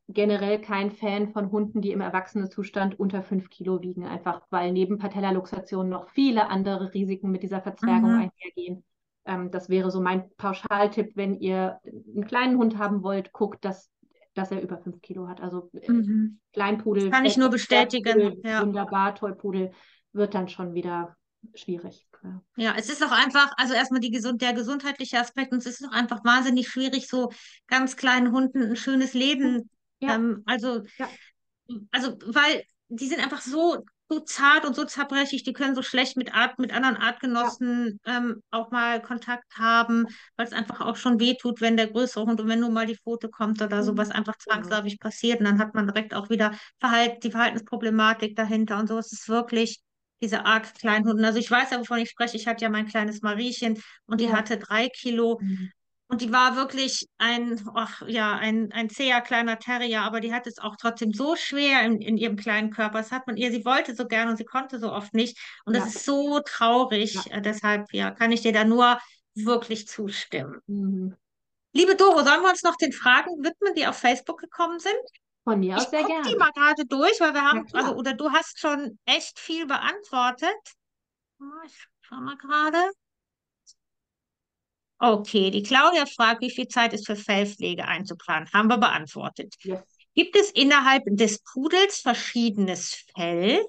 generell 0.08 0.60
kein 0.60 0.90
Fan 0.90 1.28
von 1.32 1.50
Hunden, 1.50 1.80
die 1.80 1.92
im 1.92 2.00
Erwachsenenzustand 2.00 2.98
unter 2.98 3.22
fünf 3.22 3.48
Kilo 3.48 3.80
wiegen, 3.80 4.04
einfach 4.04 4.42
weil 4.50 4.72
neben 4.72 4.98
Patellaluxation 4.98 5.88
noch 5.88 6.10
viele 6.10 6.48
andere 6.50 6.92
Risiken 6.92 7.30
mit 7.30 7.42
dieser 7.42 7.62
Verzwergung 7.62 8.12
mhm. 8.12 8.30
einhergehen. 8.30 8.84
Ähm, 9.24 9.50
das 9.50 9.68
wäre 9.68 9.90
so 9.90 10.00
mein 10.00 10.30
Pauschaltipp, 10.36 11.16
wenn 11.16 11.40
ihr 11.40 11.80
einen 11.84 12.26
kleinen 12.26 12.58
Hund 12.58 12.76
haben 12.76 13.02
wollt, 13.02 13.32
guckt, 13.32 13.64
dass, 13.64 13.90
dass 14.34 14.50
er 14.50 14.60
über 14.60 14.76
fünf 14.78 15.00
Kilo 15.00 15.26
hat. 15.28 15.40
Also 15.40 15.70
äh, 15.72 15.90
mhm. 15.90 16.38
Kleinpudel. 16.52 17.04
Das 17.04 17.12
kann 17.12 17.24
ich 17.24 17.38
nur 17.38 17.48
bestätigen. 17.48 18.42
ja. 18.44 18.60
Wunderbar, 18.60 19.14
Tollpudel 19.14 19.72
wird 20.12 20.34
dann 20.34 20.48
schon 20.48 20.74
wieder 20.74 21.16
schwierig. 21.54 22.06
Ja. 22.22 22.42
ja. 22.56 22.74
es 22.76 22.90
ist 22.90 23.02
auch 23.02 23.12
einfach, 23.12 23.52
also 23.56 23.72
erstmal 23.72 24.00
die 24.00 24.10
gesund, 24.10 24.42
der 24.42 24.52
gesundheitliche 24.52 25.18
Aspekt 25.18 25.52
und 25.52 25.58
es 25.58 25.66
ist 25.66 25.86
auch 25.86 25.92
einfach 25.92 26.24
wahnsinnig 26.24 26.68
schwierig, 26.68 27.08
so 27.08 27.30
ganz 27.66 27.96
kleinen 27.96 28.32
Hunden 28.32 28.62
ein 28.62 28.76
schönes 28.76 29.14
Leben 29.14 29.70
ja. 30.04 30.14
Ähm, 30.14 30.42
also, 30.46 30.82
ja. 30.98 31.08
also, 31.90 32.16
weil 32.26 32.64
die 32.88 33.08
sind 33.08 33.20
einfach 33.20 33.40
so 33.40 33.84
so 34.08 34.20
zart 34.20 34.66
und 34.66 34.76
so 34.76 34.84
zerbrechlich, 34.84 35.44
die 35.44 35.52
können 35.52 35.74
so 35.74 35.82
schlecht 35.82 36.16
mit 36.16 36.34
Art, 36.34 36.58
mit 36.58 36.74
anderen 36.74 36.96
Artgenossen 36.96 38.00
ja. 38.06 38.18
ähm, 38.18 38.42
auch 38.50 38.70
mal 38.70 39.00
Kontakt 39.00 39.56
haben, 39.56 40.06
weil 40.36 40.46
es 40.46 40.52
einfach 40.52 40.80
auch 40.80 40.96
schon 40.96 41.20
wehtut, 41.20 41.60
wenn 41.60 41.76
der 41.76 41.88
größere 41.88 42.24
Hund 42.26 42.40
und 42.40 42.48
wenn 42.48 42.60
nur 42.60 42.70
mal 42.70 42.86
die 42.86 42.96
Pfote 42.96 43.28
kommt 43.28 43.62
oder 43.62 43.78
mhm. 43.78 43.82
sowas 43.82 44.10
einfach 44.10 44.36
zwangsläufig 44.36 45.00
passiert 45.00 45.40
und 45.40 45.46
dann 45.46 45.58
hat 45.58 45.74
man 45.74 45.86
direkt 45.86 46.14
auch 46.14 46.28
wieder 46.28 46.52
Verhalt, 46.80 47.24
die 47.24 47.30
Verhaltensproblematik 47.30 48.36
dahinter 48.36 48.78
und 48.78 48.88
so. 48.88 48.98
Es 48.98 49.12
ist 49.12 49.28
wirklich 49.28 49.80
diese 50.20 50.44
arg 50.44 50.74
kleinen 50.74 51.06
Hunden. 51.06 51.24
Also 51.24 51.38
ich 51.38 51.50
weiß 51.50 51.70
ja, 51.70 51.80
wovon 51.80 51.98
ich 51.98 52.10
spreche. 52.10 52.36
Ich 52.36 52.46
hatte 52.46 52.64
ja 52.64 52.70
mein 52.70 52.86
kleines 52.86 53.22
Mariechen 53.22 53.82
und 54.06 54.20
die 54.20 54.26
ja. 54.26 54.32
hatte 54.32 54.58
drei 54.58 54.88
Kilo. 54.88 55.38
Mhm. 55.40 55.70
Und 56.08 56.20
die 56.20 56.32
war 56.32 56.54
wirklich 56.54 57.06
ein, 57.18 57.66
ach, 57.74 58.02
ja, 58.06 58.36
ein, 58.36 58.70
ein 58.72 58.90
zäher 58.90 59.22
kleiner 59.22 59.58
Terrier, 59.58 60.02
aber 60.02 60.20
die 60.20 60.32
hat 60.34 60.46
es 60.46 60.58
auch 60.58 60.76
trotzdem 60.76 61.12
so 61.12 61.34
schwer 61.34 61.82
in, 61.82 62.00
in 62.00 62.18
ihrem 62.18 62.36
kleinen 62.36 62.70
Körper. 62.70 62.98
Das 62.98 63.10
hat 63.10 63.26
man 63.26 63.36
ihr, 63.36 63.50
sie 63.50 63.64
wollte 63.64 63.94
so 63.94 64.06
gern 64.06 64.28
und 64.28 64.36
sie 64.36 64.44
konnte 64.44 64.78
so 64.78 64.92
oft 64.92 65.14
nicht. 65.14 65.38
Und 65.64 65.74
ja. 65.74 65.80
das 65.80 65.94
ist 65.94 66.04
so 66.04 66.40
traurig. 66.40 67.14
Ja. 67.14 67.38
Äh, 67.38 67.42
deshalb, 67.42 67.92
ja, 67.92 68.10
kann 68.10 68.32
ich 68.32 68.42
dir 68.42 68.52
da 68.52 68.64
nur 68.64 68.98
wirklich 69.34 69.88
zustimmen. 69.88 70.60
Mhm. 70.66 71.16
Liebe 71.72 71.96
Doro, 71.96 72.22
sollen 72.22 72.42
wir 72.42 72.50
uns 72.50 72.62
noch 72.62 72.76
den 72.76 72.92
Fragen 72.92 73.30
widmen, 73.42 73.74
die 73.74 73.86
auf 73.86 73.96
Facebook 73.96 74.38
gekommen 74.38 74.78
sind? 74.78 74.94
Von 75.42 75.58
mir 75.60 75.76
aus 75.76 75.84
ich 75.84 75.88
sehr 75.88 76.04
gerne. 76.04 76.28
die 76.28 76.36
mal 76.36 76.52
gerade 76.52 76.86
durch, 76.86 77.18
weil 77.20 77.34
wir 77.34 77.42
haben, 77.42 77.66
also, 77.72 77.94
oder 77.96 78.14
du 78.14 78.30
hast 78.30 78.60
schon 78.60 78.98
echt 79.06 79.38
viel 79.38 79.66
beantwortet. 79.66 80.56
Oh, 81.40 81.66
ich 81.66 81.86
schau 82.02 82.16
mal 82.16 82.36
gerade. 82.36 82.78
Okay, 84.98 85.50
die 85.50 85.62
Claudia 85.62 86.06
fragt, 86.06 86.40
wie 86.40 86.50
viel 86.50 86.68
Zeit 86.68 86.92
ist 86.92 87.06
für 87.06 87.16
Fellpflege 87.16 87.84
einzuplanen? 87.84 88.48
Haben 88.52 88.68
wir 88.68 88.78
beantwortet. 88.78 89.54
Yes. 89.60 89.80
Gibt 90.14 90.36
es 90.36 90.50
innerhalb 90.50 91.02
des 91.06 91.40
Pudels 91.40 91.98
verschiedenes 91.98 93.04
Fell? 93.14 93.64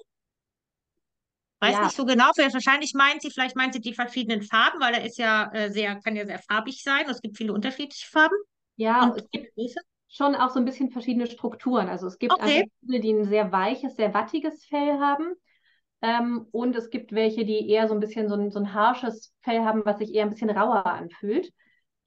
Weiß 1.60 1.74
ja. 1.74 1.84
nicht 1.84 1.96
so 1.96 2.04
genau. 2.04 2.26
Wahrscheinlich 2.36 2.94
meint 2.94 3.22
sie, 3.22 3.30
vielleicht 3.30 3.56
meint 3.56 3.72
sie 3.72 3.80
die 3.80 3.94
verschiedenen 3.94 4.42
Farben, 4.42 4.78
weil 4.80 4.94
er 4.94 5.04
ist 5.04 5.18
ja 5.18 5.50
äh, 5.52 5.70
sehr, 5.70 5.96
kann 6.00 6.14
ja 6.14 6.26
sehr 6.26 6.38
farbig 6.38 6.82
sein. 6.82 7.08
Es 7.08 7.20
gibt 7.20 7.36
viele 7.36 7.52
unterschiedliche 7.52 8.06
Farben. 8.06 8.36
Ja, 8.76 9.04
und 9.04 9.16
es 9.16 9.30
gibt 9.30 9.52
schon 10.08 10.34
auch 10.34 10.50
so 10.50 10.58
ein 10.58 10.64
bisschen 10.64 10.90
verschiedene 10.90 11.26
Strukturen. 11.26 11.88
Also 11.88 12.06
es 12.06 12.18
gibt 12.18 12.32
okay. 12.32 12.70
Pudel, 12.80 13.00
die 13.00 13.12
ein 13.12 13.24
sehr 13.24 13.50
weiches, 13.50 13.96
sehr 13.96 14.14
wattiges 14.14 14.64
Fell 14.66 14.98
haben. 15.00 15.34
Ähm, 16.06 16.46
und 16.52 16.76
es 16.76 16.90
gibt 16.90 17.12
welche, 17.12 17.44
die 17.44 17.68
eher 17.68 17.88
so 17.88 17.94
ein 17.94 17.98
bisschen 18.00 18.28
so 18.28 18.36
ein, 18.36 18.52
so 18.52 18.60
ein 18.60 18.72
harsches 18.72 19.34
Fell 19.40 19.64
haben, 19.64 19.82
was 19.84 19.98
sich 19.98 20.14
eher 20.14 20.22
ein 20.22 20.30
bisschen 20.30 20.50
rauer 20.50 20.86
anfühlt. 20.86 21.52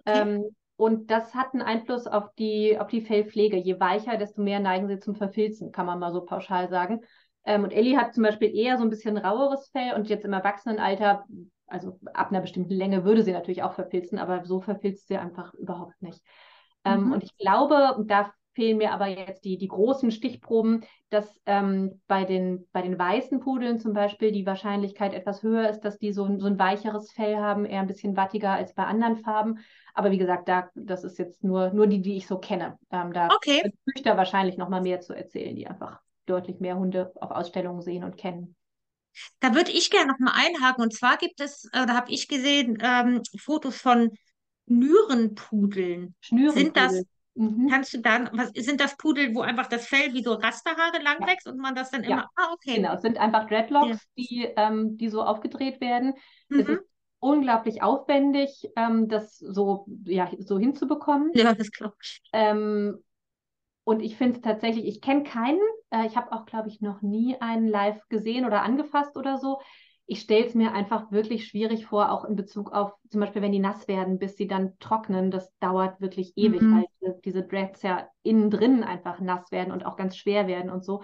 Okay. 0.05 0.21
Ähm, 0.21 0.55
und 0.77 1.11
das 1.11 1.35
hat 1.35 1.53
einen 1.53 1.61
Einfluss 1.61 2.07
auf 2.07 2.33
die, 2.35 2.79
auf 2.79 2.87
die 2.87 3.01
Fellpflege. 3.01 3.57
Je 3.57 3.77
weicher, 3.81 4.15
desto 4.15 4.41
mehr 4.41 4.61
neigen 4.61 4.87
sie 4.87 4.99
zum 4.99 5.15
Verfilzen, 5.15 5.73
kann 5.73 5.85
man 5.85 5.99
mal 5.99 6.13
so 6.13 6.21
pauschal 6.21 6.69
sagen. 6.69 7.01
Ähm, 7.43 7.65
und 7.65 7.73
Ellie 7.73 7.97
hat 7.97 8.13
zum 8.13 8.23
Beispiel 8.23 8.55
eher 8.55 8.77
so 8.77 8.83
ein 8.83 8.89
bisschen 8.89 9.17
raueres 9.17 9.67
Fell 9.69 9.93
und 9.95 10.07
jetzt 10.07 10.23
im 10.23 10.31
Erwachsenenalter, 10.31 11.25
also 11.67 11.99
ab 12.13 12.29
einer 12.29 12.39
bestimmten 12.39 12.73
Länge 12.73 13.03
würde 13.03 13.23
sie 13.23 13.33
natürlich 13.33 13.63
auch 13.63 13.73
verfilzen, 13.73 14.17
aber 14.17 14.45
so 14.45 14.61
verfilzt 14.61 15.09
sie 15.09 15.17
einfach 15.17 15.53
überhaupt 15.55 16.01
nicht. 16.01 16.21
Ähm, 16.85 17.07
mhm. 17.07 17.11
Und 17.11 17.23
ich 17.25 17.35
glaube, 17.35 18.01
da 18.07 18.31
fehlen 18.59 18.77
mir 18.77 18.91
aber 18.91 19.07
jetzt 19.07 19.45
die, 19.45 19.57
die 19.57 19.69
großen 19.69 20.11
Stichproben, 20.11 20.83
dass 21.09 21.39
ähm, 21.45 22.01
bei, 22.07 22.25
den, 22.25 22.67
bei 22.73 22.81
den 22.81 22.99
weißen 22.99 23.39
Pudeln 23.39 23.79
zum 23.79 23.93
Beispiel 23.93 24.33
die 24.33 24.45
Wahrscheinlichkeit 24.45 25.13
etwas 25.13 25.43
höher 25.43 25.69
ist, 25.69 25.79
dass 25.79 25.97
die 25.97 26.11
so, 26.11 26.25
so 26.39 26.47
ein 26.47 26.59
weicheres 26.59 27.09
Fell 27.13 27.37
haben, 27.37 27.63
eher 27.63 27.79
ein 27.79 27.87
bisschen 27.87 28.17
wattiger 28.17 28.51
als 28.51 28.73
bei 28.73 28.83
anderen 28.83 29.15
Farben. 29.15 29.59
Aber 29.93 30.11
wie 30.11 30.17
gesagt, 30.17 30.49
da, 30.49 30.69
das 30.75 31.05
ist 31.05 31.17
jetzt 31.17 31.41
nur, 31.41 31.71
nur 31.71 31.87
die, 31.87 32.01
die 32.01 32.17
ich 32.17 32.27
so 32.27 32.37
kenne. 32.37 32.77
Ähm, 32.91 33.13
da 33.13 33.29
okay. 33.33 33.71
ich 33.95 34.03
da 34.03 34.17
wahrscheinlich 34.17 34.57
noch 34.57 34.67
mal 34.67 34.81
mehr 34.81 34.99
zu 34.99 35.13
erzählen, 35.13 35.55
die 35.55 35.65
einfach 35.65 36.01
deutlich 36.25 36.59
mehr 36.59 36.77
Hunde 36.77 37.13
auf 37.15 37.31
Ausstellungen 37.31 37.81
sehen 37.81 38.03
und 38.03 38.17
kennen. 38.17 38.57
Da 39.39 39.55
würde 39.55 39.71
ich 39.71 39.89
gerne 39.89 40.11
noch 40.11 40.19
mal 40.19 40.33
einhaken. 40.35 40.83
Und 40.83 40.93
zwar 40.93 41.15
gibt 41.15 41.39
es, 41.39 41.69
oder 41.71 41.95
habe 41.95 42.11
ich 42.11 42.27
gesehen, 42.27 42.77
ähm, 42.81 43.21
Fotos 43.39 43.77
von 43.77 44.11
Schnürenpudeln. 44.67 46.13
Schnürenpudel. 46.19 46.63
Sind 46.65 46.75
das 46.75 47.05
Mhm. 47.39 47.69
Kannst 47.69 47.93
du 47.93 47.99
dann, 47.99 48.29
was 48.33 48.51
sind 48.53 48.81
das 48.81 48.97
Pudel, 48.97 49.33
wo 49.33 49.39
einfach 49.39 49.67
das 49.67 49.87
Fell 49.87 50.13
wie 50.13 50.21
so 50.21 50.33
Rasterhaare 50.33 51.01
lang 51.01 51.21
ja. 51.21 51.27
wächst 51.27 51.47
und 51.47 51.57
man 51.57 51.73
das 51.73 51.89
dann 51.89 52.03
immer, 52.03 52.17
ja. 52.17 52.29
ah, 52.35 52.51
okay. 52.53 52.75
Genau, 52.75 52.95
es 52.95 53.01
sind 53.01 53.17
einfach 53.17 53.47
Dreadlocks, 53.47 53.87
ja. 53.87 53.97
die, 54.17 54.47
ähm, 54.57 54.97
die 54.97 55.07
so 55.07 55.23
aufgedreht 55.23 55.79
werden. 55.79 56.15
Mhm. 56.49 56.59
Es 56.59 56.67
ist 56.67 56.81
unglaublich 57.19 57.81
aufwendig, 57.81 58.69
ähm, 58.75 59.07
das 59.07 59.37
so, 59.37 59.85
ja, 60.03 60.29
so 60.39 60.59
hinzubekommen. 60.59 61.31
Ja, 61.33 61.53
das 61.53 61.71
glaube 61.71 61.95
ich. 62.01 62.21
Ähm, 62.33 63.01
und 63.85 64.01
ich 64.01 64.17
finde 64.17 64.35
es 64.35 64.41
tatsächlich, 64.41 64.85
ich 64.85 64.99
kenne 64.99 65.23
keinen, 65.23 65.61
äh, 65.91 66.05
ich 66.07 66.17
habe 66.17 66.33
auch, 66.33 66.45
glaube 66.45 66.67
ich, 66.67 66.81
noch 66.81 67.01
nie 67.01 67.39
einen 67.39 67.69
live 67.69 68.01
gesehen 68.09 68.45
oder 68.45 68.63
angefasst 68.63 69.15
oder 69.15 69.37
so 69.37 69.61
ich 70.11 70.21
stelle 70.21 70.43
es 70.43 70.55
mir 70.55 70.73
einfach 70.73 71.11
wirklich 71.11 71.45
schwierig 71.45 71.85
vor, 71.85 72.11
auch 72.11 72.25
in 72.25 72.35
Bezug 72.35 72.71
auf 72.71 72.93
zum 73.11 73.21
Beispiel, 73.21 73.43
wenn 73.43 73.51
die 73.51 73.59
nass 73.59 73.87
werden, 73.87 74.17
bis 74.17 74.37
sie 74.37 74.47
dann 74.47 74.73
trocknen. 74.79 75.29
Das 75.29 75.55
dauert 75.59 76.01
wirklich 76.01 76.33
ewig, 76.35 76.61
mhm. 76.61 76.83
weil 77.01 77.19
diese 77.23 77.43
Dreads 77.43 77.83
ja 77.83 78.09
innen 78.23 78.49
drin 78.49 78.83
einfach 78.83 79.19
nass 79.19 79.51
werden 79.51 79.71
und 79.71 79.85
auch 79.85 79.97
ganz 79.97 80.17
schwer 80.17 80.47
werden 80.47 80.71
und 80.71 80.83
so. 80.83 81.03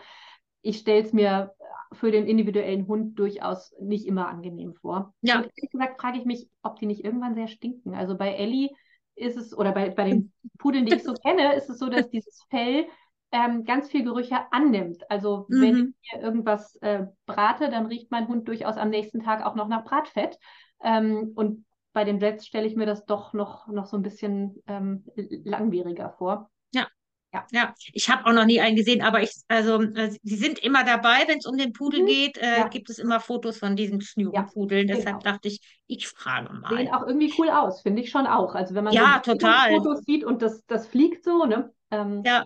Ich 0.64 0.80
stelle 0.80 1.04
es 1.04 1.14
mir 1.14 1.52
für 1.92 2.10
den 2.10 2.26
individuellen 2.26 2.88
Hund 2.88 3.20
durchaus 3.20 3.76
nicht 3.80 4.08
immer 4.08 4.28
angenehm 4.28 4.74
vor. 4.74 5.14
Ja. 5.22 5.36
Und 5.36 5.52
ehrlich 5.56 5.70
gesagt 5.72 6.02
frage 6.02 6.18
ich 6.18 6.26
mich, 6.26 6.50
ob 6.64 6.80
die 6.80 6.88
nicht 6.88 7.06
irgendwann 7.06 7.36
sehr 7.36 7.48
stinken. 7.48 7.94
Also 7.94 8.18
bei 8.18 8.34
Ellie 8.34 8.72
ist 9.14 9.38
es, 9.38 9.56
oder 9.56 9.72
bei, 9.72 9.92
bei 9.92 10.10
den 10.10 10.34
Pudeln, 10.58 10.88
die 10.88 10.96
ich 10.96 11.04
so 11.04 11.14
kenne, 11.24 11.54
ist 11.54 11.70
es 11.70 11.78
so, 11.78 11.90
dass 11.90 12.10
dieses 12.10 12.42
Fell 12.50 12.88
ähm, 13.36 13.66
ganz 13.66 13.90
viel 13.90 14.04
Gerüche 14.04 14.38
annimmt. 14.52 15.10
Also 15.12 15.46
mhm. 15.50 15.62
wenn 15.62 15.76
ich 16.02 16.10
hier 16.10 16.22
irgendwas 16.22 16.78
äh, 16.78 17.08
brate, 17.26 17.70
dann 17.70 17.86
riecht 17.86 18.10
mein 18.10 18.30
Hund 18.30 18.48
durchaus 18.48 18.78
am 18.78 18.90
nächsten 18.90 19.22
Tag 19.22 19.46
auch 19.46 19.56
noch 19.56 19.68
nach 19.68 19.84
Bratfett. 19.84 20.38
Ähm, 20.82 21.34
und 21.36 21.66
bei 21.92 22.06
den 22.06 22.20
Jets 22.20 22.48
stelle 22.48 22.66
ich 22.66 22.78
mir 22.78 22.86
das 22.86 23.06
doch 23.06 23.34
noch, 23.34 23.68
noch 23.68 23.88
so 23.88 23.98
ein 23.98 24.04
bisschen 24.04 24.56
ähm, 24.68 25.04
langwieriger 25.44 26.12
vor. 26.18 26.50
Ja. 26.74 26.88
Ja. 27.34 27.46
ja, 27.52 27.74
ich 27.92 28.10
habe 28.10 28.26
auch 28.26 28.32
noch 28.32 28.46
nie 28.46 28.62
einen 28.62 28.78
gesehen, 28.78 29.02
aber 29.02 29.22
ich, 29.22 29.32
also, 29.50 29.82
äh, 29.82 30.16
sie 30.24 30.38
sind 30.38 30.58
immer 30.60 30.86
dabei, 30.86 31.26
wenn 31.28 31.40
es 31.40 31.46
um 31.46 31.58
den 31.58 31.74
Pudel 31.74 32.04
mhm. 32.04 32.06
geht, 32.06 32.38
äh, 32.38 32.60
ja. 32.60 32.68
gibt 32.70 32.90
es 32.90 32.98
immer 32.98 33.20
Fotos 33.20 33.58
von 33.58 33.76
diesen 33.76 34.00
Schnürenpudeln. 34.00 34.88
Ja, 34.88 34.96
Deshalb 34.96 35.20
genau. 35.20 35.34
dachte 35.34 35.50
ich, 35.50 35.60
ich 35.88 36.08
frage 36.08 36.54
mal. 36.54 36.74
Sehen 36.74 36.94
auch 36.94 37.06
irgendwie 37.06 37.34
cool 37.38 37.50
aus, 37.50 37.82
finde 37.82 38.02
ich 38.02 38.10
schon 38.10 38.28
auch. 38.28 38.56
Also 38.56 38.74
wenn 38.76 38.86
man 38.86 38.94
ja, 38.94 39.22
so 39.26 39.34
total. 39.34 39.72
Fotos 39.72 40.06
sieht 40.06 40.24
und 40.24 40.42
das, 40.42 40.64
das 40.68 40.88
fliegt 40.88 41.26
so, 41.26 41.44
ne? 41.44 41.74
Ähm, 41.92 42.24
ja. 42.26 42.46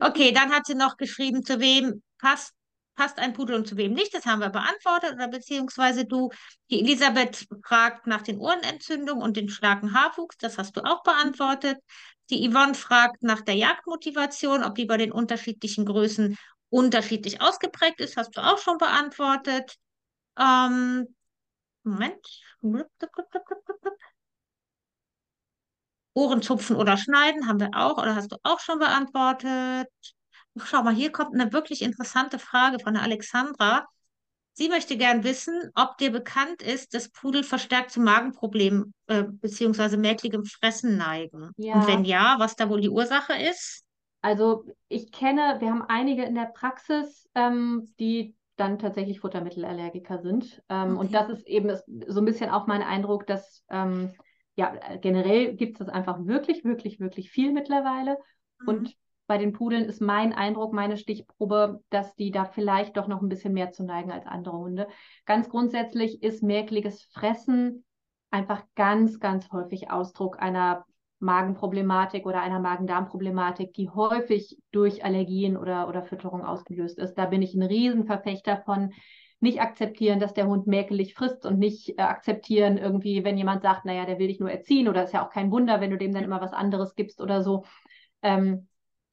Okay, 0.00 0.32
dann 0.32 0.52
hat 0.52 0.66
sie 0.66 0.74
noch 0.74 0.96
geschrieben, 0.96 1.44
zu 1.44 1.60
wem 1.60 2.02
passt, 2.18 2.54
passt 2.94 3.18
ein 3.18 3.32
Pudel 3.32 3.56
und 3.56 3.66
zu 3.66 3.76
wem 3.76 3.92
nicht. 3.92 4.14
Das 4.14 4.26
haben 4.26 4.40
wir 4.40 4.50
beantwortet. 4.50 5.14
Oder 5.14 5.28
beziehungsweise 5.28 6.04
du, 6.04 6.30
die 6.70 6.80
Elisabeth 6.80 7.46
fragt 7.64 8.06
nach 8.06 8.22
den 8.22 8.38
Ohrenentzündungen 8.38 9.22
und 9.22 9.36
den 9.36 9.48
starken 9.48 9.92
Haarwuchs. 9.94 10.36
Das 10.38 10.58
hast 10.58 10.76
du 10.76 10.82
auch 10.82 11.02
beantwortet. 11.02 11.78
Die 12.30 12.48
Yvonne 12.48 12.74
fragt 12.74 13.22
nach 13.22 13.42
der 13.42 13.56
Jagdmotivation, 13.56 14.62
ob 14.62 14.76
die 14.76 14.86
bei 14.86 14.96
den 14.96 15.12
unterschiedlichen 15.12 15.84
Größen 15.84 16.38
unterschiedlich 16.70 17.40
ausgeprägt 17.42 18.00
ist. 18.00 18.16
Hast 18.16 18.36
du 18.36 18.40
auch 18.40 18.58
schon 18.58 18.78
beantwortet. 18.78 19.76
Ähm, 20.38 21.14
Moment. 21.82 22.26
Ohrenzupfen 26.14 26.76
oder 26.76 26.96
schneiden 26.96 27.48
haben 27.48 27.60
wir 27.60 27.70
auch 27.74 27.98
oder 27.98 28.14
hast 28.14 28.32
du 28.32 28.36
auch 28.42 28.60
schon 28.60 28.78
beantwortet. 28.78 29.88
Schau 30.62 30.82
mal, 30.82 30.94
hier 30.94 31.10
kommt 31.10 31.34
eine 31.34 31.52
wirklich 31.52 31.82
interessante 31.82 32.38
Frage 32.38 32.78
von 32.78 32.94
der 32.94 33.02
Alexandra. 33.02 33.86
Sie 34.54 34.68
möchte 34.68 34.98
gern 34.98 35.24
wissen, 35.24 35.70
ob 35.74 35.96
dir 35.96 36.12
bekannt 36.12 36.60
ist, 36.60 36.92
dass 36.92 37.08
Pudel 37.08 37.42
verstärkt 37.42 37.90
zu 37.90 38.00
Magenproblemen 38.00 38.92
äh, 39.06 39.24
bzw. 39.24 39.96
merklichem 39.96 40.44
Fressen 40.44 40.98
neigen. 40.98 41.52
Ja. 41.56 41.74
Und 41.74 41.86
wenn 41.86 42.04
ja, 42.04 42.36
was 42.38 42.54
da 42.54 42.68
wohl 42.68 42.82
die 42.82 42.90
Ursache 42.90 43.32
ist? 43.32 43.82
Also 44.20 44.66
ich 44.88 45.10
kenne, 45.10 45.56
wir 45.60 45.70
haben 45.70 45.82
einige 45.82 46.24
in 46.24 46.34
der 46.34 46.52
Praxis, 46.54 47.28
ähm, 47.34 47.92
die 47.98 48.36
dann 48.56 48.78
tatsächlich 48.78 49.20
Futtermittelallergiker 49.20 50.20
sind. 50.20 50.62
Ähm, 50.68 50.92
okay. 50.92 51.00
Und 51.00 51.14
das 51.14 51.30
ist 51.30 51.46
eben 51.46 51.74
so 52.06 52.20
ein 52.20 52.24
bisschen 52.26 52.50
auch 52.50 52.66
mein 52.66 52.82
Eindruck, 52.82 53.26
dass 53.26 53.64
ähm, 53.70 54.12
ja, 54.54 54.74
äh, 54.74 54.98
generell 54.98 55.54
gibt 55.54 55.74
es 55.74 55.86
das 55.86 55.88
einfach 55.88 56.24
wirklich, 56.24 56.64
wirklich, 56.64 57.00
wirklich 57.00 57.30
viel 57.30 57.52
mittlerweile. 57.52 58.18
Mhm. 58.60 58.68
Und 58.68 58.96
bei 59.26 59.38
den 59.38 59.52
Pudeln 59.52 59.84
ist 59.84 60.00
mein 60.00 60.32
Eindruck, 60.32 60.72
meine 60.72 60.96
Stichprobe, 60.96 61.82
dass 61.90 62.14
die 62.16 62.30
da 62.30 62.44
vielleicht 62.44 62.96
doch 62.96 63.08
noch 63.08 63.22
ein 63.22 63.28
bisschen 63.28 63.54
mehr 63.54 63.70
zu 63.70 63.84
neigen 63.84 64.10
als 64.10 64.26
andere 64.26 64.58
Hunde. 64.58 64.88
Ganz 65.24 65.48
grundsätzlich 65.48 66.22
ist 66.22 66.42
merkliches 66.42 67.04
Fressen 67.04 67.84
einfach 68.30 68.64
ganz, 68.74 69.20
ganz 69.20 69.50
häufig 69.52 69.90
Ausdruck 69.90 70.40
einer 70.40 70.84
Magenproblematik 71.20 72.26
oder 72.26 72.40
einer 72.40 72.58
Magen-Darm-Problematik, 72.58 73.72
die 73.74 73.88
häufig 73.88 74.58
durch 74.72 75.04
Allergien 75.04 75.56
oder, 75.56 75.88
oder 75.88 76.02
Fütterung 76.02 76.44
ausgelöst 76.44 76.98
ist. 76.98 77.14
Da 77.14 77.26
bin 77.26 77.42
ich 77.42 77.54
ein 77.54 77.62
Riesenverfechter 77.62 78.58
von 78.64 78.92
nicht 79.42 79.60
akzeptieren, 79.60 80.20
dass 80.20 80.34
der 80.34 80.46
Hund 80.46 80.66
mäkelig 80.66 81.14
frisst 81.14 81.46
und 81.46 81.58
nicht 81.58 81.98
äh, 81.98 82.02
akzeptieren, 82.02 82.78
irgendwie, 82.78 83.24
wenn 83.24 83.36
jemand 83.36 83.62
sagt, 83.62 83.84
naja, 83.84 84.06
der 84.06 84.18
will 84.18 84.28
dich 84.28 84.40
nur 84.40 84.50
erziehen 84.50 84.88
oder 84.88 85.04
ist 85.04 85.12
ja 85.12 85.24
auch 85.26 85.30
kein 85.30 85.50
Wunder, 85.50 85.80
wenn 85.80 85.90
du 85.90 85.98
dem 85.98 86.12
dann 86.12 86.24
immer 86.24 86.40
was 86.40 86.52
anderes 86.52 86.94
gibst 86.94 87.20
oder 87.20 87.42
so. 87.42 87.64
Ähm, 88.22 88.68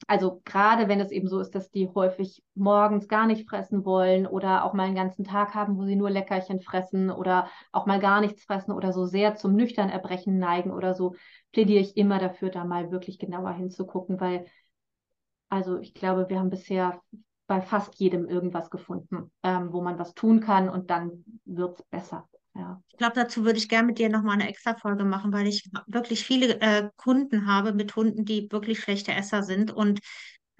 also 0.08 0.42
gerade 0.46 0.88
wenn 0.88 1.00
es 1.02 1.12
eben 1.12 1.28
so 1.28 1.40
ist, 1.40 1.52
dass 1.56 1.72
die 1.72 1.90
häufig 1.90 2.42
morgens 2.56 3.08
gar 3.08 3.28
nicht 3.28 3.50
fressen 3.50 3.84
wollen 3.86 4.26
oder 4.26 4.64
auch 4.64 4.74
mal 4.74 4.86
einen 4.86 4.96
ganzen 4.96 5.26
Tag 5.26 5.54
haben, 5.56 5.78
wo 5.78 5.84
sie 5.84 5.96
nur 5.96 6.10
Leckerchen 6.10 6.62
fressen 6.62 7.12
oder 7.12 7.48
auch 7.72 7.86
mal 7.86 8.00
gar 8.00 8.22
nichts 8.22 8.44
fressen 8.46 8.72
oder 8.72 8.94
so 8.94 9.06
sehr 9.06 9.36
zum 9.36 9.56
nüchtern 9.56 9.90
Erbrechen 9.90 10.40
neigen 10.40 10.72
oder 10.72 10.94
so, 10.94 11.16
plädiere 11.52 11.82
ich 11.82 11.98
immer 11.98 12.20
dafür, 12.20 12.50
da 12.50 12.64
mal 12.64 12.92
wirklich 12.92 13.20
genauer 13.20 13.52
hinzugucken, 13.52 14.20
weil 14.22 14.46
also 15.50 15.78
ich 15.80 15.94
glaube, 15.94 16.30
wir 16.30 16.40
haben 16.40 16.50
bisher 16.50 17.02
bei 17.50 17.62
fast 17.62 17.96
jedem 17.96 18.30
irgendwas 18.30 18.70
gefunden, 18.70 19.32
ähm, 19.42 19.74
wo 19.74 19.82
man 19.82 19.98
was 19.98 20.14
tun 20.14 20.40
kann 20.40 20.70
und 20.70 20.92
dann 20.92 21.26
wird 21.46 21.80
es 21.80 21.86
besser. 21.88 22.30
Ja. 22.54 22.80
Ich 22.90 22.98
glaube, 22.98 23.14
dazu 23.16 23.44
würde 23.44 23.58
ich 23.58 23.68
gerne 23.68 23.88
mit 23.88 23.98
dir 23.98 24.10
nochmal 24.10 24.36
eine 24.36 24.48
extra 24.48 24.76
Folge 24.76 25.04
machen, 25.04 25.34
weil 25.34 25.48
ich 25.48 25.68
wirklich 25.88 26.24
viele 26.24 26.62
äh, 26.62 26.90
Kunden 26.96 27.48
habe 27.48 27.74
mit 27.74 27.96
Hunden, 27.96 28.24
die 28.24 28.52
wirklich 28.52 28.80
schlechte 28.80 29.14
Esser 29.14 29.42
sind. 29.42 29.72
Und 29.72 30.00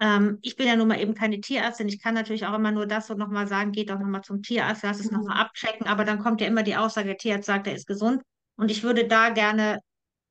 ähm, 0.00 0.38
ich 0.42 0.56
bin 0.56 0.66
ja 0.66 0.74
nun 0.74 0.88
mal 0.88 1.00
eben 1.00 1.14
keine 1.14 1.40
Tierärztin. 1.40 1.86
Ich 1.86 2.02
kann 2.02 2.14
natürlich 2.14 2.44
auch 2.44 2.54
immer 2.54 2.72
nur 2.72 2.86
das 2.86 3.08
und 3.08 3.18
nochmal 3.18 3.46
sagen, 3.46 3.70
geht 3.70 3.90
doch 3.90 3.98
nochmal 4.00 4.22
zum 4.22 4.42
Tierarzt, 4.42 4.82
lass 4.82 4.98
es 4.98 5.12
mhm. 5.12 5.18
nochmal 5.18 5.40
abchecken. 5.40 5.86
Aber 5.86 6.04
dann 6.04 6.18
kommt 6.18 6.40
ja 6.40 6.48
immer 6.48 6.64
die 6.64 6.76
Aussage, 6.76 7.06
der 7.06 7.18
Tierarzt 7.18 7.46
sagt, 7.46 7.68
er 7.68 7.76
ist 7.76 7.86
gesund. 7.86 8.20
Und 8.56 8.68
ich 8.68 8.82
würde 8.82 9.06
da 9.06 9.28
gerne, 9.28 9.78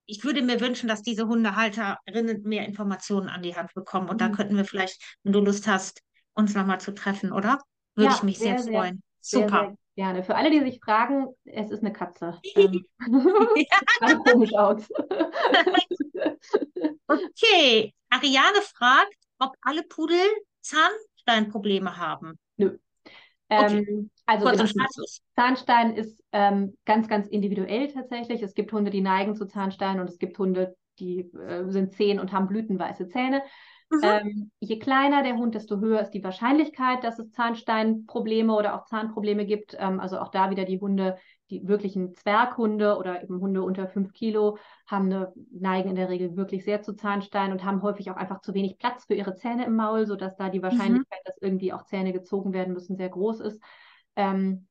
ich 0.06 0.26
würde 0.26 0.42
mir 0.42 0.60
wünschen, 0.60 0.90
dass 0.90 1.04
diese 1.04 1.26
Hundehalterinnen 1.26 2.44
mehr 2.44 2.66
Informationen 2.66 3.30
an 3.30 3.44
die 3.44 3.56
Hand 3.56 3.74
bekommen. 3.76 4.10
Und 4.10 4.16
mhm. 4.16 4.26
da 4.26 4.30
könnten 4.30 4.58
wir 4.58 4.66
vielleicht, 4.66 5.18
wenn 5.24 5.32
du 5.32 5.40
Lust 5.40 5.70
hast, 5.70 6.02
uns 6.34 6.56
nochmal 6.56 6.80
zu 6.80 6.94
treffen, 6.94 7.32
oder? 7.32 7.60
Würde 7.96 8.12
ja, 8.12 8.16
ich 8.16 8.24
mich 8.24 8.40
sehr, 8.40 8.60
sehr 8.60 8.74
freuen. 8.74 9.04
Super. 9.20 9.48
Sehr, 9.48 9.50
sehr 9.50 9.78
Gerne. 10.00 10.24
Für 10.24 10.38
alle, 10.38 10.50
die 10.50 10.62
sich 10.62 10.80
fragen, 10.80 11.28
es 11.44 11.72
ist 11.72 11.82
eine 11.82 11.92
Katze. 11.92 12.40
Ähm, 12.56 12.86
ja. 14.02 14.16
komisch 14.16 14.54
aus. 14.54 14.90
okay. 17.08 17.94
Ariane 18.10 18.62
fragt, 18.62 19.18
ob 19.40 19.58
alle 19.62 19.84
Pudel 19.84 20.22
Zahnsteinprobleme 20.62 21.98
haben. 21.98 22.40
Nö. 22.56 22.78
Okay. 23.50 23.86
Ähm, 23.90 24.10
also 24.26 24.50
Zahnstein 25.36 25.96
ist 25.96 26.24
ähm, 26.32 26.78
ganz, 26.86 27.10
ganz 27.10 27.28
individuell 27.28 27.92
tatsächlich. 27.92 28.42
Es 28.42 28.54
gibt 28.54 28.72
Hunde, 28.72 28.92
die 28.92 29.02
neigen 29.02 29.36
zu 29.36 29.48
Zahnstein 29.48 30.00
und 30.00 30.10
es 30.10 30.18
gibt 30.18 30.40
Hunde, 30.40 30.78
die 31.00 31.30
äh, 31.34 31.70
sind 31.70 31.92
zehn 31.92 32.22
und 32.22 32.32
haben 32.32 32.48
blütenweiße 32.48 33.10
Zähne. 33.10 33.44
Mhm. 33.90 34.00
Ähm, 34.04 34.52
je 34.60 34.78
kleiner 34.78 35.24
der 35.24 35.36
Hund, 35.36 35.56
desto 35.56 35.80
höher 35.80 36.02
ist 36.02 36.12
die 36.12 36.24
Wahrscheinlichkeit, 36.24 37.04
dass 37.04 37.18
es 37.18 37.32
Zahnsteinprobleme 37.32 38.54
oder 38.54 38.76
auch 38.76 38.86
Zahnprobleme 38.86 39.46
gibt. 39.46 39.76
Ähm, 39.80 40.00
also 40.00 40.20
auch 40.20 40.30
da 40.30 40.52
wieder 40.52 40.66
die 40.66 40.80
Hunde, 40.80 41.18
die 41.50 41.68
wirklichen 41.68 42.14
Zwerghunde 42.14 42.98
oder 42.98 43.24
eben 43.24 43.40
Hunde 43.40 43.64
unter 43.64 43.88
fünf 43.88 44.14
Kilo 44.14 44.58
haben 44.86 45.06
eine 45.06 45.34
neigen 45.52 45.90
in 45.90 45.96
der 45.96 46.10
Regel 46.10 46.36
wirklich 46.36 46.64
sehr 46.64 46.84
zu 46.84 46.94
Zahnstein 46.94 47.52
und 47.52 47.64
haben 47.64 47.82
häufig 47.82 48.12
auch 48.12 48.18
einfach 48.18 48.42
zu 48.42 48.54
wenig 48.54 48.78
Platz 48.78 49.06
für 49.06 49.16
ihre 49.16 49.34
Zähne 49.34 49.66
im 49.66 49.76
Maul, 49.76 50.06
sodass 50.06 50.36
da 50.38 50.50
die 50.50 50.60
mhm. 50.60 50.64
Wahrscheinlichkeit, 50.64 51.20
mhm. 51.20 51.26
dass 51.26 51.42
irgendwie 51.42 51.74
auch 51.74 51.84
Zähne 51.86 52.14
gezogen 52.14 52.54
werden 52.54 52.74
müssen, 52.74 52.96
sehr 52.96 53.10
groß 53.10 53.40
ist. 53.40 53.60
Ähm, 54.16 54.68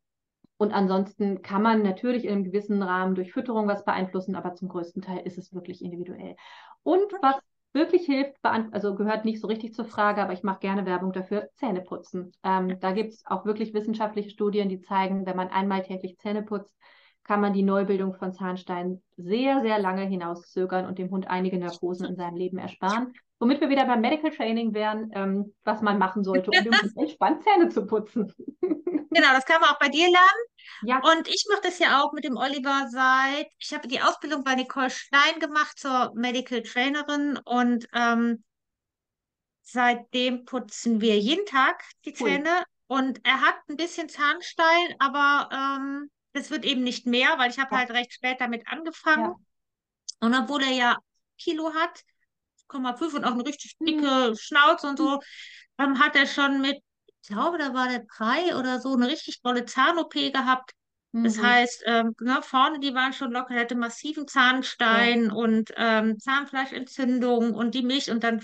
und 0.59 0.73
ansonsten 0.73 1.43
kann 1.43 1.63
man 1.63 1.83
natürlich 1.83 2.25
in 2.25 2.33
einem 2.33 2.45
gewissen 2.45 2.83
Rahmen 2.83 3.15
durch 3.15 3.33
Fütterung 3.33 3.69
was 3.69 3.85
beeinflussen, 3.85 4.35
aber 4.35 4.55
zum 4.55 4.69
größten 4.69 5.03
Teil 5.03 5.21
ist 5.25 5.39
es 5.39 5.55
wirklich 5.55 5.85
individuell. 5.85 6.35
Und 6.83 7.13
was 7.23 7.37
wirklich 7.73 8.07
hilft, 8.07 8.37
also 8.43 8.95
gehört 8.95 9.25
nicht 9.25 9.41
so 9.41 9.47
richtig 9.47 9.75
zur 9.75 9.85
Frage, 9.85 10.23
aber 10.23 10.33
ich 10.33 10.43
mache 10.43 10.61
gerne 10.61 10.87
Werbung 10.87 11.13
dafür, 11.13 11.49
Zähneputzen. 11.55 12.33
Ähm, 12.43 12.79
da 12.81 12.93
gibt 12.93 13.13
es 13.13 13.27
auch 13.27 13.45
wirklich 13.45 13.75
wissenschaftliche 13.75 14.31
Studien, 14.31 14.69
die 14.69 14.81
zeigen, 14.81 15.27
wenn 15.27 15.37
man 15.37 15.49
einmal 15.49 15.83
täglich 15.83 16.19
Zähne 16.19 16.43
putzt, 16.43 16.75
kann 17.25 17.41
man 17.41 17.53
die 17.53 17.63
Neubildung 17.63 18.15
von 18.15 18.33
Zahnsteinen 18.33 19.03
sehr, 19.17 19.61
sehr 19.61 19.79
lange 19.79 20.07
hinauszögern 20.07 20.87
und 20.87 20.99
dem 20.99 21.11
Hund 21.11 21.29
einige 21.29 21.59
Narkosen 21.59 22.07
in 22.07 22.17
seinem 22.17 22.37
Leben 22.37 22.59
ersparen. 22.59 23.13
Womit 23.41 23.61
wir 23.61 23.69
wieder 23.69 23.85
beim 23.85 24.01
Medical 24.01 24.33
Training 24.33 24.75
wären, 24.75 25.11
ähm, 25.15 25.55
was 25.63 25.81
man 25.81 25.99
machen 25.99 26.25
sollte, 26.25 26.51
um 26.51 27.03
entspannt 27.03 27.43
Zähne 27.45 27.69
zu 27.69 27.87
putzen. 27.87 28.33
Genau, 29.11 29.33
das 29.33 29.47
kann 29.47 29.61
man 29.63 29.71
auch 29.71 29.79
bei 29.79 29.89
dir 29.89 30.05
lernen. 30.05 30.45
Ja. 30.83 30.99
Und 30.99 31.29
ich 31.29 31.47
mache 31.49 31.63
das 31.63 31.79
ja 31.79 32.03
auch 32.03 32.13
mit 32.13 32.25
dem 32.25 32.37
Oliver 32.37 32.89
seit, 32.91 33.49
ich 33.59 33.73
habe 33.73 33.89
die 33.89 34.03
Ausbildung 34.03 34.45
bei 34.45 34.55
Nicole 34.55 34.91
Stein 34.91 35.41
gemacht 35.41 35.79
zur 35.79 36.13
Medical 36.15 36.63
Trainerin 36.63 37.39
und 37.43 37.89
ähm, 37.95 38.45
seitdem 39.63 40.45
putzen 40.45 41.01
wir 41.01 41.19
jeden 41.19 41.47
Tag 41.47 41.83
die 42.05 42.13
Zähne. 42.13 42.51
Cool. 42.51 42.99
Und 42.99 43.27
er 43.27 43.41
hat 43.41 43.57
ein 43.69 43.77
bisschen 43.77 44.09
Zahnstein, 44.09 44.95
aber 44.99 45.49
ähm, 45.53 46.11
das 46.33 46.51
wird 46.51 46.65
eben 46.65 46.83
nicht 46.83 47.07
mehr, 47.07 47.39
weil 47.39 47.51
ich 47.51 47.59
habe 47.59 47.73
ja. 47.73 47.79
halt 47.79 47.91
recht 47.91 48.13
spät 48.13 48.41
damit 48.41 48.69
angefangen. 48.69 49.25
Ja. 49.25 49.37
Und 50.21 50.35
obwohl 50.35 50.63
er 50.63 50.73
ja 50.73 50.97
Kilo 51.39 51.73
hat, 51.75 52.05
0,5 52.69 53.15
und 53.15 53.25
auch 53.25 53.33
eine 53.33 53.45
richtig 53.45 53.77
dicke 53.79 54.31
mhm. 54.31 54.37
Schnauze 54.37 54.89
und 54.89 54.99
so, 54.99 55.21
ähm, 55.79 55.99
hat 55.99 56.17
er 56.17 56.27
schon 56.27 56.61
mit 56.61 56.83
ich 57.23 57.35
glaube, 57.35 57.59
da 57.59 57.75
war 57.75 57.89
der 57.89 58.07
drei 58.17 58.57
oder 58.57 58.81
so, 58.81 58.95
eine 58.95 59.07
richtig 59.07 59.43
tolle 59.43 59.67
Zahn-OP 59.67 60.15
gehabt. 60.33 60.73
Das 61.13 61.39
mhm. 61.39 61.43
heißt, 61.43 61.85
ähm, 61.87 62.15
ne, 62.21 62.41
vorne, 62.43 62.81
die 62.81 62.93
waren 62.93 63.15
schon 63.15 63.33
locker, 63.33 63.55
er 63.55 63.63
hatte 63.63 63.75
massiven 63.75 64.29
Zahnstein 64.29 65.27
ja. 65.27 65.33
und 65.33 65.73
ähm, 65.77 66.19
Zahnfleischentzündung 66.19 67.55
und 67.55 67.75
die 67.75 67.83
Milch 67.83 68.11
und 68.11 68.23
dann 68.23 68.43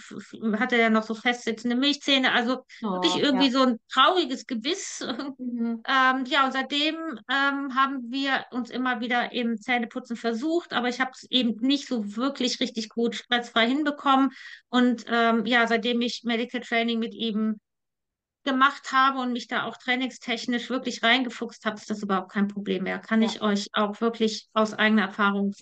hatte 0.58 0.76
er 0.76 0.88
noch 0.88 1.02
so 1.02 1.14
festsitzende 1.14 1.76
Milchzähne. 1.76 2.32
Also 2.32 2.64
oh, 2.82 2.92
wirklich 2.92 3.16
irgendwie 3.16 3.46
ja. 3.46 3.52
so 3.52 3.62
ein 3.62 3.78
trauriges 3.92 4.46
Gebiss. 4.46 5.04
Mhm. 5.36 5.82
ähm, 5.86 6.24
ja, 6.26 6.44
und 6.44 6.52
seitdem 6.52 6.94
ähm, 7.30 7.74
haben 7.74 8.10
wir 8.10 8.44
uns 8.50 8.70
immer 8.70 9.00
wieder 9.00 9.32
eben 9.32 9.58
Zähneputzen 9.58 10.16
versucht, 10.16 10.72
aber 10.72 10.88
ich 10.88 11.00
habe 11.00 11.10
es 11.14 11.26
eben 11.30 11.56
nicht 11.60 11.88
so 11.88 12.16
wirklich 12.16 12.60
richtig 12.60 12.88
gut 12.88 13.16
stressfrei 13.16 13.66
hinbekommen. 13.66 14.30
Und 14.68 15.04
ähm, 15.08 15.44
ja, 15.46 15.66
seitdem 15.66 16.00
ich 16.00 16.22
Medical 16.24 16.60
Training 16.60 16.98
mit 16.98 17.14
ihm 17.14 17.60
gemacht 18.44 18.92
habe 18.92 19.20
und 19.20 19.32
mich 19.32 19.48
da 19.48 19.64
auch 19.64 19.76
trainingstechnisch 19.76 20.70
wirklich 20.70 21.02
reingefuchst 21.02 21.64
habe, 21.64 21.76
ist 21.76 21.90
das 21.90 22.02
überhaupt 22.02 22.32
kein 22.32 22.48
Problem 22.48 22.84
mehr. 22.84 22.98
Kann 22.98 23.22
ja. 23.22 23.28
ich 23.28 23.42
euch 23.42 23.68
auch 23.72 24.00
wirklich 24.00 24.48
aus 24.52 24.74
eigener 24.74 25.02
Erfahrung 25.02 25.54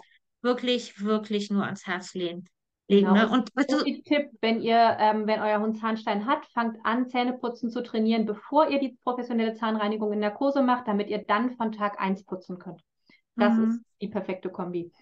wirklich, 0.42 1.02
wirklich 1.02 1.50
nur 1.50 1.64
ans 1.64 1.86
Herz 1.86 2.14
legen. 2.14 2.44
Genau. 2.88 3.14
Ne? 3.14 3.28
Und, 3.28 3.50
und 3.56 3.70
so 3.70 3.82
Tipp, 3.82 4.30
wenn 4.40 4.60
ihr, 4.60 4.96
ähm, 4.98 5.26
wenn 5.26 5.40
euer 5.40 5.60
Hund 5.60 5.78
Zahnstein 5.78 6.26
hat, 6.26 6.44
fangt 6.46 6.78
an, 6.84 7.08
Zähneputzen 7.08 7.70
zu 7.70 7.82
trainieren, 7.82 8.26
bevor 8.26 8.68
ihr 8.68 8.80
die 8.80 8.98
professionelle 9.02 9.54
Zahnreinigung 9.54 10.12
in 10.12 10.18
Narkose 10.18 10.62
macht, 10.62 10.88
damit 10.88 11.08
ihr 11.08 11.24
dann 11.24 11.52
von 11.56 11.72
Tag 11.72 12.00
1 12.00 12.24
putzen 12.24 12.58
könnt. 12.58 12.82
Das 13.36 13.54
mhm. 13.54 13.70
ist 13.70 13.80
die 14.02 14.08
perfekte 14.08 14.50
Kombi. 14.50 14.92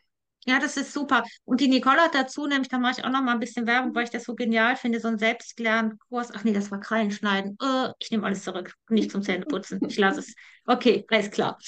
Ja, 0.47 0.59
das 0.59 0.77
ist 0.77 0.93
super. 0.93 1.25
Und 1.45 1.61
die 1.61 1.69
Nicole 1.69 2.01
hat 2.01 2.15
dazu, 2.15 2.47
nämlich, 2.47 2.69
da 2.69 2.79
mache 2.79 2.99
ich 2.99 3.05
auch 3.05 3.11
noch 3.11 3.23
mal 3.23 3.33
ein 3.33 3.41
bisschen 3.41 3.67
Werbung, 3.67 3.95
weil 3.95 4.05
ich 4.05 4.11
das 4.11 4.25
so 4.25 4.35
genial 4.35 4.75
finde, 4.77 4.99
so 4.99 5.09
ein 5.09 5.19
Selbstlernkurs. 5.19 6.31
Ach 6.35 6.45
nee, 6.45 6.53
das 6.53 6.71
war 6.71 6.81
Krallenschneiden. 6.81 7.59
Uh, 7.63 7.93
ich 7.99 8.11
nehme 8.11 8.27
alles 8.27 8.43
zurück. 8.43 8.75
Nicht 8.89 9.11
zum 9.11 9.23
Zähneputzen. 9.23 9.81
Ich 9.87 9.99
lasse 9.99 10.21
es. 10.21 10.35
Okay, 10.67 11.05
alles 11.11 11.31
klar. 11.31 11.59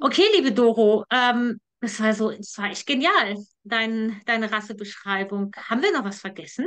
Okay, 0.00 0.24
liebe 0.34 0.52
Doro, 0.52 1.04
ähm, 1.10 1.60
das 1.80 2.00
war 2.00 2.12
so, 2.14 2.30
das 2.30 2.56
war 2.58 2.70
echt 2.70 2.86
genial, 2.86 3.36
dein, 3.64 4.20
deine 4.26 4.50
Rassebeschreibung. 4.50 5.52
Haben 5.56 5.82
wir 5.82 5.92
noch 5.92 6.04
was 6.04 6.20
vergessen? 6.20 6.66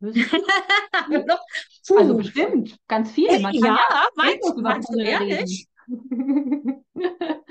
also 1.96 2.16
bestimmt, 2.16 2.76
ganz 2.88 3.12
viele. 3.12 3.38
Man 3.38 3.54
ja, 3.54 3.78
ja 3.78 4.06
meinst, 4.16 4.56
meinst 4.56 4.88
du 4.88 4.98
ehrlich? 4.98 5.68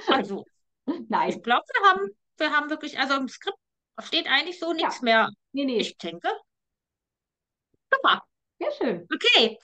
also, 0.07 0.45
Nein. 1.09 1.29
Ich 1.29 1.41
glaube, 1.43 1.65
wir 1.73 1.89
haben, 1.89 2.09
wir 2.37 2.51
haben 2.51 2.69
wirklich, 2.69 2.99
also 2.99 3.15
im 3.15 3.27
Skript 3.27 3.57
steht 3.99 4.27
eigentlich 4.27 4.59
so 4.59 4.73
nichts 4.73 4.97
ja. 4.97 5.03
mehr. 5.03 5.29
Nee, 5.51 5.65
nee. 5.65 5.79
Ich 5.79 5.97
denke. 5.97 6.29
Super. 7.93 8.23
Sehr 8.59 8.71
schön. 8.71 9.07
Okay. 9.13 9.57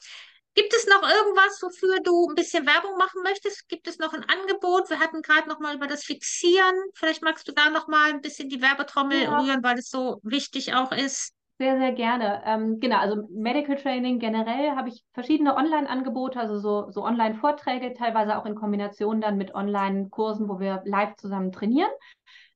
Gibt 0.53 0.73
es 0.73 0.87
noch 0.87 1.03
irgendwas, 1.03 1.61
wofür 1.61 1.99
du 1.99 2.29
ein 2.29 2.35
bisschen 2.35 2.65
Werbung 2.65 2.97
machen 2.97 3.21
möchtest? 3.21 3.69
Gibt 3.69 3.87
es 3.87 3.99
noch 3.99 4.13
ein 4.13 4.23
Angebot? 4.23 4.89
Wir 4.89 4.99
hatten 4.99 5.21
gerade 5.21 5.47
noch 5.47 5.59
mal 5.59 5.75
über 5.75 5.85
das 5.85 6.03
Fixieren. 6.03 6.75
Vielleicht 6.95 7.21
magst 7.21 7.47
du 7.47 7.51
da 7.51 7.69
noch 7.69 7.87
mal 7.87 8.09
ein 8.09 8.21
bisschen 8.21 8.49
die 8.49 8.59
Werbetrommel 8.59 9.21
ja. 9.21 9.37
rühren, 9.37 9.61
weil 9.61 9.77
es 9.77 9.89
so 9.89 10.19
wichtig 10.23 10.73
auch 10.73 10.91
ist. 10.91 11.36
Sehr, 11.59 11.79
sehr 11.79 11.91
gerne. 11.93 12.43
Ähm, 12.45 12.79
genau, 12.79 12.97
also 12.97 13.23
Medical 13.31 13.77
Training 13.77 14.19
generell 14.19 14.75
habe 14.75 14.89
ich 14.89 15.03
verschiedene 15.13 15.55
Online-Angebote, 15.55 16.39
also 16.39 16.59
so, 16.59 16.91
so 16.91 17.03
Online-Vorträge, 17.03 17.95
teilweise 17.95 18.37
auch 18.37 18.45
in 18.45 18.53
Kombination 18.53 19.21
dann 19.21 19.37
mit 19.37 19.55
Online-Kursen, 19.55 20.47
wo 20.49 20.59
wir 20.59 20.83
live 20.85 21.15
zusammen 21.15 21.51
trainieren. 21.51 21.89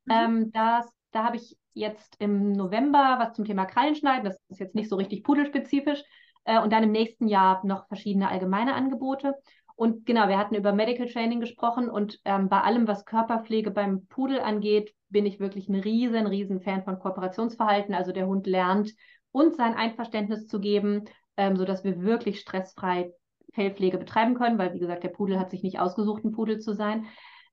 Mhm. 0.06 0.14
Ähm, 0.14 0.52
das, 0.52 0.88
da 1.12 1.24
habe 1.24 1.38
ich 1.38 1.58
jetzt 1.74 2.16
im 2.20 2.52
November 2.52 3.16
was 3.18 3.34
zum 3.34 3.46
Thema 3.46 3.66
Krallenschneiden, 3.66 4.26
das 4.26 4.38
ist 4.50 4.60
jetzt 4.60 4.76
nicht 4.76 4.90
so 4.90 4.98
richtig 4.98 5.24
pudelspezifisch, 5.24 6.04
äh, 6.44 6.60
und 6.60 6.72
dann 6.72 6.84
im 6.84 6.92
nächsten 6.92 7.28
Jahr 7.28 7.66
noch 7.66 7.88
verschiedene 7.88 8.30
allgemeine 8.30 8.76
Angebote. 8.76 9.36
Und 9.76 10.06
genau, 10.06 10.28
wir 10.28 10.38
hatten 10.38 10.56
über 10.56 10.74
Medical 10.74 11.08
Training 11.08 11.40
gesprochen 11.40 11.90
und 11.90 12.20
ähm, 12.26 12.50
bei 12.50 12.62
allem, 12.62 12.88
was 12.88 13.06
Körperpflege 13.06 13.72
beim 13.72 14.06
Pudel 14.08 14.40
angeht, 14.40 14.94
bin 15.10 15.26
ich 15.26 15.40
wirklich 15.40 15.70
ein 15.70 15.76
riesen, 15.76 16.28
riesen 16.28 16.62
Fan 16.62 16.84
von 16.84 17.00
Kooperationsverhalten. 17.00 17.96
Also 17.96 18.12
der 18.12 18.28
Hund 18.28 18.48
lernt, 18.48 18.94
uns 19.32 19.58
sein 19.58 19.74
Einverständnis 19.76 20.48
zu 20.48 20.60
geben, 20.60 21.06
ähm, 21.38 21.56
sodass 21.56 21.84
wir 21.84 22.02
wirklich 22.02 22.40
stressfrei 22.40 23.12
Fellpflege 23.54 23.98
betreiben 23.98 24.36
können, 24.36 24.58
weil, 24.58 24.74
wie 24.74 24.80
gesagt, 24.80 25.04
der 25.04 25.10
Pudel 25.10 25.40
hat 25.40 25.52
sich 25.52 25.64
nicht 25.64 25.80
ausgesucht, 25.80 26.24
ein 26.24 26.32
Pudel 26.32 26.60
zu 26.60 26.74
sein. 26.74 27.06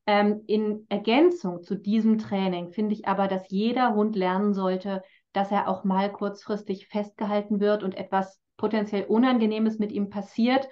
Ähm, 0.06 0.42
in 0.46 0.86
Ergänzung 0.88 1.62
zu 1.62 1.74
diesem 1.74 2.18
Training 2.18 2.70
finde 2.70 2.94
ich 2.94 3.06
aber, 3.06 3.28
dass 3.28 3.50
jeder 3.50 3.94
Hund 3.94 4.16
lernen 4.16 4.54
sollte, 4.54 5.02
dass 5.32 5.50
er 5.50 5.68
auch 5.68 5.84
mal 5.84 6.10
kurzfristig 6.10 6.88
festgehalten 6.88 7.60
wird 7.60 7.82
und 7.82 7.96
etwas 7.96 8.40
potenziell 8.56 9.04
Unangenehmes 9.04 9.78
mit 9.78 9.92
ihm 9.92 10.08
passiert. 10.08 10.68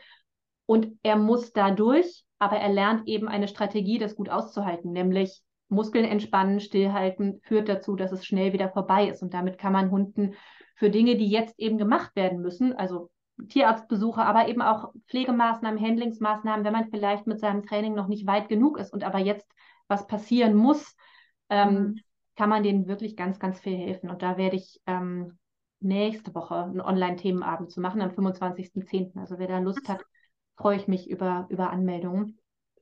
Und 0.67 0.99
er 1.03 1.17
muss 1.17 1.53
dadurch, 1.53 2.25
aber 2.39 2.57
er 2.57 2.73
lernt 2.73 3.07
eben 3.09 3.29
eine 3.29 3.49
Strategie, 3.49 3.99
das 3.99 4.17
gut 4.17 4.29
auszuhalten, 4.29 4.93
nämlich 4.93 5.43
Muskeln 5.69 6.05
entspannen, 6.05 6.61
stillhalten, 6.61 7.41
führt 7.43 7.69
dazu, 7.69 7.97
dass 7.97 8.13
es 8.13 8.27
schnell 8.27 8.53
wieder 8.53 8.71
vorbei 8.71 9.09
ist. 9.09 9.23
Und 9.23 9.35
damit 9.35 9.59
kann 9.59 9.73
man 9.73 9.91
Hunden 9.91 10.35
für 10.77 10.91
Dinge, 10.91 11.17
die 11.17 11.29
jetzt 11.29 11.59
eben 11.59 11.79
gemacht 11.79 12.15
werden 12.15 12.41
müssen, 12.41 12.75
also 12.75 13.11
Tierarztbesuche, 13.49 14.23
aber 14.23 14.49
eben 14.49 14.63
auch 14.63 14.93
Pflegemaßnahmen, 15.09 15.81
Handlingsmaßnahmen, 15.81 16.65
wenn 16.65 16.73
man 16.73 16.91
vielleicht 16.91 17.27
mit 17.27 17.41
seinem 17.41 17.65
Training 17.65 17.95
noch 17.95 18.09
nicht 18.09 18.27
weit 18.27 18.49
genug 18.49 18.79
ist 18.79 18.93
und 18.93 19.05
aber 19.05 19.19
jetzt 19.19 19.47
was 19.89 20.07
passieren 20.07 20.55
muss, 20.55 20.97
ähm, 21.49 21.75
mhm. 21.75 22.01
kann 22.37 22.49
man 22.49 22.63
denen 22.63 22.87
wirklich 22.87 23.17
ganz, 23.17 23.39
ganz 23.39 23.61
viel 23.61 23.77
helfen. 23.77 24.11
Und 24.11 24.23
da 24.23 24.37
werde 24.37 24.57
ich 24.57 24.81
ähm, 24.87 25.39
nächste 25.81 26.35
Woche 26.35 26.57
einen 26.57 26.81
Online-Themenabend 26.81 27.71
zu 27.71 27.81
machen, 27.81 28.01
am 28.01 28.11
25.10. 28.11 29.19
Also 29.19 29.39
wer 29.39 29.49
da 29.49 29.59
Lust 29.59 29.89
hat, 29.89 30.03
freue 30.57 30.77
ich 30.77 30.89
mich 30.89 31.09
über, 31.11 31.47
über 31.51 31.71
Anmeldungen. 31.71 32.39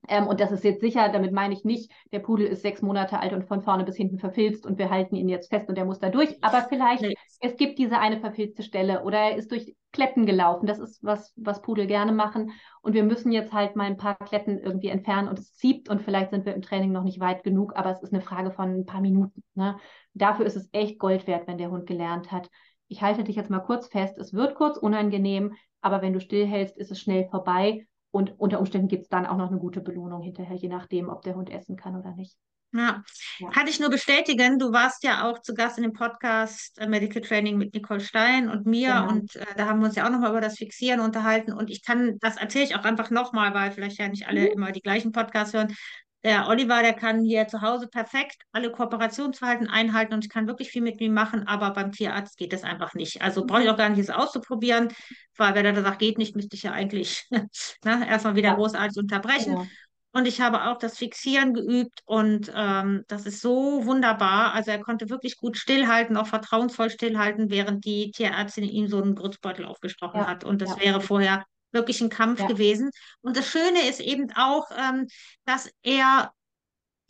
Ähm, 0.09 0.27
und 0.27 0.41
das 0.41 0.53
ist 0.53 0.65
jetzt 0.65 0.81
sicher, 0.81 1.09
damit 1.09 1.33
meine 1.33 1.55
ich 1.55 1.65
nicht, 1.65 1.91
der 2.13 2.19
Pudel 2.19 2.47
ist 2.47 2.63
sechs 2.63 2.83
Monate 2.83 3.21
alt 3.21 3.33
und 3.33 3.45
von 3.45 3.63
vorne 3.63 3.85
bis 3.85 3.97
hinten 3.97 4.19
verfilzt 4.19 4.67
und 4.67 4.79
wir 4.79 4.91
halten 4.91 5.17
ihn 5.17 5.29
jetzt 5.29 5.49
fest 5.49 5.69
und 5.69 5.79
er 5.79 5.85
muss 5.85 5.99
da 5.99 6.11
durch. 6.11 6.37
Aber 6.43 6.63
vielleicht, 6.69 7.03
nee. 7.03 7.15
es 7.41 7.57
gibt 7.57 7.79
diese 7.79 7.99
eine 7.99 8.21
verfilzte 8.21 8.63
Stelle 8.63 9.03
oder 9.05 9.19
er 9.19 9.37
ist 9.37 9.51
durch 9.51 9.75
Kletten 9.93 10.27
gelaufen. 10.27 10.67
Das 10.67 10.79
ist 10.79 11.03
was, 11.03 11.33
was 11.37 11.63
Pudel 11.63 11.87
gerne 11.87 12.13
machen. 12.13 12.53
Und 12.83 12.95
wir 12.95 13.05
müssen 13.05 13.33
jetzt 13.33 13.53
halt 13.53 13.77
mal 13.77 13.85
ein 13.85 13.97
paar 13.97 14.17
Kletten 14.17 14.59
irgendwie 14.59 14.89
entfernen 14.89 15.29
und 15.29 15.39
es 15.39 15.55
zieht 15.55 15.89
und 15.89 16.03
vielleicht 16.03 16.31
sind 16.31 16.45
wir 16.45 16.55
im 16.55 16.63
Training 16.63 16.93
noch 16.93 17.05
nicht 17.05 17.21
weit 17.21 17.45
genug, 17.45 17.77
aber 17.77 17.91
es 17.91 18.03
ist 18.03 18.13
eine 18.13 18.23
Frage 18.23 18.51
von 18.51 18.81
ein 18.81 18.87
paar 18.87 19.01
Minuten. 19.01 19.43
Ne? 19.55 19.77
Dafür 20.13 20.47
ist 20.47 20.57
es 20.57 20.69
echt 20.73 20.99
Gold 20.99 21.27
wert, 21.27 21.47
wenn 21.47 21.59
der 21.59 21.71
Hund 21.71 21.87
gelernt 21.87 22.33
hat. 22.33 22.51
Ich 22.89 23.03
halte 23.03 23.25
dich 23.25 23.37
jetzt 23.37 23.51
mal 23.51 23.61
kurz 23.61 23.87
fest. 23.89 24.19
Es 24.19 24.35
wird 24.35 24.57
kurz 24.57 24.77
unangenehm, 24.77 25.55
aber 25.85 26.01
wenn 26.01 26.15
du 26.15 26.21
stillhältst, 26.21 26.79
ist 26.79 26.91
es 26.91 27.01
schnell 27.01 27.29
vorbei 27.29 27.87
und 28.11 28.39
unter 28.41 28.59
Umständen 28.59 28.89
gibt 28.89 29.03
es 29.03 29.09
dann 29.09 29.27
auch 29.27 29.37
noch 29.37 29.51
eine 29.51 29.59
gute 29.59 29.81
Belohnung 29.81 30.23
hinterher, 30.23 30.57
je 30.57 30.69
nachdem, 30.69 31.11
ob 31.11 31.23
der 31.23 31.35
Hund 31.35 31.51
essen 31.51 31.77
kann 31.77 31.95
oder 31.95 32.15
nicht. 32.15 32.37
Ja. 32.73 33.05
ja. 33.39 33.51
kann 33.51 33.69
ich 33.69 33.79
nur 33.79 33.91
bestätigen. 33.91 34.59
Du 34.59 34.73
warst 34.73 35.05
ja 35.05 35.29
auch 35.29 35.41
zu 35.41 35.55
Gast 35.55 35.77
in 35.77 35.85
dem 35.85 35.93
Podcast 35.93 36.79
äh, 36.81 36.89
Medical 36.89 37.23
Training 37.23 37.57
mit 37.59 37.75
Nicole 37.75 38.01
Stein 38.01 38.49
und 38.49 38.67
mir 38.67 38.95
genau. 38.95 39.09
und 39.11 39.37
äh, 39.37 39.45
da 39.57 39.67
haben 39.67 39.81
wir 39.81 39.87
uns 39.87 39.95
ja 39.95 40.07
auch 40.07 40.11
nochmal 40.11 40.31
über 40.31 40.41
das 40.41 40.57
Fixieren 40.57 41.01
unterhalten 41.01 41.53
und 41.53 41.71
ich 41.71 41.85
kann, 41.85 42.19
das 42.21 42.37
erzähle 42.37 42.65
ich 42.65 42.75
auch 42.75 42.85
einfach 42.85 43.11
nochmal, 43.11 43.53
weil 43.55 43.71
vielleicht 43.71 43.99
ja 43.99 44.09
nicht 44.09 44.27
alle 44.27 44.41
mhm. 44.41 44.53
immer 44.53 44.73
die 44.73 44.81
gleichen 44.81 45.13
Podcasts 45.13 45.53
hören. 45.53 45.77
Der 46.25 46.49
Oliver, 46.49 46.81
der 46.81 46.95
kann 46.95 47.23
hier 47.23 47.47
zu 47.49 47.61
Hause 47.61 47.87
perfekt 47.87 48.39
alle 48.53 48.73
Kooperationsverhalten 48.73 49.69
einhalten 49.69 50.15
und 50.15 50.25
ich 50.25 50.31
kann 50.31 50.47
wirklich 50.47 50.71
viel 50.71 50.81
mit 50.81 50.99
ihm 51.03 51.13
machen, 51.13 51.47
aber 51.47 51.71
beim 51.73 51.93
Tierarzt 51.93 52.39
geht 52.39 52.55
das 52.55 52.65
einfach 52.65 52.95
nicht. 52.95 53.21
Also 53.21 53.45
brauche 53.45 53.63
ich 53.63 53.69
auch 53.69 53.77
gar 53.77 53.91
nicht, 53.91 53.99
es 53.99 54.09
auszuprobieren, 54.09 54.89
weil 55.37 55.55
wenn 55.55 55.67
er 55.67 55.75
da 55.75 55.83
sagt, 55.83 55.99
geht 55.99 56.17
nicht, 56.17 56.35
müsste 56.35 56.57
ich 56.57 56.63
ja 56.63 56.73
eigentlich 56.73 57.27
ne, 57.31 58.09
erstmal 58.09 58.37
wieder 58.37 58.49
ja. 58.49 58.55
großartig 58.55 58.97
unterbrechen. 58.99 59.53
Ja. 59.53 59.67
Und 60.13 60.27
ich 60.27 60.41
habe 60.41 60.65
auch 60.71 60.79
das 60.79 60.97
Fixieren 60.97 61.55
geübt 61.55 62.01
und 62.05 62.51
ähm, 62.55 63.03
das 63.09 63.27
ist 63.27 63.41
so 63.41 63.85
wunderbar. 63.85 64.55
Also 64.55 64.71
er 64.71 64.79
konnte 64.79 65.11
wirklich 65.11 65.37
gut 65.37 65.57
stillhalten, 65.59 66.17
auch 66.17 66.29
vertrauensvoll 66.29 66.89
stillhalten, 66.89 67.51
während 67.51 67.85
die 67.85 68.13
Tierärztin 68.13 68.65
ihm 68.65 68.87
so 68.87 69.03
einen 69.03 69.17
Grützbeutel 69.17 69.67
aufgestochen 69.67 70.21
ja. 70.21 70.27
hat. 70.29 70.45
Und 70.45 70.63
das 70.63 70.79
wäre 70.79 71.01
vorher 71.01 71.45
wirklich 71.75 72.01
ein 72.01 72.09
Kampf 72.09 72.41
ja. 72.41 72.47
gewesen. 72.47 72.91
Und 73.21 73.37
das 73.37 73.47
Schöne 73.47 73.89
ist 73.89 74.01
eben 74.01 74.33
auch, 74.35 74.71
ähm, 74.77 75.07
dass 75.45 75.71
er 75.83 76.33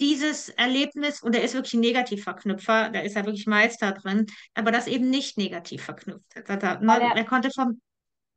dieses 0.00 0.48
Erlebnis, 0.48 1.22
und 1.22 1.36
er 1.36 1.42
ist 1.42 1.54
wirklich 1.54 1.74
ein 1.74 1.80
Negativverknüpfer, 1.80 2.90
da 2.90 3.00
ist 3.00 3.16
er 3.16 3.26
wirklich 3.26 3.46
Meister 3.46 3.92
drin, 3.92 4.26
aber 4.54 4.72
das 4.72 4.86
eben 4.86 5.08
nicht 5.08 5.38
negativ 5.38 5.84
verknüpft 5.84 6.34
hat. 6.36 6.62
Er, 6.62 6.80
ne, 6.80 7.00
er, 7.00 7.16
er, 7.16 7.24
konnte 7.24 7.50
vom. 7.50 7.80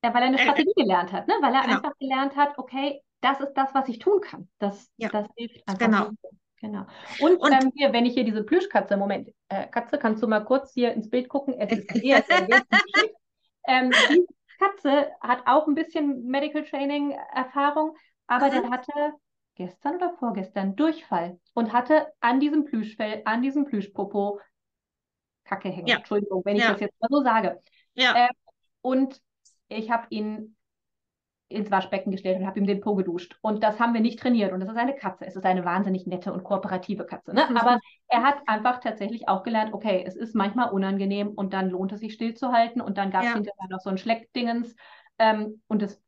Ja, 0.04 0.14
weil 0.14 0.22
er 0.22 0.28
eine 0.28 0.38
Strategie 0.38 0.74
er, 0.76 0.84
gelernt 0.84 1.12
hat, 1.12 1.28
ne? 1.28 1.34
weil 1.42 1.56
er 1.56 1.62
genau. 1.64 1.76
einfach 1.78 1.98
gelernt 2.00 2.36
hat, 2.36 2.58
okay, 2.58 3.02
das 3.22 3.40
ist 3.40 3.54
das, 3.54 3.74
was 3.74 3.88
ich 3.90 3.98
tun 3.98 4.22
kann. 4.22 4.48
Das, 4.60 4.92
ja. 4.98 5.10
das 5.10 5.28
hilft 5.36 5.68
einfach. 5.68 5.80
Genau. 5.80 6.10
Genau. 6.60 6.88
Und, 7.20 7.38
und 7.38 7.52
ähm, 7.52 7.72
hier, 7.76 7.94
wenn 7.94 8.08
ich 8.08 8.14
hier 8.16 8.24
diese 8.24 8.44
Plüschkatze, 8.44 8.98
Moment, 8.98 9.30
äh, 9.50 9.68
Katze, 9.68 10.00
kannst 10.00 10.24
du 10.24 10.28
mal 10.28 10.40
kurz 10.40 10.74
hier 10.74 10.92
ins 10.92 11.08
Bild 11.08 11.30
gucken? 11.30 11.54
Es 11.60 11.72
ist 11.78 11.96
eher, 12.04 12.24
ähm, 13.68 13.92
die 14.10 14.26
Katze 14.58 15.12
hat 15.22 15.44
auch 15.46 15.68
ein 15.68 15.76
bisschen 15.76 16.26
Medical 16.26 16.64
Training 16.66 17.12
Erfahrung, 17.34 17.96
aber 18.28 18.48
mhm. 18.48 18.52
der 18.52 18.70
hatte 18.70 19.14
gestern 19.56 19.96
oder 19.96 20.14
vorgestern 20.20 20.76
Durchfall 20.76 21.40
und 21.54 21.74
hatte 21.74 22.08
an 22.20 22.40
diesem 22.40 22.66
Plüschfell, 22.66 23.22
an 23.26 23.42
diesem 23.42 23.66
Plüschpopo 23.66 24.40
Kacke 25.46 25.70
hängen. 25.70 25.88
Ja. 25.88 25.98
Entschuldigung, 25.98 26.44
wenn 26.46 26.58
ich 26.58 26.64
ja. 26.64 26.72
das 26.72 26.82
jetzt 26.82 27.00
mal 27.00 27.08
so 27.10 27.24
sage. 27.24 27.62
Ja. 27.94 28.28
Äh, 28.28 28.30
und 28.82 29.22
ich 29.70 29.90
habe 29.90 30.08
ihn 30.10 30.57
ins 31.50 31.72
Waschbecken 31.72 32.12
gestellt 32.12 32.40
und 32.40 32.46
habe 32.46 32.60
ihm 32.60 32.68
den 32.68 32.82
Po 32.82 32.96
geduscht. 32.96 33.38
Und 33.42 33.64
das 33.64 33.80
haben 33.80 33.94
wir 33.94 34.02
nicht 34.02 34.20
trainiert. 34.20 34.52
Und 34.52 34.60
das 34.60 34.70
ist 34.70 34.78
eine 34.78 34.96
Katze. 34.96 35.26
Es 35.26 35.36
ist 35.36 35.46
eine 35.46 35.64
wahnsinnig 35.64 36.06
nette 36.06 36.34
und 36.34 36.44
kooperative 36.44 37.06
Katze. 37.06 37.34
Ne? 37.34 37.48
Aber 37.58 37.80
er 38.08 38.24
hat 38.24 38.38
einfach 38.48 38.80
tatsächlich 38.80 39.30
auch 39.30 39.44
gelernt, 39.44 39.74
okay, 39.74 40.04
es 40.06 40.16
ist 40.16 40.36
manchmal 40.36 40.72
unangenehm 40.72 41.30
und 41.30 41.54
dann 41.54 41.70
lohnt 41.70 41.94
es 41.94 42.02
sich 42.02 42.14
stillzuhalten. 42.14 42.82
Und 42.82 42.98
dann 42.98 43.12
gab 43.12 43.22
es 43.22 43.30
ja. 43.30 43.36
hinterher 43.36 43.68
noch 43.70 43.80
so 43.80 43.90
ein 43.90 43.98
Schleckdingens. 43.98 44.76
Ähm, 45.20 45.62
und 45.68 45.82
es 45.82 46.02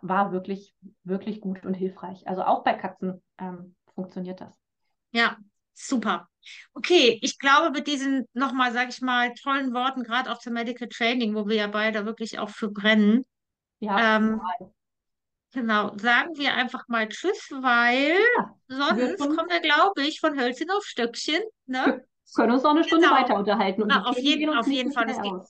war 0.00 0.32
wirklich, 0.32 0.74
wirklich 1.04 1.40
gut 1.40 1.64
und 1.66 1.74
hilfreich. 1.74 2.26
Also 2.26 2.42
auch 2.42 2.64
bei 2.64 2.72
Katzen 2.72 3.22
ähm, 3.38 3.76
funktioniert 3.94 4.40
das. 4.40 4.58
Ja, 5.12 5.36
super. 5.74 6.28
Okay, 6.72 7.18
ich 7.20 7.38
glaube, 7.38 7.70
mit 7.70 7.86
diesen 7.86 8.26
nochmal, 8.32 8.72
sage 8.72 8.90
ich 8.90 9.02
mal, 9.02 9.34
tollen 9.34 9.74
Worten, 9.74 10.04
gerade 10.04 10.32
auch 10.32 10.38
zum 10.38 10.54
Medical 10.54 10.88
Training, 10.88 11.34
wo 11.34 11.46
wir 11.46 11.56
ja 11.56 11.66
beide 11.66 12.06
wirklich 12.06 12.38
auch 12.38 12.48
für 12.48 12.70
brennen, 12.70 13.26
ja, 13.80 14.16
ähm, 14.16 14.40
genau, 15.52 15.92
sagen 15.96 16.36
wir 16.36 16.54
einfach 16.54 16.88
mal 16.88 17.08
Tschüss, 17.08 17.50
weil 17.50 18.16
ja, 18.36 18.54
sonst 18.68 19.18
kommen 19.18 19.48
wir, 19.48 19.60
glaube 19.60 20.02
ich, 20.02 20.20
von 20.20 20.38
Hölzchen 20.38 20.70
auf 20.70 20.84
Stöckchen. 20.84 21.42
Ne? 21.66 21.84
Wir 21.86 22.04
können 22.34 22.52
uns 22.52 22.62
noch 22.62 22.70
eine 22.70 22.84
Stunde 22.84 23.06
genau. 23.06 23.20
weiter 23.20 23.34
unterhalten. 23.36 23.82
Und 23.82 23.88
Na, 23.88 24.04
auf, 24.04 24.18
jeden, 24.18 24.50
auf 24.50 24.66
jeden 24.66 24.92
Fall. 24.92 25.08
Es 25.08 25.20
gibt, 25.20 25.44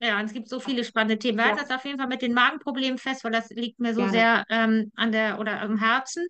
ja, 0.00 0.20
es 0.20 0.32
gibt 0.32 0.48
so 0.48 0.60
viele 0.60 0.84
spannende 0.84 1.18
Themen. 1.18 1.38
Wir 1.38 1.44
ja. 1.44 1.50
halten 1.50 1.66
das 1.68 1.76
auf 1.76 1.84
jeden 1.84 1.98
Fall 1.98 2.08
mit 2.08 2.22
den 2.22 2.32
Magenproblemen 2.32 2.98
fest, 2.98 3.24
weil 3.24 3.32
das 3.32 3.50
liegt 3.50 3.78
mir 3.80 3.94
so 3.94 4.00
Gerne. 4.00 4.12
sehr 4.12 4.44
ähm, 4.48 4.92
an 4.96 5.12
der 5.12 5.38
oder 5.38 5.60
am 5.60 5.76
Herzen. 5.76 6.26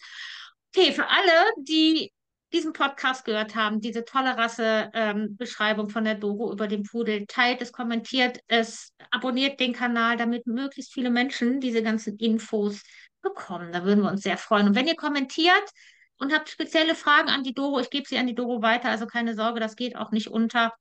Okay, 0.74 0.92
für 0.92 1.06
alle, 1.08 1.52
die 1.58 2.10
diesen 2.52 2.72
Podcast 2.72 3.24
gehört 3.24 3.54
haben, 3.54 3.80
diese 3.80 4.04
tolle 4.04 4.36
Rasse-Beschreibung 4.36 5.86
ähm, 5.86 5.90
von 5.90 6.04
der 6.04 6.14
Doro 6.14 6.52
über 6.52 6.68
den 6.68 6.82
Pudel, 6.82 7.26
teilt 7.26 7.62
es, 7.62 7.72
kommentiert 7.72 8.40
es, 8.48 8.92
abonniert 9.10 9.60
den 9.60 9.72
Kanal, 9.72 10.16
damit 10.16 10.46
möglichst 10.46 10.92
viele 10.92 11.10
Menschen 11.10 11.60
diese 11.60 11.82
ganzen 11.82 12.16
Infos 12.18 12.82
bekommen. 13.22 13.72
Da 13.72 13.84
würden 13.84 14.02
wir 14.02 14.10
uns 14.10 14.22
sehr 14.22 14.36
freuen. 14.36 14.68
Und 14.68 14.74
wenn 14.74 14.86
ihr 14.86 14.96
kommentiert 14.96 15.70
und 16.18 16.32
habt 16.32 16.50
spezielle 16.50 16.94
Fragen 16.94 17.28
an 17.28 17.42
die 17.42 17.54
Doro, 17.54 17.80
ich 17.80 17.90
gebe 17.90 18.06
sie 18.06 18.18
an 18.18 18.26
die 18.26 18.34
Doro 18.34 18.62
weiter, 18.62 18.90
also 18.90 19.06
keine 19.06 19.34
Sorge, 19.34 19.60
das 19.60 19.76
geht 19.76 19.96
auch 19.96 20.10
nicht 20.10 20.28
unter. 20.28 20.72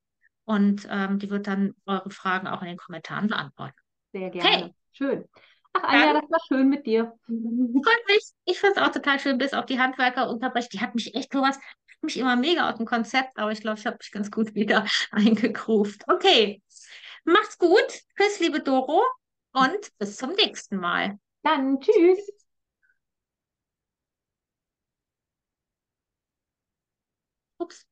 Und 0.44 0.88
ähm, 0.90 1.20
die 1.20 1.30
wird 1.30 1.48
dann 1.48 1.74
eure 1.86 2.10
Fragen 2.10 2.48
auch 2.48 2.62
in 2.62 2.68
den 2.68 2.78
Kommentaren 2.78 3.28
beantworten. 3.28 3.78
Sehr 4.12 4.30
gerne. 4.30 4.50
Hey. 4.50 4.74
Schön. 4.94 5.26
Ach, 5.74 5.84
Anja, 5.84 6.14
das 6.20 6.30
war 6.30 6.40
schön 6.48 6.70
mit 6.70 6.86
dir. 6.86 7.14
Freut 7.28 8.08
mich. 8.08 8.24
Ich 8.46 8.60
finde 8.60 8.76
es 8.80 8.82
auch 8.82 8.92
total 8.92 9.20
schön, 9.20 9.38
bis 9.38 9.54
auf 9.54 9.66
die 9.66 9.80
Handwerkerunterbrechung. 9.80 10.70
Die 10.74 10.82
hat 10.82 10.96
mich 10.96 11.16
echt 11.16 11.32
sowas, 11.34 11.58
mich 12.02 12.18
immer 12.18 12.36
mega 12.36 12.70
aus 12.70 12.78
dem 12.78 12.86
Konzept, 12.86 13.38
aber 13.38 13.52
ich 13.52 13.62
glaube, 13.62 13.80
ich 13.80 13.86
habe 13.86 13.98
mich 14.00 14.12
ganz 14.12 14.32
gut 14.32 14.54
wieder 14.56 14.86
eingegruft. 15.12 16.04
Okay. 16.08 16.62
Macht's 17.24 17.58
gut. 17.58 17.86
Tschüss, 18.18 18.40
liebe 18.40 18.62
Doro. 18.62 19.02
Und 19.54 19.98
bis 19.98 20.18
zum 20.18 20.32
nächsten 20.34 20.78
Mal. 20.78 21.20
Dann 21.44 21.80
tschüss. 21.80 22.20
Ups. 27.60 27.86